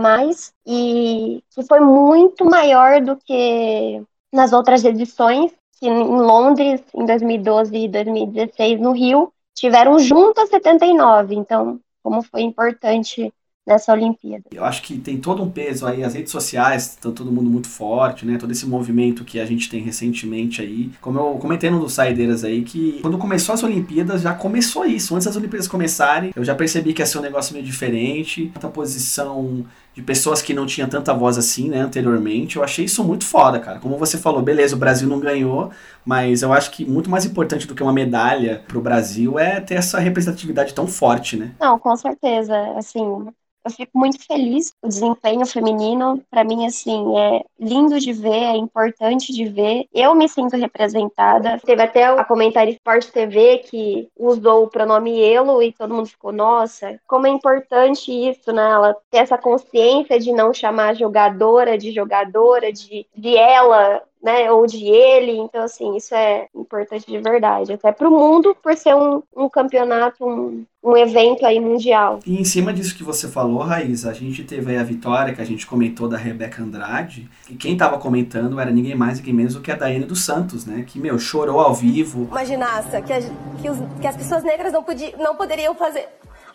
e 0.67 1.43
que 1.51 1.63
foi 1.67 1.81
muito 1.81 2.45
maior 2.45 3.01
do 3.01 3.17
que 3.17 4.03
nas 4.33 4.53
outras 4.53 4.85
edições, 4.85 5.53
que 5.79 5.89
em 5.89 6.05
Londres, 6.05 6.83
em 6.95 7.07
2012 7.07 7.77
e 7.77 7.89
2016, 7.89 8.81
no 8.81 8.93
Rio, 8.93 9.33
tiveram 9.55 9.99
juntas 9.99 10.49
79. 10.51 11.35
Então, 11.35 11.81
como 12.03 12.23
foi 12.23 12.43
importante 12.43 13.33
nessa 13.71 13.93
Olimpíada. 13.93 14.45
Eu 14.53 14.65
acho 14.65 14.83
que 14.83 14.99
tem 14.99 15.19
todo 15.19 15.43
um 15.43 15.51
peso 15.51 15.87
aí, 15.87 16.03
as 16.03 16.15
redes 16.15 16.33
sociais 16.33 16.91
estão 16.91 17.13
todo 17.13 17.31
mundo 17.31 17.49
muito 17.49 17.69
forte, 17.69 18.27
né? 18.27 18.37
Todo 18.39 18.51
esse 18.51 18.67
movimento 18.67 19.25
que 19.25 19.39
a 19.39 19.47
gente 19.47 19.69
tem 19.69 19.81
recentemente 19.83 20.61
aí. 20.61 20.91
Como 21.01 21.19
eu 21.19 21.39
comentei 21.39 21.71
no 21.71 21.81
dos 21.81 21.95
Saideiras 21.95 22.45
aí, 22.45 22.63
que 22.63 22.99
quando 23.01 23.17
começou 23.19 23.55
as 23.55 23.63
Olimpíadas, 23.63 24.23
já 24.23 24.35
começou 24.35 24.85
isso. 24.85 25.15
Antes 25.15 25.27
das 25.27 25.37
Olimpíadas 25.37 25.69
começarem, 25.69 26.33
eu 26.35 26.45
já 26.45 26.55
percebi 26.55 26.93
que 26.93 27.01
ia 27.01 27.07
ser 27.07 27.19
um 27.19 27.23
negócio 27.23 27.53
meio 27.53 27.65
diferente. 27.65 28.51
Tanta 28.55 28.69
posição 28.69 29.65
de 29.95 30.03
pessoas 30.03 30.41
que 30.41 30.55
não 30.55 30.67
tinham 30.67 30.89
tanta 30.89 31.13
voz 31.13 31.37
assim, 31.37 31.69
né, 31.69 31.81
anteriormente. 31.81 32.57
Eu 32.57 32.65
achei 32.65 32.85
isso 32.85 33.03
muito 33.03 33.25
foda, 33.25 33.59
cara. 33.59 33.81
Como 33.81 33.99
você 33.99 34.17
falou, 34.17 34.41
beleza, 34.41 34.77
o 34.77 34.79
Brasil 34.79 35.09
não 35.09 35.19
ganhou, 35.19 35.71
mas 36.05 36.43
eu 36.43 36.53
acho 36.53 36.71
que 36.71 36.85
muito 36.85 37.11
mais 37.11 37.25
importante 37.25 37.67
do 37.67 37.75
que 37.75 37.83
uma 37.83 37.93
medalha 37.93 38.63
pro 38.69 38.81
Brasil 38.81 39.39
é 39.39 39.61
ter 39.61 39.75
essa 39.75 39.99
representatividade 39.99 40.75
tão 40.75 40.87
forte, 40.87 41.37
né? 41.37 41.53
Não, 41.61 41.79
com 41.79 41.97
certeza. 41.97 42.57
Assim, 42.77 43.27
eu 43.65 43.71
fico 43.71 43.99
muito 43.99 44.25
feliz. 44.25 44.73
O 44.83 44.89
desempenho 44.89 45.47
feminino, 45.47 46.23
para 46.31 46.45
mim, 46.45 46.67
assim, 46.67 47.19
é 47.19 47.45
lindo 47.59 47.99
de 47.99 48.13
ver, 48.13 48.45
é 48.45 48.57
importante 48.57 49.33
de 49.33 49.45
ver. 49.47 49.87
Eu 49.93 50.15
me 50.15 50.29
sinto 50.29 50.57
representada. 50.57 51.59
Teve 51.65 51.83
até 51.83 52.05
a 52.05 52.25
comentário 52.25 52.73
Sport 52.73 53.07
TV 53.07 53.59
que 53.59 54.09
usou 54.19 54.65
o 54.65 54.69
pronome 54.69 55.21
elo 55.21 55.63
e 55.63 55.73
todo 55.73 55.95
mundo 55.95 56.07
ficou, 56.07 56.33
nossa, 56.33 57.01
como 57.07 57.27
é 57.27 57.31
importante 57.31 58.11
isso, 58.11 58.53
né? 58.53 58.71
Ela 58.71 58.97
ter 59.11 59.19
essa 59.19 59.39
consciência 59.39 60.19
de 60.19 60.33
não 60.33 60.53
chamar 60.53 60.95
jogadora 60.95 61.77
de 61.77 61.93
jogadora, 61.93 62.73
de, 62.73 63.07
de 63.17 63.37
ela, 63.37 64.03
né, 64.23 64.51
ou 64.53 64.67
de 64.67 64.87
ele, 64.87 65.33
então 65.33 65.63
assim, 65.63 65.97
isso 65.97 66.15
é 66.15 66.47
importante 66.55 67.07
de 67.07 67.19
verdade, 67.19 67.73
até 67.73 67.91
para 67.91 68.09
o 68.09 68.11
mundo, 68.11 68.55
por 68.63 68.77
ser 68.77 68.95
um, 68.95 69.23
um 69.35 69.49
campeonato, 69.49 70.25
um, 70.25 70.65
um 70.85 70.97
evento 70.97 71.47
aí 71.47 71.59
mundial. 71.59 72.21
E 72.27 72.39
em 72.39 72.45
cima 72.45 72.73
disso 72.73 72.95
que 72.95 73.03
você 73.03 73.29
falou, 73.29 73.61
Raiz, 73.61 74.05
a 74.05 74.13
gente 74.13 74.45
teve 74.45 74.73
aí 74.73 74.79
a 74.79 74.83
vitória 74.83 75.35
que 75.35 75.41
a 75.41 75.45
gente 75.45 75.67
comentou 75.67 76.07
da 76.07 76.19
Rebeca 76.19 76.63
Andrade, 76.63 77.31
e 77.49 77.55
quem 77.55 77.77
tava 77.77 77.99
comentando 77.99 78.61
era 78.61 78.71
ninguém 78.71 78.95
mais, 78.95 79.19
ninguém 79.19 79.35
menos 79.35 79.55
do 79.55 79.61
que 79.61 79.73
a 79.73 79.77
Daiane 79.77 80.05
dos 80.05 80.23
Santos, 80.23 80.67
né, 80.67 80.85
que, 80.87 80.99
meu, 80.99 81.19
chorou 81.19 81.59
ao 81.59 81.73
vivo. 81.73 82.25
Uma 82.31 82.45
ginasta 82.45 83.01
que, 83.01 83.13
a, 83.13 83.21
que, 83.21 83.71
os, 83.71 83.79
que 84.01 84.07
as 84.07 84.17
pessoas 84.17 84.43
negras 84.45 84.73
não, 84.73 84.83
podia, 84.83 85.17
não 85.17 85.35
poderiam 85.35 85.75
fazer 85.75 86.07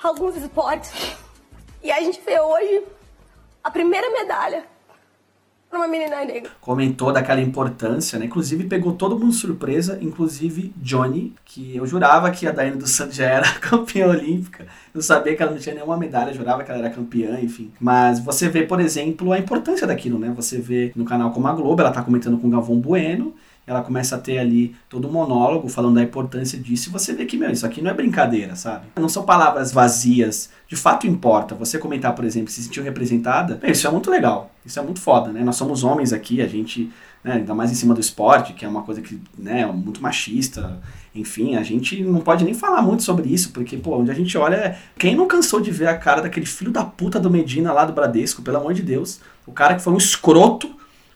alguns 0.03 0.36
esportes, 0.38 1.16
e 1.84 1.91
a 1.91 1.99
gente 1.99 2.22
vê 2.24 2.39
hoje 2.39 2.84
a 3.63 3.72
primeira 3.72 4.07
medalha 4.11 4.75
uma 5.72 5.88
menina 5.88 6.24
negra. 6.24 6.49
Comentou 6.61 7.11
daquela 7.11 7.41
importância, 7.41 8.18
né? 8.18 8.26
Inclusive 8.26 8.66
pegou 8.66 8.93
todo 8.93 9.18
mundo 9.18 9.34
surpresa, 9.34 9.97
inclusive 10.01 10.74
Johnny, 10.78 11.34
que 11.43 11.76
eu 11.76 11.86
jurava 11.86 12.32
que 12.32 12.47
a 12.47 12.51
Daiane 12.51 12.78
dos 12.78 12.91
Santos 12.91 13.16
já 13.16 13.26
era 13.26 13.51
campeã 13.59 14.07
olímpica. 14.07 14.66
Eu 14.93 15.01
sabia 15.01 15.36
que 15.36 15.43
ela 15.43 15.51
não 15.51 15.59
tinha 15.59 15.76
nenhuma 15.76 15.97
medalha, 15.97 16.34
jurava 16.34 16.63
que 16.63 16.72
ela 16.72 16.80
era 16.80 16.89
campeã, 16.89 17.39
enfim. 17.41 17.72
Mas 17.80 18.20
você 18.20 18.47
vê, 18.49 18.63
por 18.63 18.80
exemplo, 18.80 19.32
a 19.32 19.39
importância 19.39 19.86
daquilo, 19.86 20.18
né? 20.18 20.32
Você 20.36 20.57
vê 20.59 20.91
no 20.95 21.05
canal 21.05 21.32
como 21.32 21.47
a 21.47 21.53
Globo, 21.53 21.82
ela 21.82 21.91
tá 21.91 22.01
comentando 22.01 22.38
com 22.38 22.47
o 22.47 22.51
Galvão 22.51 22.80
Bueno, 22.80 23.36
ela 23.68 23.82
começa 23.82 24.16
a 24.16 24.20
ter 24.20 24.38
ali 24.38 24.76
todo 24.88 25.07
um 25.07 25.11
monólogo 25.11 25.68
falando 25.68 25.95
da 25.95 26.03
importância 26.03 26.57
disso, 26.57 26.89
e 26.89 26.91
você 26.91 27.13
vê 27.13 27.26
que, 27.26 27.38
meu, 27.38 27.49
isso 27.49 27.66
aqui 27.66 27.82
não 27.82 27.89
é 27.89 27.93
brincadeira, 27.93 28.55
sabe? 28.55 28.86
Não 28.95 29.09
são 29.09 29.24
palavras 29.24 29.72
vazias, 29.72 30.49
de 30.68 30.76
fato 30.76 31.07
importa. 31.07 31.55
Você 31.55 31.80
comentar, 31.80 32.13
por 32.13 32.26
exemplo, 32.26 32.51
se 32.51 32.61
sentiu 32.61 32.84
representada, 32.84 33.59
meu, 33.61 33.72
isso 33.72 33.88
é 33.88 33.91
muito 33.91 34.11
legal, 34.11 34.51
isso 34.66 34.80
é 34.80 34.82
muito 34.82 34.99
foda, 34.99 35.32
né? 35.32 35.43
Nós 35.43 35.55
somos 35.55 35.84
homens 35.84 36.13
aqui, 36.13 36.41
a 36.41 36.47
gente, 36.47 36.91
né, 37.24 37.34
ainda 37.34 37.55
mais 37.55 37.72
em 37.72 37.76
cima 37.76 37.93
do 37.93 37.99
esporte, 37.99 38.53
que 38.53 38.63
é 38.63 38.68
uma 38.68 38.84
coisa 38.84 39.01
que, 39.01 39.20
né, 39.38 39.61
é 39.61 39.66
muito 39.66 40.01
machista, 40.01 40.80
enfim, 41.16 41.55
a 41.55 41.63
gente 41.63 42.03
não 42.03 42.20
pode 42.20 42.43
nem 42.43 42.53
falar 42.53 42.82
muito 42.82 43.01
sobre 43.01 43.30
isso, 43.30 43.51
porque, 43.51 43.78
pô, 43.78 43.97
onde 43.97 44.11
a 44.11 44.13
gente 44.13 44.38
olha, 44.38 44.78
quem 44.97 45.16
não 45.16 45.28
cansou 45.28 45.61
de 45.61 45.72
ver 45.72 45.88
a 45.88 45.97
cara 45.97 46.22
daquele 46.22 46.45
filho 46.45 46.72
da 46.72 46.84
puta 46.84 47.20
do 47.20 47.32
Medina 47.32 47.72
lá 47.72 47.86
do 47.86 47.93
Bradesco, 47.93 48.41
pelo 48.41 48.57
amor 48.57 48.74
de 48.74 48.84
Deus, 48.84 49.22
o 49.47 49.51
cara 49.51 49.76
que 49.76 49.82
foi 49.82 49.93
um 49.93 49.97
escroto, 49.97 50.76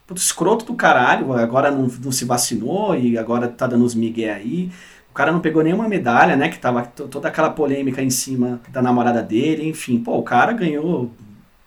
puto 0.10 0.20
escroto 0.20 0.66
do 0.66 0.74
caralho, 0.74 1.32
agora 1.34 1.70
não, 1.70 1.86
não 1.86 2.12
se 2.12 2.26
vacinou 2.26 2.95
e 2.95 3.16
agora 3.16 3.47
tá 3.47 3.68
dando 3.68 3.86
os 3.86 3.93
migué 3.93 4.34
aí. 4.34 4.72
O 5.12 5.14
cara 5.14 5.32
não 5.32 5.39
pegou 5.39 5.62
nenhuma 5.62 5.88
medalha, 5.88 6.36
né? 6.36 6.49
Que 6.49 6.57
tava 6.57 6.84
toda 6.84 7.28
aquela 7.28 7.51
polêmica 7.51 8.01
em 8.01 8.10
cima 8.10 8.60
da 8.70 8.82
namorada 8.82 9.22
dele, 9.22 9.68
enfim. 9.68 9.99
Pô, 9.99 10.18
o 10.18 10.24
cara 10.24 10.51
ganhou 10.51 11.12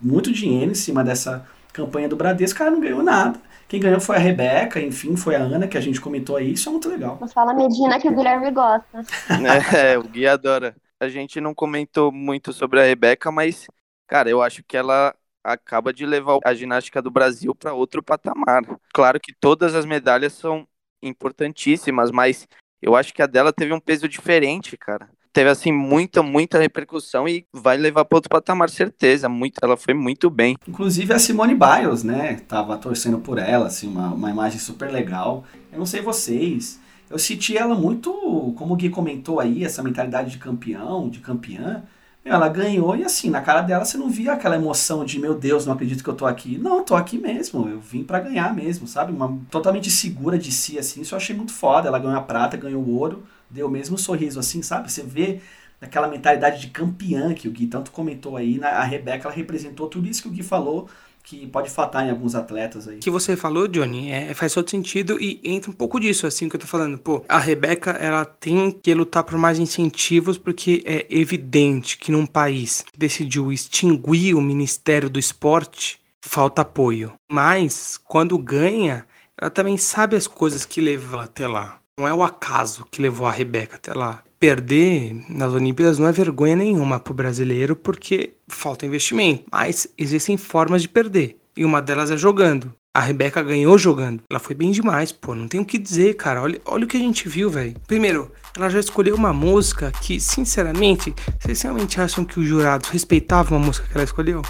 muito 0.01 0.32
dinheiro 0.32 0.72
em 0.72 0.74
cima 0.74 1.05
dessa 1.05 1.47
campanha 1.72 2.09
do 2.09 2.16
Bradesco, 2.16 2.57
o 2.57 2.59
cara 2.59 2.70
não 2.72 2.80
ganhou 2.80 3.01
nada. 3.01 3.38
Quem 3.68 3.78
ganhou 3.78 4.01
foi 4.01 4.16
a 4.16 4.18
Rebeca, 4.18 4.80
enfim, 4.80 5.16
foi 5.16 5.36
a 5.36 5.38
Ana, 5.38 5.68
que 5.68 5.78
a 5.78 5.80
gente 5.80 6.01
comentou 6.01 6.36
aí, 6.36 6.53
isso 6.53 6.68
é 6.68 6.72
muito 6.72 6.88
legal. 6.88 7.18
Não 7.20 7.28
fala 7.28 7.55
Medina 7.55 8.01
que 8.01 8.09
o 8.09 8.14
Guilherme 8.14 8.51
gosta. 8.51 9.05
É, 9.72 9.97
o 9.97 10.03
Gui 10.03 10.26
adora. 10.26 10.74
A 11.01 11.09
gente 11.09 11.40
não 11.40 11.55
comentou 11.55 12.11
muito 12.11 12.53
sobre 12.53 12.80
a 12.80 12.84
Rebeca, 12.84 13.30
mas, 13.30 13.66
cara, 14.09 14.28
eu 14.28 14.43
acho 14.43 14.64
que 14.64 14.76
ela 14.76 15.14
acaba 15.45 15.93
de 15.93 16.07
levar 16.07 16.38
a 16.45 16.55
ginástica 16.55 17.03
do 17.03 17.11
Brasil 17.11 17.55
para 17.55 17.74
outro 17.74 18.03
patamar. 18.03 18.62
Claro 18.93 19.20
que 19.20 19.34
todas 19.34 19.74
as 19.74 19.84
medalhas 19.84 20.32
são 20.32 20.66
importantíssimas, 21.03 22.11
mas 22.11 22.47
eu 22.80 22.95
acho 22.95 23.12
que 23.12 23.22
a 23.22 23.26
dela 23.26 23.53
teve 23.53 23.72
um 23.72 23.80
peso 23.80 24.09
diferente, 24.09 24.76
cara. 24.76 25.09
Teve 25.32 25.49
assim 25.49 25.72
muita, 25.72 26.22
muita 26.22 26.59
repercussão 26.59 27.26
e 27.26 27.47
vai 27.53 27.78
levar 27.78 28.05
para 28.05 28.16
outro 28.16 28.28
patamar, 28.28 28.68
certeza. 28.68 29.28
Muito, 29.30 29.59
ela 29.62 29.78
foi 29.78 29.95
muito 29.95 30.28
bem. 30.28 30.57
Inclusive 30.68 31.14
a 31.14 31.18
Simone 31.18 31.55
Biles, 31.55 32.05
né? 32.05 32.34
Tava 32.47 32.76
torcendo 32.76 33.18
por 33.18 33.38
ela, 33.38 33.68
assim, 33.68 33.88
uma, 33.88 34.12
uma 34.12 34.30
imagem 34.30 34.59
super 34.59 34.90
legal. 34.90 35.45
Eu 35.72 35.78
não 35.78 35.86
sei 35.86 36.03
vocês, 36.03 36.78
eu 37.09 37.18
senti 37.18 37.57
ela 37.57 37.74
muito, 37.74 38.11
como 38.57 38.74
o 38.74 38.76
Gui 38.76 38.90
comentou 38.90 39.40
aí, 39.40 39.64
essa 39.64 39.82
mentalidade 39.82 40.30
de 40.30 40.38
campeão, 40.38 41.09
de 41.09 41.20
campeã. 41.20 41.82
Ela 42.24 42.48
ganhou 42.48 42.96
e 42.96 43.02
assim, 43.02 43.30
na 43.30 43.40
cara 43.40 43.62
dela 43.62 43.84
você 43.84 43.98
não 43.98 44.08
via 44.08 44.32
aquela 44.32 44.54
emoção 44.54 45.04
de 45.04 45.18
meu 45.18 45.34
Deus, 45.34 45.66
não 45.66 45.72
acredito 45.74 46.04
que 46.04 46.10
eu 46.10 46.14
tô 46.14 46.24
aqui. 46.24 46.56
Não, 46.56 46.84
tô 46.84 46.94
aqui 46.94 47.18
mesmo, 47.18 47.68
eu 47.68 47.80
vim 47.80 48.04
para 48.04 48.20
ganhar 48.20 48.54
mesmo, 48.54 48.86
sabe? 48.86 49.12
Uma 49.12 49.38
totalmente 49.50 49.90
segura 49.90 50.38
de 50.38 50.52
si 50.52 50.78
assim, 50.78 51.00
isso 51.00 51.14
eu 51.14 51.16
achei 51.16 51.34
muito 51.34 51.52
foda. 51.52 51.88
Ela 51.88 51.98
ganhou 51.98 52.16
a 52.16 52.22
prata, 52.22 52.56
ganhou 52.56 52.82
o 52.82 52.96
ouro, 52.96 53.24
deu 53.50 53.66
o 53.66 53.70
mesmo 53.70 53.98
sorriso 53.98 54.38
assim, 54.38 54.62
sabe? 54.62 54.90
Você 54.90 55.02
vê 55.02 55.40
aquela 55.80 56.06
mentalidade 56.06 56.60
de 56.60 56.68
campeã 56.68 57.34
que 57.34 57.48
o 57.48 57.50
Gui 57.50 57.66
tanto 57.66 57.90
comentou 57.90 58.36
aí, 58.36 58.62
a 58.62 58.84
Rebeca 58.84 59.26
ela 59.26 59.34
representou 59.34 59.88
tudo 59.88 60.08
isso 60.08 60.22
que 60.22 60.28
o 60.28 60.30
Gui 60.30 60.42
falou 60.44 60.88
que 61.22 61.46
pode 61.46 61.70
fatar 61.70 62.06
em 62.06 62.10
alguns 62.10 62.34
atletas 62.34 62.88
aí. 62.88 62.96
O 62.96 63.00
que 63.00 63.10
você 63.10 63.36
falou, 63.36 63.68
Johnny, 63.68 64.10
é, 64.10 64.34
faz 64.34 64.52
todo 64.52 64.68
sentido 64.68 65.20
e 65.20 65.40
entra 65.44 65.70
um 65.70 65.74
pouco 65.74 66.00
disso, 66.00 66.26
assim, 66.26 66.48
que 66.48 66.56
eu 66.56 66.60
tô 66.60 66.66
falando. 66.66 66.98
Pô, 66.98 67.24
a 67.28 67.38
Rebeca, 67.38 67.92
ela 67.92 68.24
tem 68.24 68.70
que 68.70 68.92
lutar 68.94 69.24
por 69.24 69.38
mais 69.38 69.58
incentivos 69.58 70.36
porque 70.36 70.82
é 70.84 71.06
evidente 71.08 71.96
que 71.96 72.10
num 72.10 72.26
país 72.26 72.84
que 72.92 72.98
decidiu 72.98 73.52
extinguir 73.52 74.34
o 74.34 74.40
Ministério 74.40 75.08
do 75.08 75.18
Esporte, 75.18 76.00
falta 76.20 76.62
apoio. 76.62 77.12
Mas, 77.30 77.98
quando 78.04 78.36
ganha, 78.38 79.06
ela 79.40 79.50
também 79.50 79.76
sabe 79.76 80.16
as 80.16 80.26
coisas 80.26 80.64
que 80.64 80.80
levam 80.80 81.20
até 81.20 81.46
lá. 81.46 81.78
Não 81.98 82.08
é 82.08 82.14
o 82.14 82.22
acaso 82.22 82.86
que 82.90 83.02
levou 83.02 83.26
a 83.26 83.30
Rebeca 83.30 83.76
até 83.76 83.92
lá 83.92 84.22
perder 84.43 85.24
nas 85.28 85.53
Olimpíadas 85.53 86.01
não 86.01 86.09
é 86.09 86.11
vergonha 86.11 86.57
nenhuma 86.57 86.99
para 86.99 87.12
o 87.12 87.14
brasileiro 87.14 87.76
porque 87.76 88.32
falta 88.49 88.84
investimento. 88.84 89.45
Mas 89.53 89.86
existem 89.97 90.36
formas 90.36 90.82
de 90.82 90.88
perder. 90.88 91.36
E 91.57 91.64
uma 91.64 91.80
delas 91.80 92.11
é 92.11 92.16
jogando. 92.16 92.74
A 92.93 92.99
Rebeca 92.99 93.40
ganhou 93.40 93.78
jogando. 93.78 94.20
Ela 94.28 94.40
foi 94.40 94.57
bem 94.57 94.72
demais, 94.72 95.12
pô. 95.12 95.32
Não 95.32 95.47
tem 95.47 95.61
o 95.61 95.64
que 95.64 95.78
dizer, 95.78 96.14
cara. 96.14 96.43
Olha, 96.43 96.61
olha 96.64 96.84
o 96.84 96.88
que 96.88 96.97
a 96.97 97.01
gente 97.01 97.28
viu, 97.28 97.49
velho. 97.51 97.76
Primeiro, 97.86 98.32
ela 98.57 98.68
já 98.68 98.80
escolheu 98.80 99.14
uma 99.14 99.32
música 99.32 99.93
que, 100.01 100.18
sinceramente, 100.18 101.14
vocês 101.38 101.62
realmente 101.62 102.01
acham 102.01 102.24
que 102.24 102.40
os 102.40 102.47
jurados 102.47 102.88
respeitavam 102.88 103.59
a 103.59 103.61
música 103.61 103.86
que 103.86 103.97
ela 103.97 104.05
escolheu? 104.05 104.43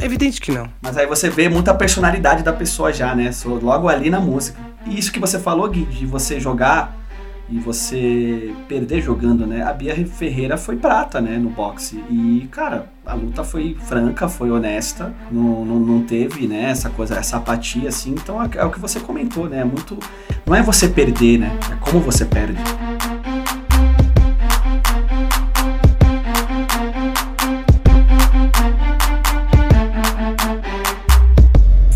É 0.00 0.06
evidente 0.06 0.40
que 0.40 0.52
não. 0.52 0.72
Mas 0.80 0.96
aí 0.96 1.06
você 1.06 1.28
vê 1.28 1.50
muita 1.50 1.74
personalidade 1.74 2.42
da 2.42 2.52
pessoa 2.52 2.94
já, 2.94 3.14
né? 3.14 3.30
Logo 3.44 3.90
ali 3.90 4.08
na 4.08 4.20
música. 4.20 4.58
E 4.86 4.98
isso 4.98 5.12
que 5.12 5.20
você 5.20 5.38
falou, 5.38 5.68
Gui, 5.68 5.84
de 5.84 6.06
você 6.06 6.40
jogar 6.40 7.03
e 7.48 7.58
você 7.58 8.54
perder 8.68 9.02
jogando, 9.02 9.46
né? 9.46 9.62
A 9.62 9.72
Bia 9.72 9.94
Ferreira 10.06 10.56
foi 10.56 10.76
prata, 10.76 11.20
né, 11.20 11.38
no 11.38 11.50
boxe. 11.50 12.02
E, 12.08 12.48
cara, 12.50 12.86
a 13.04 13.14
luta 13.14 13.44
foi 13.44 13.76
franca, 13.78 14.28
foi 14.28 14.50
honesta, 14.50 15.14
não, 15.30 15.64
não, 15.64 15.78
não 15.78 16.02
teve, 16.02 16.46
né, 16.46 16.70
essa 16.70 16.88
coisa, 16.88 17.16
essa 17.16 17.36
apatia, 17.36 17.88
assim. 17.88 18.12
Então 18.12 18.42
é, 18.42 18.48
é 18.54 18.64
o 18.64 18.70
que 18.70 18.80
você 18.80 18.98
comentou, 18.98 19.48
né? 19.48 19.60
É 19.60 19.64
muito. 19.64 19.98
Não 20.46 20.54
é 20.54 20.62
você 20.62 20.88
perder, 20.88 21.38
né? 21.38 21.58
É 21.70 21.76
como 21.76 22.00
você 22.00 22.24
perde. 22.24 22.58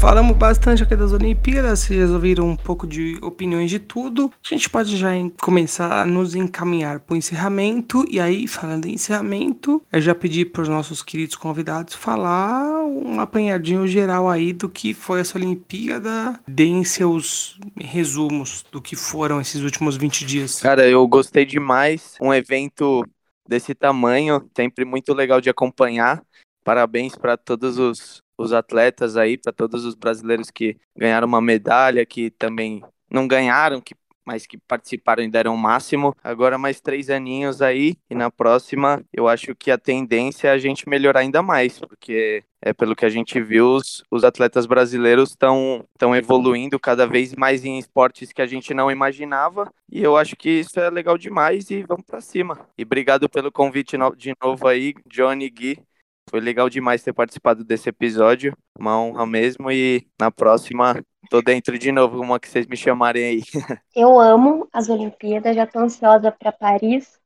Falamos 0.08 0.38
bastante 0.38 0.82
aqui 0.82 0.96
das 0.96 1.12
Olimpíadas, 1.12 1.80
vocês 1.80 2.10
ouviram 2.10 2.48
um 2.48 2.56
pouco 2.56 2.86
de 2.86 3.18
opiniões 3.20 3.68
de 3.68 3.78
tudo. 3.78 4.32
A 4.42 4.48
gente 4.48 4.70
pode 4.70 4.96
já 4.96 5.10
começar 5.38 6.00
a 6.00 6.06
nos 6.06 6.34
encaminhar 6.34 6.98
para 7.00 7.12
o 7.12 7.16
encerramento. 7.18 8.06
E 8.10 8.18
aí, 8.18 8.48
falando 8.48 8.86
em 8.86 8.94
encerramento, 8.94 9.82
eu 9.92 10.00
já 10.00 10.14
pedi 10.14 10.46
para 10.46 10.62
os 10.62 10.68
nossos 10.70 11.02
queridos 11.02 11.36
convidados 11.36 11.94
falar 11.94 12.86
um 12.86 13.20
apanhadinho 13.20 13.86
geral 13.86 14.30
aí 14.30 14.54
do 14.54 14.66
que 14.66 14.94
foi 14.94 15.20
essa 15.20 15.36
Olimpíada. 15.36 16.40
Deem 16.48 16.82
seus 16.84 17.58
resumos 17.78 18.64
do 18.72 18.80
que 18.80 18.96
foram 18.96 19.42
esses 19.42 19.60
últimos 19.60 19.98
20 19.98 20.24
dias. 20.24 20.58
Cara, 20.58 20.88
eu 20.88 21.06
gostei 21.06 21.44
demais. 21.44 22.14
Um 22.18 22.32
evento 22.32 23.06
desse 23.46 23.74
tamanho, 23.74 24.42
sempre 24.56 24.86
muito 24.86 25.12
legal 25.12 25.38
de 25.38 25.50
acompanhar. 25.50 26.22
Parabéns 26.64 27.14
para 27.14 27.36
todos 27.36 27.78
os 27.78 28.22
os 28.38 28.52
atletas 28.52 29.16
aí, 29.16 29.36
para 29.36 29.52
todos 29.52 29.84
os 29.84 29.94
brasileiros 29.94 30.50
que 30.50 30.76
ganharam 30.96 31.26
uma 31.26 31.40
medalha, 31.40 32.06
que 32.06 32.30
também 32.30 32.82
não 33.10 33.26
ganharam, 33.26 33.80
que 33.80 33.94
mas 34.28 34.46
que 34.46 34.58
participaram 34.58 35.22
e 35.22 35.30
deram 35.30 35.54
o 35.54 35.58
máximo. 35.58 36.14
Agora 36.22 36.58
mais 36.58 36.82
três 36.82 37.08
aninhos 37.08 37.62
aí, 37.62 37.96
e 38.10 38.14
na 38.14 38.30
próxima 38.30 39.02
eu 39.10 39.26
acho 39.26 39.54
que 39.54 39.70
a 39.70 39.78
tendência 39.78 40.48
é 40.48 40.50
a 40.50 40.58
gente 40.58 40.86
melhorar 40.86 41.20
ainda 41.20 41.42
mais, 41.42 41.78
porque 41.78 42.44
é 42.60 42.74
pelo 42.74 42.94
que 42.94 43.06
a 43.06 43.08
gente 43.08 43.40
viu, 43.40 43.76
os, 43.76 44.04
os 44.10 44.24
atletas 44.24 44.66
brasileiros 44.66 45.30
estão 45.30 45.82
estão 45.94 46.14
evoluindo 46.14 46.78
cada 46.78 47.06
vez 47.06 47.34
mais 47.34 47.64
em 47.64 47.78
esportes 47.78 48.30
que 48.30 48.42
a 48.42 48.46
gente 48.46 48.74
não 48.74 48.90
imaginava, 48.90 49.72
e 49.90 50.02
eu 50.02 50.14
acho 50.14 50.36
que 50.36 50.50
isso 50.50 50.78
é 50.78 50.90
legal 50.90 51.16
demais 51.16 51.70
e 51.70 51.82
vamos 51.82 52.04
para 52.04 52.20
cima. 52.20 52.68
E 52.76 52.82
obrigado 52.82 53.30
pelo 53.30 53.50
convite 53.50 53.96
de 54.14 54.34
novo 54.42 54.68
aí, 54.68 54.92
Johnny 55.06 55.48
Gui. 55.48 55.82
Foi 56.28 56.40
legal 56.40 56.68
demais 56.68 57.02
ter 57.02 57.12
participado 57.12 57.64
desse 57.64 57.88
episódio. 57.88 58.56
Uma 58.78 59.00
honra 59.00 59.26
mesmo. 59.26 59.70
E 59.70 60.06
na 60.20 60.30
próxima, 60.30 61.02
tô 61.30 61.40
dentro 61.40 61.78
de 61.78 61.90
novo, 61.90 62.20
uma 62.20 62.38
que 62.38 62.48
vocês 62.48 62.66
me 62.66 62.76
chamarem 62.76 63.24
aí. 63.24 63.42
Eu 63.94 64.18
amo 64.20 64.68
as 64.72 64.88
Olimpíadas, 64.88 65.56
já 65.56 65.66
tô 65.66 65.78
ansiosa 65.80 66.30
para 66.30 66.52
Paris. 66.52 67.18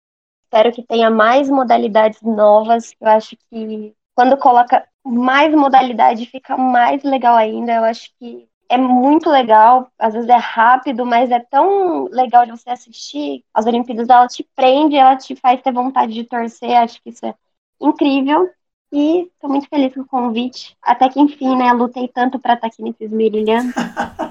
Espero 0.44 0.72
que 0.72 0.82
tenha 0.82 1.11
mais 1.11 1.48
modalidades 1.48 2.20
novas. 2.22 2.94
Eu 3.00 3.09
acho 3.09 3.36
que 3.50 3.94
quando 4.14 4.36
coloca 4.36 4.86
mais 5.05 5.53
modalidade 5.55 6.26
fica 6.26 6.57
mais 6.57 7.03
legal 7.03 7.36
ainda. 7.36 7.72
Eu 7.72 7.84
acho 7.84 8.11
que 8.18 8.48
é 8.68 8.78
muito 8.78 9.28
legal, 9.28 9.90
às 9.98 10.14
vezes 10.14 10.30
é 10.30 10.36
rápido, 10.36 11.05
mas 11.05 11.30
é 11.30 11.40
tão 11.40 12.05
legal 12.05 12.46
de 12.46 12.53
você 12.53 12.70
assistir. 12.70 13.44
As 13.53 13.66
Olimpíadas, 13.66 14.09
ela 14.09 14.26
te 14.26 14.48
prende, 14.57 14.96
ela 14.96 15.14
te 15.16 15.36
faz 15.36 15.61
ter 15.61 15.72
vontade 15.72 16.14
de 16.14 16.24
torcer, 16.24 16.76
acho 16.76 17.03
que 17.03 17.11
isso 17.11 17.26
é 17.26 17.34
incrível. 17.80 18.48
E 18.93 19.22
estou 19.22 19.49
muito 19.49 19.66
feliz 19.68 19.95
com 19.95 20.03
o 20.03 20.07
convite. 20.07 20.76
Até 20.82 21.09
que 21.09 21.18
enfim, 21.18 21.57
né? 21.57 21.72
Lutei 21.72 22.07
tanto 22.09 22.38
para 22.38 22.55
estar 22.55 22.66
aqui 22.66 22.82
nesses 22.82 23.11
Mirilhandos. 23.11 23.72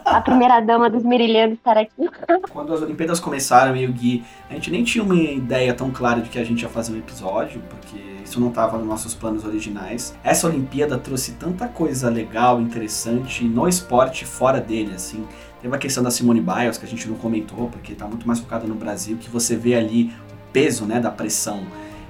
a 0.06 0.22
primeira 0.22 0.60
dama 0.60 0.88
dos 0.88 1.04
Mirilhandos 1.04 1.58
estar 1.58 1.78
aqui. 1.78 2.08
Quando 2.52 2.72
as 2.72 2.82
Olimpíadas 2.82 3.20
começaram, 3.20 3.76
eu 3.76 3.84
e 3.84 3.88
o 3.88 3.94
Gui, 3.94 4.24
a 4.50 4.54
gente 4.54 4.70
nem 4.70 4.84
tinha 4.84 5.04
uma 5.04 5.16
ideia 5.16 5.74
tão 5.74 5.90
clara 5.90 6.22
de 6.22 6.30
que 6.30 6.38
a 6.38 6.44
gente 6.44 6.62
ia 6.62 6.70
fazer 6.70 6.94
um 6.94 6.98
episódio, 6.98 7.60
porque 7.70 7.98
isso 8.24 8.40
não 8.40 8.50
estava 8.50 8.78
nos 8.78 8.86
nossos 8.86 9.16
planos 9.16 9.44
originais. 9.44 10.16
Essa 10.24 10.48
Olimpíada 10.48 10.96
trouxe 10.96 11.34
tanta 11.34 11.68
coisa 11.68 12.08
legal, 12.08 12.62
interessante 12.62 13.44
no 13.44 13.68
esporte 13.68 14.26
fora 14.26 14.62
dele, 14.62 14.94
assim. 14.94 15.28
Teve 15.60 15.76
a 15.76 15.80
questão 15.80 16.04
da 16.04 16.12
Simone 16.12 16.40
Biles, 16.42 16.78
que 16.78 16.86
a 16.86 16.88
gente 16.88 17.08
não 17.10 17.16
comentou, 17.16 17.68
porque 17.70 17.94
está 17.94 18.06
muito 18.06 18.28
mais 18.28 18.40
focada 18.40 18.68
no 18.68 18.76
Brasil, 18.76 19.18
que 19.18 19.30
você 19.30 19.56
vê 19.56 19.74
ali 19.74 20.14
o 20.32 20.52
peso 20.54 20.86
né, 20.86 21.00
da 21.00 21.10
pressão 21.10 21.64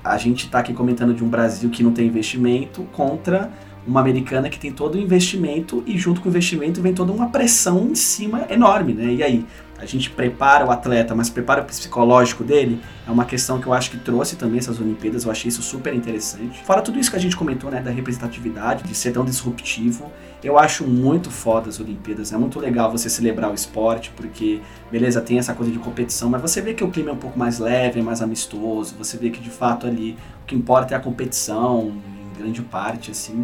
a 0.03 0.17
gente 0.17 0.45
está 0.45 0.59
aqui 0.59 0.73
comentando 0.73 1.13
de 1.13 1.23
um 1.23 1.29
Brasil 1.29 1.69
que 1.69 1.83
não 1.83 1.91
tem 1.91 2.07
investimento 2.07 2.83
contra 2.91 3.51
uma 3.85 3.99
americana 3.99 4.49
que 4.49 4.59
tem 4.59 4.71
todo 4.71 4.95
o 4.95 4.99
investimento 4.99 5.83
e 5.87 5.97
junto 5.97 6.21
com 6.21 6.27
o 6.27 6.29
investimento 6.29 6.81
vem 6.81 6.93
toda 6.93 7.11
uma 7.11 7.29
pressão 7.29 7.87
em 7.89 7.95
cima 7.95 8.45
enorme, 8.49 8.93
né? 8.93 9.13
E 9.13 9.23
aí, 9.23 9.45
a 9.81 9.85
gente 9.87 10.11
prepara 10.11 10.63
o 10.63 10.69
atleta, 10.69 11.15
mas 11.15 11.27
prepara 11.27 11.63
o 11.63 11.65
psicológico 11.65 12.43
dele, 12.43 12.79
é 13.07 13.09
uma 13.11 13.25
questão 13.25 13.59
que 13.59 13.65
eu 13.65 13.73
acho 13.73 13.89
que 13.89 13.97
trouxe 13.97 14.35
também 14.35 14.59
essas 14.59 14.79
Olimpíadas, 14.79 15.23
eu 15.25 15.31
achei 15.31 15.49
isso 15.49 15.63
super 15.63 15.91
interessante. 15.93 16.63
Fora 16.63 16.83
tudo 16.83 16.99
isso 16.99 17.09
que 17.09 17.17
a 17.17 17.19
gente 17.19 17.35
comentou, 17.35 17.71
né, 17.71 17.81
da 17.81 17.89
representatividade, 17.89 18.83
de 18.83 18.93
ser 18.93 19.11
tão 19.11 19.25
disruptivo, 19.25 20.11
eu 20.43 20.57
acho 20.57 20.85
muito 20.85 21.31
foda 21.31 21.67
as 21.69 21.79
Olimpíadas, 21.79 22.31
é 22.31 22.37
muito 22.37 22.59
legal 22.59 22.91
você 22.91 23.09
celebrar 23.09 23.49
o 23.49 23.55
esporte, 23.55 24.11
porque, 24.15 24.61
beleza, 24.91 25.19
tem 25.19 25.39
essa 25.39 25.53
coisa 25.55 25.71
de 25.71 25.79
competição, 25.79 26.29
mas 26.29 26.41
você 26.41 26.61
vê 26.61 26.75
que 26.75 26.83
o 26.83 26.91
clima 26.91 27.09
é 27.09 27.13
um 27.13 27.17
pouco 27.17 27.37
mais 27.37 27.57
leve, 27.57 27.99
é 27.99 28.03
mais 28.03 28.21
amistoso, 28.21 28.95
você 28.95 29.17
vê 29.17 29.31
que 29.31 29.41
de 29.41 29.49
fato 29.49 29.87
ali 29.87 30.15
o 30.43 30.45
que 30.45 30.55
importa 30.55 30.93
é 30.93 30.97
a 30.97 30.99
competição, 30.99 31.91
em 32.35 32.39
grande 32.39 32.61
parte, 32.61 33.09
assim. 33.09 33.41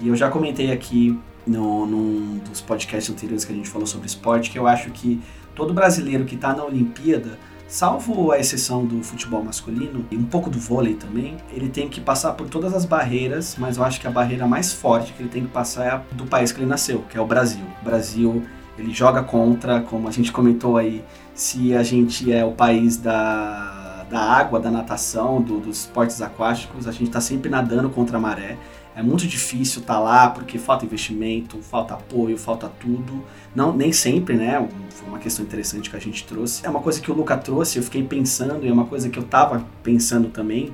E 0.00 0.08
eu 0.08 0.16
já 0.16 0.30
comentei 0.30 0.72
aqui 0.72 1.18
no, 1.46 1.86
num 1.86 2.38
dos 2.38 2.60
podcasts 2.60 3.12
anteriores 3.12 3.44
que 3.44 3.52
a 3.52 3.56
gente 3.56 3.68
falou 3.68 3.86
sobre 3.86 4.06
esporte, 4.06 4.50
que 4.50 4.58
eu 4.58 4.66
acho 4.66 4.90
que 4.90 5.20
todo 5.54 5.72
brasileiro 5.72 6.24
que 6.24 6.34
está 6.34 6.54
na 6.54 6.64
Olimpíada, 6.64 7.38
salvo 7.66 8.30
a 8.30 8.38
exceção 8.38 8.84
do 8.84 9.02
futebol 9.02 9.42
masculino 9.42 10.04
e 10.10 10.16
um 10.16 10.24
pouco 10.24 10.50
do 10.50 10.58
vôlei 10.58 10.94
também, 10.94 11.36
ele 11.52 11.68
tem 11.68 11.88
que 11.88 12.00
passar 12.00 12.32
por 12.32 12.48
todas 12.48 12.74
as 12.74 12.84
barreiras, 12.84 13.56
mas 13.58 13.76
eu 13.76 13.84
acho 13.84 14.00
que 14.00 14.06
a 14.06 14.10
barreira 14.10 14.46
mais 14.46 14.72
forte 14.72 15.12
que 15.12 15.22
ele 15.22 15.28
tem 15.28 15.44
que 15.44 15.50
passar 15.50 15.84
é 15.84 15.90
a 15.90 16.02
do 16.12 16.24
país 16.26 16.52
que 16.52 16.60
ele 16.60 16.66
nasceu, 16.66 17.04
que 17.08 17.16
é 17.16 17.20
o 17.20 17.26
Brasil. 17.26 17.64
O 17.80 17.84
Brasil, 17.84 18.42
ele 18.78 18.92
joga 18.92 19.22
contra, 19.22 19.80
como 19.80 20.08
a 20.08 20.10
gente 20.10 20.30
comentou 20.30 20.76
aí, 20.76 21.04
se 21.34 21.74
a 21.74 21.82
gente 21.82 22.32
é 22.32 22.44
o 22.44 22.52
país 22.52 22.96
da, 22.96 24.04
da 24.10 24.20
água, 24.20 24.60
da 24.60 24.70
natação, 24.70 25.40
do, 25.40 25.58
dos 25.58 25.80
esportes 25.80 26.20
aquáticos, 26.22 26.86
a 26.86 26.92
gente 26.92 27.08
está 27.08 27.20
sempre 27.20 27.50
nadando 27.50 27.90
contra 27.90 28.18
a 28.18 28.20
maré. 28.20 28.56
É 28.96 29.02
muito 29.02 29.26
difícil 29.26 29.80
estar 29.80 29.94
tá 29.94 30.00
lá 30.00 30.30
porque 30.30 30.56
falta 30.56 30.84
investimento, 30.84 31.58
falta 31.58 31.94
apoio, 31.94 32.38
falta 32.38 32.68
tudo. 32.68 33.24
Não, 33.54 33.76
nem 33.76 33.92
sempre, 33.92 34.36
né? 34.36 34.66
Foi 34.90 35.08
uma 35.08 35.18
questão 35.18 35.44
interessante 35.44 35.90
que 35.90 35.96
a 35.96 36.00
gente 36.00 36.24
trouxe. 36.24 36.64
É 36.64 36.70
uma 36.70 36.80
coisa 36.80 37.00
que 37.00 37.10
o 37.10 37.14
Luca 37.14 37.36
trouxe, 37.36 37.78
eu 37.78 37.82
fiquei 37.82 38.04
pensando, 38.04 38.64
e 38.64 38.68
é 38.68 38.72
uma 38.72 38.86
coisa 38.86 39.08
que 39.08 39.18
eu 39.18 39.24
tava 39.24 39.66
pensando 39.82 40.28
também, 40.28 40.72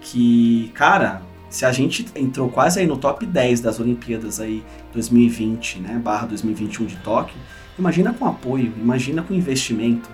que, 0.00 0.70
cara, 0.74 1.22
se 1.48 1.64
a 1.64 1.72
gente 1.72 2.06
entrou 2.14 2.50
quase 2.50 2.80
aí 2.80 2.86
no 2.86 2.98
top 2.98 3.24
10 3.24 3.60
das 3.60 3.80
Olimpíadas 3.80 4.40
aí 4.40 4.62
2020, 4.92 5.78
né, 5.78 6.00
barra 6.02 6.26
2021 6.26 6.84
de 6.84 6.96
Tóquio, 6.96 7.36
imagina 7.78 8.12
com 8.12 8.26
apoio, 8.26 8.72
imagina 8.76 9.22
com 9.22 9.32
investimento. 9.32 10.10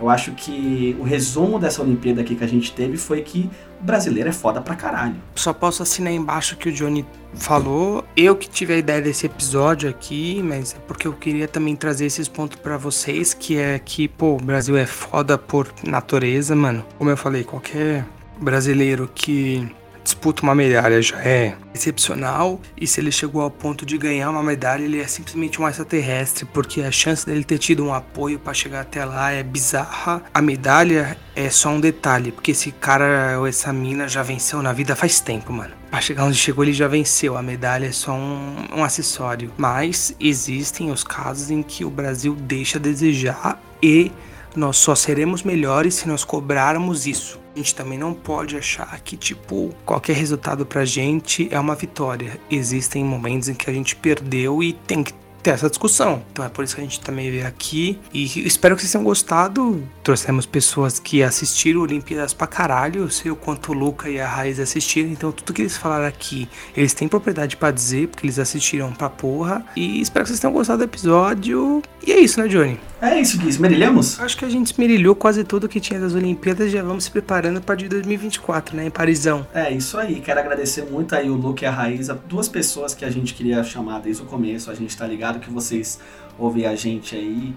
Eu 0.00 0.08
acho 0.08 0.32
que 0.32 0.96
o 0.98 1.02
resumo 1.02 1.58
dessa 1.58 1.82
Olimpíada 1.82 2.20
aqui 2.20 2.34
que 2.34 2.44
a 2.44 2.48
gente 2.48 2.72
teve 2.72 2.96
foi 2.96 3.20
que 3.20 3.50
brasileiro 3.80 4.28
é 4.28 4.32
foda 4.32 4.60
pra 4.60 4.74
caralho. 4.74 5.16
Só 5.34 5.52
posso 5.52 5.82
assinar 5.82 6.12
embaixo 6.12 6.56
que 6.56 6.68
o 6.68 6.72
Johnny 6.72 7.04
falou. 7.34 8.04
Eu 8.16 8.36
que 8.36 8.48
tive 8.48 8.74
a 8.74 8.76
ideia 8.76 9.00
desse 9.00 9.26
episódio 9.26 9.88
aqui, 9.88 10.42
mas 10.42 10.74
é 10.74 10.78
porque 10.86 11.06
eu 11.06 11.12
queria 11.12 11.46
também 11.46 11.76
trazer 11.76 12.06
esses 12.06 12.28
pontos 12.28 12.58
para 12.58 12.76
vocês, 12.76 13.34
que 13.34 13.56
é 13.56 13.78
que, 13.78 14.08
pô, 14.08 14.36
o 14.36 14.40
Brasil 14.40 14.76
é 14.76 14.86
foda 14.86 15.36
por 15.38 15.68
natureza, 15.84 16.54
mano. 16.54 16.84
Como 16.96 17.10
eu 17.10 17.16
falei, 17.16 17.44
qualquer 17.44 18.04
brasileiro 18.40 19.10
que 19.14 19.68
disputa 20.08 20.42
uma 20.42 20.54
medalha 20.54 21.02
já 21.02 21.22
é 21.22 21.54
excepcional 21.74 22.60
e 22.80 22.86
se 22.86 22.98
ele 22.98 23.12
chegou 23.12 23.42
ao 23.42 23.50
ponto 23.50 23.84
de 23.84 23.98
ganhar 23.98 24.30
uma 24.30 24.42
medalha, 24.42 24.82
ele 24.82 25.00
é 25.00 25.06
simplesmente 25.06 25.60
um 25.60 25.68
extraterrestre, 25.68 26.46
porque 26.46 26.80
a 26.80 26.90
chance 26.90 27.26
dele 27.26 27.44
ter 27.44 27.58
tido 27.58 27.84
um 27.84 27.92
apoio 27.92 28.38
para 28.38 28.54
chegar 28.54 28.80
até 28.80 29.04
lá 29.04 29.30
é 29.30 29.42
bizarra. 29.42 30.22
A 30.32 30.40
medalha 30.40 31.18
é 31.36 31.50
só 31.50 31.68
um 31.68 31.78
detalhe, 31.78 32.32
porque 32.32 32.52
esse 32.52 32.72
cara 32.72 33.38
ou 33.38 33.46
essa 33.46 33.70
mina 33.70 34.08
já 34.08 34.22
venceu 34.22 34.62
na 34.62 34.72
vida 34.72 34.96
faz 34.96 35.20
tempo, 35.20 35.52
mano. 35.52 35.74
Pra 35.90 36.00
chegar 36.00 36.24
onde 36.24 36.36
chegou, 36.36 36.64
ele 36.64 36.72
já 36.72 36.88
venceu. 36.88 37.36
A 37.36 37.42
medalha 37.42 37.86
é 37.86 37.92
só 37.92 38.12
um, 38.12 38.66
um 38.76 38.84
acessório. 38.84 39.52
Mas 39.56 40.14
existem 40.18 40.90
os 40.90 41.04
casos 41.04 41.50
em 41.50 41.62
que 41.62 41.84
o 41.84 41.90
Brasil 41.90 42.34
deixa 42.34 42.78
a 42.78 42.80
desejar 42.80 43.62
e 43.82 44.10
nós 44.56 44.76
só 44.76 44.94
seremos 44.94 45.42
melhores 45.42 45.94
se 45.94 46.08
nós 46.08 46.24
cobrarmos 46.24 47.06
isso. 47.06 47.38
A 47.58 47.60
gente 47.60 47.74
também 47.74 47.98
não 47.98 48.14
pode 48.14 48.56
achar 48.56 49.00
que, 49.00 49.16
tipo, 49.16 49.74
qualquer 49.84 50.14
resultado 50.14 50.64
pra 50.64 50.84
gente 50.84 51.48
é 51.50 51.58
uma 51.58 51.74
vitória. 51.74 52.40
Existem 52.48 53.04
momentos 53.04 53.48
em 53.48 53.54
que 53.54 53.68
a 53.68 53.72
gente 53.72 53.96
perdeu 53.96 54.62
e 54.62 54.72
tem 54.72 55.02
que 55.02 55.12
ter 55.42 55.50
essa 55.50 55.68
discussão. 55.68 56.22
Então 56.32 56.44
é 56.44 56.48
por 56.48 56.64
isso 56.64 56.74
que 56.74 56.80
a 56.80 56.84
gente 56.84 57.00
também 57.00 57.30
veio 57.30 57.46
aqui. 57.46 57.98
E 58.12 58.46
espero 58.46 58.74
que 58.74 58.82
vocês 58.82 58.92
tenham 58.92 59.04
gostado. 59.04 59.82
Trouxemos 60.02 60.46
pessoas 60.46 60.98
que 60.98 61.22
assistiram 61.22 61.80
Olimpíadas 61.80 62.32
pra 62.32 62.46
caralho. 62.46 63.02
Eu 63.02 63.10
sei 63.10 63.30
o 63.30 63.36
quanto 63.36 63.72
o 63.72 63.74
Luca 63.74 64.08
e 64.08 64.20
a 64.20 64.28
Raiz 64.28 64.58
assistiram. 64.58 65.10
Então 65.10 65.32
tudo 65.32 65.52
que 65.52 65.62
eles 65.62 65.76
falaram 65.76 66.06
aqui, 66.06 66.48
eles 66.76 66.92
têm 66.94 67.08
propriedade 67.08 67.56
para 67.56 67.70
dizer, 67.70 68.08
porque 68.08 68.26
eles 68.26 68.38
assistiram 68.38 68.92
pra 68.92 69.08
porra. 69.08 69.64
E 69.76 70.00
espero 70.00 70.24
que 70.24 70.30
vocês 70.30 70.40
tenham 70.40 70.52
gostado 70.52 70.78
do 70.78 70.84
episódio. 70.84 71.82
E 72.06 72.12
é 72.12 72.20
isso, 72.20 72.40
né, 72.40 72.48
Johnny? 72.48 72.78
É 73.00 73.20
isso, 73.20 73.38
Gui. 73.38 73.48
Esmerilhamos? 73.48 74.18
Acho 74.18 74.36
que 74.36 74.44
a 74.44 74.48
gente 74.48 74.72
esmerilhou 74.72 75.14
quase 75.14 75.44
tudo 75.44 75.68
que 75.68 75.78
tinha 75.78 76.00
das 76.00 76.14
Olimpíadas. 76.14 76.72
Já 76.72 76.82
vamos 76.82 77.04
se 77.04 77.10
preparando 77.10 77.60
para 77.60 77.76
de 77.76 77.88
2024, 77.88 78.76
né, 78.76 78.86
em 78.86 78.90
Parisão. 78.90 79.46
É 79.54 79.70
isso 79.70 79.96
aí. 79.98 80.20
Quero 80.20 80.40
agradecer 80.40 80.82
muito 80.82 81.14
aí 81.14 81.30
o 81.30 81.34
Luca 81.34 81.64
e 81.64 81.68
a 81.68 81.70
Raiz, 81.70 82.08
duas 82.28 82.48
pessoas 82.48 82.94
que 82.94 83.04
a 83.04 83.10
gente 83.10 83.34
queria 83.34 83.62
chamar 83.62 84.00
desde 84.00 84.22
o 84.22 84.26
começo. 84.26 84.70
A 84.70 84.74
gente 84.74 84.96
tá 84.96 85.06
ligado 85.06 85.27
que 85.34 85.50
vocês 85.50 86.00
ouvem 86.38 86.66
a 86.66 86.74
gente 86.74 87.14
aí. 87.14 87.54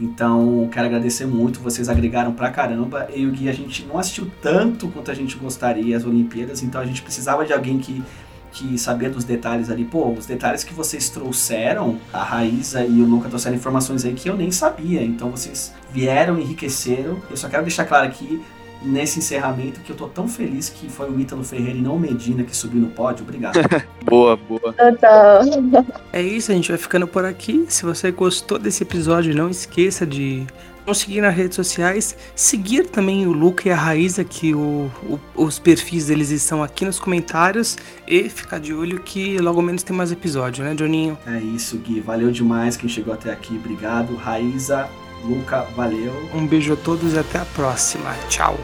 Então, 0.00 0.68
quero 0.72 0.86
agradecer 0.86 1.26
muito, 1.26 1.60
vocês 1.60 1.88
agregaram 1.88 2.32
pra 2.32 2.50
caramba. 2.50 3.08
E 3.14 3.26
o 3.26 3.30
Gui, 3.30 3.48
a 3.48 3.52
gente 3.52 3.84
não 3.84 3.98
assistiu 3.98 4.30
tanto 4.40 4.88
quanto 4.88 5.10
a 5.10 5.14
gente 5.14 5.36
gostaria 5.36 5.96
as 5.96 6.04
Olimpíadas, 6.04 6.62
então 6.62 6.80
a 6.80 6.86
gente 6.86 7.02
precisava 7.02 7.44
de 7.44 7.52
alguém 7.52 7.78
que, 7.78 8.02
que 8.50 8.76
sabia 8.78 9.10
dos 9.10 9.22
detalhes 9.22 9.70
ali. 9.70 9.84
Pô, 9.84 10.10
os 10.10 10.26
detalhes 10.26 10.64
que 10.64 10.74
vocês 10.74 11.08
trouxeram, 11.10 11.98
a 12.12 12.24
Raíza 12.24 12.84
e 12.84 13.00
o 13.00 13.04
Luca 13.04 13.28
trouxeram 13.28 13.54
informações 13.54 14.04
aí 14.04 14.14
que 14.14 14.28
eu 14.28 14.36
nem 14.36 14.50
sabia. 14.50 15.02
Então, 15.02 15.30
vocês 15.30 15.72
vieram, 15.92 16.38
enriqueceram. 16.38 17.22
Eu 17.30 17.36
só 17.36 17.48
quero 17.48 17.62
deixar 17.62 17.84
claro 17.84 18.06
aqui, 18.06 18.42
nesse 18.84 19.18
encerramento 19.18 19.80
que 19.80 19.90
eu 19.90 19.96
tô 19.96 20.06
tão 20.08 20.28
feliz 20.28 20.68
que 20.68 20.88
foi 20.88 21.10
o 21.10 21.18
Ítalo 21.18 21.44
Ferreira 21.44 21.78
e 21.78 21.82
não 21.82 21.96
o 21.96 22.00
Medina 22.00 22.44
que 22.44 22.56
subiu 22.56 22.80
no 22.80 22.88
pódio. 22.88 23.22
Obrigado. 23.22 23.58
boa, 24.04 24.36
boa. 24.36 24.74
É 26.12 26.20
isso, 26.20 26.52
a 26.52 26.54
gente 26.54 26.68
vai 26.68 26.76
ficando 26.76 27.06
por 27.06 27.24
aqui. 27.24 27.64
Se 27.68 27.84
você 27.84 28.10
gostou 28.10 28.58
desse 28.58 28.82
episódio, 28.82 29.34
não 29.34 29.48
esqueça 29.48 30.06
de 30.06 30.46
nos 30.86 30.98
seguir 30.98 31.20
nas 31.20 31.34
redes 31.34 31.56
sociais, 31.56 32.16
seguir 32.34 32.86
também 32.86 33.26
o 33.26 33.32
Luca 33.32 33.68
e 33.68 33.72
a 33.72 33.76
Raíza, 33.76 34.24
que 34.24 34.54
o, 34.54 34.90
o, 35.04 35.18
os 35.36 35.58
perfis 35.58 36.06
deles 36.06 36.30
estão 36.30 36.62
aqui 36.62 36.84
nos 36.84 36.98
comentários, 36.98 37.78
e 38.06 38.28
ficar 38.28 38.58
de 38.58 38.74
olho 38.74 39.00
que 39.00 39.38
logo 39.38 39.62
menos 39.62 39.82
tem 39.82 39.96
mais 39.96 40.10
episódio, 40.12 40.64
né, 40.64 40.74
Johninho? 40.74 41.16
É 41.26 41.38
isso, 41.38 41.78
Gui. 41.78 42.00
Valeu 42.00 42.30
demais 42.30 42.76
quem 42.76 42.88
chegou 42.88 43.14
até 43.14 43.32
aqui. 43.32 43.56
Obrigado. 43.56 44.14
Raíza, 44.16 44.88
Luca, 45.24 45.62
valeu. 45.76 46.12
Um 46.34 46.46
beijo 46.46 46.72
a 46.72 46.76
todos 46.76 47.14
e 47.14 47.18
até 47.18 47.38
a 47.38 47.44
próxima. 47.44 48.14
Tchau. 48.28 48.58